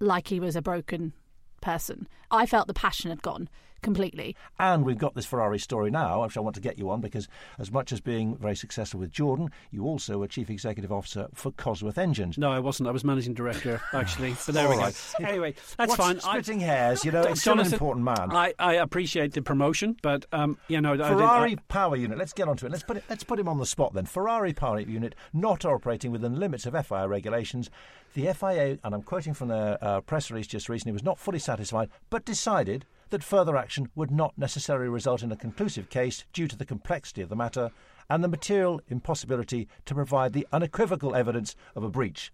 like 0.00 0.28
he 0.28 0.40
was 0.40 0.56
a 0.56 0.62
broken 0.62 1.12
person. 1.60 2.08
I 2.30 2.46
felt 2.46 2.66
the 2.66 2.74
passion 2.74 3.10
had 3.10 3.20
gone 3.22 3.48
completely. 3.82 4.36
And 4.58 4.84
we've 4.84 4.98
got 4.98 5.14
this 5.14 5.26
Ferrari 5.26 5.58
story 5.58 5.90
now, 5.90 6.22
which 6.22 6.36
I 6.36 6.40
want 6.40 6.54
to 6.54 6.60
get 6.60 6.78
you 6.78 6.90
on 6.90 7.00
because, 7.00 7.28
as 7.58 7.70
much 7.70 7.92
as 7.92 8.00
being 8.00 8.36
very 8.36 8.56
successful 8.56 9.00
with 9.00 9.10
Jordan, 9.10 9.50
you 9.70 9.84
also 9.84 10.18
were 10.18 10.26
chief 10.28 10.50
executive 10.50 10.92
officer 10.92 11.28
for 11.34 11.50
Cosworth 11.52 11.98
Engines. 11.98 12.38
No, 12.38 12.50
I 12.52 12.58
wasn't. 12.58 12.88
I 12.88 12.92
was 12.92 13.04
managing 13.04 13.34
director 13.34 13.80
actually. 13.92 14.34
But 14.46 14.54
there 14.54 14.68
we 14.68 14.74
All 14.74 14.80
go. 14.80 14.84
right. 14.86 15.14
Anyway, 15.30 15.54
that's 15.76 15.90
What's 15.90 15.96
fine. 15.96 16.20
Splitting 16.20 16.60
hairs, 16.60 17.04
you 17.04 17.12
know, 17.12 17.22
it's 17.22 17.40
still 17.40 17.60
an 17.60 17.72
important 17.72 18.04
man. 18.04 18.32
I, 18.32 18.52
I 18.58 18.74
appreciate 18.74 19.32
the 19.32 19.42
promotion, 19.42 19.96
but 20.02 20.26
um, 20.32 20.58
you 20.68 20.80
know, 20.80 20.94
I 20.94 20.96
did- 20.96 21.06
Ferrari 21.06 21.52
I- 21.52 21.60
power 21.68 21.96
unit. 21.96 22.18
Let's 22.18 22.32
get 22.32 22.48
onto 22.48 22.66
it. 22.66 22.72
Let's 22.72 22.82
put 22.82 22.96
it. 22.96 23.04
Let's 23.08 23.22
put 23.24 23.38
him 23.38 23.48
on 23.48 23.58
the 23.58 23.66
spot 23.66 23.94
then. 23.94 24.06
Ferrari 24.06 24.52
power 24.52 24.80
unit 24.80 25.14
not 25.32 25.64
operating 25.64 26.10
within 26.10 26.32
the 26.32 26.38
limits 26.38 26.66
of 26.66 26.74
FIA 26.86 27.06
regulations. 27.08 27.70
The 28.14 28.32
FIA, 28.34 28.78
and 28.82 28.94
I'm 28.94 29.02
quoting 29.02 29.34
from 29.34 29.48
their 29.48 29.78
uh, 29.80 30.00
press 30.00 30.30
release 30.30 30.48
just 30.48 30.68
recently, 30.68 30.92
was 30.92 31.04
not 31.04 31.18
fully 31.18 31.38
satisfied, 31.38 31.90
but 32.10 32.24
decided 32.24 32.84
that 33.10 33.22
further 33.22 33.56
action 33.56 33.88
would 33.94 34.10
not 34.10 34.36
necessarily 34.36 34.88
result 34.88 35.22
in 35.22 35.30
a 35.32 35.36
conclusive 35.36 35.90
case 35.90 36.24
due 36.32 36.48
to 36.48 36.56
the 36.56 36.64
complexity 36.64 37.22
of 37.22 37.28
the 37.28 37.36
matter 37.36 37.70
and 38.08 38.24
the 38.24 38.28
material 38.28 38.80
impossibility 38.88 39.68
to 39.84 39.94
provide 39.94 40.32
the 40.32 40.46
unequivocal 40.52 41.14
evidence 41.14 41.54
of 41.76 41.84
a 41.84 41.88
breach. 41.88 42.32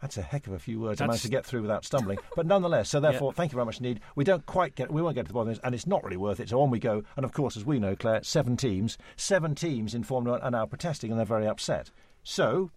That's 0.00 0.18
a 0.18 0.22
heck 0.22 0.46
of 0.46 0.52
a 0.52 0.58
few 0.58 0.78
words 0.78 1.00
I 1.00 1.06
managed 1.06 1.22
to 1.22 1.30
get 1.30 1.46
through 1.46 1.62
without 1.62 1.84
stumbling. 1.84 2.18
But 2.36 2.46
nonetheless, 2.46 2.90
so 2.90 3.00
therefore, 3.00 3.32
thank 3.32 3.50
you 3.50 3.56
very 3.56 3.64
much 3.64 3.78
indeed. 3.78 4.00
We 4.14 4.24
don't 4.24 4.44
quite 4.44 4.74
get, 4.74 4.92
we 4.92 5.00
won't 5.00 5.14
get 5.14 5.22
to 5.22 5.28
the 5.28 5.34
bottom 5.34 5.48
of 5.48 5.56
this, 5.56 5.64
and 5.64 5.74
it's 5.74 5.86
not 5.86 6.04
really 6.04 6.18
worth 6.18 6.38
it. 6.38 6.50
So 6.50 6.60
on 6.60 6.70
we 6.70 6.78
go. 6.78 7.02
And 7.16 7.24
of 7.24 7.32
course, 7.32 7.56
as 7.56 7.64
we 7.64 7.78
know, 7.78 7.96
Claire, 7.96 8.22
seven 8.22 8.58
teams, 8.58 8.98
seven 9.16 9.54
teams 9.54 9.94
in 9.94 10.02
Formula 10.02 10.38
One 10.38 10.46
are 10.46 10.50
now 10.50 10.66
protesting, 10.66 11.10
and 11.10 11.18
they're 11.18 11.24
very 11.24 11.46
upset. 11.46 11.90
So 12.22 12.70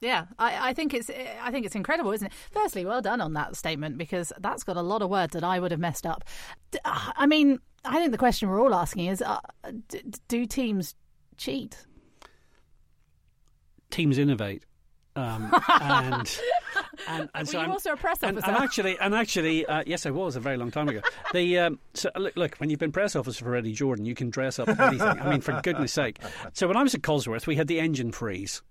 Yeah, 0.00 0.24
I, 0.38 0.70
I 0.70 0.72
think 0.74 0.94
it's 0.94 1.10
I 1.42 1.50
think 1.50 1.66
it's 1.66 1.74
incredible, 1.74 2.10
isn't 2.12 2.26
it? 2.26 2.32
Firstly, 2.52 2.84
well 2.86 3.02
done 3.02 3.20
on 3.20 3.34
that 3.34 3.54
statement 3.56 3.98
because 3.98 4.32
that's 4.40 4.64
got 4.64 4.76
a 4.78 4.82
lot 4.82 5.02
of 5.02 5.10
words 5.10 5.34
that 5.34 5.44
I 5.44 5.60
would 5.60 5.70
have 5.72 5.80
messed 5.80 6.06
up. 6.06 6.24
Uh, 6.84 7.12
I 7.16 7.26
mean, 7.26 7.58
I 7.84 7.98
think 7.98 8.10
the 8.12 8.18
question 8.18 8.48
we're 8.48 8.62
all 8.62 8.74
asking 8.74 9.06
is: 9.06 9.20
uh, 9.20 9.40
d- 9.88 10.02
Do 10.28 10.46
teams 10.46 10.94
cheat? 11.36 11.76
teams 13.90 14.18
innovate. 14.18 14.64
Um, 15.16 15.52
and 15.80 16.40
and, 17.08 17.28
and 17.34 17.46
Were 17.46 17.52
so 17.52 17.58
I'm- 17.58 17.70
also 17.70 17.92
a 17.92 17.96
press 17.96 18.18
and, 18.22 18.38
officer? 18.38 18.52
and 18.54 18.62
actually, 18.64 18.98
and 19.00 19.14
actually, 19.14 19.66
uh, 19.66 19.82
yes, 19.86 20.06
I 20.06 20.10
was 20.10 20.36
a 20.36 20.40
very 20.40 20.56
long 20.56 20.70
time 20.70 20.88
ago. 20.88 21.00
The 21.32 21.58
um, 21.58 21.78
so 21.94 22.10
look, 22.16 22.36
look, 22.36 22.56
when 22.58 22.70
you've 22.70 22.78
been 22.78 22.92
press 22.92 23.16
officer 23.16 23.44
for 23.44 23.54
Eddie 23.56 23.72
Jordan, 23.72 24.04
you 24.04 24.14
can 24.14 24.30
dress 24.30 24.58
up 24.58 24.68
anything. 24.68 25.02
I 25.02 25.28
mean, 25.30 25.40
for 25.40 25.60
goodness' 25.62 25.92
sake. 25.92 26.18
So 26.54 26.68
when 26.68 26.76
I 26.76 26.82
was 26.82 26.94
at 26.94 27.02
Cosworth, 27.02 27.46
we 27.46 27.56
had 27.56 27.66
the 27.68 27.80
engine 27.80 28.12
freeze. 28.12 28.62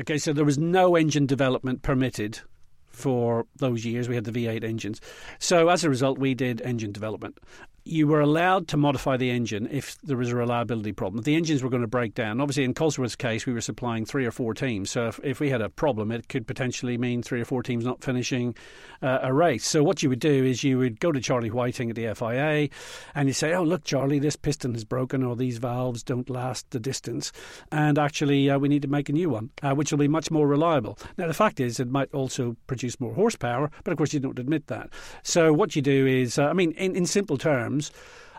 Okay, 0.00 0.18
so 0.18 0.32
there 0.32 0.44
was 0.44 0.58
no 0.58 0.96
engine 0.96 1.26
development 1.26 1.82
permitted 1.82 2.40
for 2.88 3.46
those 3.56 3.84
years. 3.84 4.08
We 4.08 4.14
had 4.14 4.24
the 4.24 4.32
V8 4.32 4.64
engines. 4.64 5.00
So 5.38 5.68
as 5.68 5.84
a 5.84 5.90
result, 5.90 6.18
we 6.18 6.34
did 6.34 6.60
engine 6.62 6.92
development. 6.92 7.38
You 7.84 8.06
were 8.06 8.20
allowed 8.20 8.66
to 8.68 8.78
modify 8.78 9.16
the 9.16 9.30
engine 9.30 9.68
if 9.70 10.00
there 10.00 10.16
was 10.16 10.30
a 10.30 10.36
reliability 10.36 10.92
problem. 10.92 11.22
The 11.22 11.36
engines 11.36 11.62
were 11.62 11.68
going 11.68 11.82
to 11.82 11.88
break 11.88 12.14
down, 12.14 12.40
obviously 12.40 12.64
in 12.64 12.72
Cosworth's 12.72 13.14
case, 13.14 13.44
we 13.44 13.52
were 13.52 13.60
supplying 13.60 14.06
three 14.06 14.24
or 14.24 14.30
four 14.30 14.54
teams. 14.54 14.90
So 14.90 15.08
if, 15.08 15.20
if 15.22 15.40
we 15.40 15.50
had 15.50 15.60
a 15.60 15.68
problem, 15.68 16.10
it 16.10 16.28
could 16.28 16.46
potentially 16.46 16.96
mean 16.96 17.22
three 17.22 17.42
or 17.42 17.44
four 17.44 17.62
teams 17.62 17.84
not 17.84 18.02
finishing 18.02 18.54
uh, 19.02 19.18
a 19.22 19.34
race. 19.34 19.66
So 19.66 19.82
what 19.82 20.02
you 20.02 20.08
would 20.08 20.18
do 20.18 20.44
is 20.44 20.64
you 20.64 20.78
would 20.78 20.98
go 20.98 21.12
to 21.12 21.20
Charlie 21.20 21.50
Whiting 21.50 21.90
at 21.90 21.96
the 21.96 22.14
FIA 22.14 22.70
and 23.14 23.28
you 23.28 23.34
say, 23.34 23.52
oh, 23.52 23.62
look, 23.62 23.84
Charlie, 23.84 24.18
this 24.18 24.36
piston 24.36 24.74
is 24.74 24.84
broken 24.84 25.22
or 25.22 25.36
these 25.36 25.58
valves 25.58 26.02
don't 26.02 26.30
last 26.30 26.70
the 26.70 26.80
distance. 26.80 27.32
And 27.70 27.98
actually, 27.98 28.48
uh, 28.48 28.58
we 28.58 28.68
need 28.68 28.82
to 28.82 28.88
make 28.88 29.10
a 29.10 29.12
new 29.12 29.28
one, 29.28 29.50
uh, 29.62 29.74
which 29.74 29.90
will 29.90 29.98
be 29.98 30.08
much 30.08 30.30
more 30.30 30.48
reliable. 30.48 30.98
Now, 31.18 31.26
the 31.26 31.34
fact 31.34 31.60
is, 31.60 31.78
it 31.78 31.88
might 31.88 32.12
also 32.14 32.56
produce 32.66 32.98
more 32.98 33.12
horsepower, 33.12 33.70
but 33.84 33.92
of 33.92 33.98
course, 33.98 34.14
you 34.14 34.20
don't 34.20 34.38
admit 34.38 34.68
that. 34.68 34.88
So 35.22 35.52
what 35.52 35.76
you 35.76 35.82
do 35.82 36.06
is, 36.06 36.38
uh, 36.38 36.46
I 36.46 36.54
mean, 36.54 36.72
in, 36.72 36.96
in 36.96 37.04
simple 37.04 37.36
terms, 37.36 37.73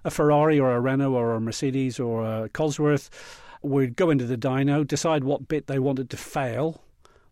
a 0.04 0.12
Ferrari 0.12 0.60
or 0.60 0.72
a 0.74 0.80
Renault 0.80 1.14
or 1.14 1.34
a 1.34 1.42
Mercedes 1.42 2.00
or 2.00 2.24
a 2.24 2.50
Cosworth 2.50 3.10
would 3.62 3.96
go 3.96 4.10
into 4.10 4.26
the 4.26 4.38
dyno, 4.38 4.86
decide 4.86 5.24
what 5.24 5.48
bit 5.48 5.68
they 5.68 5.80
wanted 5.80 6.10
to 6.12 6.18
fail. 6.18 6.82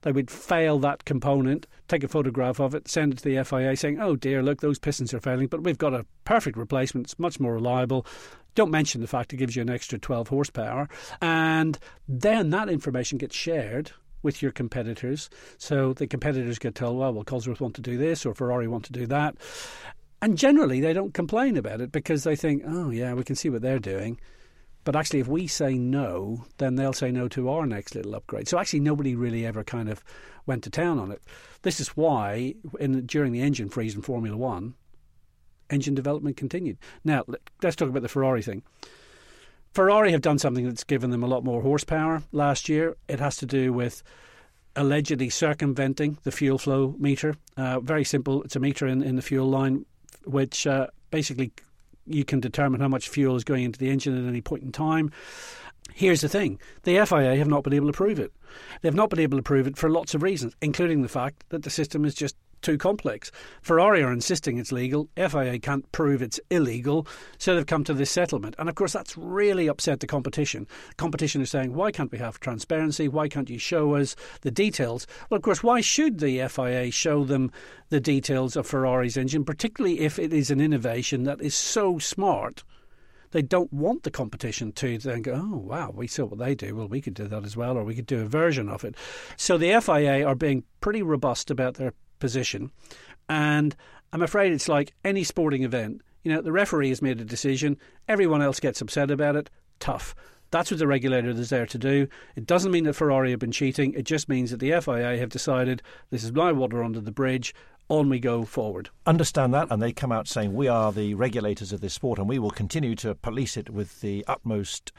They 0.02 0.12
would 0.12 0.30
fail 0.30 0.80
that 0.80 1.06
component, 1.06 1.66
take 1.88 2.04
a 2.04 2.10
photograph 2.10 2.60
of 2.60 2.76
it, 2.76 2.90
send 2.90 3.14
it 3.14 3.20
to 3.20 3.24
the 3.24 3.44
FIA 3.44 3.78
saying, 3.78 4.02
oh 4.02 4.16
dear, 4.18 4.44
look, 4.44 4.60
those 4.60 4.80
pistons 4.80 5.14
are 5.14 5.20
failing, 5.20 5.48
but 5.48 5.64
we've 5.64 5.78
got 5.78 5.94
a 5.94 6.06
perfect 6.26 6.58
replacement. 6.58 7.08
It's 7.08 7.20
much 7.20 7.40
more 7.40 7.54
reliable. 7.54 8.06
Don't 8.56 8.72
mention 8.72 9.02
the 9.02 9.08
fact 9.08 9.34
it 9.34 9.38
gives 9.38 9.56
you 9.56 9.62
an 9.62 9.70
extra 9.70 9.98
12 9.98 10.28
horsepower. 10.28 10.90
And 11.22 11.80
then 12.08 12.50
that 12.50 12.70
information 12.70 13.18
gets 13.18 13.36
shared 13.36 13.92
with 14.24 14.42
your 14.42 14.52
competitors. 14.52 15.30
So 15.58 15.94
the 15.94 16.08
competitors 16.08 16.60
get 16.60 16.76
told, 16.76 16.98
well, 16.98 17.14
well, 17.14 17.24
Cosworth 17.24 17.62
want 17.62 17.76
to 17.76 17.82
do 17.82 17.98
this 17.98 18.26
or 18.26 18.34
Ferrari 18.34 18.68
want 18.68 18.86
to 18.86 18.94
do 18.94 19.06
that. 19.08 19.36
And 20.24 20.38
generally, 20.38 20.80
they 20.80 20.94
don't 20.94 21.14
complain 21.14 21.58
about 21.58 21.82
it 21.82 21.92
because 21.92 22.24
they 22.24 22.38
think, 22.38 22.64
oh, 22.66 22.92
yeah, 22.92 23.14
we 23.14 23.26
can 23.26 23.36
see 23.36 23.50
what 23.50 23.62
they're 23.62 23.78
doing. 23.78 24.22
But 24.86 24.96
actually, 24.96 25.20
if 25.20 25.28
we 25.28 25.48
say 25.48 25.74
no, 25.74 26.46
then 26.60 26.76
they'll 26.76 26.94
say 26.94 27.12
no 27.12 27.28
to 27.28 27.50
our 27.50 27.66
next 27.66 27.94
little 27.94 28.16
upgrade. 28.16 28.48
So 28.48 28.58
actually, 28.58 28.80
nobody 28.80 29.16
really 29.16 29.46
ever 29.46 29.66
kind 29.66 29.90
of 29.90 30.02
went 30.46 30.64
to 30.64 30.70
town 30.70 30.98
on 30.98 31.12
it. 31.12 31.22
This 31.64 31.82
is 31.82 31.90
why, 31.90 32.56
in, 32.80 33.06
during 33.06 33.34
the 33.34 33.42
engine 33.42 33.68
freeze 33.68 33.96
in 33.96 34.02
Formula 34.02 34.38
One, 34.38 34.76
engine 35.70 35.94
development 35.94 36.38
continued. 36.38 36.78
Now, 37.04 37.26
let's 37.62 37.76
talk 37.76 37.90
about 37.90 38.04
the 38.04 38.08
Ferrari 38.08 38.44
thing. 38.44 38.64
Ferrari 39.74 40.14
have 40.14 40.22
done 40.22 40.40
something 40.40 40.64
that's 40.64 40.86
given 40.86 41.10
them 41.10 41.24
a 41.24 41.28
lot 41.28 41.44
more 41.44 41.62
horsepower 41.62 42.24
last 42.32 42.70
year. 42.70 42.96
It 43.10 43.20
has 43.20 43.36
to 43.38 43.46
do 43.46 43.74
with 43.74 44.02
allegedly 44.78 45.30
circumventing 45.30 46.18
the 46.24 46.32
fuel 46.32 46.58
flow 46.58 46.96
meter. 46.98 47.36
Uh, 47.58 47.82
very 47.82 48.06
simple. 48.06 48.42
It's 48.44 48.56
a 48.56 48.62
meter 48.62 48.88
in, 48.88 49.04
in 49.04 49.18
the 49.18 49.22
fuel 49.22 49.50
line 49.50 49.86
which 50.26 50.68
uh, 50.68 50.88
basically 51.12 51.52
you 52.06 52.26
can 52.26 52.40
determine 52.40 52.82
how 52.82 52.88
much 52.88 53.10
fuel 53.10 53.36
is 53.36 53.44
going 53.44 53.64
into 53.64 53.80
the 53.80 53.90
engine 53.90 54.18
at 54.18 54.28
any 54.28 54.42
point 54.42 54.64
in 54.64 54.72
time. 54.72 55.12
Here's 55.94 56.22
the 56.22 56.30
thing 56.30 56.60
the 56.84 57.06
FIA 57.06 57.36
have 57.36 57.48
not 57.48 57.64
been 57.64 57.74
able 57.74 57.88
to 57.88 57.94
prove 57.94 58.20
it. 58.20 58.32
They've 58.82 58.94
not 58.94 59.10
been 59.10 59.20
able 59.20 59.38
to 59.38 59.44
prove 59.44 59.68
it 59.68 59.78
for 59.78 59.90
lots 59.90 60.14
of 60.14 60.24
reasons, 60.24 60.56
including 60.62 61.02
the 61.02 61.08
fact 61.08 61.44
that 61.50 61.64
the 61.64 61.70
system 61.70 62.06
is 62.06 62.16
just 62.16 62.36
too 62.64 62.78
complex. 62.78 63.32
Ferrari 63.62 64.02
are 64.02 64.12
insisting 64.12 64.58
it's 64.58 64.72
legal. 64.72 65.10
FIA 65.16 65.60
can't 65.60 65.92
prove 65.92 66.22
it's 66.22 66.40
illegal, 66.50 67.06
so 67.38 67.56
they've 67.56 67.66
come 67.66 67.84
to 67.84 67.94
this 67.94 68.10
settlement. 68.10 68.56
And 68.58 68.70
of 68.70 68.76
course, 68.76 68.94
that's 68.94 69.18
really 69.18 69.68
upset 69.68 70.00
the 70.00 70.08
competition. 70.08 70.68
Competition 70.98 71.42
is 71.42 71.52
saying, 71.52 71.76
why 71.76 71.92
can't 71.92 72.12
we 72.12 72.18
have 72.18 72.40
transparency? 72.40 73.08
Why 73.08 73.28
can't 73.28 73.50
you 73.50 73.60
show 73.60 73.96
us 73.96 74.16
the 74.42 74.52
details? 74.52 75.06
Well, 75.30 75.38
of 75.38 75.44
course, 75.44 75.62
why 75.62 75.82
should 75.82 76.20
the 76.20 76.48
FIA 76.48 76.90
show 76.92 77.24
them 77.24 77.52
the 77.90 78.00
details 78.00 78.56
of 78.56 78.66
Ferrari's 78.66 79.18
engine, 79.18 79.46
particularly 79.46 80.00
if 80.00 80.18
it 80.18 80.34
is 80.34 80.50
an 80.50 80.62
innovation 80.62 81.24
that 81.24 81.42
is 81.42 81.56
so 81.56 82.00
smart? 82.00 82.64
they 83.34 83.42
don't 83.42 83.74
want 83.74 84.04
the 84.04 84.12
competition 84.12 84.72
to 84.72 84.98
then 85.00 85.22
go, 85.24 85.34
oh, 85.34 85.58
wow, 85.58 85.92
we 85.94 86.08
saw 86.08 86.26
what 86.26 86.40
they 86.40 86.56
do. 86.56 86.76
Well, 86.76 86.88
we 86.88 87.02
could 87.02 87.16
do 87.16 87.28
that 87.28 87.44
as 87.44 87.58
well, 87.58 87.78
or 87.78 87.84
we 87.84 87.96
could 87.96 88.06
do 88.06 88.22
a 88.22 88.26
version 88.26 88.70
of 88.70 88.84
it. 88.86 88.96
So 89.36 89.58
the 89.58 89.82
FIA 89.82 90.26
are 90.26 90.36
being 90.36 90.64
pretty 90.82 91.02
robust 91.02 91.50
about 91.52 91.74
their 91.74 91.94
position. 92.20 92.72
And 93.30 93.76
I'm 94.12 94.22
afraid 94.22 94.52
it's 94.52 94.70
like 94.70 94.94
any 95.04 95.24
sporting 95.24 95.64
event. 95.64 96.02
You 96.24 96.34
know, 96.34 96.42
the 96.42 96.52
referee 96.52 96.90
has 96.90 97.02
made 97.02 97.20
a 97.20 97.26
decision, 97.26 97.78
everyone 98.08 98.42
else 98.42 98.60
gets 98.60 98.82
upset 98.82 99.12
about 99.12 99.36
it. 99.36 99.50
Tough. 99.80 100.16
That's 100.52 100.70
what 100.70 100.80
the 100.80 100.88
regulator 100.88 101.30
is 101.30 101.50
there 101.50 101.66
to 101.66 101.78
do. 101.80 102.08
It 102.36 102.46
doesn't 102.46 102.72
mean 102.72 102.84
that 102.84 102.94
Ferrari 102.94 103.32
have 103.32 103.40
been 103.40 103.52
cheating. 103.52 103.94
It 103.94 104.04
just 104.04 104.30
means 104.30 104.52
that 104.52 104.60
the 104.60 104.80
FIA 104.80 105.18
have 105.18 105.30
decided 105.30 105.82
this 106.12 106.24
is 106.24 106.32
my 106.32 106.52
water 106.52 106.84
under 106.84 107.02
the 107.02 107.12
bridge. 107.12 107.56
On 107.90 108.08
we 108.08 108.20
go 108.20 108.46
forward. 108.46 108.90
Understand 109.06 109.54
that, 109.56 109.68
and 109.70 109.82
they 109.82 109.92
come 109.92 110.12
out 110.12 110.28
saying 110.28 110.54
we 110.54 110.68
are 110.68 110.92
the 110.92 111.16
regulators 111.16 111.74
of 111.74 111.82
this 111.82 111.94
sport, 111.94 112.18
and 112.18 112.30
we 112.30 112.40
will 112.40 112.52
continue 112.52 112.96
to 112.98 113.16
police 113.16 113.58
it 113.58 113.72
with 113.72 114.00
the 114.02 114.24
utmost 114.28 114.94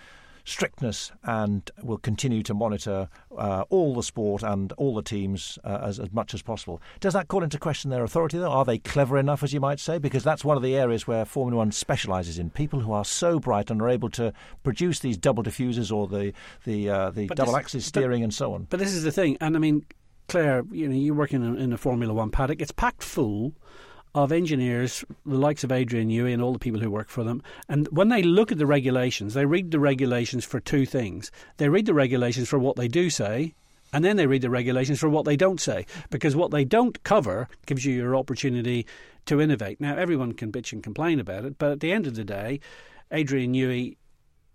strictness 0.44 1.10
and 1.24 1.70
will 1.82 1.98
continue 1.98 2.42
to 2.42 2.54
monitor 2.54 3.08
uh, 3.36 3.64
all 3.70 3.94
the 3.94 4.02
sport 4.02 4.42
and 4.42 4.72
all 4.72 4.94
the 4.94 5.02
teams 5.02 5.58
uh, 5.64 5.80
as, 5.82 5.98
as 5.98 6.12
much 6.12 6.34
as 6.34 6.42
possible. 6.42 6.80
Does 7.00 7.14
that 7.14 7.28
call 7.28 7.42
into 7.42 7.58
question 7.58 7.90
their 7.90 8.04
authority, 8.04 8.38
though? 8.38 8.50
Are 8.50 8.64
they 8.64 8.78
clever 8.78 9.18
enough, 9.18 9.42
as 9.42 9.52
you 9.52 9.60
might 9.60 9.80
say? 9.80 9.98
Because 9.98 10.22
that's 10.22 10.44
one 10.44 10.56
of 10.56 10.62
the 10.62 10.76
areas 10.76 11.06
where 11.06 11.24
Formula 11.24 11.58
One 11.58 11.72
specialises 11.72 12.38
in 12.38 12.50
people 12.50 12.80
who 12.80 12.92
are 12.92 13.04
so 13.04 13.40
bright 13.40 13.70
and 13.70 13.80
are 13.80 13.88
able 13.88 14.10
to 14.10 14.32
produce 14.62 15.00
these 15.00 15.16
double 15.16 15.42
diffusers 15.42 15.90
or 15.90 16.06
the 16.06 16.32
the 16.64 16.90
uh, 16.90 17.10
the 17.10 17.26
but 17.26 17.36
double 17.36 17.52
this, 17.52 17.60
axis 17.60 17.86
steering 17.86 18.20
but, 18.20 18.24
and 18.24 18.34
so 18.34 18.54
on. 18.54 18.66
But 18.68 18.80
this 18.80 18.92
is 18.92 19.02
the 19.02 19.12
thing, 19.12 19.38
and 19.40 19.56
I 19.56 19.58
mean, 19.58 19.84
Claire, 20.28 20.64
you 20.70 20.88
know, 20.88 20.94
you're 20.94 21.14
working 21.14 21.42
in, 21.42 21.56
in 21.58 21.72
a 21.72 21.78
Formula 21.78 22.12
One 22.12 22.30
paddock. 22.30 22.60
It's 22.60 22.72
packed 22.72 23.02
full 23.02 23.54
of 24.14 24.30
engineers, 24.30 25.04
the 25.26 25.36
likes 25.36 25.64
of 25.64 25.72
Adrian 25.72 26.08
Newey 26.08 26.32
and 26.32 26.40
all 26.40 26.52
the 26.52 26.58
people 26.58 26.80
who 26.80 26.90
work 26.90 27.08
for 27.08 27.24
them. 27.24 27.42
And 27.68 27.88
when 27.88 28.08
they 28.08 28.22
look 28.22 28.52
at 28.52 28.58
the 28.58 28.66
regulations, 28.66 29.34
they 29.34 29.44
read 29.44 29.70
the 29.70 29.80
regulations 29.80 30.44
for 30.44 30.60
two 30.60 30.86
things. 30.86 31.32
They 31.56 31.68
read 31.68 31.86
the 31.86 31.94
regulations 31.94 32.48
for 32.48 32.58
what 32.58 32.76
they 32.76 32.88
do 32.88 33.10
say, 33.10 33.54
and 33.92 34.04
then 34.04 34.16
they 34.16 34.26
read 34.26 34.42
the 34.42 34.50
regulations 34.50 35.00
for 35.00 35.08
what 35.08 35.24
they 35.24 35.36
don't 35.36 35.60
say. 35.60 35.86
Because 36.10 36.36
what 36.36 36.52
they 36.52 36.64
don't 36.64 37.02
cover 37.02 37.48
gives 37.66 37.84
you 37.84 37.94
your 37.94 38.16
opportunity 38.16 38.86
to 39.26 39.40
innovate. 39.40 39.80
Now, 39.80 39.96
everyone 39.96 40.32
can 40.32 40.52
bitch 40.52 40.72
and 40.72 40.82
complain 40.82 41.18
about 41.18 41.44
it, 41.44 41.58
but 41.58 41.72
at 41.72 41.80
the 41.80 41.92
end 41.92 42.06
of 42.06 42.14
the 42.14 42.24
day, 42.24 42.60
Adrian 43.10 43.52
Newey 43.52 43.96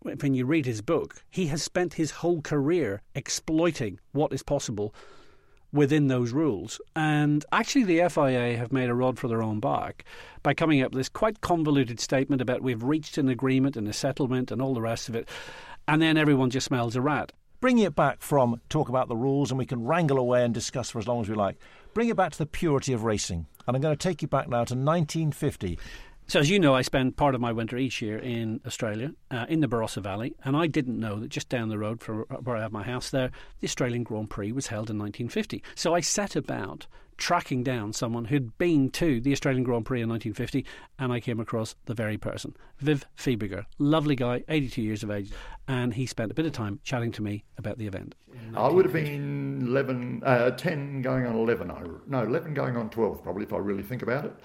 when 0.02 0.34
you 0.34 0.46
read 0.46 0.66
his 0.66 0.82
book, 0.82 1.24
he 1.30 1.48
has 1.48 1.62
spent 1.62 1.96
his 1.96 2.12
whole 2.12 2.42
career 2.42 3.02
exploiting 3.16 4.00
what 4.14 4.32
is 4.32 4.42
possible 4.42 4.96
within 5.72 6.08
those 6.08 6.32
rules. 6.32 6.82
And 6.96 7.46
actually, 7.52 7.84
the 7.84 8.10
FIA 8.10 8.58
have 8.58 8.72
made 8.72 8.90
a 8.90 8.96
rod 8.96 9.20
for 9.20 9.28
their 9.28 9.42
own 9.42 9.60
back 9.60 10.04
by 10.44 10.54
coming 10.54 10.82
up 10.82 10.92
with 10.92 11.00
this 11.00 11.10
quite 11.10 11.42
convoluted 11.42 12.00
statement 12.00 12.42
about 12.42 12.62
we've 12.62 12.84
reached 12.84 13.18
an 13.18 13.30
agreement 13.30 13.76
and 13.78 13.88
a 13.88 13.94
settlement 13.94 14.52
and 14.52 14.62
all 14.62 14.74
the 14.74 14.82
rest 14.82 15.10
of 15.10 15.16
it. 15.16 15.28
And 15.88 16.02
then 16.02 16.18
everyone 16.18 16.50
just 16.50 16.68
smells 16.68 16.96
a 16.96 17.02
rat. 17.02 17.32
Bring 17.62 17.80
it 17.80 17.96
back 17.96 18.22
from 18.22 18.62
talk 18.70 18.88
about 18.88 19.10
the 19.10 19.18
rules 19.18 19.52
and 19.52 19.58
we 19.58 19.66
can 19.66 19.84
wrangle 19.84 20.18
away 20.18 20.46
and 20.46 20.54
discuss 20.54 20.90
for 20.90 21.00
as 21.00 21.08
long 21.08 21.22
as 21.22 21.30
we 21.30 21.36
like. 21.36 21.58
Bring 21.94 22.08
it 22.08 22.16
back 22.16 22.32
to 22.32 22.38
the 22.38 22.46
purity 22.46 22.94
of 22.94 23.04
racing. 23.04 23.48
And 23.68 23.76
I'm 23.76 23.82
going 23.82 23.96
to 23.96 24.08
take 24.08 24.22
you 24.22 24.28
back 24.28 24.48
now 24.48 24.64
to 24.64 24.76
1950. 24.76 25.78
So, 26.30 26.40
as 26.40 26.48
you 26.48 26.60
know, 26.60 26.76
I 26.76 26.84
spend 26.84 27.18
part 27.18 27.34
of 27.34 27.42
my 27.42 27.52
winter 27.52 27.76
each 27.76 28.04
year 28.04 28.20
in 28.20 28.62
Australia, 28.64 29.14
uh, 29.32 29.48
in 29.50 29.62
the 29.62 29.68
Barossa 29.68 30.00
Valley, 30.00 30.36
and 30.44 30.56
I 30.56 30.68
didn't 30.68 31.00
know 31.00 31.16
that 31.16 31.30
just 31.30 31.50
down 31.50 31.70
the 31.70 31.80
road 31.80 32.02
from 32.02 32.20
where 32.44 32.56
I 32.56 32.62
have 32.62 32.72
my 32.72 32.84
house 32.84 33.10
there, 33.10 33.32
the 33.62 33.66
Australian 33.68 34.04
Grand 34.04 34.30
Prix 34.30 34.52
was 34.52 34.68
held 34.68 34.92
in 34.92 35.00
1950. 35.00 35.64
So 35.74 35.96
I 35.96 36.02
set 36.02 36.36
about 36.36 36.86
tracking 37.18 37.64
down 37.64 37.94
someone 37.94 38.26
who'd 38.26 38.56
been 38.60 38.92
to 38.92 39.20
the 39.20 39.32
Australian 39.32 39.64
Grand 39.64 39.88
Prix 39.88 40.04
in 40.04 40.10
1950, 40.10 40.68
and 41.00 41.12
I 41.12 41.20
came 41.20 41.40
across 41.40 41.74
the 41.86 41.96
very 41.96 42.20
person, 42.20 42.56
Viv 42.78 43.06
Fiebiger, 43.18 43.66
lovely 43.80 44.16
guy, 44.16 44.44
82 44.48 44.84
years 44.84 45.02
of 45.02 45.10
age, 45.10 45.32
and 45.68 45.96
he 45.96 46.06
spent 46.06 46.30
a 46.30 46.36
bit 46.36 46.46
of 46.46 46.52
time 46.52 46.80
chatting 46.84 47.12
to 47.14 47.24
me 47.24 47.44
about 47.58 47.80
the 47.80 47.88
event. 47.88 48.14
I 48.56 48.70
would 48.70 48.86
have 48.86 48.94
been 48.94 49.64
11, 49.66 50.22
uh, 50.24 50.52
10 50.52 51.02
going 51.02 51.26
on 51.26 51.36
11, 51.36 51.72
no, 52.06 52.22
11 52.22 52.54
going 52.54 52.78
on 52.78 52.92
12 52.92 53.24
probably 53.24 53.46
if 53.46 53.52
I 53.52 53.58
really 53.58 53.82
think 53.82 54.04
about 54.04 54.26
it. 54.26 54.36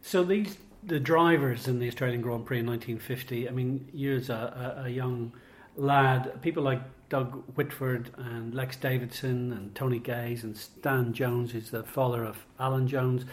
So 0.00 0.24
these 0.24 0.56
the 0.86 1.00
drivers 1.00 1.68
in 1.68 1.78
the 1.78 1.88
Australian 1.88 2.20
Grand 2.20 2.44
Prix 2.46 2.60
in 2.60 2.66
1950, 2.66 3.48
I 3.48 3.52
mean, 3.52 3.88
you 3.92 4.16
as 4.16 4.28
a, 4.28 4.82
a, 4.84 4.88
young 4.88 5.32
lad, 5.76 6.40
people 6.42 6.62
like 6.62 6.82
Doug 7.08 7.42
Whiteford 7.56 8.08
and 8.18 8.54
Lex 8.54 8.76
Davidson 8.76 9.52
and 9.52 9.74
Tony 9.74 9.98
Gaze 9.98 10.44
and 10.44 10.56
Stan 10.56 11.12
Jones, 11.12 11.52
who's 11.52 11.70
the 11.70 11.82
father 11.82 12.24
of 12.24 12.44
Alan 12.58 12.86
Jones. 12.86 13.24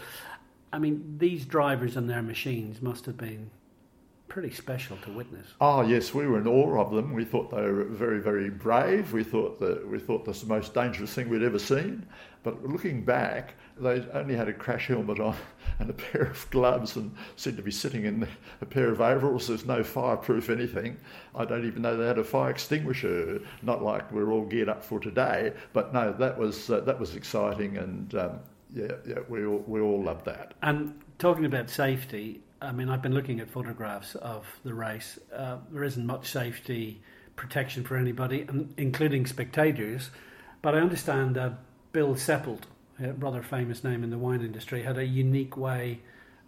I 0.72 0.78
mean, 0.78 1.16
these 1.18 1.44
drivers 1.44 1.96
and 1.96 2.08
their 2.08 2.22
machines 2.22 2.80
must 2.80 3.06
have 3.06 3.16
been 3.16 3.50
pretty 4.28 4.50
special 4.50 4.96
to 5.04 5.10
witness. 5.12 5.46
Oh 5.60 5.82
yes, 5.82 6.14
we 6.14 6.26
were 6.26 6.38
in 6.38 6.46
awe 6.46 6.80
of 6.80 6.90
them. 6.90 7.12
We 7.12 7.24
thought 7.24 7.50
they 7.50 7.60
were 7.60 7.84
very, 7.84 8.18
very 8.18 8.48
brave. 8.48 9.12
We 9.12 9.24
thought 9.24 9.60
that 9.60 9.86
we 9.86 9.98
thought 9.98 10.24
this 10.24 10.40
was 10.40 10.48
the 10.48 10.54
most 10.54 10.72
dangerous 10.72 11.12
thing 11.12 11.28
we'd 11.28 11.42
ever 11.42 11.58
seen. 11.58 12.06
But 12.42 12.64
looking 12.64 13.04
back, 13.04 13.54
they 13.82 14.04
only 14.12 14.34
had 14.34 14.48
a 14.48 14.52
crash 14.52 14.88
helmet 14.88 15.20
on 15.20 15.36
and 15.78 15.90
a 15.90 15.92
pair 15.92 16.22
of 16.22 16.50
gloves 16.50 16.96
and 16.96 17.14
seemed 17.36 17.56
to 17.56 17.62
be 17.62 17.70
sitting 17.70 18.04
in 18.04 18.26
a 18.60 18.66
pair 18.66 18.88
of 18.88 19.00
overalls. 19.00 19.48
There's 19.48 19.66
no 19.66 19.82
fireproof 19.82 20.50
anything. 20.50 20.96
I 21.34 21.44
don't 21.44 21.66
even 21.66 21.82
know 21.82 21.96
they 21.96 22.06
had 22.06 22.18
a 22.18 22.24
fire 22.24 22.50
extinguisher. 22.50 23.40
Not 23.62 23.82
like 23.82 24.10
we're 24.12 24.30
all 24.30 24.44
geared 24.44 24.68
up 24.68 24.84
for 24.84 25.00
today. 25.00 25.52
But 25.72 25.92
no, 25.92 26.12
that 26.12 26.38
was 26.38 26.70
uh, 26.70 26.80
that 26.80 26.98
was 26.98 27.16
exciting, 27.16 27.76
and 27.76 28.14
um, 28.14 28.40
yeah, 28.72 28.92
yeah, 29.06 29.18
we 29.28 29.44
all 29.44 29.64
we 29.66 29.80
all 29.80 30.02
loved 30.02 30.24
that. 30.26 30.54
And 30.62 30.98
talking 31.18 31.44
about 31.44 31.70
safety, 31.70 32.40
I 32.60 32.72
mean, 32.72 32.88
I've 32.88 33.02
been 33.02 33.14
looking 33.14 33.40
at 33.40 33.50
photographs 33.50 34.14
of 34.16 34.46
the 34.64 34.74
race. 34.74 35.18
Uh, 35.34 35.58
there 35.70 35.84
isn't 35.84 36.06
much 36.06 36.30
safety 36.30 37.02
protection 37.36 37.82
for 37.84 37.96
anybody, 37.96 38.46
including 38.76 39.26
spectators. 39.26 40.10
But 40.60 40.76
I 40.76 40.78
understand 40.78 41.34
that 41.36 41.54
Bill 41.92 42.14
Seppelt, 42.14 42.62
a 43.00 43.12
rather 43.12 43.42
famous 43.42 43.84
name 43.84 44.04
in 44.04 44.10
the 44.10 44.18
wine 44.18 44.40
industry, 44.40 44.82
had 44.82 44.98
a 44.98 45.04
unique 45.04 45.56
way 45.56 46.00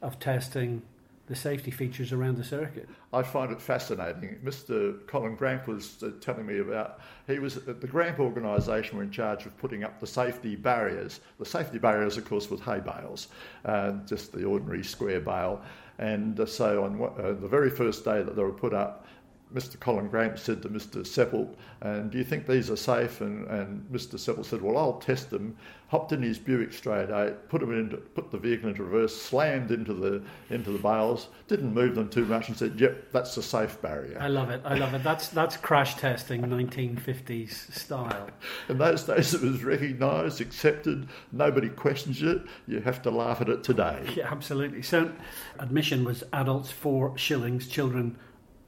of 0.02 0.18
testing 0.18 0.82
the 1.26 1.34
safety 1.34 1.70
features 1.70 2.12
around 2.12 2.36
the 2.36 2.44
circuit. 2.44 2.86
I 3.12 3.22
find 3.22 3.50
it 3.50 3.60
fascinating. 3.60 4.38
Mr. 4.44 5.06
Colin 5.06 5.36
Gramp 5.36 5.66
was 5.66 6.02
uh, 6.02 6.10
telling 6.20 6.44
me 6.44 6.58
about 6.58 7.00
he 7.26 7.38
was 7.38 7.56
at 7.56 7.80
the 7.80 7.86
Gramp 7.86 8.20
organisation 8.20 8.98
were 8.98 9.02
in 9.02 9.10
charge 9.10 9.46
of 9.46 9.56
putting 9.56 9.84
up 9.84 10.00
the 10.00 10.06
safety 10.06 10.54
barriers. 10.54 11.20
The 11.38 11.46
safety 11.46 11.78
barriers, 11.78 12.18
of 12.18 12.26
course, 12.26 12.50
was 12.50 12.60
hay 12.60 12.80
bales, 12.80 13.28
uh, 13.64 13.92
just 14.06 14.32
the 14.32 14.44
ordinary 14.44 14.84
square 14.84 15.20
bale. 15.20 15.62
And 15.98 16.38
uh, 16.38 16.44
so 16.44 16.84
on 16.84 17.00
uh, 17.02 17.40
the 17.40 17.48
very 17.48 17.70
first 17.70 18.04
day 18.04 18.22
that 18.22 18.36
they 18.36 18.42
were 18.42 18.52
put 18.52 18.74
up, 18.74 19.06
Mr. 19.54 19.78
Colin 19.78 20.08
Gramp 20.08 20.36
said 20.36 20.60
to 20.62 20.68
Mr. 20.68 21.06
Seppelt, 21.06 21.54
and 21.80 22.10
do 22.10 22.18
you 22.18 22.24
think 22.24 22.46
these 22.46 22.70
are 22.70 22.76
safe? 22.76 23.20
And, 23.20 23.46
and 23.46 23.86
Mr. 23.90 24.16
Seppelt 24.16 24.46
said, 24.46 24.60
well, 24.60 24.76
I'll 24.76 24.98
test 24.98 25.30
them. 25.30 25.56
Hopped 25.88 26.10
in 26.10 26.22
his 26.22 26.40
Buick 26.40 26.72
straight 26.72 27.10
eight, 27.10 27.48
put 27.48 27.60
them 27.60 27.72
into, 27.72 27.98
put 27.98 28.32
the 28.32 28.38
vehicle 28.38 28.68
into 28.68 28.82
reverse, 28.82 29.14
slammed 29.14 29.70
into 29.70 29.94
the 29.94 30.22
into 30.50 30.72
the 30.72 30.78
bales, 30.78 31.28
didn't 31.46 31.72
move 31.72 31.94
them 31.94 32.08
too 32.08 32.24
much, 32.24 32.48
and 32.48 32.56
said, 32.56 32.80
yep, 32.80 33.12
that's 33.12 33.36
a 33.36 33.42
safe 33.42 33.80
barrier. 33.80 34.18
I 34.20 34.26
love 34.26 34.50
it. 34.50 34.60
I 34.64 34.74
love 34.74 34.92
it. 34.94 35.04
That's 35.04 35.28
that's 35.28 35.56
crash 35.56 35.94
testing, 35.94 36.42
1950s 36.42 37.72
style. 37.72 38.28
In 38.68 38.78
those 38.78 39.04
days, 39.04 39.34
it 39.34 39.42
was 39.42 39.62
recognised, 39.62 40.40
accepted. 40.40 41.06
Nobody 41.30 41.68
questions 41.68 42.20
it. 42.22 42.42
You 42.66 42.80
have 42.80 43.00
to 43.02 43.12
laugh 43.12 43.40
at 43.40 43.48
it 43.48 43.62
today. 43.62 44.04
Yeah, 44.16 44.32
absolutely. 44.32 44.82
So, 44.82 45.12
admission 45.60 46.02
was 46.02 46.24
adults 46.32 46.72
four 46.72 47.16
shillings, 47.16 47.68
children 47.68 48.16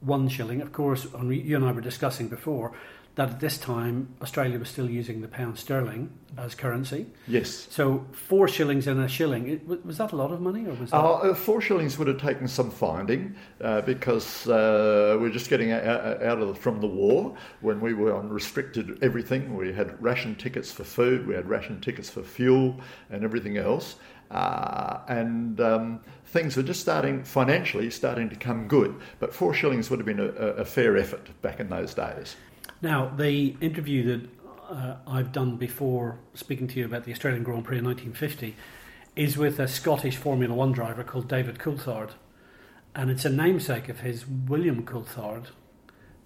one 0.01 0.29
shilling. 0.29 0.61
Of 0.61 0.71
course, 0.71 1.07
you 1.21 1.55
and 1.55 1.65
I 1.65 1.71
were 1.71 1.81
discussing 1.81 2.27
before 2.27 2.73
that 3.17 3.31
at 3.31 3.39
this 3.39 3.57
time 3.57 4.07
Australia 4.21 4.59
was 4.59 4.69
still 4.69 4.87
using 4.87 5.21
the 5.21 5.27
pound 5.27 5.57
sterling 5.57 6.11
as 6.37 6.53
currency. 6.53 7.07
Yes. 7.27 7.67
So 7.71 8.05
four 8.11 8.47
shillings 8.47 8.85
and 8.85 8.99
a 8.99 9.07
shilling 9.07 9.59
was 9.83 9.97
that 9.97 10.11
a 10.11 10.15
lot 10.15 10.31
of 10.31 10.39
money, 10.39 10.67
or 10.67 10.73
was 10.75 10.91
that... 10.91 10.97
Uh, 10.97 11.13
uh, 11.13 11.33
four 11.33 11.59
shillings 11.59 11.97
would 11.97 12.07
have 12.07 12.21
taken 12.21 12.47
some 12.47 12.69
finding 12.69 13.35
uh, 13.59 13.81
because 13.81 14.47
uh, 14.47 15.17
we're 15.19 15.31
just 15.31 15.49
getting 15.49 15.71
out, 15.71 15.83
out 15.83 16.39
of 16.39 16.47
the, 16.47 16.53
from 16.53 16.79
the 16.79 16.87
war 16.87 17.35
when 17.61 17.81
we 17.81 17.95
were 17.95 18.13
on 18.13 18.29
restricted 18.29 18.99
everything. 19.03 19.57
We 19.57 19.73
had 19.73 19.99
ration 20.01 20.35
tickets 20.35 20.71
for 20.71 20.83
food, 20.83 21.25
we 21.25 21.33
had 21.33 21.49
ration 21.49 21.81
tickets 21.81 22.11
for 22.11 22.21
fuel, 22.21 22.79
and 23.09 23.23
everything 23.23 23.57
else. 23.57 23.95
Uh, 24.29 24.99
and 25.07 25.59
um, 25.61 26.01
things 26.27 26.55
were 26.55 26.63
just 26.63 26.81
starting 26.81 27.23
financially 27.23 27.89
starting 27.89 28.29
to 28.29 28.35
come 28.35 28.67
good. 28.67 28.95
But 29.19 29.33
four 29.33 29.53
shillings 29.53 29.89
would 29.89 29.99
have 29.99 30.05
been 30.05 30.19
a, 30.19 30.27
a 30.27 30.65
fair 30.65 30.97
effort 30.97 31.29
back 31.41 31.59
in 31.59 31.69
those 31.69 31.93
days. 31.93 32.35
Now, 32.81 33.07
the 33.07 33.55
interview 33.61 34.17
that 34.17 34.29
uh, 34.69 34.95
I've 35.07 35.31
done 35.31 35.57
before 35.57 36.19
speaking 36.33 36.67
to 36.67 36.79
you 36.79 36.85
about 36.85 37.05
the 37.05 37.11
Australian 37.11 37.43
Grand 37.43 37.65
Prix 37.65 37.79
in 37.79 37.85
1950 37.85 38.55
is 39.15 39.37
with 39.37 39.59
a 39.59 39.67
Scottish 39.67 40.17
Formula 40.17 40.53
One 40.53 40.71
driver 40.71 41.03
called 41.03 41.27
David 41.27 41.57
Coulthard. 41.57 42.11
And 42.93 43.09
it's 43.09 43.25
a 43.25 43.29
namesake 43.29 43.89
of 43.89 44.01
his, 44.01 44.27
William 44.27 44.83
Coulthard, 44.85 45.47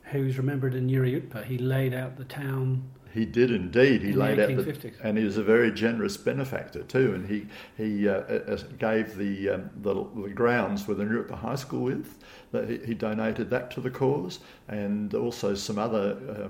who's 0.05 0.37
remembered 0.37 0.73
in 0.73 0.87
Nuriootpa. 0.87 1.45
He 1.45 1.57
laid 1.57 1.93
out 1.93 2.17
the 2.17 2.23
town 2.25 2.89
he 3.13 3.25
did 3.25 3.51
indeed. 3.51 4.01
He 4.01 4.09
in 4.09 4.19
laid 4.19 4.37
the 4.37 4.43
out 4.43 4.81
the, 4.81 4.91
and 5.03 5.17
he 5.17 5.23
was 5.23 5.37
a 5.37 5.43
very 5.43 5.71
generous 5.71 6.17
benefactor 6.17 6.83
too. 6.83 7.13
And 7.13 7.27
he 7.27 7.47
he 7.77 8.07
uh, 8.07 8.13
uh, 8.13 8.57
gave 8.77 9.15
the, 9.15 9.49
um, 9.49 9.69
the, 9.81 9.93
the 10.21 10.29
grounds 10.29 10.87
where 10.87 10.95
the 10.95 11.03
Nuriootpa 11.03 11.37
High 11.37 11.55
School 11.55 11.81
with 11.83 12.23
that 12.51 12.69
he, 12.69 12.77
he, 12.85 12.93
donated 12.93 13.49
that 13.49 13.71
to 13.71 13.81
the 13.81 13.89
cause, 13.89 14.39
and 14.67 15.13
also 15.13 15.55
some 15.55 15.77
other. 15.77 16.17
Uh, 16.29 16.47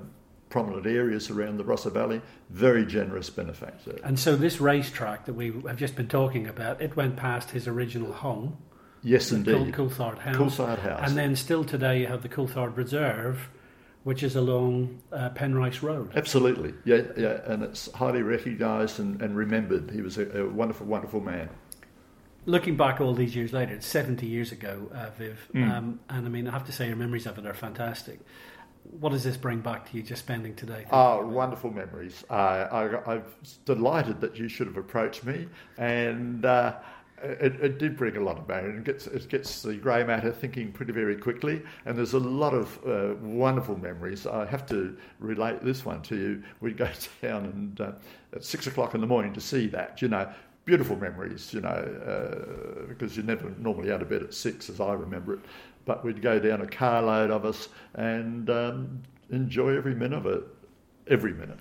prominent 0.50 0.86
areas 0.86 1.30
around 1.30 1.56
the 1.56 1.64
Barossa 1.64 1.90
Valley, 1.94 2.22
very 2.50 2.86
generous 2.86 3.30
benefactor. 3.30 3.98
And 4.04 4.20
so 4.20 4.36
this 4.36 4.60
racetrack 4.60 5.24
that 5.24 5.34
we 5.34 5.54
have 5.66 5.78
just 5.78 5.96
been 5.96 6.10
talking 6.10 6.46
about, 6.46 6.82
it 6.82 6.94
went 6.98 7.16
past 7.16 7.52
his 7.52 7.70
original 7.70 8.12
home. 8.12 8.58
Yes, 9.02 9.32
indeed. 9.32 9.74
Coulthard 9.74 10.20
House. 10.20 10.36
Coulthard 10.36 10.80
House. 10.80 11.08
And 11.08 11.18
then 11.18 11.36
still 11.36 11.64
today 11.64 12.02
you 12.02 12.08
have 12.08 12.22
the 12.22 12.30
Coulthard 12.30 12.76
Reserve, 12.78 13.50
which 14.04 14.24
is 14.24 14.36
along 14.36 15.02
uh, 15.12 15.30
Penrice 15.30 15.84
Road. 15.84 16.12
Absolutely, 16.16 16.74
yeah, 16.86 17.02
yeah, 17.18 17.42
and 17.46 17.64
it's 17.64 17.92
highly 17.94 18.22
recognised 18.22 19.00
and, 19.00 19.22
and, 19.22 19.36
remembered. 19.36 19.92
He 19.92 20.02
was 20.02 20.18
a, 20.18 20.42
a, 20.42 20.50
wonderful, 20.50 20.88
wonderful 20.88 21.22
man. 21.22 21.50
Looking 22.46 22.76
back 22.76 23.00
all 23.00 23.14
these 23.14 23.36
years 23.36 23.54
later, 23.54 23.74
it's 23.76 23.86
70 23.86 24.26
years 24.26 24.52
ago, 24.52 24.90
uh, 24.94 25.12
Viv, 25.18 25.48
mm. 25.54 25.70
um, 25.70 26.00
and 26.10 26.26
I 26.26 26.30
mean, 26.30 26.48
I 26.48 26.52
have 26.52 26.66
to 26.66 26.72
say, 26.72 26.88
your 26.88 26.96
memories 26.96 27.28
of 27.28 27.38
it 27.38 27.46
are 27.46 27.54
fantastic. 27.54 28.20
What 28.84 29.12
does 29.12 29.24
this 29.24 29.38
bring 29.38 29.60
back 29.60 29.92
to 29.92 29.98
you 29.98 30.02
just 30.02 30.24
spending 30.24 30.56
today? 30.56 30.88
Oh, 30.92 31.24
wonderful 31.28 31.70
memories. 31.70 32.24
Uh, 32.32 32.34
I, 32.34 33.14
am 33.14 33.24
delighted 33.66 34.22
that 34.22 34.38
you 34.38 34.50
should 34.50 34.66
have 34.66 34.78
approached 34.78 35.24
me, 35.24 35.48
and 35.78 36.44
uh, 36.44 36.78
it, 37.24 37.56
it, 37.62 37.80
did 37.80 37.98
bring 37.98 38.18
a 38.18 38.20
lot 38.20 38.38
of 38.38 38.48
pain. 38.48 38.78
It 38.78 38.84
gets, 38.84 39.08
it 39.08 39.28
gets 39.30 39.62
the 39.62 39.76
grey 39.76 40.04
matter 40.04 40.32
thinking 40.32 40.72
pretty 40.72 40.92
very 40.92 41.16
quickly, 41.16 41.62
and 41.86 41.98
there's 41.98 42.14
a 42.14 42.20
lot 42.20 42.54
of 42.54 42.80
uh, 42.86 43.16
wonderful 43.22 43.78
memories. 43.78 44.26
I 44.26 44.46
have 44.46 44.66
to 44.68 44.98
relate 45.20 45.64
this 45.64 45.86
one 45.86 46.02
to 46.04 46.16
you. 46.16 46.44
We'd 46.60 46.78
go 46.78 46.90
down 47.22 47.46
and 47.46 47.82
uh, 47.82 47.92
at 48.34 48.44
six 48.44 48.68
o'clock 48.68 48.96
in 48.96 49.02
the 49.02 49.08
morning 49.08 49.34
to 49.34 49.42
see 49.42 49.68
that, 49.68 50.02
you 50.02 50.08
know, 50.08 50.30
beautiful 50.66 50.96
memories, 50.96 51.54
you 51.54 51.62
know, 51.62 51.70
uh, 51.70 52.88
because 52.88 53.16
you're 53.16 53.26
never 53.26 53.52
normally 53.58 53.92
out 53.92 54.02
of 54.02 54.10
bed 54.10 54.24
at 54.24 54.34
six, 54.34 54.70
as 54.70 54.80
I 54.80 54.94
remember 54.94 55.34
it. 55.36 55.40
But 55.86 56.04
we'd 56.04 56.22
go 56.22 56.40
down 56.40 56.62
a 56.62 56.68
carload 56.68 57.32
of 57.32 57.46
us 57.46 57.70
and 57.96 58.50
um, 58.50 59.02
enjoy 59.32 59.76
every 59.76 59.96
minute 59.96 60.18
of 60.18 60.26
it, 60.28 60.44
every 61.08 61.34
minute. 61.34 61.60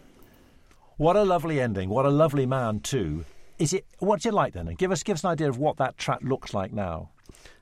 What 0.99 1.17
a 1.17 1.23
lovely 1.23 1.61
ending. 1.61 1.89
What 1.89 2.05
a 2.05 2.11
lovely 2.11 2.45
man, 2.45 2.81
too. 2.81 3.25
Is 3.61 3.75
it 3.75 3.85
what's 3.99 4.25
it 4.25 4.33
like 4.33 4.55
then? 4.55 4.67
And 4.69 4.79
give 4.79 4.91
us 4.91 5.03
give 5.03 5.15
us 5.15 5.25
an 5.25 5.31
idea 5.31 5.49
of 5.49 5.59
what 5.59 5.77
that 5.77 5.99
track 5.99 6.21
looks 6.23 6.55
like 6.55 6.73
now. 6.73 7.11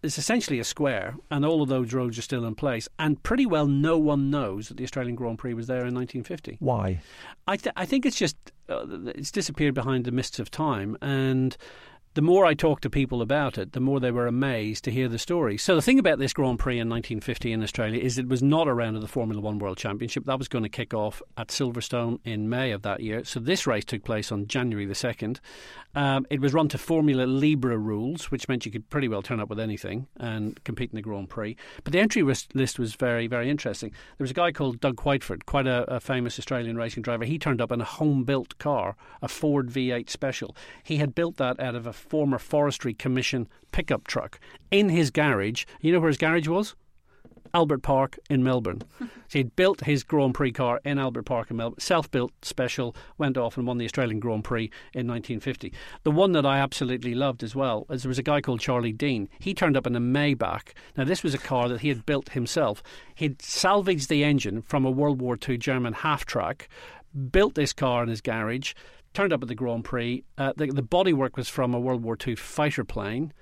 It's 0.03 0.17
essentially 0.17 0.61
a 0.61 0.65
square, 0.65 1.17
and 1.31 1.45
all 1.45 1.61
of 1.61 1.69
those 1.69 1.93
roads 1.93 2.17
are 2.19 2.23
still 2.23 2.45
in 2.45 2.55
place. 2.55 2.89
And 2.99 3.21
pretty 3.23 3.47
well, 3.47 3.67
no 3.67 3.99
one 3.99 4.31
knows 4.31 4.69
that 4.69 4.77
the 4.77 4.85
Australian 4.85 5.17
Grand 5.17 5.39
Prix 5.39 5.55
was 5.55 5.67
there 5.67 5.85
in 5.87 5.95
1950. 5.95 6.57
Why? 6.61 7.01
I 7.47 7.57
th- 7.57 7.75
I 7.77 7.85
think 7.85 8.07
it's 8.07 8.17
just 8.17 8.37
uh, 8.69 8.87
it's 9.07 9.33
disappeared 9.33 9.75
behind 9.75 10.05
the 10.05 10.13
mists 10.13 10.39
of 10.39 10.53
time, 10.53 10.97
and 11.03 11.57
the 12.19 12.23
more 12.23 12.45
I 12.45 12.55
talked 12.55 12.83
to 12.83 12.91
people 12.91 13.23
about 13.23 13.59
it, 13.59 13.75
the 13.75 13.81
more 13.81 14.01
they 14.01 14.11
were 14.11 14.27
amazed 14.27 14.83
to 14.83 14.91
hear 14.91 15.07
the 15.07 15.21
story. 15.21 15.57
So 15.57 15.77
the 15.77 15.83
thing 15.83 16.01
about 16.01 16.19
this 16.19 16.33
Grand 16.33 16.59
Prix 16.59 16.81
in 16.81 16.89
1950 16.89 17.53
in 17.53 17.63
Australia 17.63 18.01
is 18.01 18.19
it 18.19 18.27
was 18.27 18.43
not 18.43 18.67
a 18.67 18.75
round 18.75 18.97
of 18.97 19.03
the 19.03 19.07
Formula 19.07 19.41
One 19.41 19.61
World 19.61 19.79
Championship. 19.79 20.25
That 20.25 20.37
was 20.37 20.49
going 20.49 20.65
to 20.65 20.69
kick 20.69 20.93
off 20.93 21.23
at 21.37 21.47
Silverstone 21.47 22.19
in 22.25 22.49
May 22.49 22.73
of 22.73 22.83
that 22.83 22.99
year. 22.99 23.23
So 23.23 23.39
this 23.39 23.69
race 23.69 23.85
took 23.85 24.03
place 24.03 24.33
on 24.33 24.49
January 24.49 24.85
the 24.85 24.95
2nd. 24.95 25.39
Um, 25.95 26.27
it 26.29 26.41
was 26.41 26.53
run 26.53 26.67
to 26.71 26.79
Formula 26.79 27.25
Libre 27.25 27.79
rules, 27.79 28.33
which 28.33 28.49
meant 28.49 28.67
you 28.67 28.73
could 28.73 28.91
pretty 28.91 29.07
well 29.07 29.23
turn 29.23 29.39
up 29.39 29.49
with 29.49 29.61
anything 29.61 30.09
and 30.17 30.63
compete 30.65 30.91
in 30.91 30.97
the 30.97 31.03
Grand 31.03 31.31
Prix. 31.31 31.57
But 31.85 31.93
the 31.93 32.01
entry 32.01 32.23
list 32.23 32.79
was 32.81 32.95
very, 32.97 33.29
very 33.29 33.49
interesting. 33.49 33.91
There 33.91 34.25
was 34.25 34.33
a 34.33 34.35
guy 34.35 34.51
called 34.51 34.81
Doug 34.81 34.97
Whiteford, 34.97 35.47
quite 35.47 35.69
a, 35.69 35.85
a 35.85 36.01
famous 36.01 36.37
Australian 36.37 36.77
racing 36.77 37.05
driver. 37.05 37.25
He 37.25 37.39
turned 37.39 37.61
up 37.61 37.71
in 37.71 37.81
a 37.81 37.85
home 37.85 38.25
built 38.25 38.59
car, 38.59 38.97
a 39.23 39.29
Ford 39.29 39.69
V8 39.69 40.11
Special. 40.11 40.57
He 40.83 40.97
had 40.97 41.15
built 41.15 41.37
that 41.37 41.61
out 41.61 41.77
of 41.77 41.87
a 41.87 41.93
former 42.09 42.39
Forestry 42.39 42.95
Commission 42.95 43.49
pickup 43.73 44.07
truck 44.07 44.41
in 44.71 44.89
his 44.89 45.11
garage. 45.11 45.65
You 45.81 45.93
know 45.93 46.01
where 46.01 46.09
his 46.09 46.19
garage 46.19 46.49
was? 46.49 46.75
Albert 47.55 47.83
Park 47.83 48.19
in 48.29 48.43
Melbourne. 48.43 48.83
so 48.99 49.07
he'd 49.39 49.57
built 49.57 49.81
his 49.81 50.05
Grand 50.05 50.35
Prix 50.35 50.53
car 50.53 50.81
in 50.85 50.99
Albert 50.99 51.25
Park 51.25 51.51
in 51.51 51.57
Melbourne, 51.57 51.81
self 51.81 52.11
built 52.11 52.33
special, 52.43 52.95
went 53.17 53.37
off 53.37 53.57
and 53.57 53.67
won 53.67 53.79
the 53.79 53.85
Australian 53.85 54.21
Grand 54.21 54.45
Prix 54.45 54.65
in 54.93 55.07
1950. 55.07 55.73
The 56.03 56.11
one 56.11 56.33
that 56.33 56.47
I 56.47 56.59
absolutely 56.59 57.15
loved 57.15 57.43
as 57.43 57.55
well 57.55 57.87
is 57.91 58.03
there 58.03 58.09
was 58.11 58.19
a 58.19 58.23
guy 58.23 58.41
called 58.41 58.61
Charlie 58.61 58.93
Dean. 58.93 59.29
He 59.39 59.55
turned 59.55 59.77
up 59.77 59.87
in 59.87 59.97
a 59.97 60.01
Maybach. 60.01 60.73
Now, 60.97 61.05
this 61.05 61.23
was 61.23 61.35
a 61.35 61.39
car 61.39 61.69
that 61.69 61.81
he 61.81 61.89
had 61.89 62.07
built 62.07 62.31
himself. 62.31 62.83
He'd 63.15 63.41
salvaged 63.43 64.09
the 64.09 64.25
engine 64.25 64.63
from 64.63 64.85
a 64.85 64.91
World 64.91 65.21
War 65.21 65.39
II 65.49 65.59
German 65.59 65.95
half 65.95 66.25
track, 66.25 66.69
built 67.33 67.55
this 67.55 67.73
car 67.73 68.03
in 68.03 68.09
his 68.09 68.21
garage, 68.21 68.75
turned 69.19 69.33
up 69.33 69.43
at 69.43 69.49
the 69.49 69.55
Grand 69.57 69.85
Prix. 69.85 70.23
Uh, 70.39 70.53
the, 70.57 70.69
the 70.69 70.81
bodywork 70.81 71.37
was 71.37 71.49
from 71.49 71.75
a 71.75 71.81
World 71.81 72.05
War 72.05 72.17
II 72.25 72.37
fighter 72.37 72.85
plane. 72.85 73.33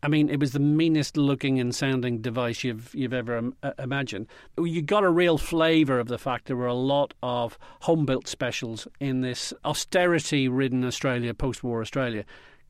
I 0.00 0.06
mean, 0.06 0.28
it 0.28 0.38
was 0.38 0.52
the 0.52 0.60
meanest 0.60 1.16
looking 1.16 1.58
and 1.58 1.74
sounding 1.74 2.20
device 2.20 2.62
you've 2.62 2.94
you've 2.94 3.12
ever 3.12 3.50
uh, 3.64 3.72
imagined. 3.80 4.28
You 4.56 4.80
got 4.80 5.02
a 5.02 5.10
real 5.10 5.38
flavour 5.38 5.98
of 5.98 6.06
the 6.06 6.18
fact 6.18 6.46
there 6.46 6.54
were 6.54 6.68
a 6.68 6.74
lot 6.74 7.14
of 7.20 7.58
home 7.80 8.06
built 8.06 8.28
specials 8.28 8.86
in 9.00 9.22
this 9.22 9.52
austerity 9.64 10.46
ridden 10.46 10.84
Australia, 10.84 11.34
post 11.34 11.64
war 11.64 11.80
Australia. 11.80 12.24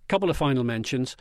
Couple 0.09 0.30
of 0.30 0.36
final 0.38 0.64
mentions. 0.64 1.18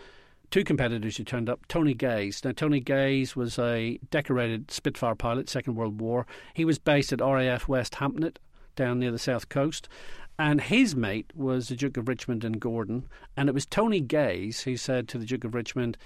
Two 0.50 0.64
competitors 0.64 1.18
who 1.18 1.26
turned 1.26 1.50
up. 1.50 1.68
Tony 1.68 1.94
Gaze. 1.94 2.42
Now, 2.46 2.54
Tony 2.54 2.80
Gaze 2.80 3.36
was 3.36 3.60
a 3.60 4.00
decorated 4.12 4.72
Spitfire 4.72 5.16
pilot, 5.16 5.50
Second 5.50 5.76
World 5.76 6.00
War. 6.00 6.26
He 6.54 6.64
was 6.64 6.80
based 6.80 7.12
at 7.12 7.20
RAF 7.20 7.68
West 7.68 7.96
Hampnett, 7.96 8.38
down 8.76 9.00
near 9.00 9.12
the 9.12 9.20
south 9.20 9.50
coast. 9.50 9.88
And 10.42 10.60
his 10.60 10.96
mate 10.96 11.32
was 11.36 11.68
the 11.68 11.76
Duke 11.76 11.98
of 11.98 12.08
Richmond 12.08 12.44
and 12.44 12.60
Gordon. 12.60 13.08
And 13.38 13.48
it 13.48 13.54
was 13.54 13.68
Tony 13.68 14.02
Gaze 14.02 14.62
who 14.62 14.76
said 14.76 15.08
to 15.10 15.20
the 15.20 15.26
Duke 15.26 15.44
of 15.44 15.54
Richmond, 15.54 16.00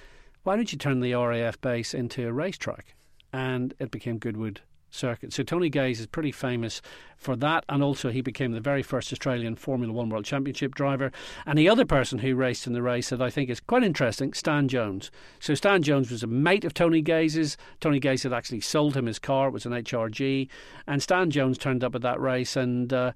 why 0.43 0.57
don't 0.57 0.73
you 0.73 0.77
turn 0.77 0.99
the 0.99 1.13
RAF 1.13 1.61
base 1.61 1.93
into 1.93 2.27
a 2.27 2.33
racetrack? 2.33 2.95
And 3.31 3.73
it 3.79 3.91
became 3.91 4.17
Goodwood 4.17 4.59
circuit. 4.89 5.31
So 5.31 5.43
Tony 5.43 5.69
Gaze 5.69 6.01
is 6.01 6.07
pretty 6.07 6.33
famous 6.33 6.81
for 7.15 7.37
that, 7.37 7.63
and 7.69 7.81
also 7.81 8.09
he 8.09 8.19
became 8.19 8.51
the 8.51 8.59
very 8.59 8.83
first 8.83 9.13
Australian 9.13 9.55
Formula 9.55 9.93
One 9.93 10.09
World 10.09 10.25
Championship 10.25 10.75
driver. 10.75 11.13
And 11.45 11.57
the 11.57 11.69
other 11.69 11.85
person 11.85 12.19
who 12.19 12.35
raced 12.35 12.67
in 12.67 12.73
the 12.73 12.81
race 12.81 13.11
that 13.11 13.21
I 13.21 13.29
think 13.29 13.49
is 13.49 13.61
quite 13.61 13.83
interesting, 13.83 14.33
Stan 14.33 14.67
Jones. 14.67 15.11
So 15.39 15.53
Stan 15.53 15.81
Jones 15.81 16.11
was 16.11 16.23
a 16.23 16.27
mate 16.27 16.65
of 16.65 16.73
Tony 16.73 17.01
Gaze's. 17.01 17.55
Tony 17.79 17.99
Gaze 17.99 18.23
had 18.23 18.33
actually 18.33 18.61
sold 18.61 18.97
him 18.97 19.05
his 19.05 19.19
car; 19.19 19.47
it 19.47 19.53
was 19.53 19.65
an 19.65 19.71
HRG, 19.71 20.49
and 20.87 21.01
Stan 21.01 21.31
Jones 21.31 21.57
turned 21.57 21.85
up 21.85 21.95
at 21.95 22.01
that 22.01 22.19
race, 22.19 22.57
and 22.57 22.91
uh, 22.91 23.13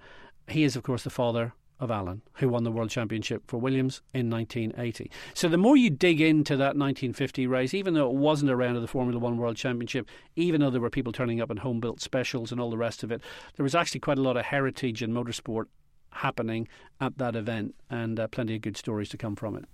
he 0.52 0.64
is, 0.64 0.76
of 0.76 0.84
course, 0.84 1.04
the 1.04 1.10
father 1.10 1.54
of 1.80 1.90
Alan, 1.90 2.22
who 2.34 2.50
won 2.50 2.64
the 2.64 2.72
World 2.72 2.90
Championship 2.90 3.44
for 3.48 3.58
Williams 3.58 4.02
in 4.14 4.30
1980. 4.30 5.10
So 5.34 5.48
the 5.48 5.58
more 5.58 5.78
you 5.78 5.90
dig 5.90 6.20
into 6.20 6.58
that 6.58 6.76
1950 6.76 7.48
race, 7.48 7.74
even 7.74 7.94
though 7.94 8.10
it 8.10 8.16
wasn't 8.16 8.52
a 8.52 8.56
round 8.56 8.76
of 8.76 8.82
the 8.82 8.88
Formula 8.88 9.18
One 9.18 9.38
World 9.38 9.56
Championship, 9.56 10.08
even 10.36 10.60
though 10.60 10.70
there 10.70 10.82
were 10.82 10.90
people 10.90 11.14
turning 11.14 11.40
up 11.40 11.50
in 11.50 11.58
home 11.58 11.80
built 11.80 12.02
specials 12.02 12.52
and 12.52 12.60
all 12.60 12.70
the 12.70 12.78
rest 12.78 13.02
of 13.02 13.12
it, 13.12 13.22
there 13.56 13.64
was 13.64 13.76
actually 13.76 14.02
quite 14.02 14.18
a 14.18 14.22
lot 14.22 14.36
of 14.36 14.46
heritage 14.46 15.02
in 15.02 15.14
motorsport 15.14 15.66
happening 16.12 16.68
at 17.00 17.18
that 17.18 17.36
event 17.36 17.76
and 17.90 18.20
uh, 18.20 18.28
plenty 18.28 18.56
of 18.56 18.62
good 18.62 18.76
stories 18.76 19.10
to 19.10 19.18
come 19.18 19.36
from 19.36 19.56
it. 19.56 19.66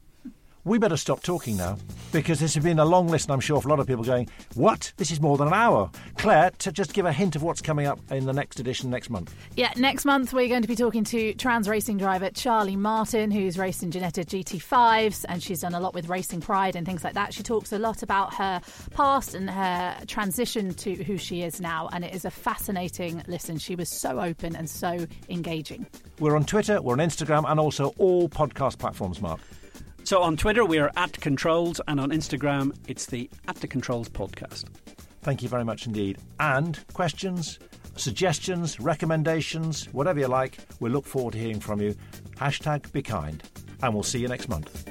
We 0.65 0.79
better 0.79 0.97
stop 0.97 1.21
talking 1.21 1.57
now 1.57 1.77
because 2.11 2.39
this 2.39 2.55
has 2.55 2.63
been 2.63 2.79
a 2.79 2.85
long 2.85 3.07
list, 3.07 3.27
and 3.27 3.33
I'm 3.33 3.39
sure 3.39 3.61
for 3.61 3.67
a 3.67 3.69
lot 3.69 3.79
of 3.79 3.85
people 3.85 4.03
going, 4.03 4.27
What? 4.55 4.91
This 4.97 5.11
is 5.11 5.21
more 5.21 5.37
than 5.37 5.47
an 5.47 5.53
hour. 5.53 5.91
Claire, 6.17 6.49
to 6.57 6.71
just 6.71 6.91
give 6.93 7.05
a 7.05 7.13
hint 7.13 7.35
of 7.35 7.43
what's 7.43 7.61
coming 7.61 7.85
up 7.85 7.99
in 8.09 8.25
the 8.25 8.33
next 8.33 8.59
edition 8.59 8.89
next 8.89 9.11
month. 9.11 9.31
Yeah, 9.55 9.71
next 9.77 10.05
month 10.05 10.33
we're 10.33 10.47
going 10.47 10.63
to 10.63 10.67
be 10.67 10.75
talking 10.75 11.03
to 11.03 11.35
trans 11.35 11.69
racing 11.69 11.99
driver 11.99 12.31
Charlie 12.31 12.75
Martin, 12.75 13.29
who's 13.29 13.59
raced 13.59 13.83
in 13.83 13.91
Ginetta 13.91 14.25
GT5s, 14.25 15.23
and 15.29 15.43
she's 15.43 15.61
done 15.61 15.75
a 15.75 15.79
lot 15.79 15.93
with 15.93 16.09
Racing 16.09 16.41
Pride 16.41 16.75
and 16.75 16.83
things 16.83 17.03
like 17.03 17.13
that. 17.13 17.31
She 17.31 17.43
talks 17.43 17.71
a 17.71 17.77
lot 17.77 18.01
about 18.01 18.33
her 18.33 18.59
past 18.89 19.35
and 19.35 19.47
her 19.47 19.95
transition 20.07 20.73
to 20.73 20.95
who 21.03 21.19
she 21.19 21.43
is 21.43 21.61
now, 21.61 21.89
and 21.93 22.03
it 22.03 22.15
is 22.15 22.25
a 22.25 22.31
fascinating 22.31 23.21
listen. 23.27 23.59
She 23.59 23.75
was 23.75 23.87
so 23.87 24.19
open 24.19 24.55
and 24.55 24.67
so 24.67 25.05
engaging. 25.29 25.85
We're 26.19 26.35
on 26.35 26.43
Twitter, 26.43 26.81
we're 26.81 26.93
on 26.93 27.07
Instagram, 27.07 27.43
and 27.47 27.59
also 27.59 27.93
all 27.99 28.27
podcast 28.29 28.79
platforms, 28.79 29.21
Mark. 29.21 29.41
So 30.05 30.21
on 30.21 30.37
Twitter, 30.37 30.63
we 30.63 30.77
are 30.77 30.91
at 30.95 31.19
Controls, 31.19 31.81
and 31.87 31.99
on 31.99 32.11
Instagram, 32.11 32.75
it's 32.87 33.07
the 33.07 33.27
At 33.47 33.55
the 33.55 33.67
Controls 33.67 34.07
podcast. 34.07 34.65
Thank 35.23 35.41
you 35.41 35.49
very 35.49 35.65
much 35.65 35.87
indeed. 35.87 36.19
And 36.39 36.79
questions, 36.93 37.57
suggestions, 37.95 38.79
recommendations, 38.79 39.85
whatever 39.93 40.19
you 40.19 40.27
like, 40.27 40.59
we 40.79 40.91
look 40.91 41.07
forward 41.07 41.31
to 41.31 41.39
hearing 41.39 41.59
from 41.59 41.81
you. 41.81 41.95
Hashtag 42.35 42.91
be 42.91 43.01
kind. 43.01 43.41
And 43.81 43.95
we'll 43.95 44.03
see 44.03 44.19
you 44.19 44.27
next 44.27 44.47
month. 44.47 44.85